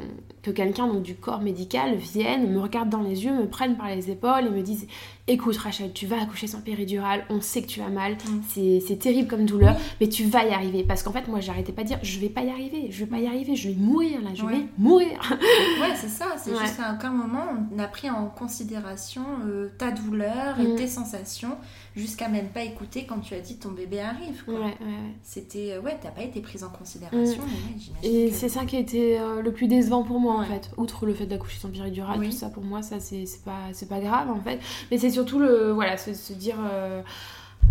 que 0.42 0.50
quelqu'un 0.50 0.88
du 0.94 1.14
corps 1.14 1.40
médical 1.40 1.96
vienne, 1.96 2.50
me 2.50 2.60
regarde 2.60 2.88
dans 2.88 3.02
les 3.02 3.24
yeux, 3.24 3.32
me 3.32 3.48
prenne 3.48 3.76
par 3.76 3.88
les 3.88 4.10
épaules 4.10 4.46
et 4.46 4.50
me 4.50 4.62
dise 4.62 4.86
écoute 5.28 5.56
Rachel, 5.56 5.92
tu 5.92 6.06
vas 6.06 6.20
accoucher 6.20 6.46
sans 6.46 6.60
péridurale, 6.60 7.24
on 7.30 7.40
sait 7.40 7.62
que 7.62 7.68
tu 7.68 7.80
as 7.80 7.88
mal, 7.88 8.14
mm. 8.14 8.80
c'est 8.86 8.98
terrible 8.98 9.28
comme 9.28 9.46
douleur, 9.46 9.76
mais 10.00 10.08
tu 10.08 10.24
vas 10.24 10.44
y 10.44 10.50
arriver. 10.50 10.84
Parce 10.84 11.02
qu'en 11.02 11.12
fait, 11.12 11.28
moi, 11.28 11.40
j'arrêtais 11.40 11.72
pas 11.72 11.82
de 11.82 11.88
dire, 11.88 11.98
je 12.02 12.18
vais 12.18 12.28
pas 12.28 12.42
y 12.42 12.50
arriver, 12.50 12.88
je 12.90 13.04
vais 13.04 13.10
pas 13.10 13.18
y 13.18 13.26
arriver, 13.26 13.54
je 13.54 13.68
vais 13.68 13.74
mourir 13.74 14.20
là, 14.22 14.30
je 14.34 14.44
vais 14.44 14.66
mourir. 14.78 15.20
ouais, 15.80 15.94
c'est 15.94 16.08
ça, 16.08 16.34
c'est 16.36 16.56
juste 16.56 16.76
qu'à 16.76 16.94
aucun 16.94 17.10
moment, 17.10 17.44
on 17.72 17.78
a 17.78 17.86
pris 17.86 18.10
en 18.10 18.26
considération 18.26 19.22
euh, 19.46 19.68
ta 19.78 19.90
douleur 19.90 20.58
et 20.60 20.66
mm. 20.66 20.76
tes 20.76 20.88
sensations, 20.88 21.56
jusqu'à 21.96 22.28
même 22.28 22.48
pas 22.48 22.62
écouter 22.62 23.04
quand 23.06 23.18
tu 23.20 23.34
as 23.34 23.40
dit 23.40 23.56
ton 23.56 23.70
bébé 23.70 24.00
arrive. 24.00 24.42
Ouais, 24.46 24.54
ouais, 24.54 24.76
C'était, 25.22 25.72
euh, 25.72 25.80
ouais, 25.80 25.98
t'as 26.00 26.10
pas 26.10 26.22
été 26.22 26.40
prise 26.40 26.64
en 26.64 26.70
considération. 26.70 27.42
Mm. 27.42 28.04
et 28.04 28.30
c'est 28.30 28.48
ça 28.48 28.64
qui 28.64 28.76
a 28.76 28.80
été 28.80 29.18
euh, 29.18 29.42
le 29.42 29.52
plus 29.52 29.68
décevant 29.68 30.02
pour 30.02 30.20
moi, 30.20 30.34
en 30.34 30.44
fait. 30.44 30.70
Outre 30.76 31.06
le 31.06 31.14
fait 31.14 31.26
d'accoucher 31.26 31.58
sans 31.58 31.70
péridurale, 31.70 32.20
tout 32.22 32.30
ça, 32.30 32.48
pour 32.48 32.64
moi, 32.64 32.82
ça, 32.82 33.00
c'est 33.00 33.26
pas, 33.44 33.70
pas 33.88 34.00
grave, 34.00 34.30
en 34.30 34.40
fait. 34.40 34.60
Mais 34.90 34.98
c'est 34.98 35.10
surtout 35.10 35.38
le 35.38 35.72
voilà 35.72 35.96
se, 35.96 36.32
dire 36.32 36.56
euh, 36.70 37.02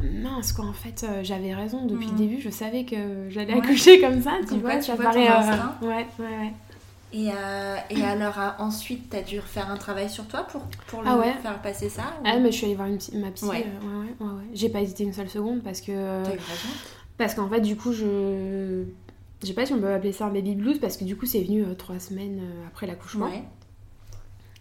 mince 0.04 0.54
quoi 0.54 0.66
en 0.66 0.74
fait 0.74 1.06
euh, 1.08 1.22
j'avais 1.24 1.54
raison 1.54 1.86
depuis 1.86 2.08
le 2.08 2.14
mm. 2.14 2.16
début 2.16 2.42
je 2.42 2.50
savais 2.50 2.86
que 2.86 3.30
j'allais 3.30 3.54
accoucher 3.54 4.00
comme 4.00 4.22
ça 4.22 4.34
tu 4.48 4.56
vois 4.56 4.82
ça 4.82 4.96
paraît 4.96 5.30
euh, 5.30 5.88
ouais 5.88 6.08
ouais 6.20 6.26
ouais 6.26 6.54
et, 7.14 7.30
et 7.90 8.04
alors 8.04 8.38
ensuite 8.60 9.10
t'as 9.10 9.22
dû 9.22 9.42
faire 9.42 9.70
un 9.70 9.78
travail 9.78 10.10
sur 10.10 10.28
toi 10.28 10.44
pour, 10.44 10.62
pour 10.88 11.04
ah 11.06 11.22
faire 11.42 11.62
passer 11.62 11.90
ça 11.90 12.14
ah 12.24 12.38
mais 12.40 12.52
je 12.52 12.58
suis 12.58 12.66
allée 12.66 12.76
voir 12.76 12.88
une, 12.88 13.00
ma 13.20 13.32
psy 13.32 13.46
ouais. 13.46 13.66
ouais, 14.20 14.28
j'ai 14.54 14.70
pas 14.70 14.82
hésité 14.82 15.04
une 15.04 15.14
seule 15.14 15.30
seconde 15.30 15.62
parce 15.62 15.82
que 15.82 16.24
parce 17.18 17.36
qu'en 17.36 17.50
fait 17.50 17.62
du 17.62 17.76
coup 17.76 17.92
je 17.92 18.86
je 19.42 19.48
sais 19.48 19.54
pas 19.54 19.66
si 19.66 19.74
on 19.74 19.80
peut 19.80 19.92
appeler 19.92 20.12
ça 20.12 20.26
un 20.26 20.30
baby 20.32 20.56
blues 20.56 20.80
parce 20.80 20.98
que 20.98 21.04
du 21.04 21.16
coup 21.16 21.26
c'est 21.26 21.42
venu 21.42 21.66
trois 21.78 22.00
semaines 22.00 22.42
après 22.68 22.88
l'accouchement. 22.88 23.30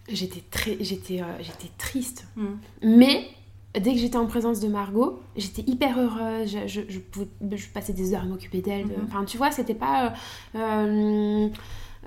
J'étais 0.09 0.42
très 0.51 0.76
j'étais 0.80 1.20
euh, 1.20 1.36
j'étais 1.40 1.70
triste. 1.78 2.26
Mm. 2.36 2.46
mais 2.82 3.28
dès 3.74 3.92
que 3.92 3.98
j'étais 3.98 4.16
en 4.16 4.26
présence 4.26 4.59
de 4.61 4.68
Margot 4.68 5.20
j'étais 5.36 5.62
hyper 5.70 5.98
heureuse. 5.98 6.57
Je, 6.66 6.80
je, 6.88 7.57
je, 7.57 7.68
passais 7.68 7.92
des 7.92 8.14
heures 8.14 8.22
à 8.22 8.26
m'occuper 8.26 8.62
d'elle. 8.62 8.86
Mm-hmm. 8.86 9.05
enfin 9.07 9.24
tu 9.24 9.36
vois 9.36 9.51
c'était 9.51 9.74
pas 9.74 10.14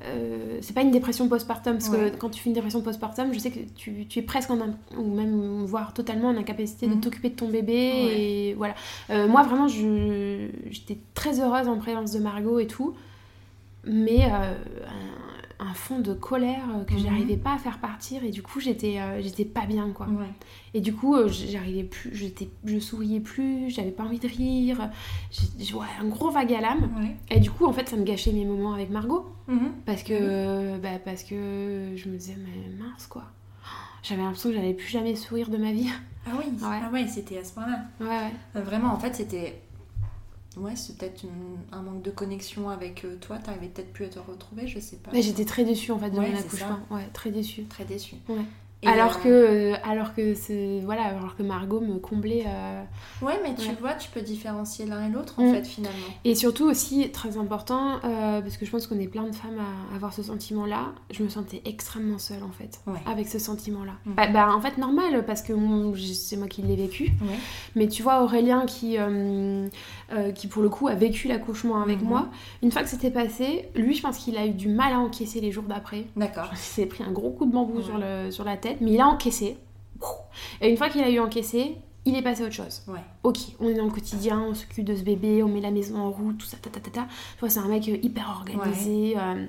euh, 0.06 0.14
euh, 0.14 0.58
c'est 0.62 0.74
pas 0.74 0.82
une 0.82 0.92
dépression 0.92 1.28
postpartum 1.28 1.74
parce 1.74 1.90
que 1.90 2.16
quand 2.18 2.30
tu 2.30 2.42
fais 2.42 2.50
une 2.50 2.56
dépression 2.56 2.82
postpartum 2.82 3.34
je 3.34 3.40
sais 3.40 3.52
que 3.52 3.60
tu, 3.76 4.06
tu 4.08 4.20
es 4.20 4.22
presque 4.22 4.52
en 4.52 4.60
ou 4.98 5.04
même 5.04 5.66
voire 5.66 5.94
totalement 5.94 6.30
en 6.30 6.38
incapacité 6.38 6.88
de 6.88 6.94
mm-hmm. 6.94 7.00
t'occuper 7.00 7.30
de 7.30 7.36
ton 7.36 7.50
bébé 7.50 7.74
et 7.74 8.54
voilà. 8.56 8.76
Moi 9.10 9.44
vraiment 9.44 9.68
j'étais 9.68 10.98
très 11.14 11.40
heureuse 11.40 11.68
en 11.68 11.78
présence 11.78 12.12
de 12.12 12.20
Margot 12.20 12.60
et 12.60 12.68
tout 12.68 12.96
mais 13.86 14.30
un 15.64 15.74
fond 15.74 16.00
de 16.00 16.14
colère 16.14 16.64
euh, 16.70 16.84
que 16.84 16.94
mhm. 16.94 17.00
j'arrivais 17.00 17.38
pas 17.38 17.54
à 17.54 17.58
faire 17.58 17.80
partir 17.80 18.24
et 18.24 18.32
du 18.32 18.42
coup 18.42 18.60
j'étais 18.60 19.00
euh, 19.00 19.22
j'étais 19.22 19.46
pas 19.46 19.66
bien 19.66 19.92
quoi. 19.92 20.08
Et 20.74 20.82
du 20.82 20.94
coup 20.94 21.16
euh, 21.16 21.28
j'arrivais 21.30 21.84
plus 21.84 22.14
j'étais 22.14 22.50
je 22.66 22.80
souriais 22.80 23.20
plus 23.20 23.70
j'avais 23.70 23.92
pas 23.92 24.04
envie 24.04 24.20
de 24.20 24.28
rire 24.28 24.90
j'ai 25.32 25.76
un 26.02 26.08
gros 26.08 26.32
vague 26.32 26.54
à 26.54 26.62
l'âme. 26.62 26.90
Et 27.30 27.40
du 27.40 27.52
coup 27.52 27.66
en 27.66 27.74
fait 27.74 27.90
ça 27.90 27.96
me 27.96 28.04
gâchait 28.04 28.34
mes 28.34 28.46
moments 28.46 28.74
avec 28.74 28.90
Margot. 28.90 29.26
Mhm. 29.48 29.74
parce 29.86 30.04
que 30.04 30.78
bah, 30.78 31.00
parce 31.04 31.24
que 31.24 31.94
je 31.96 32.10
me 32.10 32.18
disais 32.18 32.38
mais 32.38 32.84
mince 32.84 33.08
quoi. 33.08 33.24
J'avais 34.02 34.22
l'impression 34.22 34.50
que 34.50 34.56
j'allais 34.56 34.74
plus 34.74 34.90
jamais 34.90 35.16
sourire 35.16 35.50
de 35.50 35.58
ma 35.58 35.72
vie. 35.72 35.90
Ah 36.26 36.32
oui. 36.38 36.46
Ah 36.64 36.90
ouais 36.92 37.08
c'était 37.08 37.38
à 37.38 37.44
ce 37.44 37.54
point 37.54 37.66
là 37.68 37.86
ouais. 38.00 38.62
vraiment 38.62 38.94
en 38.94 39.00
fait 39.00 39.16
c'était 39.16 39.62
Ouais, 40.58 40.76
c'est 40.76 40.98
peut-être 40.98 41.26
un 41.72 41.82
manque 41.82 42.04
de 42.04 42.12
connexion 42.12 42.70
avec 42.70 43.06
euh, 43.06 43.18
toi. 43.18 43.38
T'arrivais 43.40 43.68
peut-être 43.68 43.92
plus 43.92 44.06
à 44.06 44.10
te 44.10 44.20
retrouver, 44.20 44.68
je 44.68 44.80
sais 44.80 44.98
pas. 44.98 45.12
Mais 45.12 45.22
j'étais 45.22 45.46
très 45.46 45.64
déçue 45.64 45.92
en 45.92 46.00
fait 46.00 46.12
de 46.12 46.16
mon 46.20 46.22
accouchement. 46.22 46.80
Ouais, 46.92 47.08
très 47.14 47.32
déçue. 47.32 47.64
Très 47.66 47.86
déçue. 47.86 48.16
Ouais 48.30 48.46
alors, 48.86 49.22
que, 49.22 49.28
euh, 49.28 49.76
alors 49.84 50.14
que 50.14 50.34
c'est 50.34 50.80
voilà 50.84 51.04
alors 51.04 51.36
que 51.36 51.44
Margot 51.44 51.80
me 51.80 52.00
comblait 52.00 52.44
euh, 52.48 52.84
ouais 53.22 53.40
mais 53.44 53.56
tu 53.56 53.70
vois 53.80 53.94
tu 53.94 54.10
peux 54.10 54.22
différencier 54.22 54.86
l'un 54.86 55.08
et 55.08 55.10
l'autre 55.10 55.40
en 55.40 55.50
mm. 55.50 55.54
fait 55.54 55.64
finalement. 55.64 55.98
Et 56.24 56.36
surtout 56.36 56.66
aussi 56.66 57.10
très 57.12 57.38
important 57.38 58.00
euh, 58.04 58.42
parce 58.42 58.58
que 58.58 58.66
je 58.66 58.72
pense 58.72 58.88
qu'on 58.88 59.00
est 59.00 59.08
plein 59.08 59.24
de 59.24 59.36
femmes 59.36 59.60
à 59.60 59.96
avoir 59.96 60.14
ce 60.14 60.24
sentiment 60.24 60.66
là 60.66 60.94
je 61.12 61.24
me 61.24 61.30
sentais 61.30 61.62
extrêmement 61.66 62.20
seule 62.20 62.44
en 62.44 62.52
fait 62.52 62.82
avec 63.06 63.28
ce 63.28 63.40
sentiment 63.40 63.84
là 63.84 63.94
mm. 64.06 64.14
bah, 64.14 64.28
bah, 64.28 64.50
en 64.54 64.62
fait 64.62 64.78
normal 64.78 65.26
parce 65.26 65.42
que 65.42 65.54
c'est 66.16 66.38
moi 66.38 66.48
qui 66.48 66.62
l'ai 66.62 66.76
vécu. 66.76 67.12
Mais 67.76 67.88
tu 67.88 68.04
vois 68.04 68.24
Aurélien 68.24 68.66
qui 68.66 68.98
qui 70.36 70.48
pour 70.48 70.62
le 70.62 70.70
coup 70.70 70.88
a 70.88 70.96
vécu 70.96 71.28
l'accouchement 71.28 71.82
avec 71.82 72.02
mm-hmm. 72.02 72.06
moi 72.06 72.30
une 72.62 72.72
fois 72.72 72.84
que 72.84 72.90
c'était 72.90 73.12
passé 73.12 73.70
lui 73.76 73.96
je 73.96 74.02
pense 74.02 74.18
qu'il 74.18 74.38
a 74.38 74.46
eu 74.46 74.52
du 74.52 74.68
mal 74.68 74.94
à 74.94 75.00
encaisser 75.00 75.42
les 75.42 75.52
jours 75.52 75.64
d'après. 75.64 76.06
D'accord. 76.16 76.50
Il 76.52 76.58
s'est 76.58 76.86
pris 76.86 77.04
un 77.04 77.12
gros 77.12 77.32
coup 77.32 77.46
de 77.46 77.52
bambou 77.52 77.82
sur, 77.82 77.98
le, 77.98 78.32
sur 78.32 78.44
la 78.44 78.58
tête 78.58 78.73
mais 78.82 78.92
il 78.92 79.02
a 79.02 79.08
encaissé. 79.08 79.58
Et 80.62 80.70
une 80.70 80.78
fois 80.78 80.90
qu'il 80.90 81.02
a 81.02 81.10
eu 81.10 81.20
encaissé, 81.20 81.78
il 82.06 82.16
est 82.16 82.22
passé 82.22 82.44
à 82.44 82.46
autre 82.46 82.56
chose. 82.56 82.84
Ouais. 82.88 83.00
Ok, 83.24 83.38
on 83.60 83.70
est 83.70 83.76
dans 83.76 83.86
le 83.86 83.92
quotidien, 83.92 84.42
on 84.42 84.54
s'occupe 84.54 84.86
de 84.86 84.96
ce 84.96 85.04
bébé, 85.04 85.42
on 85.44 85.48
met 85.48 85.62
la 85.62 85.72
maison 85.72 85.98
en 85.98 86.12
route, 86.12 86.38
tout 86.38 86.46
ça, 86.46 86.58
ta 86.58 86.70
ta 86.70 86.80
ta. 86.80 86.90
ta. 86.90 87.50
c'est 87.50 87.60
un 87.60 87.68
mec 87.68 87.88
euh, 87.88 87.98
hyper 88.02 88.30
organisé. 88.30 89.16
Euh. 89.18 89.46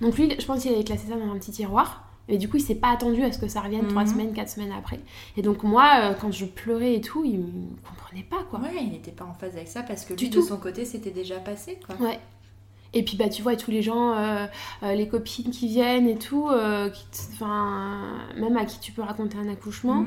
Donc 0.00 0.16
lui, 0.16 0.32
je 0.38 0.46
pense 0.46 0.62
qu'il 0.62 0.72
avait 0.72 0.84
classé 0.84 1.08
ça 1.08 1.16
dans 1.16 1.30
un 1.32 1.38
petit 1.38 1.50
tiroir. 1.50 2.04
Et 2.30 2.36
du 2.36 2.48
coup, 2.48 2.58
il 2.58 2.62
s'est 2.62 2.74
pas 2.74 2.90
attendu 2.90 3.22
à 3.22 3.32
ce 3.32 3.38
que 3.38 3.48
ça 3.48 3.62
revienne 3.62 3.88
trois 3.88 4.02
mhm. 4.02 4.10
semaines, 4.10 4.32
quatre 4.34 4.50
semaines 4.50 4.72
après. 4.72 5.00
Et 5.36 5.42
donc 5.42 5.62
moi, 5.62 5.88
euh, 6.02 6.14
quand 6.14 6.30
je 6.30 6.44
pleurais 6.44 6.94
et 6.94 7.00
tout, 7.00 7.24
il 7.24 7.38
me 7.38 7.76
comprenait 7.88 8.22
pas 8.22 8.44
quoi. 8.50 8.60
Ouais, 8.60 8.82
il 8.82 8.90
n'était 8.90 9.12
pas 9.12 9.24
en 9.24 9.32
phase 9.32 9.56
avec 9.56 9.66
ça 9.66 9.82
parce 9.82 10.04
que 10.04 10.12
lui, 10.12 10.28
de 10.28 10.42
son 10.42 10.58
côté, 10.58 10.84
c'était 10.84 11.10
déjà 11.10 11.38
passé 11.38 11.80
quoi. 11.84 11.96
Ouais. 11.96 12.20
Et 12.94 13.04
puis 13.04 13.16
bah 13.16 13.28
tu 13.28 13.42
vois 13.42 13.56
tous 13.56 13.70
les 13.70 13.82
gens, 13.82 14.16
euh, 14.16 14.46
euh, 14.82 14.94
les 14.94 15.08
copines 15.08 15.50
qui 15.50 15.68
viennent 15.68 16.08
et 16.08 16.16
tout, 16.16 16.48
euh, 16.48 16.88
même 18.36 18.56
à 18.56 18.64
qui 18.64 18.80
tu 18.80 18.92
peux 18.92 19.02
raconter 19.02 19.36
un 19.36 19.48
accouchement, 19.48 20.06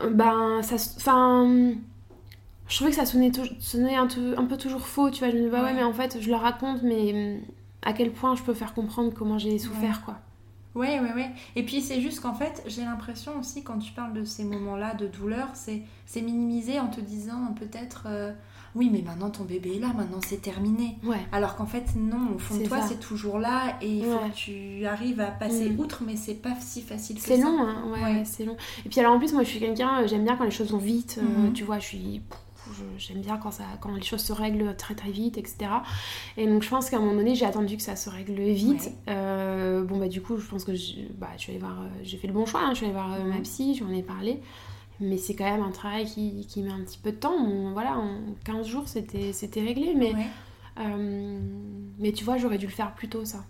mhm. 0.00 0.14
ben 0.14 0.62
ça, 0.62 0.76
enfin, 0.96 1.74
je 2.68 2.76
trouvais 2.76 2.90
que 2.90 2.96
ça 2.96 3.06
sonnait, 3.06 3.32
sonnait 3.58 3.96
un, 3.96 4.08
un, 4.36 4.44
peu 4.44 4.56
toujours 4.56 4.86
faux, 4.86 5.10
tu 5.10 5.18
vois. 5.18 5.30
Je 5.30 5.36
me 5.36 5.42
dis 5.42 5.48
bah 5.48 5.64
ouais. 5.64 5.74
mais 5.74 5.82
en 5.82 5.92
fait 5.92 6.18
je 6.20 6.28
le 6.28 6.36
raconte, 6.36 6.82
mais 6.82 7.40
à 7.82 7.92
quel 7.92 8.12
point 8.12 8.36
je 8.36 8.42
peux 8.42 8.54
faire 8.54 8.72
comprendre 8.72 9.12
comment 9.12 9.38
j'ai 9.38 9.58
souffert 9.58 10.04
quoi. 10.04 10.18
Ouais, 10.74 11.00
ouais, 11.00 11.12
ouais. 11.12 11.30
Et 11.54 11.64
puis 11.64 11.82
c'est 11.82 12.00
juste 12.00 12.20
qu'en 12.20 12.32
fait, 12.32 12.62
j'ai 12.66 12.82
l'impression 12.82 13.38
aussi 13.38 13.62
quand 13.62 13.78
tu 13.78 13.92
parles 13.92 14.14
de 14.14 14.24
ces 14.24 14.42
moments-là 14.44 14.94
de 14.94 15.06
douleur, 15.06 15.48
c'est 15.54 15.82
minimisé 16.22 16.80
en 16.80 16.86
te 16.86 17.00
disant 17.00 17.52
peut-être 17.58 18.06
oui, 18.74 18.88
mais 18.90 19.02
maintenant 19.02 19.28
ton 19.28 19.44
bébé 19.44 19.76
est 19.76 19.78
là, 19.78 19.92
maintenant 19.94 20.20
c'est 20.26 20.40
terminé. 20.40 20.96
Ouais. 21.04 21.20
Alors 21.30 21.56
qu'en 21.56 21.66
fait, 21.66 21.94
non, 21.94 22.34
au 22.34 22.38
fond 22.38 22.56
de 22.56 22.64
toi, 22.64 22.80
c'est 22.80 23.00
toujours 23.00 23.38
là 23.38 23.76
et 23.82 23.98
il 23.98 24.04
faut 24.04 24.18
que 24.18 24.34
tu 24.34 24.86
arrives 24.86 25.20
à 25.20 25.26
passer 25.30 25.68
mm. 25.68 25.80
outre, 25.80 26.02
mais 26.06 26.16
c'est 26.16 26.34
pas 26.34 26.54
si 26.58 26.80
facile 26.80 27.16
que 27.16 27.22
ça. 27.22 27.36
C'est 27.36 27.42
long, 27.42 27.60
hein, 27.60 27.84
ouais, 27.92 28.22
c'est 28.24 28.44
long. 28.44 28.56
Et 28.86 28.88
puis 28.88 29.00
alors 29.00 29.12
en 29.12 29.18
plus, 29.18 29.32
moi 29.34 29.42
je 29.42 29.48
suis 29.48 29.60
quelqu'un, 29.60 30.02
euh, 30.02 30.06
j'aime 30.06 30.24
bien 30.24 30.36
quand 30.36 30.44
les 30.44 30.50
choses 30.50 30.70
vont 30.70 30.78
vite, 30.78 31.20
euh, 31.20 31.50
mm-hmm. 31.50 31.52
tu 31.52 31.64
vois, 31.64 31.78
je 31.78 31.86
suis. 31.86 32.22
J'aime 32.96 33.20
bien 33.20 33.36
quand, 33.36 33.50
ça, 33.50 33.64
quand 33.80 33.94
les 33.94 34.02
choses 34.02 34.22
se 34.22 34.32
règlent 34.32 34.74
très 34.76 34.94
très 34.94 35.10
vite, 35.10 35.36
etc. 35.36 35.70
Et 36.38 36.46
donc 36.46 36.62
je 36.62 36.70
pense 36.70 36.88
qu'à 36.88 36.96
un 36.96 37.00
moment 37.00 37.16
donné, 37.16 37.34
j'ai 37.34 37.44
attendu 37.44 37.76
que 37.76 37.82
ça 37.82 37.96
se 37.96 38.08
règle 38.08 38.40
vite. 38.40 38.90
Euh, 39.08 39.84
bon, 39.84 39.98
bah 39.98 40.08
du 40.08 40.22
coup, 40.22 40.38
je 40.38 40.46
pense 40.46 40.64
que 40.64 40.72
bah, 41.18 41.28
je 41.36 41.52
vais 41.52 41.58
voir, 41.58 41.76
j'ai 42.02 42.16
fait 42.16 42.28
le 42.28 42.32
bon 42.32 42.46
choix, 42.46 42.60
hein, 42.62 42.70
je 42.70 42.76
suis 42.76 42.86
allée 42.86 42.94
voir 42.94 43.08
ma 43.08 43.36
mm-hmm. 43.36 43.42
psy, 43.42 43.74
j'en 43.74 43.90
ai 43.90 44.02
parlé 44.02 44.40
mais 45.02 45.18
c'est 45.18 45.34
quand 45.34 45.44
même 45.44 45.62
un 45.62 45.70
travail 45.70 46.06
qui, 46.06 46.46
qui, 46.46 46.62
met 46.62 46.70
un 46.70 46.80
petit 46.80 46.98
peu 46.98 47.10
de 47.10 47.16
temps. 47.16 47.72
voilà, 47.72 47.98
en 47.98 48.20
15 48.44 48.66
jours, 48.66 48.88
c'était, 48.88 49.32
c'était 49.32 49.60
réglé, 49.60 49.94
mais, 49.94 50.12
euh, 50.78 51.38
mais 51.98 52.12
tu 52.12 52.24
vois, 52.24 52.38
j'aurais 52.38 52.58
dû 52.58 52.66
le 52.66 52.72
faire 52.72 52.94
plus 52.94 53.08
tôt, 53.08 53.24
ça. 53.24 53.44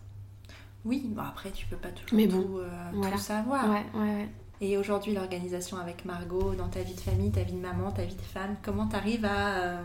Oui, 0.85 1.05
bon 1.07 1.23
après, 1.23 1.51
tu 1.51 1.67
peux 1.67 1.77
pas 1.77 1.91
toujours 1.91 2.17
mais 2.17 2.27
bon, 2.27 2.43
tout, 2.43 2.59
euh, 2.59 3.17
savoir. 3.17 3.71
Ouais, 3.71 3.85
ouais, 3.95 4.29
Et 4.61 4.77
aujourd'hui, 4.77 5.15
l'organisation 5.15 5.77
avec 5.77 6.05
Margot, 6.05 6.55
dans 6.55 6.69
ta 6.69 6.81
vie 6.81 6.95
de 6.95 7.01
famille, 7.01 7.31
ta 7.31 7.43
vie 7.43 7.53
de 7.53 7.61
maman, 7.61 7.93
ta 7.93 8.05
vie 8.05 8.17
de 8.17 8.21
femme, 8.21 8.57
comment 8.63 8.89
tu 8.89 8.97
arrives 8.97 9.25
à, 9.25 9.59
euh, 9.59 9.83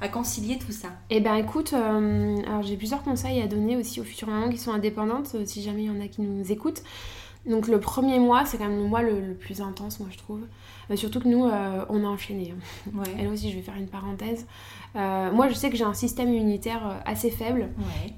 à, 0.00 0.08
concilier 0.08 0.58
tout 0.58 0.72
ça? 0.72 0.88
Eh 1.10 1.20
ben 1.20 1.36
écoute, 1.36 1.74
alors 1.74 2.62
j'ai 2.62 2.76
plusieurs 2.76 3.04
conseils 3.04 3.40
à 3.40 3.46
donner 3.46 3.76
aussi 3.76 4.00
aux 4.00 4.04
futures 4.04 4.28
mamans 4.28 4.50
qui 4.50 4.58
sont 4.58 4.72
indépendantes, 4.72 5.36
si 5.46 5.62
jamais 5.62 5.84
il 5.84 5.86
y 5.86 5.90
en 5.90 6.00
a 6.00 6.08
qui 6.08 6.22
nous 6.22 6.50
écoutent. 6.50 6.82
Donc 7.46 7.66
le 7.66 7.80
premier 7.80 8.18
mois, 8.20 8.44
c'est 8.44 8.56
quand 8.58 8.68
même 8.68 8.78
le 8.78 8.86
mois 8.88 9.02
le, 9.02 9.34
plus 9.34 9.60
intense, 9.60 9.98
moi 10.00 10.08
je 10.12 10.18
trouve. 10.18 10.42
Euh, 10.90 10.96
surtout 10.96 11.20
que 11.20 11.28
nous, 11.28 11.44
euh, 11.44 11.84
on 11.88 12.04
a 12.04 12.08
enchaîné. 12.08 12.54
Ouais. 12.94 13.04
Et 13.18 13.24
là 13.24 13.30
aussi, 13.30 13.50
je 13.50 13.56
vais 13.56 13.62
faire 13.62 13.76
une 13.76 13.88
parenthèse. 13.88 14.46
Euh, 14.96 15.32
moi, 15.32 15.48
je 15.48 15.54
sais 15.54 15.70
que 15.70 15.76
j'ai 15.76 15.84
un 15.84 15.94
système 15.94 16.28
immunitaire 16.32 17.00
assez 17.04 17.30
faible. 17.30 17.68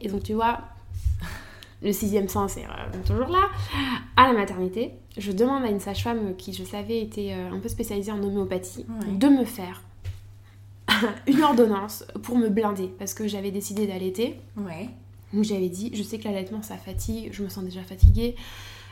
Et 0.00 0.08
donc, 0.08 0.22
tu 0.24 0.34
vois, 0.34 0.60
le 1.82 1.92
sixième 1.92 2.28
sens 2.28 2.56
est 2.56 2.66
toujours 3.06 3.28
là, 3.28 3.48
à 4.16 4.26
la 4.26 4.32
maternité. 4.32 4.92
Je 5.16 5.32
demande 5.32 5.64
à 5.64 5.68
une 5.68 5.80
sage-femme 5.80 6.34
qui, 6.36 6.52
je 6.52 6.64
savais, 6.64 7.00
était 7.00 7.32
un 7.32 7.58
peu 7.58 7.68
spécialisée 7.68 8.12
en 8.12 8.22
homéopathie, 8.22 8.84
Ouais. 8.88 9.12
de 9.16 9.28
me 9.28 9.44
faire 9.44 9.82
une 11.26 11.42
ordonnance 11.42 12.04
pour 12.22 12.36
me 12.36 12.48
blinder, 12.48 12.92
parce 12.98 13.14
que 13.14 13.28
j'avais 13.28 13.50
décidé 13.50 13.86
d'allaiter. 13.86 14.40
Ouais. 14.56 14.90
Donc 15.32 15.44
j'avais 15.44 15.68
dit, 15.68 15.90
je 15.94 16.02
sais 16.02 16.18
que 16.18 16.24
l'allaitement 16.24 16.62
ça 16.62 16.76
fatigue, 16.76 17.30
je 17.32 17.42
me 17.42 17.48
sens 17.48 17.64
déjà 17.64 17.82
fatiguée. 17.82 18.36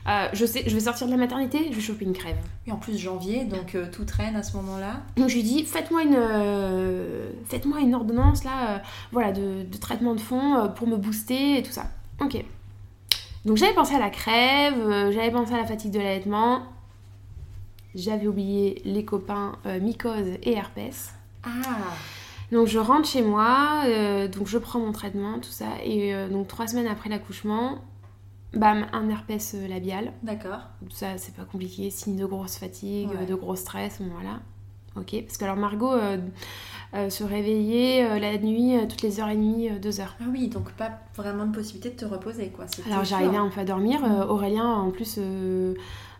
Euh, 0.08 0.28
je 0.32 0.44
sais, 0.44 0.64
je 0.66 0.74
vais 0.74 0.80
sortir 0.80 1.06
de 1.06 1.12
la 1.12 1.16
maternité, 1.16 1.68
je 1.70 1.76
vais 1.76 1.80
choper 1.80 2.04
une 2.04 2.12
crève. 2.12 2.36
Et 2.66 2.72
en 2.72 2.76
plus 2.76 2.98
janvier, 2.98 3.44
donc 3.44 3.74
euh, 3.74 3.86
tout 3.90 4.04
traîne 4.04 4.34
à 4.34 4.42
ce 4.42 4.56
moment-là. 4.56 5.02
Donc 5.16 5.28
je 5.28 5.34
lui 5.34 5.44
dis, 5.44 5.64
faites-moi 5.64 6.02
une, 6.02 6.16
euh, 6.16 7.30
faites-moi 7.46 7.80
une 7.80 7.94
ordonnance 7.94 8.42
là, 8.42 8.82
voilà, 9.12 9.30
de, 9.30 9.62
de 9.62 9.76
traitement 9.76 10.14
de 10.14 10.20
fond 10.20 10.70
pour 10.74 10.88
me 10.88 10.96
booster 10.96 11.58
et 11.58 11.62
tout 11.62 11.70
ça. 11.70 11.84
Ok. 12.20 12.44
Donc 13.44 13.56
j'avais 13.56 13.74
pensé 13.74 13.94
à 13.94 13.98
la 14.00 14.10
crève, 14.10 14.74
j'avais 15.12 15.30
pensé 15.30 15.54
à 15.54 15.58
la 15.58 15.66
fatigue 15.66 15.92
de 15.92 15.98
l'allaitement. 15.98 16.62
J'avais 17.94 18.26
oublié 18.26 18.80
les 18.84 19.04
copains 19.04 19.52
mycose 19.80 20.26
et 20.42 20.52
herpès. 20.52 21.12
Ah. 21.44 21.50
Donc 22.50 22.66
je 22.66 22.78
rentre 22.78 23.08
chez 23.08 23.22
moi, 23.22 23.82
donc 24.32 24.46
je 24.46 24.58
prends 24.58 24.78
mon 24.78 24.92
traitement, 24.92 25.38
tout 25.38 25.50
ça, 25.50 25.66
et 25.84 26.14
donc 26.30 26.48
trois 26.48 26.66
semaines 26.66 26.86
après 26.86 27.08
l'accouchement, 27.08 27.78
bam, 28.54 28.86
un 28.92 29.08
herpès 29.08 29.54
euh, 29.54 29.66
labial. 29.68 30.12
D'accord. 30.22 30.60
Ça, 30.90 31.16
c'est 31.18 31.34
pas 31.34 31.44
compliqué, 31.44 31.90
signe 31.90 32.16
de 32.16 32.26
grosse 32.26 32.56
fatigue, 32.56 33.08
Ouais. 33.10 33.26
de 33.26 33.34
gros 33.34 33.56
stress, 33.56 34.00
bon, 34.00 34.10
voilà. 34.12 34.40
Ok, 34.94 35.16
parce 35.24 35.38
que 35.38 35.44
alors 35.44 35.56
Margot 35.56 35.90
euh, 35.92 36.18
euh, 36.94 37.08
se 37.08 37.24
réveillait 37.24 38.04
euh, 38.04 38.18
la 38.18 38.36
nuit 38.36 38.74
toutes 38.90 39.00
les 39.00 39.20
heures 39.20 39.30
et 39.30 39.36
demie, 39.36 39.70
deux 39.80 40.00
heures. 40.00 40.14
Ah 40.20 40.24
oui, 40.30 40.48
donc 40.48 40.70
pas 40.72 40.90
vraiment 41.16 41.46
de 41.46 41.54
possibilité 41.54 41.88
de 41.90 41.94
te 41.96 42.04
reposer, 42.04 42.48
quoi. 42.50 42.66
Alors 42.90 43.02
j'arrivais 43.04 43.38
un 43.38 43.48
peu 43.48 43.60
à 43.60 43.64
dormir. 43.64 44.00
Aurélien, 44.28 44.66
en 44.68 44.90
plus, 44.90 45.18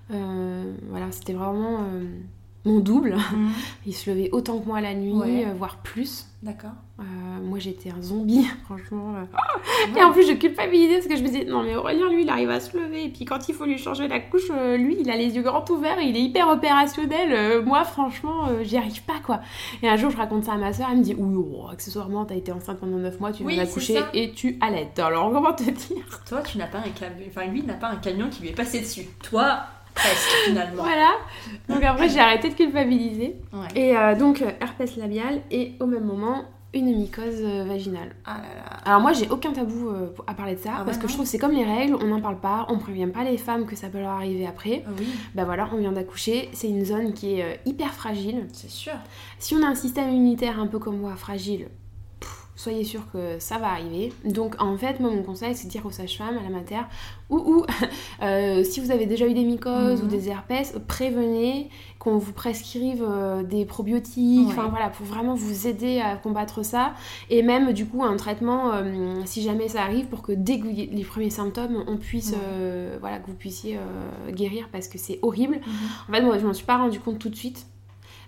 voilà, 0.09 1.11
c'était 1.11 1.35
vraiment 1.35 1.81
mon 2.65 2.81
double. 2.81 3.15
Mhm. 3.17 3.51
Il 3.87 3.95
se 3.95 4.09
levait 4.09 4.31
autant 4.33 4.59
que 4.59 4.67
moi 4.67 4.81
la 4.81 4.95
nuit, 4.95 5.13
Ouais. 5.13 5.47
voire 5.53 5.77
plus. 5.83 6.27
D'accord. 6.43 6.73
Euh, 6.99 7.03
moi 7.41 7.61
j'étais 7.61 7.91
un 7.91 8.03
zombie, 8.03 8.45
franchement. 8.65 9.15
euh. 9.17 9.97
Et 9.97 10.03
en 10.03 10.11
plus 10.11 10.27
je 10.27 10.33
culpabilisais 10.33 10.95
parce 10.97 11.07
que 11.07 11.17
je 11.17 11.23
me 11.23 11.29
disais, 11.29 11.45
non 11.45 11.63
mais 11.63 11.77
Aurélien 11.77 12.09
lui 12.11 12.23
il 12.23 12.29
arrive 12.31 12.51
à 12.51 12.59
se 12.59 12.77
lever. 12.77 13.05
Et 13.05 13.09
puis 13.11 13.25
quand 13.25 13.49
il 13.49 13.55
faut 13.55 13.65
lui 13.65 13.79
changer 13.79 14.09
la 14.09 14.19
couche, 14.19 14.51
euh, 14.51 14.77
lui 14.77 14.97
il 14.99 15.09
a 15.09 15.17
les 15.17 15.37
yeux 15.37 15.43
grands 15.43 15.65
ouverts, 15.71 16.01
il 16.01 16.17
est 16.17 16.21
hyper 16.21 16.49
opérationnel. 16.49 17.63
Moi 17.65 17.85
franchement 17.85 18.49
j'y 18.63 18.77
arrive 18.77 19.05
pas 19.05 19.21
quoi. 19.25 19.41
Et 19.85 19.89
un 19.89 19.97
jour 19.97 20.11
je 20.11 20.17
raconte 20.17 20.43
ça 20.45 20.55
à 20.55 20.57
ma 20.57 20.73
soeur, 20.73 20.89
elle 20.91 20.99
me 20.99 21.05
dit, 21.05 21.15
oui, 21.17 21.37
oh, 21.37 21.69
accessoirement 21.71 22.25
t'as 22.25 22.35
été 22.35 22.51
enceinte 22.51 22.81
pendant 22.81 22.97
9 22.99 23.21
mois, 23.21 23.31
tu 23.31 23.45
Oui, 23.45 23.57
d'accoucher 23.57 24.01
ça. 24.01 24.09
et 24.13 24.33
tu 24.33 24.59
allaites. 24.61 24.99
Alors 24.99 25.31
comment 25.33 25.53
te 25.53 25.63
dire? 25.63 26.23
Toi, 26.29 26.41
tu 26.43 26.59
n'as 26.59 26.67
pas 26.67 26.79
un 26.79 26.91
camion. 26.91 27.25
Enfin, 27.29 27.47
lui 27.47 27.63
n'a 27.63 27.75
pas 27.75 27.89
un 27.89 27.97
camion 27.97 28.29
qui 28.29 28.43
lui 28.43 28.49
est 28.49 28.55
passé 28.55 28.81
dessus. 28.81 29.07
Toi, 29.23 29.61
presque, 29.95 30.31
finalement. 30.47 30.83
Voilà. 30.83 31.11
Donc 31.69 31.83
après 31.83 32.09
j'ai 32.09 32.19
arrêté 32.21 32.49
de 32.51 32.55
culpabiliser. 32.55 33.37
Ouais. 33.53 33.69
Et 33.75 33.97
euh, 33.97 34.15
donc 34.15 34.43
euh, 34.43 34.51
herpès 34.61 34.97
labial 34.97 35.41
et 35.51 35.73
au 35.81 35.87
même 35.87 36.05
moment 36.05 36.45
une 36.75 36.87
mycose 36.97 37.41
euh, 37.43 37.65
vaginale. 37.65 38.15
Ah 38.25 38.39
là 38.39 38.55
là. 38.57 38.79
Alors 38.87 39.01
moi 39.03 39.13
j'ai 39.13 39.29
aucun 39.29 39.53
tabou 39.53 39.91
euh, 39.91 40.09
à 40.27 40.33
parler 40.33 40.55
de 40.55 40.61
ça 40.61 40.71
Ah 40.79 40.83
parce 40.87 40.97
que 40.97 41.07
je 41.07 41.13
trouve 41.13 41.27
que 41.27 41.31
c'est 41.31 41.39
comme 41.39 41.53
les 41.53 41.65
règles, 41.65 41.97
on 42.01 42.07
n'en 42.07 42.21
parle 42.23 42.41
pas, 42.41 42.65
on 42.71 42.79
prévient 42.79 43.09
pas 43.09 43.25
les 43.25 43.37
femmes 43.37 43.67
que 43.67 43.77
ça 43.77 43.89
peut 43.89 43.99
leur 44.01 44.13
arriver 44.13 44.47
après. 44.47 44.83
Ah 44.87 44.91
oui, 44.99 45.07
Bah 45.35 45.45
voilà, 45.45 45.69
on 45.75 45.77
vient 45.77 45.93
d'accoucher, 45.93 46.49
c'est 46.55 46.69
une 46.69 46.85
zone 46.87 47.13
qui 47.13 47.39
est 47.39 47.43
euh, 47.45 47.55
hyper 47.67 47.93
fragile. 47.93 48.47
c'est 48.55 48.71
sûr. 48.71 48.95
Si 49.39 49.55
on 49.55 49.63
a 49.63 49.67
un 49.67 49.75
système 49.75 50.09
immunitaire 50.09 50.59
un 50.59 50.67
peu 50.67 50.79
comme 50.79 50.97
moi 50.99 51.15
fragile, 51.15 51.69
soyez 52.63 52.85
sûr 52.85 53.03
que 53.13 53.39
ça 53.39 53.59
va 53.59 53.69
arriver. 53.69 54.13
Donc 54.25 54.55
en 54.61 54.77
fait, 54.77 55.01
moi 55.01 55.11
mon 55.11 55.23
conseil 55.23 55.55
c'est 55.55 55.67
de 55.67 55.71
dire 55.73 55.85
aux 55.87 55.91
sages-femmes, 55.91 56.39
à 56.39 56.43
la 56.43 56.49
mater, 56.49 56.81
ou, 57.31 57.39
ou 57.39 57.67
euh, 58.23 58.63
si 58.65 58.81
vous 58.81 58.91
avez 58.91 59.07
déjà 59.07 59.27
eu 59.27 59.35
des 59.35 59.45
mycoses 59.45 60.01
Mhm. 60.01 60.07
ou 60.07 60.11
des 60.11 60.29
herpès, 60.29 60.75
prévenez 60.89 61.69
qu'on 61.99 62.19
vous 62.19 62.33
prescrive 62.33 63.05
euh, 63.09 63.43
des 63.43 63.65
probiotiques, 63.65 64.47
Ouais. 64.49 64.53
enfin 64.53 64.69
voilà, 64.69 64.89
pour 64.91 65.07
vraiment 65.07 65.35
vous 65.35 65.67
aider 65.67 66.01
à 66.01 66.17
combattre 66.17 66.65
ça. 66.65 66.95
Et 67.31 67.43
même 67.43 67.73
du 67.73 67.87
coup 67.87 68.03
un 68.05 68.17
traitement, 68.17 68.73
euh, 68.73 69.21
si 69.25 69.43
jamais 69.43 69.69
ça 69.69 69.83
arrive, 69.83 70.07
pour 70.07 70.23
que 70.23 70.33
dès 70.33 70.59
que 70.59 70.65
vous- 70.65 70.71
les 70.97 71.05
premiers 71.05 71.31
symptômes, 71.31 71.85
on 71.87 71.97
puisse, 71.97 72.33
Ouais. 72.33 72.99
voilà, 73.01 73.19
que 73.19 73.27
vous 73.29 73.35
puissiez 73.37 73.79
guérir 74.31 74.69
parce 74.73 74.89
que 74.89 74.99
c'est 74.99 75.19
horrible. 75.23 75.57
Mhm. 75.57 75.73
En 76.09 76.13
fait, 76.13 76.21
moi, 76.23 76.39
je 76.39 76.47
m'en 76.47 76.53
suis 76.55 76.67
pas 76.67 76.77
rendu 76.79 76.99
compte 77.01 77.19
tout 77.19 77.29
de 77.31 77.37
suite. 77.37 77.67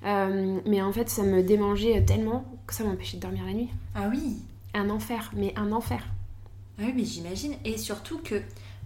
Mais 0.05 0.83
en 0.83 0.93
fait, 0.93 1.09
ça 1.09 1.23
me 1.23 1.43
démangeait 1.43 2.03
tellement 2.05 2.45
que 2.67 2.75
ça 2.75 2.85
m'empêchait 2.85 3.17
de 3.17 3.23
dormir 3.23 3.43
la 3.47 3.53
nuit. 3.55 3.69
Ah 3.95 4.09
oui. 4.11 4.37
Un 4.75 4.91
enfer, 4.91 5.31
mais 5.37 5.53
un 5.57 5.71
enfer. 5.73 6.03
Ah 6.79 6.83
oui, 6.87 6.93
mais 6.97 7.05
j'imagine. 7.05 7.55
Et 7.65 7.79
surtout 7.79 8.19
que. 8.19 8.37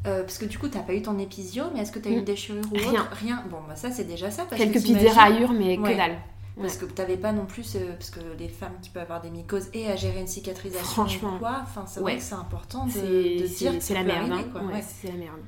euh, 0.06 0.22
parce 0.22 0.38
que 0.38 0.44
du 0.44 0.58
coup, 0.58 0.68
t'as 0.68 0.80
pas 0.82 0.94
eu 0.94 1.02
ton 1.02 1.18
épisio, 1.18 1.64
mais 1.74 1.80
est-ce 1.80 1.90
que 1.92 1.98
t'as 1.98 2.10
eu 2.10 2.14
Mm. 2.16 2.18
une 2.18 2.24
déchirure 2.24 2.64
ou 2.72 2.76
Rien. 2.76 3.02
autre? 3.02 3.08
Rien. 3.12 3.44
Bon, 3.50 3.58
bah 3.66 3.74
ça, 3.76 3.90
c'est 3.90 4.04
déjà 4.04 4.30
ça. 4.30 4.44
Parce 4.44 4.60
Quelques 4.60 4.74
que 4.74 4.78
petites 4.80 4.98
déraillures, 4.98 5.52
mais 5.52 5.78
Ouais. 5.78 5.92
que 5.92 5.96
dalle. 5.96 6.18
Parce 6.60 6.76
que 6.76 6.84
t'avais 6.86 7.16
pas 7.16 7.32
non 7.32 7.46
plus. 7.46 7.76
euh, 7.76 7.92
parce 7.94 8.10
que 8.10 8.20
les 8.38 8.48
femmes 8.48 8.74
qui 8.82 8.90
peuvent 8.90 9.02
avoir 9.04 9.20
des 9.22 9.30
mycoses 9.30 9.68
et 9.74 9.86
à 9.88 9.96
gérer 9.96 10.20
une 10.20 10.26
cicatrisation. 10.26 10.84
Franchement. 10.84 11.36
ou 11.36 11.38
Quoi, 11.38 11.60
enfin, 11.62 11.84
c'est 11.86 12.00
Ouais. 12.00 12.12
vrai 12.12 12.16
que 12.18 12.22
c'est 12.24 12.34
important 12.34 12.84
de, 12.86 13.46
dire 13.46 13.72
que 13.78 13.80
c'est 13.80 13.94
la 13.94 14.00
peut 14.00 14.06
merde. 14.06 14.30
arriver, 14.32 14.44
hein. 14.48 14.50
quoi. 14.52 14.62
C'est 14.82 15.08
la 15.08 15.14
merde. 15.14 15.40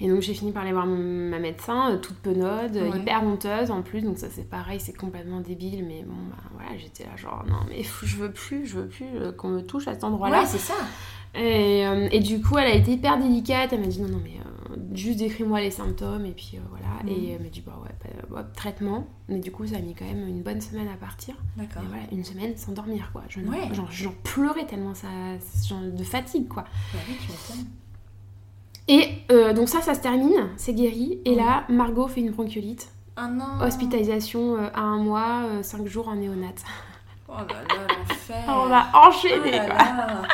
Et 0.00 0.08
donc 0.08 0.20
j'ai 0.20 0.34
fini 0.34 0.52
par 0.52 0.62
aller 0.62 0.72
voir 0.72 0.86
mon- 0.86 1.30
ma 1.30 1.38
médecin, 1.38 1.92
euh, 1.92 1.96
toute 1.98 2.16
penaude, 2.18 2.76
Ouais. 2.76 2.98
hyper 3.00 3.22
honteuse 3.24 3.70
en 3.70 3.82
plus, 3.82 4.02
donc 4.02 4.18
ça 4.18 4.28
c'est 4.30 4.48
pareil, 4.48 4.78
c'est 4.78 4.92
complètement 4.96 5.40
débile, 5.40 5.84
mais 5.86 6.02
bon 6.02 6.14
bah 6.30 6.36
voilà, 6.54 6.76
j'étais 6.76 7.04
là 7.04 7.16
genre 7.16 7.44
non 7.48 7.60
mais 7.68 7.82
je 8.02 8.16
veux 8.16 8.30
plus, 8.30 8.66
je 8.66 8.78
veux 8.78 8.88
plus 8.88 9.06
euh, 9.14 9.32
qu'on 9.32 9.48
me 9.48 9.60
touche 9.62 9.88
à 9.88 9.94
cet 9.94 10.04
endroit-là. 10.04 10.40
Ouais, 10.40 10.46
c'est 10.46 10.58
ça. 10.58 10.74
Et, 11.34 11.86
euh, 11.86 12.08
et 12.12 12.20
du 12.20 12.40
coup, 12.40 12.56
elle 12.56 12.68
a 12.68 12.74
été 12.74 12.92
hyper 12.92 13.18
délicate. 13.18 13.70
Elle 13.74 13.80
m'a 13.80 13.86
dit 13.88 14.00
non, 14.00 14.08
non, 14.08 14.20
mais 14.24 14.38
euh, 14.40 14.76
juste 14.94 15.18
décris-moi 15.18 15.60
les 15.60 15.70
symptômes. 15.70 16.24
Et 16.24 16.30
puis 16.30 16.52
euh, 16.54 16.60
voilà. 16.70 16.86
Mhm. 17.02 17.08
Et 17.10 17.30
elle 17.32 17.42
m'a 17.42 17.48
dit 17.50 17.60
bah 17.66 17.78
ouais, 17.82 17.90
bah, 18.02 18.22
bah, 18.30 18.50
traitement. 18.56 19.06
Mais 19.28 19.38
du 19.40 19.52
coup, 19.52 19.66
ça 19.66 19.76
a 19.76 19.80
mis 19.80 19.94
quand 19.94 20.06
même 20.06 20.26
une 20.26 20.40
bonne 20.42 20.62
semaine 20.62 20.88
à 20.88 20.96
partir. 20.96 21.34
D'accord. 21.58 21.82
Voilà, 21.88 22.04
une 22.10 22.24
semaine 22.24 22.56
sans 22.56 22.72
dormir 22.72 23.10
quoi. 23.12 23.22
Je, 23.28 23.40
Ouais. 23.40 23.74
genre, 23.74 23.90
j'en 23.90 24.14
pleurais 24.24 24.64
tellement 24.66 24.94
ça, 24.94 25.08
genre 25.68 25.80
de 25.82 26.04
fatigue 26.04 26.48
quoi. 26.48 26.64
Bah 26.94 27.00
oui, 27.06 27.16
tu. 27.20 27.32
Et 28.88 29.08
euh, 29.32 29.52
donc 29.52 29.68
ça, 29.68 29.80
ça 29.80 29.94
se 29.94 30.00
termine, 30.00 30.48
c'est 30.56 30.72
guéri. 30.74 31.20
Et 31.24 31.34
là, 31.34 31.64
Margot 31.68 32.06
fait 32.08 32.20
une 32.20 32.30
bronchiolite. 32.30 32.88
Ah 33.16 33.28
non. 33.28 33.60
Hospitalisation 33.60 34.56
euh, 34.56 34.68
à 34.74 34.80
un 34.82 34.98
mois, 34.98 35.42
5 35.62 35.86
jours 35.86 36.08
en 36.08 36.16
néonat. 36.16 36.48
Oh 37.28 37.32
là 37.38 37.46
là, 37.46 37.86
l'enfer. 38.08 38.44
On 38.48 38.66
va 38.66 38.86
Oh 38.94 39.08
enchaîner 39.08 39.50
là 39.52 39.66
là. 39.68 40.22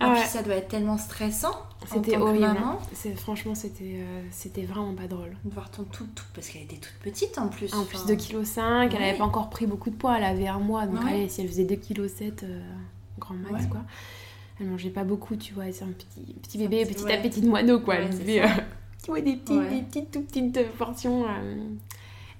Ouais. 0.00 0.24
ça 0.26 0.42
doit 0.42 0.54
être 0.56 0.68
tellement 0.68 0.98
stressant. 0.98 1.54
C'était 1.86 2.16
horrible. 2.18 2.54
C'est- 2.92 3.14
Franchement, 3.16 3.54
c'était 3.54 4.00
euh, 4.02 4.22
c'était 4.30 4.64
vraiment 4.64 4.94
pas 4.94 5.06
drôle. 5.06 5.36
de 5.44 5.50
voir 5.54 5.70
ton 5.70 5.84
tout, 5.84 6.06
tout 6.14 6.24
parce 6.34 6.48
qu'elle 6.48 6.62
était 6.62 6.76
toute 6.76 6.92
petite 7.02 7.38
en 7.38 7.48
plus. 7.48 7.72
En 7.74 7.84
plus 7.84 7.98
enfin. 7.98 8.08
de 8.08 8.14
kg, 8.14 8.44
5, 8.44 8.92
elle 8.94 9.00
Ouais. 9.00 9.08
avait 9.10 9.18
pas 9.18 9.24
encore 9.24 9.48
pris 9.50 9.66
beaucoup 9.66 9.88
de 9.90 9.94
poids, 9.94 10.16
elle 10.18 10.24
avait 10.24 10.48
un 10.48 10.58
mois, 10.58 10.86
donc 10.86 11.02
Ouais. 11.04 11.10
allez, 11.12 11.28
si 11.28 11.40
elle 11.40 11.48
faisait 11.48 11.64
2,7 11.64 11.76
kg, 12.40 12.46
grand 13.18 13.34
max 13.34 13.64
Ouais. 13.64 13.70
quoi. 13.70 13.80
Elle 14.60 14.66
mangeait 14.66 14.90
pas 14.90 15.04
beaucoup, 15.04 15.36
tu 15.36 15.54
vois, 15.54 15.64
c'est 15.70 15.84
un 15.84 15.88
petit, 15.88 16.34
petit 16.42 16.58
bébé, 16.58 16.84
petit- 16.84 16.94
petit 16.94 17.04
ouais. 17.04 17.12
appétit 17.14 17.40
de 17.40 17.48
moineau 17.48 17.78
quoi. 17.80 17.94
Ouais, 17.96 18.10
ça. 18.12 18.18
euh, 18.22 18.46
tu 19.04 19.10
vois, 19.10 19.20
des, 19.20 19.36
petits, 19.36 19.58
des 19.58 19.82
petites, 19.82 20.10
tout 20.10 20.22
petites 20.22 20.56
euh, 20.58 20.64
portions. 20.76 21.24
euh. 21.24 21.54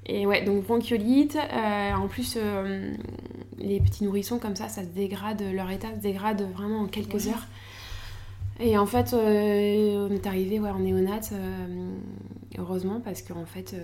Et 0.06 0.26
ouais, 0.26 0.42
donc 0.44 0.64
bronchiolite. 0.64 1.36
euh, 1.36 1.92
en 1.92 2.08
plus, 2.08 2.36
les 3.58 3.78
petits 3.80 4.04
nourrissons 4.04 4.38
comme 4.38 4.56
ça, 4.56 4.68
ça 4.68 4.82
se 4.82 4.88
dégrade, 4.88 5.42
leur 5.52 5.70
état 5.70 5.88
se 5.94 6.00
dégrade 6.00 6.42
vraiment 6.54 6.80
en 6.80 6.86
quelques 6.86 7.14
Ouais. 7.26 7.28
heures. 7.28 7.46
Et 8.60 8.76
en 8.76 8.86
fait, 8.86 9.14
on 9.14 10.10
est 10.10 10.26
arrivé 10.26 10.58
ouais, 10.58 10.70
en 10.70 10.80
néonat, 10.80 11.20
euh, 11.32 11.90
heureusement, 12.58 13.00
parce 13.04 13.22
qu'en 13.22 13.44
fait, 13.44 13.76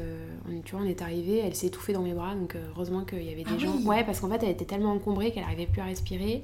on, 0.51 0.61
tu 0.62 0.74
vois, 0.74 0.85
on 0.85 0.89
est 0.89 1.01
arrivé, 1.03 1.39
elle 1.45 1.55
s'est 1.55 1.68
étouffée 1.68 1.93
dans 1.93 2.03
mes 2.03 2.12
bras, 2.14 2.35
donc 2.35 2.57
heureusement 2.74 3.05
qu'il 3.05 3.22
y 3.22 3.30
avait 3.30 3.45
des 3.45 3.51
Ah 3.55 3.59
gens. 3.59 3.76
oui. 3.76 3.85
Ouais, 3.85 4.03
parce 4.05 4.18
qu'en 4.18 4.28
fait, 4.30 4.43
elle 4.43 4.51
était 4.51 4.64
tellement 4.64 4.93
encombrée 4.93 5.30
qu'elle 5.30 5.45
n'arrivait 5.45 5.66
plus 5.66 5.80
à 5.80 5.85
respirer. 5.85 6.43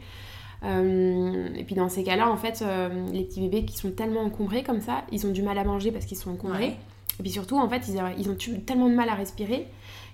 Euh, 0.65 1.49
et 1.55 1.65
puis 1.65 1.75
dans 1.75 1.89
ces 1.89 2.05
cas-là, 2.05 2.31
en 2.31 2.37
fait, 2.37 2.63
euh, 2.63 3.07
les 3.13 3.25
petits 3.25 3.41
bébés 3.41 3.65
qui 3.65 3.77
sont 3.77 3.91
tellement 3.91 4.21
encombrés 4.21 4.63
comme 4.63 4.81
ça, 4.81 5.05
ils 5.11 5.27
ont 5.27 5.31
du 5.31 5.43
mal 5.43 5.59
à 5.59 5.65
manger 5.65 5.91
parce 5.91 6.05
qu'ils 6.05 6.19
sont 6.19 6.31
encombrés. 6.31 6.59
Ouais. 6.69 6.77
Et 7.19 7.23
puis 7.23 7.31
surtout, 7.31 7.59
en 7.59 7.69
fait, 7.69 7.89
ils, 7.89 8.01
ils 8.19 8.31
ont 8.31 8.37
tellement 8.67 8.89
de 8.89 8.95
mal 8.95 9.09
à 9.09 9.15
respirer 9.15 9.67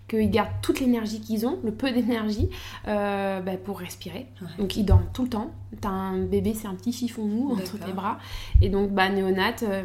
qu'ils 0.09 0.30
gardent 0.30 0.53
toute 0.62 0.80
l'énergie 0.80 1.20
qu'ils 1.20 1.47
ont, 1.47 1.59
le 1.64 1.72
peu 1.72 1.90
d'énergie, 1.90 2.49
euh, 2.86 3.40
bah, 3.40 3.57
pour 3.57 3.80
respirer. 3.80 4.26
Ouais. 4.40 4.49
Donc 4.59 4.76
ils 4.76 4.84
dorment 4.84 5.09
tout 5.12 5.24
le 5.24 5.28
temps. 5.28 5.51
T'as 5.80 5.88
un 5.88 6.18
bébé, 6.18 6.55
c'est 6.55 6.68
un 6.68 6.74
petit 6.74 6.92
chiffon 6.92 7.24
mou 7.24 7.53
entre 7.53 7.78
tes 7.78 7.92
bras. 7.92 8.18
Et 8.62 8.68
donc, 8.68 8.90
bah, 8.90 9.09
néonate, 9.09 9.64
euh, 9.64 9.82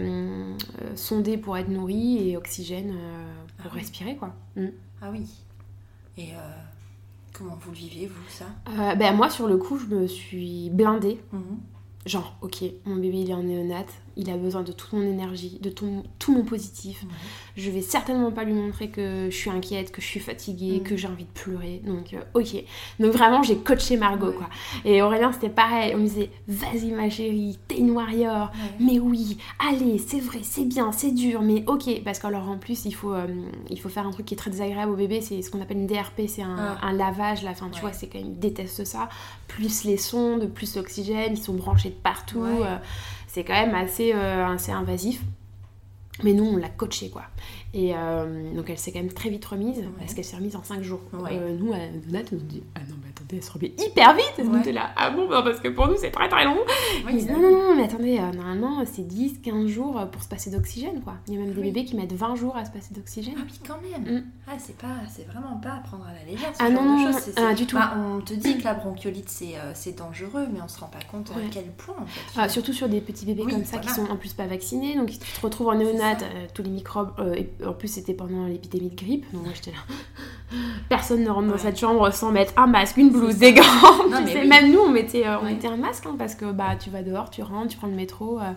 euh, 0.82 0.92
sondé 0.96 1.38
pour 1.38 1.58
être 1.58 1.70
nourri 1.70 2.30
et 2.30 2.38
oxygène 2.38 2.94
pour 3.58 3.68
Ah 3.68 3.72
oui. 3.74 3.80
respirer, 3.80 4.16
quoi. 4.16 4.34
Mm. 4.56 4.68
Ah 5.02 5.10
oui. 5.12 5.26
Et 6.18 6.30
comment 7.34 7.58
vous 7.62 7.72
le 7.72 7.78
viviez, 7.78 8.08
vous, 8.08 8.30
ça? 8.30 8.46
Euh, 8.70 8.96
bah, 8.96 9.12
moi, 9.12 9.30
sur 9.30 9.48
le 9.48 9.58
coup, 9.58 9.78
je 9.78 9.86
me 9.88 10.08
suis 10.08 10.70
blindée. 10.70 11.20
Mhm. 11.32 11.60
Genre, 12.06 12.36
ok, 12.42 12.64
mon 12.86 12.96
bébé 12.96 13.20
il 13.20 13.30
est 13.30 13.34
en 13.34 13.44
néonate, 13.44 13.94
il 14.18 14.30
a 14.30 14.38
besoin 14.38 14.62
de 14.64 14.72
toute 14.72 14.94
mon 14.94 15.02
énergie, 15.02 15.58
de 15.62 15.70
tout, 15.70 16.04
tout 16.20 16.34
mon 16.34 16.44
positif. 16.44 17.04
Je 17.58 17.70
vais 17.70 17.82
certainement 17.82 18.32
pas 18.32 18.44
lui 18.44 18.54
montrer 18.54 18.90
que 18.90 19.28
je 19.30 19.36
suis 19.36 19.50
inquiète, 19.50 19.92
que 19.92 20.02
je 20.02 20.08
suis 20.08 20.20
fatiguée, 20.20 20.82
que 20.84 20.96
j'ai 20.98 21.08
envie 21.08 21.26
de 21.26 21.30
pleurer. 21.30 21.82
Donc, 21.86 22.14
euh, 22.14 22.20
ok. 22.34 22.64
Donc, 23.00 23.12
vraiment, 23.14 23.44
j'ai 23.44 23.58
coaché 23.58 23.98
Margot, 23.98 24.28
Ouais. 24.28 24.34
quoi. 24.36 24.50
Et 24.86 25.02
Aurélien, 25.02 25.32
c'était 25.32 25.50
pareil. 25.50 25.94
On 25.96 26.00
me 26.00 26.04
disait, 26.08 26.30
vas-y, 26.48 26.92
ma 26.92 27.10
chérie, 27.10 27.58
t'es 27.68 27.78
une 27.78 27.92
warrior. 27.92 28.52
Mais 28.80 29.00
oui, 29.00 29.38
allez, 29.60 29.98
c'est 29.98 30.20
vrai, 30.20 30.40
c'est 30.44 30.66
bien, 30.66 30.92
c'est 30.92 31.12
dur, 31.12 31.42
mais 31.42 31.64
ok. 31.68 32.02
Parce 32.04 32.20
qu'alors, 32.20 32.50
en 32.50 32.58
plus, 32.58 32.86
il 32.86 32.92
faut, 32.94 33.14
euh, 33.14 33.28
il 33.70 33.80
faut 33.80 33.90
faire 33.90 34.06
un 34.08 34.12
truc 34.12 34.26
qui 34.26 34.34
est 34.34 34.38
très 34.38 34.52
désagréable 34.52 34.92
au 34.92 34.96
bébé. 34.96 35.22
C'est 35.22 35.42
ce 35.42 35.50
qu'on 35.50 35.62
appelle 35.62 35.78
une 35.78 35.88
DRP, 35.88 36.28
c'est 36.28 36.42
un, 36.44 36.56
Ah. 36.58 36.86
un 36.88 36.94
lavage. 36.94 37.46
Enfin, 37.46 37.70
tu 37.72 37.82
vois, 37.82 37.94
c'est 37.94 38.08
quand 38.08 38.20
même, 38.20 38.30
ils 38.30 38.40
détestent 38.40 38.86
ça. 38.86 39.10
Plus 39.48 39.84
les 39.84 39.98
sondes, 39.98 40.48
plus 40.54 40.76
l'oxygène, 40.76 41.34
ils 41.34 41.38
sont 41.42 41.54
branchés 41.54 41.90
de 41.90 41.96
partout. 41.96 42.44
Euh, 42.44 42.78
c'est 43.34 43.46
quand 43.46 43.54
même 43.54 43.76
assez, 43.76 44.12
euh, 44.14 44.46
assez 44.46 44.74
invasif. 44.74 45.22
Mais 46.24 46.34
nous, 46.34 46.44
on 46.44 46.58
l'a 46.58 46.68
coachée, 46.68 47.10
quoi. 47.10 47.24
Et 47.74 47.94
euh, 47.96 48.54
donc, 48.54 48.70
elle 48.70 48.78
s'est 48.78 48.92
quand 48.92 49.00
même 49.00 49.14
très 49.14 49.30
vite 49.30 49.46
remise, 49.46 49.82
parce 49.98 50.14
qu'elle 50.14 50.26
s'est 50.26 50.36
remise 50.36 50.58
en 50.58 50.64
5 50.64 50.82
jours. 50.84 51.00
Ouais. 51.14 51.30
Euh, 51.32 51.56
nous, 51.58 51.72
à 51.72 51.78
Donat, 52.06 52.24
on 52.32 52.36
nous 52.36 52.42
dit 52.42 52.64
Ah 52.76 52.80
non, 52.90 52.96
mais 53.02 53.10
attendez, 53.10 53.38
elle 53.38 53.44
se 53.44 53.52
remet 53.54 53.72
hyper 53.80 54.14
vite. 54.14 54.34
Nous, 54.40 54.50
Ouais. 54.52 54.58
on 54.58 54.60
était 54.60 54.74
là 54.74 54.90
Ah 54.98 55.10
bon, 55.10 55.30
bah, 55.30 55.42
parce 55.42 55.62
que 55.62 55.70
pour 55.70 55.88
nous, 55.88 55.96
c'est 55.98 56.12
très 56.12 56.28
très 56.28 56.44
long. 56.44 56.58
Ils 57.10 57.16
disent 57.16 57.30
non, 57.30 57.40
non, 57.40 57.50
non, 57.52 57.76
mais 57.78 57.84
attendez, 57.86 58.18
euh, 58.20 58.32
normalement, 58.36 58.84
c'est 58.86 59.08
10, 59.08 59.40
15 59.42 59.68
jours 59.68 59.98
euh, 59.98 60.06
pour 60.06 60.22
se 60.22 60.28
passer 60.28 60.50
d'oxygène, 60.50 61.00
quoi. 61.02 61.14
Il 61.30 61.34
y 61.36 61.38
a 61.38 61.40
même 61.40 61.54
des 61.54 61.62
Oui. 61.62 61.68
bébés 61.72 61.86
qui 61.86 61.96
mettent 61.96 62.12
20 62.12 62.36
jours 62.36 62.58
à 62.58 62.66
se 62.66 62.72
passer 62.72 62.94
d'oxygène. 62.94 63.36
Ah 63.38 63.44
oui, 63.46 63.60
quand 63.66 63.80
même. 63.82 64.18
Mm. 64.20 64.24
Ah, 64.48 64.52
c'est 64.58 64.76
pas, 64.78 64.88
c'est 65.10 65.26
vraiment 65.28 65.56
pas 65.64 65.76
à 65.76 65.80
prendre 65.80 66.04
à 66.06 66.12
la 66.14 66.30
légère. 66.30 66.50
Ce 66.54 66.62
Ah 66.62 66.70
genre 66.70 66.84
non, 66.84 67.08
de. 67.08 67.14
C'est- 67.14 67.34
ah, 67.38 67.54
du 67.54 67.66
tout. 67.68 67.78
Bah, 67.78 67.94
on 67.98 68.20
te 68.20 68.34
dit 68.34 68.58
que 68.58 68.66
la 68.66 68.74
bronchiolite 68.74 69.30
c'est 69.30 69.54
c'est 69.76 69.98
dangereux, 69.98 70.46
mais 70.54 70.60
on 70.62 70.68
se 70.68 70.78
rend 70.78 70.88
pas 70.88 71.00
compte 71.10 71.32
à 71.32 71.40
quel 71.50 71.68
point 71.68 71.96
en 71.98 72.06
fait. 72.06 72.20
Ah, 72.38 72.50
surtout 72.50 72.74
sur 72.74 72.90
des 72.90 73.00
petits 73.00 73.26
bébés 73.26 73.44
Oui, 73.46 73.54
comme 73.54 73.64
ça 73.64 73.78
qui 73.78 73.88
sont 73.88 74.10
en 74.10 74.18
plus 74.18 74.34
pas 74.34 74.46
vaccinés, 74.48 74.98
donc 74.98 75.14
ils 75.16 75.20
te 75.20 75.42
retrouvent 75.42 75.70
en 75.70 75.76
néonate, 75.76 76.26
tous 76.54 76.64
les 76.64 76.70
microbes. 76.70 77.14
En 77.66 77.74
plus, 77.74 77.88
c'était 77.88 78.14
pendant 78.14 78.46
l'épidémie 78.46 78.90
de 78.90 78.96
grippe, 78.96 79.26
donc 79.34 79.44
moi 79.44 79.52
j'étais 79.56 79.72
là. 79.72 79.78
Personne 80.90 81.24
ne 81.24 81.30
rentre 81.30 81.48
dans 81.48 81.58
cette 81.58 81.80
chambre 81.80 82.12
sans 82.12 82.32
mettre 82.32 82.54
un 82.58 82.68
masque, 82.68 82.98
une 82.98 83.10
blouse, 83.12 83.38
des 83.38 83.54
gants. 83.54 83.64
Non, 84.10 84.18
tu 84.18 84.24
mais 84.26 84.34
sais, 84.34 84.42
oui. 84.42 84.48
Même 84.48 84.72
nous, 84.72 84.80
on 84.80 84.90
mettait, 84.90 85.26
euh, 85.26 85.40
on 85.40 85.46
Ouais. 85.46 85.54
mettait 85.54 85.68
un 85.70 85.78
masque 85.78 86.06
hein, 86.06 86.16
parce 86.18 86.36
que 86.36 86.52
bah, 86.52 86.76
tu 86.78 86.90
vas 86.90 87.04
dehors, 87.04 87.30
tu 87.30 87.42
rentres, 87.42 87.70
tu 87.70 87.78
prends 87.78 87.88
le 87.88 87.94
métro. 87.96 88.40
euh, 88.40 88.52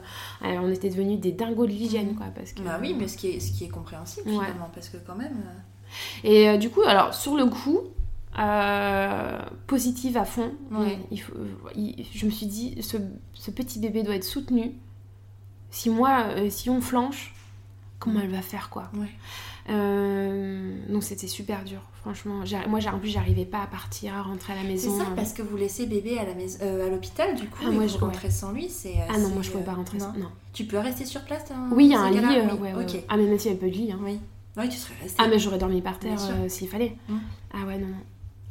euh, 0.44 0.56
on 0.62 0.70
était 0.70 0.88
devenus 0.90 1.20
des 1.20 1.30
dingos 1.32 1.66
de 1.66 1.70
l'hygiène, 1.70 2.14
quoi. 2.16 2.26
Parce 2.34 2.52
que, 2.52 2.62
Bah 2.62 2.78
oui, 2.80 2.96
mais 2.98 3.06
ce 3.06 3.16
qui 3.16 3.28
est, 3.28 3.40
ce 3.40 3.52
qui 3.52 3.64
est 3.64 3.68
compréhensible 3.68 4.28
Ouais. 4.28 4.34
finalement, 4.46 4.70
parce 4.74 4.88
que 4.88 4.96
quand 5.06 5.14
même. 5.14 5.36
Et 6.24 6.58
du 6.58 6.70
coup, 6.70 6.82
alors 6.82 7.14
sur 7.14 7.36
le 7.36 7.46
coup, 7.46 7.80
euh, 8.38 9.38
positive 9.68 10.16
à 10.16 10.24
fond, 10.24 10.52
Ouais. 10.72 10.98
il 11.12 11.20
faut, 11.20 11.34
il- 11.76 12.04
je 12.12 12.26
me 12.26 12.30
suis 12.30 12.46
dit, 12.46 12.76
ce, 12.82 12.96
ce 13.32 13.50
petit 13.52 13.78
bébé 13.78 14.02
doit 14.02 14.16
être 14.16 14.24
soutenu. 14.24 14.72
Si 15.70 15.90
moi, 15.90 16.24
euh, 16.36 16.50
si 16.50 16.70
on 16.70 16.80
flanche, 16.80 17.34
comment 17.98 18.20
elle 18.20 18.30
va 18.30 18.42
faire 18.42 18.68
quoi 18.70 18.90
Ouais. 18.94 19.08
Euh, 19.70 20.76
Donc 20.88 21.02
c'était 21.02 21.26
super 21.26 21.64
dur, 21.64 21.80
franchement. 22.02 22.42
Moi, 22.68 22.80
j'ai- 22.80 22.88
en 22.90 22.98
plus, 22.98 23.08
j'arrivais 23.08 23.44
pas 23.46 23.62
à 23.62 23.66
partir, 23.66 24.14
à 24.14 24.22
rentrer 24.22 24.52
à 24.52 24.56
la 24.56 24.62
C'est 24.62 24.68
maison. 24.68 24.98
ça, 24.98 25.04
euh. 25.04 25.14
parce 25.16 25.32
que 25.32 25.42
vous 25.42 25.56
laissez 25.56 25.86
bébé 25.86 26.18
à 26.18 26.24
la 26.24 26.34
maison, 26.34 26.58
euh, 26.62 26.86
à 26.86 26.90
l'hôpital 26.90 27.34
du 27.34 27.48
coup, 27.48 27.58
Ah, 27.62 27.68
et 27.68 27.74
moi, 27.74 27.86
vous 27.86 27.88
je- 27.94 27.98
rentrez 27.98 28.30
sans 28.30 28.52
lui, 28.52 28.68
c'est. 28.68 28.94
Ah 29.08 29.18
non, 29.18 29.28
c'est, 29.28 29.34
moi 29.34 29.42
je 29.42 29.50
pouvais 29.50 29.62
euh, 29.62 29.66
pas 29.66 29.74
rentrer. 29.74 29.98
non. 29.98 30.12
Non. 30.18 30.28
Tu 30.52 30.64
peux 30.64 30.78
rester 30.78 31.04
sur 31.04 31.22
place 31.24 31.44
dans 31.48 31.74
Oui, 31.74 31.86
il 31.86 31.90
y 31.92 31.94
a 31.94 32.00
un 32.00 32.10
lit. 32.10 32.18
euh, 32.18 32.48
Oui, 32.52 32.58
ouais, 32.60 32.74
ouais. 32.74 33.04
Ah, 33.08 33.16
mais 33.16 33.24
même 33.24 33.38
s'il 33.38 33.50
y 33.50 33.54
avait 33.54 33.60
peu 33.60 33.70
de 33.70 33.76
lit. 33.76 33.92
hein. 33.92 33.98
Oui. 34.02 34.20
Tu 34.70 34.76
serais 34.76 34.94
resté. 35.02 35.16
Ah, 35.20 35.26
mais 35.26 35.38
j'aurais 35.38 35.58
dormi 35.58 35.80
par 35.82 35.98
terre 35.98 36.18
euh, 36.30 36.48
s'il 36.48 36.68
fallait. 36.68 36.96
Mm. 37.08 37.16
Ah 37.54 37.66
ouais, 37.66 37.78
non, 37.78 37.88
non. 37.88 37.96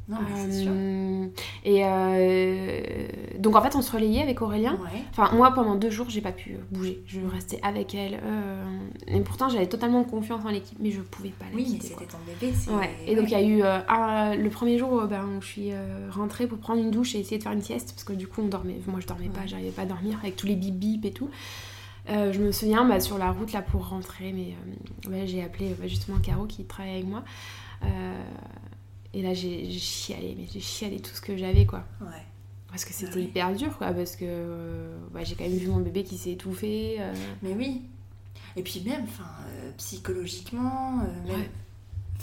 Non, 0.10 0.18
mais 0.22 0.36
c'est 0.51 0.64
sûr. 0.64 0.72
Euh, 0.74 1.28
Et 1.64 1.86
euh, 1.86 3.08
donc 3.39 3.56
en 3.56 3.62
fait, 3.62 3.76
on 3.76 3.82
se 3.82 3.91
relayait 3.91 4.22
avec 4.22 4.41
Aurélien. 4.41 4.74
Ouais. 4.74 5.01
Enfin, 5.12 5.34
moi, 5.34 5.51
pendant 5.51 5.76
deux 5.76 5.89
jours, 5.89 6.10
j'ai 6.10 6.20
pas 6.20 6.34
pu 6.34 6.58
bouger. 6.72 7.01
Je 7.08 7.22
restais 7.22 7.60
avec 7.64 7.95
elle. 7.95 8.20
euh, 8.24 8.64
Et 9.08 9.22
pourtant, 9.22 9.47
j'avais 9.47 9.68
totalement 9.68 10.04
confiance 10.04 10.43
en 10.45 10.49
l'équipe, 10.49 10.78
mais 10.82 10.91
je 10.91 10.99
pouvais 11.01 11.30
pas 11.30 11.45
la 11.49 11.56
Oui, 11.56 11.64
quitter, 11.64 11.88
c'était 11.88 12.06
ton 12.06 12.18
bébé. 12.28 12.54
Ouais. 12.78 12.89
Et 13.08 13.16
donc 13.16 13.26
il 13.28 13.32
y 13.32 13.36
a 13.36 13.41
eu 13.43 13.62
un- 13.64 14.36
le 14.36 14.49
premier 14.49 14.78
jour 14.78 15.04
ben, 15.08 15.24
où 15.38 15.41
je 15.41 15.47
suis 15.47 15.72
rentrée 16.12 16.47
pour 16.47 16.58
prendre 16.58 16.82
une 16.82 16.91
douche 16.91 17.16
et 17.16 17.20
essayer 17.20 17.38
de 17.38 17.43
faire 17.43 17.54
une 17.54 17.62
sieste 17.62 17.91
parce 17.93 18.04
que 18.04 18.14
du 18.14 18.28
coup 18.28 18.41
on 18.41 18.47
dormait. 18.47 18.80
Moi 18.88 18.99
je 18.99 19.08
dormais 19.08 19.30
pas, 19.30 19.45
j'arrivais 19.45 19.72
pas 19.72 19.84
à 19.84 19.86
dormir 19.86 20.18
avec 20.22 20.36
tous 20.36 20.47
les 20.47 20.56
bip 20.56 20.76
bip 20.76 21.06
et 21.06 21.12
tout. 21.12 21.30
Euh, 22.10 22.34
je 22.34 22.39
me 22.41 22.51
souviens 22.51 22.84
bah, 22.84 22.99
sur 22.99 23.18
la 23.18 23.32
route 23.32 23.54
là 23.54 23.62
pour 23.62 23.88
rentrer, 23.88 24.34
mais 24.34 24.54
euh, 25.08 25.12
ouais, 25.12 25.28
j'ai 25.28 25.41
appelé 25.41 25.68
euh, 25.72 25.88
justement 25.88 26.18
Caro 26.20 26.45
qui 26.45 26.66
travaille 26.66 26.95
avec 26.95 27.08
moi. 27.08 27.24
Euh, 27.86 27.88
et 29.14 29.22
là 29.22 29.34
j'ai 29.34 29.70
chialé, 29.72 30.36
mais 30.38 30.45
j'ai 30.51 30.59
chialé 30.59 30.99
tout 30.99 31.14
ce 31.14 31.22
que 31.22 31.38
j'avais 31.38 31.66
quoi. 31.66 31.84
Ouais. 32.01 32.07
Parce 32.70 32.86
que 32.86 32.93
c'était 32.93 33.11
Ah 33.14 33.16
ouais. 33.18 33.24
hyper 33.24 33.55
dur 33.55 33.78
quoi, 33.78 33.93
parce 33.93 34.16
que 34.16 34.26
euh, 34.28 34.97
ouais, 35.14 35.24
j'ai 35.26 35.36
quand 35.36 35.43
même 35.43 35.57
vu 35.57 35.68
mon 35.68 35.80
bébé 35.80 36.03
qui 36.03 36.18
s'est 36.18 36.32
étouffé. 36.32 36.97
euh, 36.99 37.14
Mais 37.43 37.53
oui. 37.53 37.82
Et 38.55 38.61
puis 38.64 38.82
même, 38.86 39.03
enfin, 39.03 39.30
euh, 39.47 39.72
psychologiquement, 39.78 40.97
même. 41.28 41.43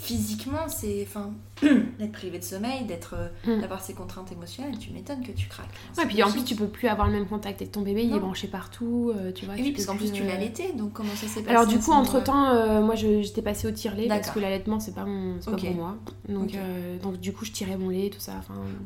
Physiquement, 0.01 0.67
c'est, 0.67 1.05
enfin, 1.07 1.31
d'être 1.99 2.11
privé 2.11 2.39
de 2.39 2.43
sommeil, 2.43 2.85
d'être, 2.85 3.13
euh, 3.15 3.27
Mm. 3.57 3.61
d'avoir 3.61 3.81
ces 3.81 3.93
contraintes 3.93 4.31
émotionnelles, 4.31 4.77
tu 4.79 4.91
m'étonnes 4.91 5.21
que 5.23 5.31
tu 5.31 5.47
craques. 5.47 5.67
Enfin, 5.91 6.01
Ouais, 6.03 6.07
puis 6.07 6.23
en 6.23 6.31
plus 6.31 6.43
tu 6.43 6.55
peux 6.55 6.67
plus 6.67 6.87
avoir 6.87 7.07
le 7.07 7.13
même 7.13 7.27
contact 7.27 7.61
avec 7.61 7.71
ton 7.71 7.81
bébé, 7.81 8.03
il 8.03 8.15
est 8.15 8.19
branché 8.19 8.47
partout, 8.47 9.11
euh, 9.15 9.31
tu 9.31 9.45
vois. 9.45 9.57
Et 9.57 9.61
oui, 9.61 9.71
parce 9.71 9.85
qu'en 9.85 9.95
plus 9.95 10.11
tu 10.11 10.23
euh, 10.23 10.27
l'allaitais, 10.27 10.73
donc 10.73 10.93
comment 10.93 11.13
ça 11.15 11.27
s'est 11.27 11.41
passé 11.41 11.49
Alors 11.55 11.67
du 11.67 11.77
coup, 11.79 11.91
entre 11.91 12.23
temps, 12.23 12.81
moi 12.81 12.95
j'étais 12.95 13.41
passée 13.43 13.67
au 13.67 13.71
tire-lait 13.71 14.07
parce 14.07 14.31
que 14.31 14.39
l'allaitement 14.39 14.79
c'est 14.79 14.95
pas 14.95 15.05
mon, 15.05 15.39
c'est 15.39 15.51
pas 15.51 15.57
pour 15.57 15.75
moi. 15.75 15.97
Donc, 16.27 16.55
euh, 16.55 16.97
donc 16.99 17.19
du 17.19 17.31
coup, 17.33 17.45
je 17.45 17.51
tirais 17.51 17.77
mon 17.77 17.89
lait, 17.89 18.09
tout 18.09 18.19
ça. 18.19 18.33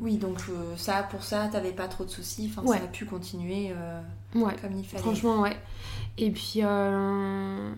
Oui, 0.00 0.16
donc 0.18 0.38
euh, 0.50 0.74
ça, 0.76 1.02
pour 1.10 1.22
ça, 1.24 1.48
t'avais 1.50 1.72
pas 1.72 1.88
trop 1.88 2.04
de 2.04 2.10
soucis, 2.10 2.50
enfin, 2.50 2.66
Ouais. 2.68 2.76
ça 2.78 2.84
a 2.84 2.88
pu 2.88 3.04
continuer 3.06 3.70
euh, 3.70 4.00
ouais. 4.34 4.54
comme 4.60 4.76
il 4.76 4.84
fallait. 4.84 5.02
Franchement, 5.02 5.40
ouais. 5.40 5.56
Et 6.18 6.30
puis, 6.30 6.60
euh, 6.62 7.72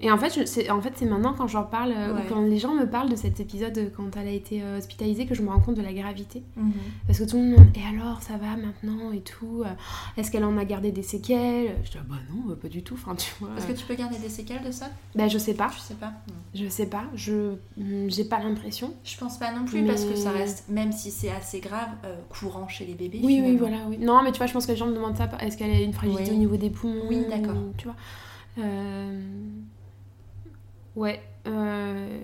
et 0.00 0.10
en 0.10 0.18
fait, 0.18 0.46
c'est 0.46 0.70
en 0.70 0.80
fait 0.80 1.00
maintenant 1.02 1.34
quand 1.36 1.46
j'en 1.46 1.62
parle, 1.62 1.92
euh, 1.96 2.14
Ouais. 2.14 2.22
quand 2.28 2.40
les 2.42 2.58
gens 2.58 2.74
me 2.74 2.84
parlent 2.86 3.08
de 3.08 3.16
cet 3.16 3.38
épisode 3.40 3.76
euh, 3.78 3.88
quand 3.96 4.16
elle 4.16 4.28
a 4.28 4.32
été 4.32 4.62
euh, 4.62 4.78
hospitalisée, 4.78 5.26
que 5.26 5.34
je 5.34 5.42
me 5.42 5.48
rends 5.50 5.60
compte 5.60 5.76
de 5.76 5.82
la 5.82 5.92
gravité. 5.92 6.42
Mhm. 6.56 6.72
Parce 7.06 7.18
que 7.20 7.24
tout 7.24 7.36
le 7.36 7.42
monde 7.42 7.50
me 7.52 7.56
demande, 7.58 7.76
et 7.76 7.82
alors, 7.96 8.20
ça 8.22 8.36
va 8.36 8.56
maintenant 8.56 9.12
et 9.12 9.20
tout 9.20 9.62
Est-ce 10.16 10.30
qu'elle 10.30 10.44
en 10.44 10.56
a 10.58 10.64
gardé 10.64 10.90
des 10.92 11.02
séquelles? 11.02 11.76
Je 11.84 11.90
dis, 11.92 11.98
ah 12.00 12.04
bah 12.08 12.16
non, 12.34 12.54
pas 12.56 12.68
du 12.68 12.82
tout. 12.82 12.94
Enfin, 12.94 13.14
tu 13.14 13.30
vois. 13.40 13.50
Est-ce 13.56 13.66
que 13.66 13.72
tu 13.72 13.84
peux 13.86 13.94
garder 13.94 14.18
des 14.18 14.28
séquelles 14.28 14.62
de 14.64 14.70
ça? 14.72 14.86
Bah, 15.14 15.28
je 15.28 15.38
sais 15.38 15.54
pas. 15.54 15.70
Je 15.74 15.80
sais 15.80 15.94
pas. 15.94 16.12
Non. 16.28 16.34
Je 16.54 16.68
sais 16.68 16.86
pas. 16.86 17.04
Je, 17.14 17.54
j'ai 18.08 18.24
pas 18.24 18.40
l'impression. 18.40 18.92
Je 19.04 19.16
pense 19.16 19.38
pas 19.38 19.52
non 19.52 19.64
plus 19.64 19.84
parce 19.84 20.04
que 20.04 20.16
ça 20.16 20.30
reste, 20.32 20.68
même 20.68 20.92
si 20.92 21.10
c'est 21.10 21.30
assez 21.30 21.60
grave, 21.60 21.88
euh, 22.04 22.16
courant 22.28 22.68
chez 22.68 22.84
les 22.84 22.94
bébés. 22.94 23.20
Oui, 23.22 23.40
oui, 23.44 23.56
voilà, 23.56 23.78
oui. 23.88 23.98
Non, 23.98 24.22
mais 24.22 24.32
tu 24.32 24.38
vois, 24.38 24.46
je 24.46 24.52
pense 24.52 24.66
que 24.66 24.72
les 24.72 24.76
gens 24.76 24.86
me 24.86 24.94
demandent 24.94 25.16
ça. 25.16 25.28
Est-ce 25.40 25.56
qu'elle 25.56 25.70
a 25.70 25.80
une 25.80 25.92
fragilité 25.92 26.30
Oui. 26.30 26.36
au 26.36 26.38
niveau 26.40 26.56
des 26.56 26.70
poumons 26.70 27.02
Oui, 27.08 27.24
d'accord. 27.30 27.54
Tu 27.76 27.84
vois 27.86 27.96
Euh, 28.58 29.20
Ouais. 30.96 31.20
euh, 31.46 32.18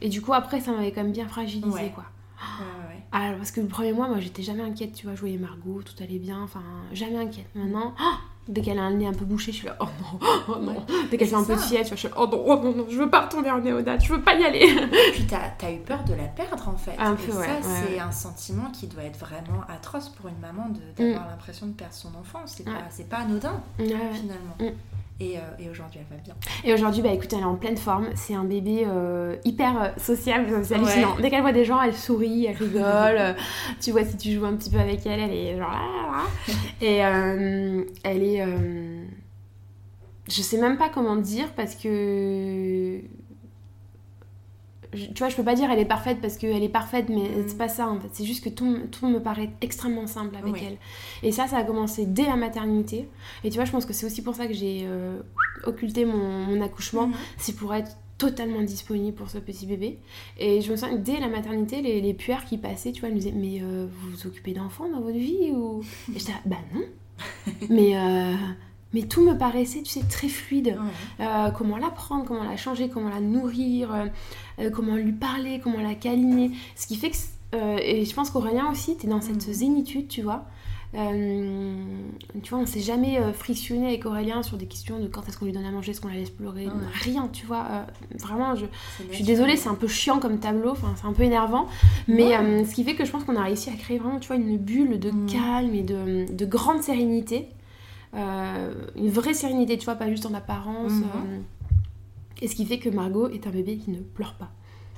Et 0.00 0.08
du 0.08 0.20
coup, 0.22 0.32
après, 0.32 0.60
ça 0.60 0.72
m'avait 0.72 0.92
quand 0.92 1.02
même 1.02 1.12
bien 1.12 1.28
fragilisé, 1.28 1.68
Ouais. 1.68 1.92
quoi. 1.94 2.04
Ouais, 2.38 2.64
ouais, 2.64 2.94
ouais. 2.96 3.02
Ah, 3.12 3.32
parce 3.36 3.50
que 3.50 3.60
le 3.60 3.66
premier 3.66 3.92
mois, 3.92 4.08
moi, 4.08 4.20
j'étais 4.20 4.42
jamais 4.42 4.62
inquiète, 4.62 4.92
tu 4.92 5.06
vois. 5.06 5.14
Je 5.14 5.20
voyais 5.20 5.38
Margot, 5.38 5.80
tout 5.82 5.94
allait 6.02 6.18
bien, 6.18 6.42
enfin, 6.42 6.62
jamais 6.92 7.16
inquiète. 7.16 7.46
Maintenant, 7.54 7.94
oh, 7.98 8.14
dès 8.48 8.60
qu'elle 8.60 8.78
a 8.78 8.82
un 8.82 8.90
nez 8.92 9.06
un 9.06 9.14
peu 9.14 9.24
bouché, 9.24 9.52
je 9.52 9.56
suis 9.58 9.66
là, 9.66 9.76
oh 9.80 9.86
non, 10.02 10.28
oh 10.48 10.56
non. 10.60 10.86
Dès 11.10 11.16
qu'elle 11.16 11.28
fait 11.28 11.34
un 11.34 11.44
peu 11.44 11.56
fièvre, 11.56 11.88
je 11.88 11.94
suis 11.94 12.08
là, 12.08 12.14
oh 12.18 12.26
non, 12.30 12.42
oh 12.46 12.56
non, 12.62 12.74
non, 12.76 12.86
je 12.90 12.98
veux 12.98 13.08
pas 13.08 13.22
retourner 13.22 13.50
en 13.50 13.58
néonate, 13.60 14.04
je 14.04 14.12
veux 14.12 14.20
pas 14.20 14.34
y 14.34 14.44
aller. 14.44 14.66
Puis 15.14 15.24
t'as 15.26 15.52
as 15.66 15.72
eu 15.72 15.78
peur 15.78 16.04
de 16.04 16.12
la 16.12 16.24
perdre 16.24 16.68
en 16.68 16.76
fait. 16.76 16.94
Un 16.98 17.14
Et 17.14 17.16
peu, 17.16 17.32
ça, 17.32 17.38
ouais, 17.38 17.46
c'est 17.62 17.92
ouais. 17.94 18.00
un 18.00 18.12
sentiment 18.12 18.70
qui 18.70 18.86
doit 18.86 19.04
être 19.04 19.18
vraiment 19.18 19.62
atroce 19.68 20.10
pour 20.10 20.28
une 20.28 20.38
maman 20.38 20.68
d'avoir 20.98 21.26
l'impression 21.28 21.66
de 21.68 21.72
perdre 21.72 21.94
son 21.94 22.14
enfant. 22.16 22.40
C'est 22.44 22.66
Ouais. 22.68 22.74
pas, 23.08 23.16
pas 23.16 23.22
anodin 23.22 23.62
finalement. 23.78 24.56
Mm. 24.60 24.74
Et, 25.18 25.38
euh, 25.38 25.40
et 25.58 25.70
aujourd'hui, 25.70 26.00
elle 26.00 26.16
va 26.16 26.22
bien. 26.22 26.34
Et 26.62 26.74
aujourd'hui, 26.74 27.00
bah 27.00 27.10
écoute, 27.10 27.32
elle 27.32 27.40
est 27.40 27.44
en 27.44 27.54
pleine 27.54 27.78
forme. 27.78 28.08
C'est 28.14 28.34
un 28.34 28.44
bébé 28.44 28.84
euh, 28.86 29.36
hyper 29.44 29.82
euh, 29.82 29.88
sociable, 29.96 30.48
c'est 30.62 30.74
hallucinant. 30.74 31.14
Ouais. 31.16 31.22
Dès 31.22 31.30
qu'elle 31.30 31.40
voit 31.40 31.52
des 31.52 31.64
gens, 31.64 31.80
elle 31.80 31.94
sourit, 31.94 32.44
elle 32.44 32.56
rigole. 32.60 33.34
tu 33.80 33.92
vois, 33.92 34.04
si 34.04 34.16
tu 34.18 34.32
joues 34.32 34.44
un 34.44 34.56
petit 34.56 34.68
peu 34.68 34.78
avec 34.78 35.06
elle, 35.06 35.20
elle 35.20 35.32
est 35.32 35.56
genre 35.56 35.70
là, 35.70 35.78
là, 35.78 36.18
là. 36.18 36.54
Et 36.82 37.04
euh, 37.04 37.84
elle 38.02 38.22
est. 38.22 38.44
je 40.28 40.42
sais 40.42 40.60
même 40.60 40.76
pas 40.76 40.90
comment 40.90 41.16
dire 41.16 41.48
parce 41.56 41.74
que. 41.74 43.00
Je- 44.92 45.06
tu 45.06 45.18
vois, 45.18 45.28
je 45.28 45.36
peux 45.36 45.42
pas 45.44 45.54
dire 45.54 45.70
elle 45.70 45.78
est 45.78 45.84
parfaite 45.84 46.18
parce 46.20 46.36
qu'elle 46.36 46.62
est 46.62 46.68
parfaite, 46.68 47.06
mais 47.08 47.28
Mm. 47.28 47.44
c'est 47.48 47.58
pas 47.58 47.68
ça 47.68 47.88
en 47.88 47.98
fait. 48.00 48.08
C'est 48.12 48.24
juste 48.24 48.42
que 48.44 48.48
tout, 48.48 48.78
tout 48.90 49.06
me 49.08 49.18
paraît 49.20 49.50
extrêmement 49.60 50.06
simple 50.06 50.36
avec 50.36 50.52
Oui. 50.54 50.60
elle. 50.66 50.76
Et 51.22 51.32
ça, 51.32 51.46
ça 51.46 51.58
a 51.58 51.64
commencé 51.64 52.06
dès 52.06 52.24
la 52.24 52.36
maternité. 52.36 53.08
Et 53.44 53.50
tu 53.50 53.56
vois, 53.56 53.64
je 53.64 53.72
pense 53.72 53.86
que 53.86 53.92
c'est 53.92 54.06
aussi 54.06 54.22
pour 54.22 54.34
ça 54.34 54.46
que 54.46 54.54
j'ai 54.54 54.82
euh, 54.84 55.20
occulté 55.64 56.04
mon, 56.04 56.16
mon 56.46 56.60
accouchement. 56.60 57.08
Mhm. 57.08 57.14
C'est 57.38 57.56
pour 57.56 57.74
être 57.74 57.90
totalement 58.18 58.62
disponible 58.62 59.14
pour 59.14 59.28
ce 59.28 59.36
petit 59.36 59.66
bébé. 59.66 59.98
Et 60.38 60.62
je 60.62 60.70
me 60.70 60.76
sens 60.76 60.90
que 60.90 60.96
dès 60.96 61.20
la 61.20 61.28
maternité, 61.28 61.82
les, 61.82 62.00
les 62.00 62.14
puères 62.14 62.46
qui 62.46 62.56
passaient, 62.56 62.92
tu 62.92 63.00
vois, 63.00 63.10
elles 63.10 63.14
me 63.14 63.20
disaient 63.20 63.34
Mais 63.36 63.60
euh, 63.62 63.86
vous 63.90 64.10
vous 64.12 64.26
occupez 64.26 64.52
d'enfants 64.54 64.88
dans 64.88 65.00
votre 65.02 65.18
vie 65.18 65.50
ou... 65.52 65.82
Et 66.14 66.18
j'étais 66.18 66.32
Bah 66.46 66.56
non. 66.74 66.80
mais, 67.68 67.96
euh, 67.96 68.34
mais 68.94 69.02
tout 69.02 69.22
me 69.22 69.36
paraissait, 69.36 69.82
tu 69.82 69.90
sais, 69.90 70.00
très 70.08 70.28
fluide. 70.28 70.78
Ouais. 71.18 71.26
Euh, 71.26 71.50
comment 71.50 71.76
la 71.76 71.90
prendre, 71.90 72.24
comment 72.24 72.44
la 72.44 72.56
changer, 72.56 72.88
comment 72.88 73.10
la 73.10 73.20
nourrir, 73.20 73.92
euh, 74.58 74.70
comment 74.70 74.96
lui 74.96 75.12
parler, 75.12 75.60
comment 75.62 75.80
la 75.80 75.94
câliner. 75.94 76.50
Ce 76.76 76.86
qui 76.86 76.96
fait 76.96 77.10
que, 77.10 77.16
euh, 77.54 77.78
et 77.82 78.04
je 78.04 78.14
pense 78.14 78.30
qu'Aurélien 78.30 78.70
aussi, 78.70 78.96
t'es 78.96 79.06
dans 79.08 79.20
cette 79.20 79.46
Mhm. 79.46 79.52
zénitude, 79.52 80.08
tu 80.08 80.22
vois. 80.22 80.44
Euh, 80.94 81.74
tu 82.42 82.50
vois, 82.50 82.60
on 82.60 82.64
s'est 82.64 82.80
jamais 82.80 83.20
frictionné 83.34 83.88
avec 83.88 84.06
Aurélien 84.06 84.42
sur 84.42 84.56
des 84.56 84.66
questions 84.66 84.98
de 84.98 85.08
quand 85.08 85.28
est-ce 85.28 85.36
qu'on 85.36 85.44
lui 85.44 85.52
donne 85.52 85.66
à 85.66 85.70
manger, 85.70 85.90
est-ce 85.90 86.00
qu'on 86.00 86.08
la 86.08 86.14
laisse 86.14 86.30
pleurer, 86.30 86.68
rien, 87.02 87.28
tu 87.30 87.44
vois. 87.44 87.66
Euh, 87.70 87.82
vraiment, 88.18 88.54
je, 88.54 88.64
je 89.10 89.14
suis 89.14 89.24
désolée, 89.24 89.56
c'est 89.56 89.68
un 89.68 89.74
peu 89.74 89.88
chiant 89.88 90.20
comme 90.20 90.38
tableau, 90.38 90.70
enfin, 90.70 90.94
c'est 90.96 91.06
un 91.06 91.12
peu 91.12 91.24
énervant. 91.24 91.66
Mais 92.08 92.64
ce 92.64 92.74
qui 92.74 92.82
fait 92.84 92.94
que 92.94 93.04
je 93.04 93.10
pense 93.10 93.24
qu'on 93.24 93.36
a 93.36 93.42
réussi 93.42 93.68
à 93.68 93.74
créer 93.74 93.98
vraiment, 93.98 94.20
tu 94.20 94.28
vois, 94.28 94.36
une 94.36 94.56
bulle 94.56 94.98
de 94.98 95.10
mm. 95.10 95.26
calme 95.26 95.74
et 95.74 95.82
de, 95.82 96.32
de 96.32 96.46
grande 96.46 96.82
sérénité. 96.82 97.48
une 98.14 99.10
vraie 99.10 99.34
sérénité, 99.34 99.76
tu 99.76 99.84
vois, 99.84 99.96
pas 99.96 100.08
juste 100.08 100.24
en 100.24 100.32
apparence. 100.34 100.92
Mm-hmm. 100.92 101.42
Et 102.42 102.48
ce 102.48 102.54
qui 102.54 102.66
fait 102.66 102.78
que 102.78 102.88
Margot 102.88 103.28
est 103.28 103.46
un 103.46 103.50
bébé 103.50 103.78
qui 103.78 103.90
ne 103.90 104.00
pleure 104.00 104.34
pas. 104.34 104.50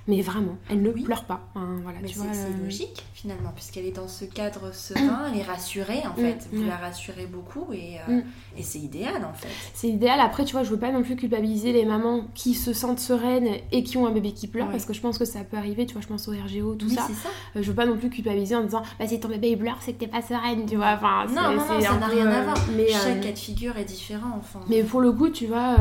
Mais 0.09 0.23
vraiment, 0.23 0.57
elle 0.71 0.81
ne 0.81 0.91
pleure 0.91 1.25
pas. 1.25 1.51
voilà, 1.55 1.99
c'est 2.07 2.19
euh, 2.19 2.65
logique 2.65 3.05
finalement, 3.13 3.53
puisqu'elle 3.55 3.85
est 3.85 3.95
dans 3.97 4.09
ce 4.09 4.25
cadre 4.25 4.75
serein, 4.75 5.31
elle 5.31 5.41
est 5.41 5.43
rassurée 5.43 6.03
en 6.07 6.15
fait. 6.15 6.49
Vous 6.51 6.65
la 6.65 6.77
rassurez 6.77 7.27
beaucoup 7.27 7.75
et, 7.75 7.99
euh, 8.09 8.21
et 8.57 8.63
c'est 8.63 8.79
idéal 8.79 9.23
en 9.23 9.35
fait. 9.35 9.49
C'est 9.75 9.89
idéal. 9.89 10.19
Après, 10.21 10.47
tu 10.47 10.53
vois, 10.53 10.63
je 10.63 10.71
veux 10.71 10.79
pas 10.79 10.91
non 10.93 11.03
plus 11.03 11.15
culpabiliser 11.15 11.75
les 11.75 11.85
mamans 11.85 12.25
qui 12.35 12.55
se 12.55 12.73
sentent 12.73 13.01
sereines 13.01 13.49
et 13.71 13.83
qui 13.83 13.99
ont 13.99 14.07
un 14.07 14.11
bébé 14.11 14.33
qui 14.33 14.47
pleure, 14.47 14.71
parce 14.71 14.87
que 14.87 14.95
je 14.95 15.01
pense 15.03 15.19
que 15.19 15.27
ça 15.27 15.41
peut 15.41 15.59
arriver. 15.59 15.85
Tu 15.85 15.93
vois, 15.93 16.01
je 16.01 16.09
pense 16.09 16.27
au 16.27 16.33
RGO, 16.33 16.75
tout 16.77 16.89
ça. 16.89 17.03
ça. 17.03 17.29
Euh, 17.57 17.63
je 17.63 17.69
veux 17.69 17.75
pas 17.75 17.85
non 17.85 17.99
plus 17.99 18.09
culpabiliser 18.09 18.57
en 18.57 18.65
disant, 18.65 18.83
bah 18.99 19.07
si 19.07 19.21
ton 19.21 19.29
bébé 19.29 19.51
il 19.51 19.59
pleure, 19.59 19.77
c'est 19.83 19.93
que 19.93 19.99
t'es 19.99 20.09
pas 20.09 20.23
sereine, 20.23 20.65
tu 20.65 20.77
vois. 20.77 20.95
Enfin, 20.95 21.27
non, 21.27 21.51
non, 21.51 21.57
non, 21.57 21.81
ça 21.83 21.99
n'a 21.99 22.07
rien 22.07 22.27
à 22.29 22.45
voir. 22.45 22.57
Mais, 22.75 22.89
Chaque 22.89 23.21
cas 23.21 23.33
de 23.33 23.39
figure 23.39 23.77
est 23.77 23.85
différent. 23.85 24.39
Enfin. 24.39 24.61
Mais 24.71 24.83
pour 24.83 25.03
le 25.03 25.13
coup, 25.13 25.29
tu 25.29 25.45
vois 25.49 25.77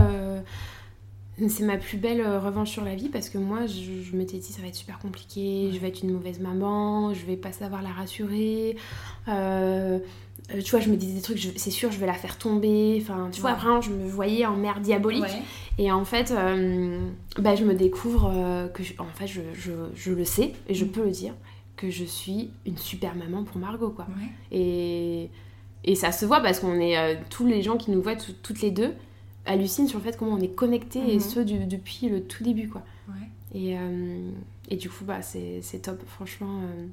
c'est 1.47 1.63
ma 1.63 1.77
plus 1.77 1.97
belle 1.97 2.21
euh, 2.21 2.39
revanche 2.39 2.71
sur 2.71 2.83
la 2.83 2.95
vie 2.95 3.09
parce 3.09 3.29
que 3.29 3.37
moi, 3.37 3.67
je, 3.67 4.15
m'étais 4.15 4.37
dit 4.37 4.51
ça 4.51 4.61
va 4.61 4.67
être 4.67 4.75
super 4.75 4.97
compliqué, 4.97 5.69
je 5.71 5.79
vais 5.79 5.89
être 5.89 6.01
une 6.01 6.11
mauvaise 6.11 6.39
maman, 6.39 7.13
je 7.13 7.25
vais 7.25 7.37
pas 7.37 7.51
savoir 7.51 7.83
la 7.83 7.89
rassurer. 7.89 8.75
Euh, 9.27 9.99
euh, 10.53 10.61
tu 10.61 10.71
vois, 10.71 10.79
je 10.79 10.89
me 10.89 10.95
disais 10.95 11.13
des 11.13 11.21
trucs, 11.21 11.37
c'est 11.37 11.71
sûr, 11.71 11.91
je 11.91 11.99
vais 11.99 12.07
la 12.07 12.13
faire 12.13 12.37
tomber. 12.37 12.97
Enfin, 13.01 13.29
tu 13.31 13.41
vois, 13.41 13.53
vraiment, 13.53 13.81
je 13.81 13.91
me 13.91 14.07
voyais 14.07 14.45
en 14.45 14.55
mère 14.55 14.79
diabolique. 14.79 15.25
Et 15.77 15.91
en 15.91 16.05
fait, 16.05 16.33
bah, 17.37 17.55
je 17.55 17.65
me 17.65 17.75
découvre 17.75 18.31
que, 18.73 18.81
en 18.99 19.13
fait, 19.13 19.27
je, 19.27 19.41
je, 19.93 20.11
le 20.11 20.25
sais 20.25 20.53
et 20.67 20.73
je 20.73 20.85
mm. 20.85 20.89
peux 20.89 21.03
le 21.03 21.11
dire 21.11 21.33
que 21.75 21.91
je 21.91 22.05
suis 22.05 22.49
une 22.65 22.77
super 22.77 23.13
maman 23.15 23.43
pour 23.43 23.57
Margot, 23.57 23.91
quoi. 23.91 24.07
Et, 24.51 25.29
et 25.83 25.95
ça 25.95 26.11
se 26.11 26.25
voit 26.25 26.39
parce 26.39 26.61
qu'on 26.61 26.79
est 26.79 27.19
tous 27.29 27.45
les 27.45 27.61
gens 27.61 27.77
qui 27.77 27.91
nous 27.91 28.01
voient 28.01 28.15
toutes 28.15 28.61
les 28.61 28.71
deux 28.71 28.93
hallucine 29.47 29.87
sur 29.87 29.99
le 29.99 30.03
fait 30.03 30.17
comment 30.17 30.33
on 30.33 30.41
est 30.41 30.53
connecté 30.53 30.99
et 30.99 31.15
mhm. 31.15 31.19
ce 31.19 31.39
depuis 31.39 32.09
le 32.09 32.23
tout 32.23 32.43
début 32.43 32.69
quoi. 32.69 32.83
Et, 33.55 33.77
euh, 33.77 34.29
et, 34.69 34.75
du 34.75 34.89
coup 34.89 35.05
bah 35.05 35.21
c'est 35.21 35.81
top. 35.81 36.01
Franchement 36.07 36.59
euh, 36.61 36.85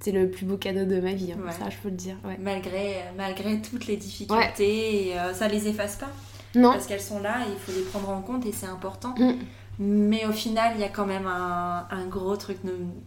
c'est 0.00 0.12
le 0.12 0.30
plus 0.30 0.46
beau 0.46 0.56
cadeau 0.56 0.84
de 0.84 1.00
ma 1.00 1.12
vie 1.12 1.32
hein. 1.32 1.50
ça 1.50 1.68
je 1.70 1.76
peux 1.76 1.90
le 1.90 1.96
dire 1.96 2.16
malgré 2.40 3.02
malgré 3.16 3.60
toutes 3.60 3.86
les 3.86 3.96
difficultés 3.96 5.12
euh, 5.18 5.32
ça 5.34 5.48
les 5.48 5.68
efface 5.68 5.96
pas. 5.96 6.10
Non. 6.54 6.72
Parce 6.72 6.86
qu'elles 6.86 7.00
sont 7.00 7.20
là 7.20 7.40
et 7.46 7.52
il 7.52 7.58
faut 7.58 7.72
les 7.72 7.84
prendre 7.84 8.10
en 8.10 8.20
compte 8.20 8.44
et 8.46 8.52
c'est 8.52 8.66
important. 8.66 9.14
Mm. 9.18 9.32
mais 9.78 10.26
au 10.26 10.32
final 10.32 10.72
il 10.74 10.80
y 10.80 10.84
a 10.84 10.88
quand 10.88 11.06
même 11.06 11.26
un, 11.26 11.86
un 11.90 12.06
gros 12.06 12.36
truc 12.36 12.58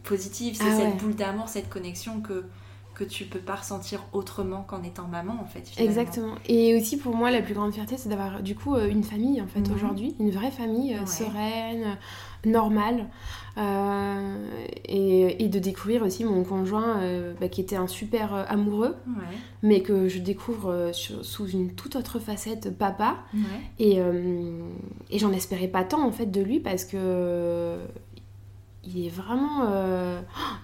positif 0.03 0.57
c'est 0.57 0.63
ah 0.67 0.77
cette 0.77 0.97
boule 0.97 1.15
d'amour 1.15 1.47
cette 1.47 1.69
connexion 1.69 2.21
que 2.21 2.45
que 2.95 3.03
tu 3.03 3.25
peux 3.25 3.39
pas 3.39 3.55
ressentir 3.55 4.03
autrement 4.13 4.63
qu'en 4.63 4.81
étant 4.81 5.07
maman 5.07 5.37
en 5.41 5.45
fait. 5.45 5.69
Exactement. 5.77 6.35
Et 6.47 6.75
aussi 6.75 6.97
pour 6.97 7.13
moi 7.15 7.29
la 7.29 7.41
plus 7.41 7.53
grande 7.53 7.73
fierté 7.73 7.97
c'est 7.97 8.09
d'avoir 8.09 8.41
du 8.41 8.55
coup 8.55 8.75
euh, 8.75 8.87
une 8.87 9.03
famille 9.03 9.41
en 9.41 9.47
fait 9.47 9.59
mhm. 9.67 9.75
aujourd'hui, 9.75 10.15
une 10.19 10.31
vraie 10.31 10.51
famille 10.51 10.95
euh, 10.95 11.05
sereine, 11.05 11.83
euh, 11.83 12.49
normale. 12.49 13.07
et, 14.87 15.49
de 15.49 15.59
découvrir 15.59 16.01
aussi 16.03 16.25
mon 16.25 16.43
conjoint 16.43 16.99
bah, 17.39 17.47
qui 17.47 17.61
était 17.61 17.77
un 17.77 17.87
super 17.87 18.33
amoureux, 18.49 18.95
mais 19.63 19.81
que 19.81 20.09
je 20.09 20.19
découvre 20.19 20.89
sous 20.91 21.47
une 21.47 21.73
toute 21.75 21.95
autre 21.95 22.19
facette 22.19 22.77
papa. 22.77 23.15
Et, 23.79 23.99
et 25.09 25.19
j'en 25.19 25.31
espérais 25.31 25.69
pas 25.69 25.83
tant 25.85 26.05
en 26.05 26.11
fait 26.11 26.25
de 26.25 26.41
lui 26.41 26.59
parce 26.59 26.83
que 26.83 27.77
il 28.83 29.05
est 29.05 29.09
vraiment, 29.09 29.65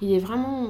il 0.01 0.11
est 0.11 0.19
vraiment 0.19 0.67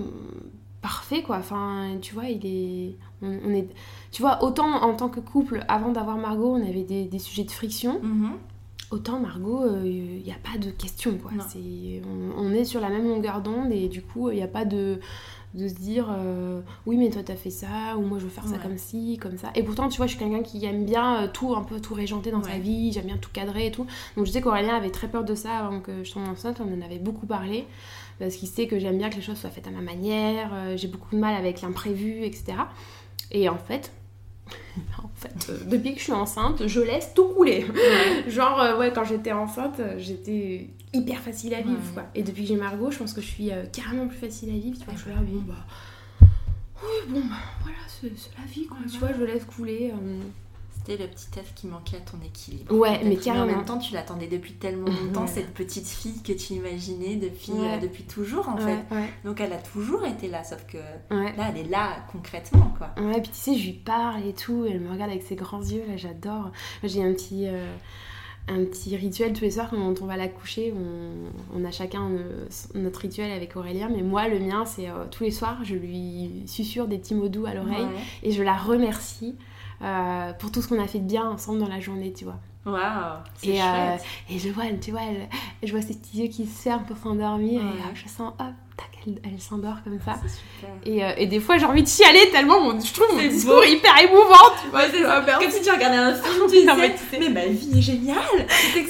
parfait 0.82 1.22
quoi. 1.22 1.38
Enfin 1.38 1.98
tu 2.02 2.14
vois 2.14 2.26
il 2.26 2.46
est 2.46 2.96
on, 3.22 3.54
est 3.54 3.68
tu 4.12 4.22
vois 4.22 4.44
autant 4.44 4.82
en 4.84 4.94
tant 4.96 5.10
que 5.10 5.20
couple 5.20 5.64
avant 5.68 5.92
d'avoir 5.92 6.18
Margot 6.18 6.56
on 6.56 6.68
avait 6.68 6.84
des, 6.84 7.20
sujets 7.20 7.44
de 7.44 7.52
friction 7.52 8.00
mhm. 8.02 8.32
autant 8.90 9.20
Margot 9.20 9.64
il 9.84 10.20
euh, 10.20 10.26
n'y 10.26 10.32
a 10.32 10.52
pas 10.52 10.58
de 10.58 10.72
question 10.72 11.18
quoi. 11.18 11.32
C'est 11.48 12.02
on, 12.38 12.52
est 12.52 12.66
sur 12.66 12.82
la 12.82 12.90
même 12.90 13.08
longueur 13.08 13.42
d'onde 13.42 13.72
et 13.72 13.88
du 13.88 14.02
coup 14.02 14.30
il 14.32 14.38
n'y 14.38 14.44
a 14.44 14.48
pas 14.48 14.66
de 14.66 15.00
de 15.54 15.68
se 15.68 15.74
dire 15.74 16.08
euh, 16.10 16.62
oui 16.86 16.96
mais 16.96 17.10
toi 17.10 17.22
t'as 17.26 17.36
fait 17.36 17.50
ça 17.50 17.98
ou 17.98 18.04
moi 18.04 18.20
je 18.20 18.24
veux 18.24 18.30
faire 18.30 18.48
ça 18.48 18.58
comme 18.58 18.78
ci 18.78 19.20
comme 19.22 19.38
ça. 19.38 19.52
Et 19.54 19.64
pourtant 19.64 19.90
tu 19.90 19.98
vois 19.98 20.08
je 20.08 20.12
suis 20.12 20.20
quelqu'un 20.20 20.42
qui 20.42 20.66
aime 20.66 20.86
bien 20.86 21.24
euh, 21.24 21.28
tout 21.32 21.54
un 21.56 21.62
peu 21.62 21.80
tout 21.80 21.94
régenter 21.94 22.32
dans 22.32 22.42
sa 22.42 22.58
vie 22.58 22.92
j'aime 22.92 23.06
bien 23.06 23.18
tout 23.18 23.30
cadrer 23.32 23.68
et 23.68 23.72
tout. 23.72 23.86
Donc 24.16 24.26
je 24.26 24.32
sais 24.32 24.42
qu'Aurélien 24.42 24.76
avait 24.76 24.92
très 24.92 25.10
peur 25.10 25.26
de 25.26 25.36
ça 25.36 25.58
avant 25.58 25.82
que 25.82 26.04
je 26.04 26.12
tombe 26.12 26.28
enceinte 26.28 26.62
on 26.62 26.74
en 26.74 26.84
avait 26.84 27.00
beaucoup 27.00 27.28
parlé 27.28 27.68
parce 28.22 28.36
qu'il 28.36 28.48
sait 28.48 28.68
que 28.68 28.78
j'aime 28.78 29.00
bien 29.00 29.10
que 29.10 29.16
les 29.16 29.22
choses 29.22 29.38
soient 29.38 29.50
faites 29.50 29.68
à 29.68 29.72
ma 29.72 29.82
manière, 29.82 30.52
euh, 30.54 30.78
j'ai 30.78 30.88
beaucoup 30.88 31.16
de 31.16 31.20
mal 31.20 31.34
avec 31.34 31.62
l'imprévu, 31.62 32.24
etc. 32.24 32.54
Et 33.32 33.50
en 33.50 33.58
fait, 33.58 33.92
en 35.04 35.10
fait, 35.16 35.50
euh, 35.50 35.58
depuis 35.66 35.94
que 35.94 36.00
je 36.00 36.04
suis 36.04 36.14
enceinte, 36.14 36.68
je 36.68 36.80
laisse 36.82 37.14
tout 37.16 37.30
couler. 37.30 37.66
Genre, 38.28 38.62
euh, 38.62 38.78
ouais, 38.78 38.94
quand 38.94 39.06
j'étais 39.06 39.32
enceinte, 39.32 39.82
j'étais 39.98 40.70
hyper 40.94 41.20
facile 41.20 41.56
à 41.56 41.62
vivre, 41.62 41.82
quoi. 41.94 42.04
Et 42.14 42.22
depuis 42.22 42.44
que 42.44 42.50
j'ai 42.50 42.58
Margot, 42.58 42.92
je 42.92 43.00
pense 43.00 43.14
que 43.14 43.22
je 43.22 43.28
suis 43.28 43.50
carrément 43.74 44.08
plus 44.08 44.20
facile 44.20 44.50
à 44.50 44.58
vivre. 44.58 44.78
Tu 44.78 44.86
vois, 44.86 44.94
je 44.96 45.02
suis 45.02 45.10
là, 45.10 45.18
bon, 45.20 45.42
bah... 45.42 45.66
Oui, 46.84 47.14
bon, 47.14 47.22
bah, 47.22 47.36
voilà, 47.62 47.78
c'est 47.88 48.12
la 48.38 48.46
vie, 48.46 48.68
quoi. 48.68 48.78
Tu 48.92 49.00
vois, 49.00 49.10
je 49.18 49.24
laisse 49.24 49.46
couler. 49.46 49.94
C'était 50.84 51.04
le 51.04 51.10
petit 51.10 51.28
œuf 51.38 51.54
qui 51.56 51.68
manquait 51.68 51.98
à 51.98 52.00
ton 52.00 52.18
équilibre. 52.26 52.74
Ouais, 52.74 53.02
mais 53.04 53.16
carrément. 53.16 53.44
en 53.44 53.48
même 53.48 53.66
temps, 53.66 53.78
tu 53.78 53.94
l'attendais 53.94 54.28
depuis 54.28 54.54
tellement 54.54 54.88
longtemps, 54.88 55.28
cette 55.28 55.54
petite 55.54 55.88
fille 55.88 56.22
que 56.24 56.34
tu 56.34 56.54
imaginais 56.54 57.16
depuis, 57.16 57.52
euh, 57.56 57.78
depuis 57.78 58.04
toujours, 58.04 58.50
en 58.50 58.58
fait. 58.58 58.80
Donc, 59.24 59.40
elle 59.40 59.54
a 59.54 59.58
toujours 59.58 60.06
été 60.06 60.28
là, 60.28 60.44
sauf 60.44 60.66
que 60.66 60.78
là, 61.10 61.50
elle 61.50 61.58
est 61.58 61.70
là 61.70 61.98
concrètement, 62.12 62.74
quoi. 62.78 62.90
Ouais, 63.04 63.22
puis 63.22 63.32
tu 63.32 63.38
sais, 63.38 63.56
je 63.56 63.66
lui 63.66 63.74
parle 63.74 64.26
et 64.26 64.34
tout, 64.34 64.66
elle 64.68 64.80
me 64.80 64.92
regarde 64.92 65.12
avec 65.12 65.24
ses 65.24 65.36
grands 65.36 65.62
yeux, 65.62 65.84
là, 65.88 65.98
j'adore. 65.98 66.52
J'ai 66.84 67.04
un 67.04 67.14
petit. 67.14 67.48
Euh, 67.48 67.74
un 68.48 68.66
petit 68.66 68.98
rituel 68.98 69.34
tous 69.34 69.44
les 69.44 69.52
soirs 69.52 69.70
quand 69.70 70.02
on 70.02 70.06
va 70.06 70.18
la 70.18 70.28
coucher. 70.28 70.74
On, 71.54 71.64
a 71.64 71.70
chacun 71.70 72.10
euh, 72.10 72.48
notre 72.74 73.02
rituel 73.02 73.32
avec 73.32 73.56
Aurélien, 73.56 73.88
mais 73.88 74.02
moi, 74.02 74.28
le 74.28 74.40
mien, 74.40 74.66
c'est 74.66 74.88
tous 75.12 75.24
les 75.24 75.32
soirs, 75.32 75.60
je 75.64 75.76
lui 75.76 76.44
susurre 76.48 76.88
des 76.88 76.98
petits 76.98 77.14
mots 77.14 77.30
doux 77.30 77.46
à 77.46 77.54
l'oreille 77.54 77.86
et 78.24 78.32
je 78.32 78.42
la 78.42 78.58
remercie 78.58 79.36
euh, 79.84 80.34
pour 80.34 80.52
tout 80.52 80.62
ce 80.62 80.68
qu'on 80.68 80.82
a 80.82 80.88
fait 80.88 81.00
de 81.00 81.08
bien 81.08 81.28
ensemble 81.28 81.60
dans 81.60 81.68
la 81.68 81.80
journée, 81.80 82.14
tu 82.14 82.26
vois. 82.26 82.38
Waouh 82.64 82.76
et, 83.42 83.60
euh, 83.60 83.96
et 84.30 84.38
je 84.38 84.50
vois, 84.50 84.66
tu 84.80 84.92
vois, 84.92 85.00
elle, 85.10 85.28
je 85.68 85.72
vois 85.72 85.82
ses 85.82 85.96
petits 85.96 86.20
yeux 86.20 86.28
qui 86.28 86.46
se 86.46 86.62
ferment 86.62 86.84
pour 86.84 86.96
s'endormir 86.98 87.60
et 87.60 87.64
euh, 87.64 87.96
je 87.96 88.08
sens, 88.08 88.34
hop, 88.38 88.54
tac, 88.78 88.92
elle, 89.08 89.20
elle 89.24 89.42
s'endort 89.42 89.78
comme 89.84 90.00
ça. 90.06 90.20
Et, 90.86 91.02
et, 91.18 91.26
des 91.26 91.40
fois, 91.40 91.58
j'ai 91.58 91.66
envie 91.66 91.82
de 91.82 91.88
chialer 91.88 92.30
tellement 92.32 92.62
mon, 92.62 92.80
je 92.80 92.94
trouve 92.94 93.08
mon 93.16 93.28
discours 93.28 93.66
hyper 93.66 93.98
émouvant, 94.04 94.54
tu 94.62 94.70
vois. 94.70 94.82
C'est 94.92 95.02
Comme 95.02 95.52
si 95.52 95.64
tu 95.64 95.72
regardais 95.72 95.98
un 95.98 96.14
film, 96.14 96.46
tu 96.48 96.60
sais, 96.60 97.20
mais, 97.20 97.30
ma 97.30 97.48
vie 97.48 97.80
est 97.80 97.82
géniale. 97.82 98.18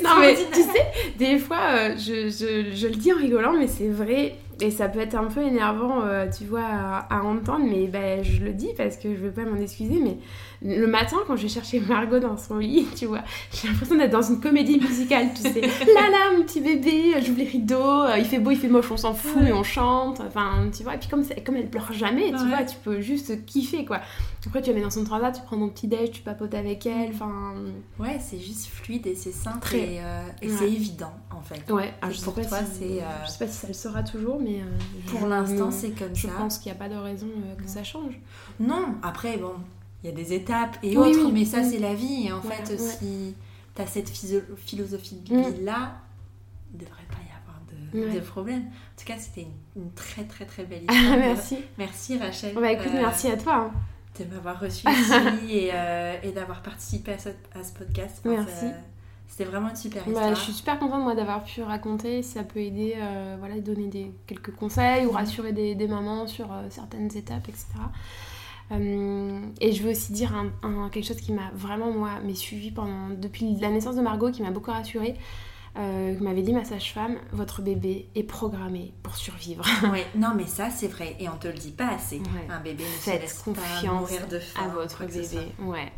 Non 0.04 0.20
mais 0.20 0.36
tu 0.36 0.62
sais, 0.62 0.92
des 1.18 1.40
fois, 1.40 1.96
je, 1.96 2.28
je, 2.28 2.76
je 2.76 2.88
le 2.88 2.96
dis 2.96 3.14
en 3.14 3.18
rigolant, 3.18 3.54
mais 3.54 3.68
c'est 3.68 3.88
vrai, 3.88 4.36
et 4.60 4.70
ça 4.70 4.90
peut 4.90 5.00
être 5.00 5.16
un 5.16 5.26
peu 5.26 5.42
énervant, 5.42 6.02
tu 6.38 6.44
vois, 6.44 6.66
à, 7.10 7.22
entendre, 7.24 7.66
mais 7.66 7.88
ben, 7.88 8.22
je 8.22 8.44
le 8.44 8.52
dis 8.52 8.70
parce 8.76 8.98
que 8.98 9.16
je 9.16 9.22
veux 9.22 9.32
pas 9.32 9.46
m'en 9.46 9.56
excuser, 9.56 10.00
mais 10.04 10.18
le 10.64 10.86
matin, 10.86 11.18
quand 11.26 11.36
je 11.36 11.44
vais 11.44 11.50
chercher 11.50 11.80
Margot 11.80 12.20
dans 12.20 12.38
son 12.38 12.58
lit, 12.58 12.88
tu 12.96 13.06
vois, 13.08 13.24
j'ai 13.52 13.68
l'impression 13.68 13.96
d'être 13.96 14.12
dans 14.12 14.22
une 14.22 14.40
comédie 14.40 14.80
musicale, 14.80 15.30
tu 15.36 15.42
sais. 15.42 15.62
là 15.62 16.10
là, 16.10 16.38
mon 16.38 16.44
petit 16.44 16.62
bébé, 16.62 17.14
j'ouvre 17.22 17.40
les 17.40 17.46
rideaux, 17.46 18.06
il 18.18 18.26
fait 18.26 18.40
beau, 18.40 18.52
il 18.52 18.58
fait 18.58 18.68
moche, 18.68 18.92
on 18.92 18.98
s'en 18.98 19.14
fout, 19.14 19.42
et 19.44 19.54
on 19.54 19.64
chante. 19.64 20.22
Enfin, 20.22 20.70
tu 20.76 20.84
vois, 20.84 20.96
et 20.96 20.98
puis 20.98 21.10
comme, 21.10 21.24
comme 21.46 21.56
elle 21.56 21.70
pleure 21.70 21.92
jamais, 21.94 22.32
tu 22.32 22.48
vois, 22.48 22.64
tu 22.64 22.76
peux 22.84 23.02
juste 23.02 23.46
kiffer, 23.46 23.86
quoi. 23.86 24.02
Après, 24.46 24.62
tu 24.62 24.70
la 24.70 24.76
mets 24.76 24.82
dans 24.82 24.90
son 24.90 25.04
travail, 25.04 25.32
tu 25.34 25.42
prends 25.42 25.58
ton 25.58 25.70
petit 25.70 25.88
déj, 25.88 26.12
tu 26.12 26.22
papotes 26.22 26.54
avec 26.54 26.86
elle, 26.86 27.10
enfin... 27.14 27.54
Ouais, 28.00 28.18
c'est 28.20 28.40
juste 28.40 28.68
fluide 28.68 29.06
et 29.06 29.16
c'est 29.16 29.32
simple 29.32 29.76
et, 29.76 30.00
euh, 30.02 30.24
c'est 30.42 30.72
évident, 30.72 31.14
en 31.30 31.42
fait. 31.42 31.72
Ouais, 31.72 31.94
je, 32.10 32.18
sais 32.18 32.32
pas 32.32 32.64
si, 32.66 33.00
euh, 33.00 33.04
je 33.26 33.32
sais 33.32 33.46
pas 33.46 33.48
si 33.48 33.58
ça 33.58 33.68
le 33.68 33.74
sera 33.74 34.02
toujours, 34.02 34.40
mais... 34.40 34.62
Euh, 34.62 35.12
pour 35.12 35.28
l'instant, 35.28 35.70
c'est 35.70 35.92
comme 35.92 36.16
ça. 36.16 36.28
Je 36.28 36.28
pense 36.28 36.58
qu'il 36.58 36.72
n'y 36.72 36.78
a 36.78 36.80
pas 36.80 36.90
de 36.90 37.00
raison 37.00 37.28
que 37.64 37.70
ça 37.70 37.84
change. 37.84 38.20
Non, 38.60 38.96
après, 39.04 39.38
bon 39.38 39.54
il 40.04 40.10
y 40.10 40.14
a 40.14 40.16
des 40.16 40.34
étapes 40.34 40.78
et 40.84 40.98
autres, 40.98 41.32
mais 41.32 41.46
ça, 41.46 41.64
c'est 41.64 41.80
la 41.80 41.94
vie. 41.94 42.28
Et 42.28 42.32
en 42.32 42.42
fait, 42.42 42.78
si 42.78 43.36
tu 43.76 43.82
as 43.82 43.88
cette 43.88 44.10
philosophie 44.10 45.16
de 45.16 45.36
mm. 45.36 45.52
vie-là, 45.52 45.94
il 46.74 46.80
ne 46.80 46.86
devrait 46.86 47.04
pas 47.10 47.18
y 47.18 47.32
avoir 47.42 48.12
de, 48.12 48.20
de, 48.20 48.26
problème. 48.26 48.62
En 48.62 49.00
tout 49.00 49.06
cas, 49.06 49.20
c'était 49.20 49.48
une, 49.76 49.92
très, 49.92 50.24
très, 50.24 50.46
très 50.46 50.64
belle 50.64 50.84
histoire. 50.90 51.18
merci. 51.18 51.58
Merci, 51.78 52.18
Rachel. 52.18 52.56
Bah, 52.56 52.72
écoute, 52.72 52.92
euh, 52.94 53.02
merci 53.02 53.28
à 53.28 53.38
toi. 53.38 53.56
Hein. 53.56 53.72
De 54.20 54.26
m'avoir 54.26 54.60
reçu 54.60 54.88
ici 54.90 55.14
et, 55.50 55.70
euh, 55.74 56.16
et 56.24 56.32
d'avoir 56.32 56.62
participé 56.62 57.14
à 57.14 57.18
ce, 57.18 57.30
à 57.30 57.64
ce 57.64 57.72
podcast. 57.74 58.22
Merci. 58.26 58.66
c'était 59.28 59.46
vraiment 59.46 59.70
une 59.70 59.76
super 59.76 60.04
bah, 60.04 60.12
histoire. 60.12 60.36
je 60.36 60.42
suis 60.42 60.54
super 60.54 60.78
contente 60.80 61.04
moi 61.04 61.16
d'avoir 61.16 61.44
pu 61.44 61.62
raconter. 61.62 62.22
Ça 62.22 62.44
peut 62.44 62.60
aider, 62.60 62.96
euh, 62.98 63.38
voilà, 63.40 63.60
donner 63.60 63.88
des, 63.88 64.12
quelques 64.28 64.54
conseils 64.54 65.06
ou 65.06 65.12
mm. 65.12 65.16
rassurer 65.16 65.54
des, 65.54 65.76
des 65.76 65.88
mamans 65.88 66.28
sur 66.28 66.48
certaines 66.70 67.16
étapes, 67.16 67.48
etc. 67.48 67.68
et 68.80 69.72
je 69.72 69.84
veux 69.84 69.92
aussi 69.92 70.14
dire 70.14 70.34
quelque 70.92 71.06
chose 71.06 71.22
qui 71.22 71.34
m'a 71.34 71.52
vraiment, 71.54 71.92
moi, 71.92 72.12
suivi 72.34 72.72
pendant, 72.72 73.10
depuis 73.10 73.56
la 73.60 73.70
naissance 73.70 73.96
de 73.96 74.02
Margot, 74.02 74.32
qui 74.32 74.42
m'a 74.42 74.52
beaucoup 74.52 74.72
rassurée 74.72 75.16
euh, 75.78 76.20
m'avait 76.20 76.42
dit 76.42 76.52
ma 76.52 76.66
sage-femme, 76.66 77.18
votre 77.32 77.62
bébé 77.62 78.10
est 78.16 78.24
programmé 78.24 78.94
pour 79.04 79.16
survivre. 79.16 79.64
non 80.16 80.34
mais 80.36 80.46
ça 80.46 80.70
c'est 80.70 80.88
vrai 80.88 81.16
et 81.20 81.30
on 81.30 81.38
te 81.38 81.48
le 81.48 81.54
dit 81.54 81.72
pas 81.72 81.90
assez. 81.90 82.22
Un 82.50 82.60
bébé 82.60 82.84
ne 82.84 82.90
Faites 82.90 83.22
laisse 83.22 83.40
confiance 83.40 84.02
mourir 84.02 84.28
de 84.28 84.40
faim, 84.40 84.64
à 84.66 84.68
votre 84.68 85.06
bébé. 85.06 85.54
Ouais. 85.60 85.92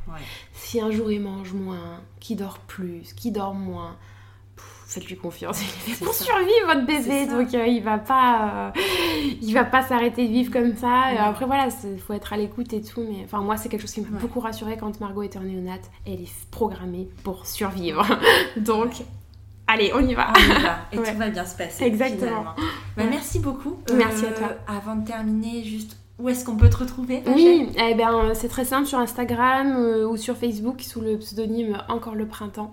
Si 0.54 0.80
un 0.80 0.92
jour 0.92 1.12
il 1.12 1.22
mange 1.22 1.54
moins, 1.54 2.02
qui 2.20 2.36
dort 2.36 2.60
plus, 2.60 3.14
qui 3.14 3.32
dort 3.32 3.56
moins, 3.56 3.98
faites-lui 4.94 5.18
confiance. 5.18 5.62
Il 5.88 5.94
est 5.94 6.04
pour 6.04 6.14
survivre 6.14 6.68
votre 6.68 6.86
bébé, 6.86 7.26
donc 7.26 7.54
euh, 7.54 7.66
il 7.66 7.84
va 7.84 7.98
pas, 7.98 8.72
euh, 8.76 8.82
il 9.42 9.54
va 9.54 9.64
pas 9.64 9.82
s'arrêter 9.84 10.28
de 10.28 10.32
vivre 10.32 10.52
comme 10.52 10.76
ça. 10.76 11.14
Et 11.14 11.18
après 11.18 11.46
voilà, 11.46 11.68
il 11.84 12.00
faut 12.00 12.14
être 12.14 12.34
à 12.34 12.38
l'écoute 12.38 12.74
et 12.74 12.82
tout. 12.82 13.04
Mais 13.10 13.24
enfin 13.26 13.42
moi 13.42 13.58
c'est 13.58 13.70
quelque 13.70 13.82
chose 13.82 13.94
qui 13.94 14.02
m'a 14.02 14.20
beaucoup 14.20 14.40
rassurée 14.40 14.78
quand 14.78 15.00
Margot 15.00 15.24
était 15.24 15.40
en 15.40 15.44
néonate. 15.44 15.90
Elle 16.06 16.22
est 16.22 16.50
programmée 16.52 17.10
pour 17.24 17.46
survivre. 17.46 18.06
donc 18.58 19.04
allez, 19.68 19.92
on 19.96 20.00
y 20.00 20.14
va. 20.14 20.32
On 20.36 20.40
y 20.40 20.62
va. 20.62 20.78
Et 20.92 20.98
tout 21.12 21.18
va 21.18 21.30
bien 21.30 21.46
se 21.46 21.58
passer. 21.58 21.84
Exactement. 21.84 22.46
Bah, 22.96 23.04
merci 23.10 23.40
beaucoup. 23.40 23.80
Merci 23.94 24.26
à 24.26 24.32
toi. 24.32 24.50
Euh, 24.52 24.78
avant 24.78 24.96
de 24.96 25.06
terminer, 25.06 25.64
juste 25.64 25.98
où 26.20 26.30
est-ce 26.30 26.46
qu'on 26.46 26.56
peut 26.56 26.70
te 26.70 26.78
retrouver 26.78 27.24
Oui, 27.26 27.70
eh 27.76 27.96
ben, 27.96 28.34
c'est 28.36 28.48
très 28.48 28.66
simple 28.66 28.86
sur 28.86 29.00
Instagram 29.00 29.76
euh, 29.76 30.08
ou 30.08 30.16
sur 30.16 30.38
Facebook 30.38 30.82
sous 30.82 31.02
le 31.02 31.18
pseudonyme 31.18 31.82
Encore 31.90 32.16
le 32.16 32.28
printemps. 32.28 32.72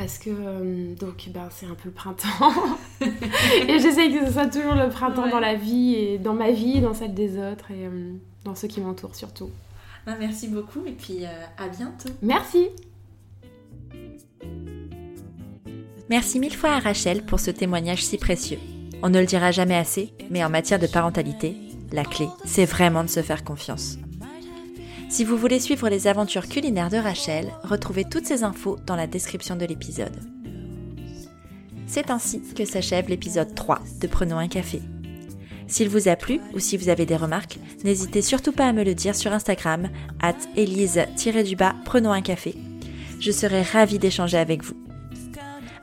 Parce 0.00 0.16
que 0.16 0.30
euh, 0.30 0.94
donc 0.94 1.28
ben, 1.28 1.48
c'est 1.50 1.66
un 1.66 1.74
peu 1.74 1.90
le 1.90 1.90
printemps. 1.90 2.54
et 3.02 3.78
j'essaie 3.78 4.10
que 4.10 4.24
ce 4.24 4.32
soit 4.32 4.46
toujours 4.46 4.74
le 4.74 4.88
printemps 4.88 5.28
dans 5.28 5.40
la 5.40 5.56
vie 5.56 5.94
et 5.94 6.18
dans 6.18 6.32
ma 6.32 6.52
vie, 6.52 6.80
dans 6.80 6.94
celle 6.94 7.12
des 7.12 7.36
autres 7.36 7.70
et 7.70 7.86
dans 8.42 8.54
ceux 8.54 8.66
qui 8.66 8.80
m'entourent 8.80 9.14
surtout. 9.14 9.50
Bah, 10.06 10.14
merci 10.18 10.48
beaucoup 10.48 10.86
et 10.86 10.92
puis 10.92 11.26
à 11.26 11.68
bientôt. 11.68 12.08
Merci. 12.22 12.70
Merci 16.08 16.40
mille 16.40 16.56
fois 16.56 16.70
à 16.70 16.78
Rachel 16.78 17.22
pour 17.26 17.38
ce 17.38 17.50
témoignage 17.50 18.02
si 18.02 18.16
précieux. 18.16 18.58
On 19.02 19.10
ne 19.10 19.20
le 19.20 19.26
dira 19.26 19.50
jamais 19.50 19.76
assez, 19.76 20.14
mais 20.30 20.42
en 20.42 20.48
matière 20.48 20.78
de 20.78 20.86
parentalité, 20.86 21.56
la 21.92 22.04
clé, 22.04 22.26
c'est 22.46 22.64
vraiment 22.64 23.04
de 23.04 23.10
se 23.10 23.20
faire 23.20 23.44
confiance. 23.44 23.98
Si 25.10 25.24
vous 25.24 25.36
voulez 25.36 25.58
suivre 25.58 25.88
les 25.88 26.06
aventures 26.06 26.48
culinaires 26.48 26.88
de 26.88 26.96
Rachel, 26.96 27.52
retrouvez 27.64 28.04
toutes 28.04 28.26
ces 28.26 28.44
infos 28.44 28.78
dans 28.86 28.94
la 28.94 29.08
description 29.08 29.56
de 29.56 29.66
l'épisode. 29.66 30.16
C'est 31.88 32.12
ainsi 32.12 32.40
que 32.54 32.64
s'achève 32.64 33.08
l'épisode 33.08 33.52
3 33.56 33.80
de 34.00 34.06
Prenons 34.06 34.38
un 34.38 34.46
café. 34.46 34.80
S'il 35.66 35.88
vous 35.88 36.06
a 36.06 36.14
plu 36.14 36.40
ou 36.54 36.60
si 36.60 36.76
vous 36.76 36.90
avez 36.90 37.06
des 37.06 37.16
remarques, 37.16 37.58
n'hésitez 37.82 38.22
surtout 38.22 38.52
pas 38.52 38.68
à 38.68 38.72
me 38.72 38.84
le 38.84 38.94
dire 38.94 39.16
sur 39.16 39.32
Instagram, 39.32 39.88
at 40.22 40.36
Elise-du-bas 40.56 41.74
Prenons 41.84 42.12
un 42.12 42.22
café. 42.22 42.54
Je 43.18 43.32
serai 43.32 43.62
ravie 43.62 43.98
d'échanger 43.98 44.38
avec 44.38 44.62
vous. 44.62 44.76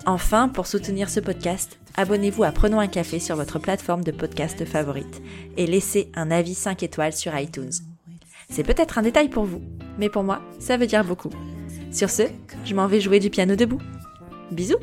Enfin, 0.05 0.47
pour 0.47 0.67
soutenir 0.67 1.09
ce 1.09 1.19
podcast, 1.19 1.79
abonnez-vous 1.97 2.45
à 2.45 2.53
Prenons 2.53 2.79
un 2.79 2.87
café 2.87 3.19
sur 3.19 3.35
votre 3.35 3.59
plateforme 3.59 4.05
de 4.05 4.11
podcast 4.11 4.63
favorite 4.63 5.21
et 5.57 5.67
laissez 5.67 6.13
un 6.15 6.31
avis 6.31 6.55
5 6.55 6.81
étoiles 6.81 7.13
sur 7.13 7.37
iTunes. 7.37 7.73
C'est 8.49 8.63
peut-être 8.63 8.97
un 8.97 9.01
détail 9.01 9.29
pour 9.29 9.43
vous, 9.43 9.61
mais 9.97 10.09
pour 10.09 10.23
moi, 10.23 10.41
ça 10.59 10.77
veut 10.77 10.87
dire 10.87 11.03
beaucoup. 11.03 11.29
Sur 11.91 12.09
ce, 12.09 12.23
je 12.65 12.75
m'en 12.75 12.87
vais 12.87 13.01
jouer 13.01 13.19
du 13.19 13.29
piano 13.29 13.55
debout. 13.55 13.81
Bisous 14.51 14.77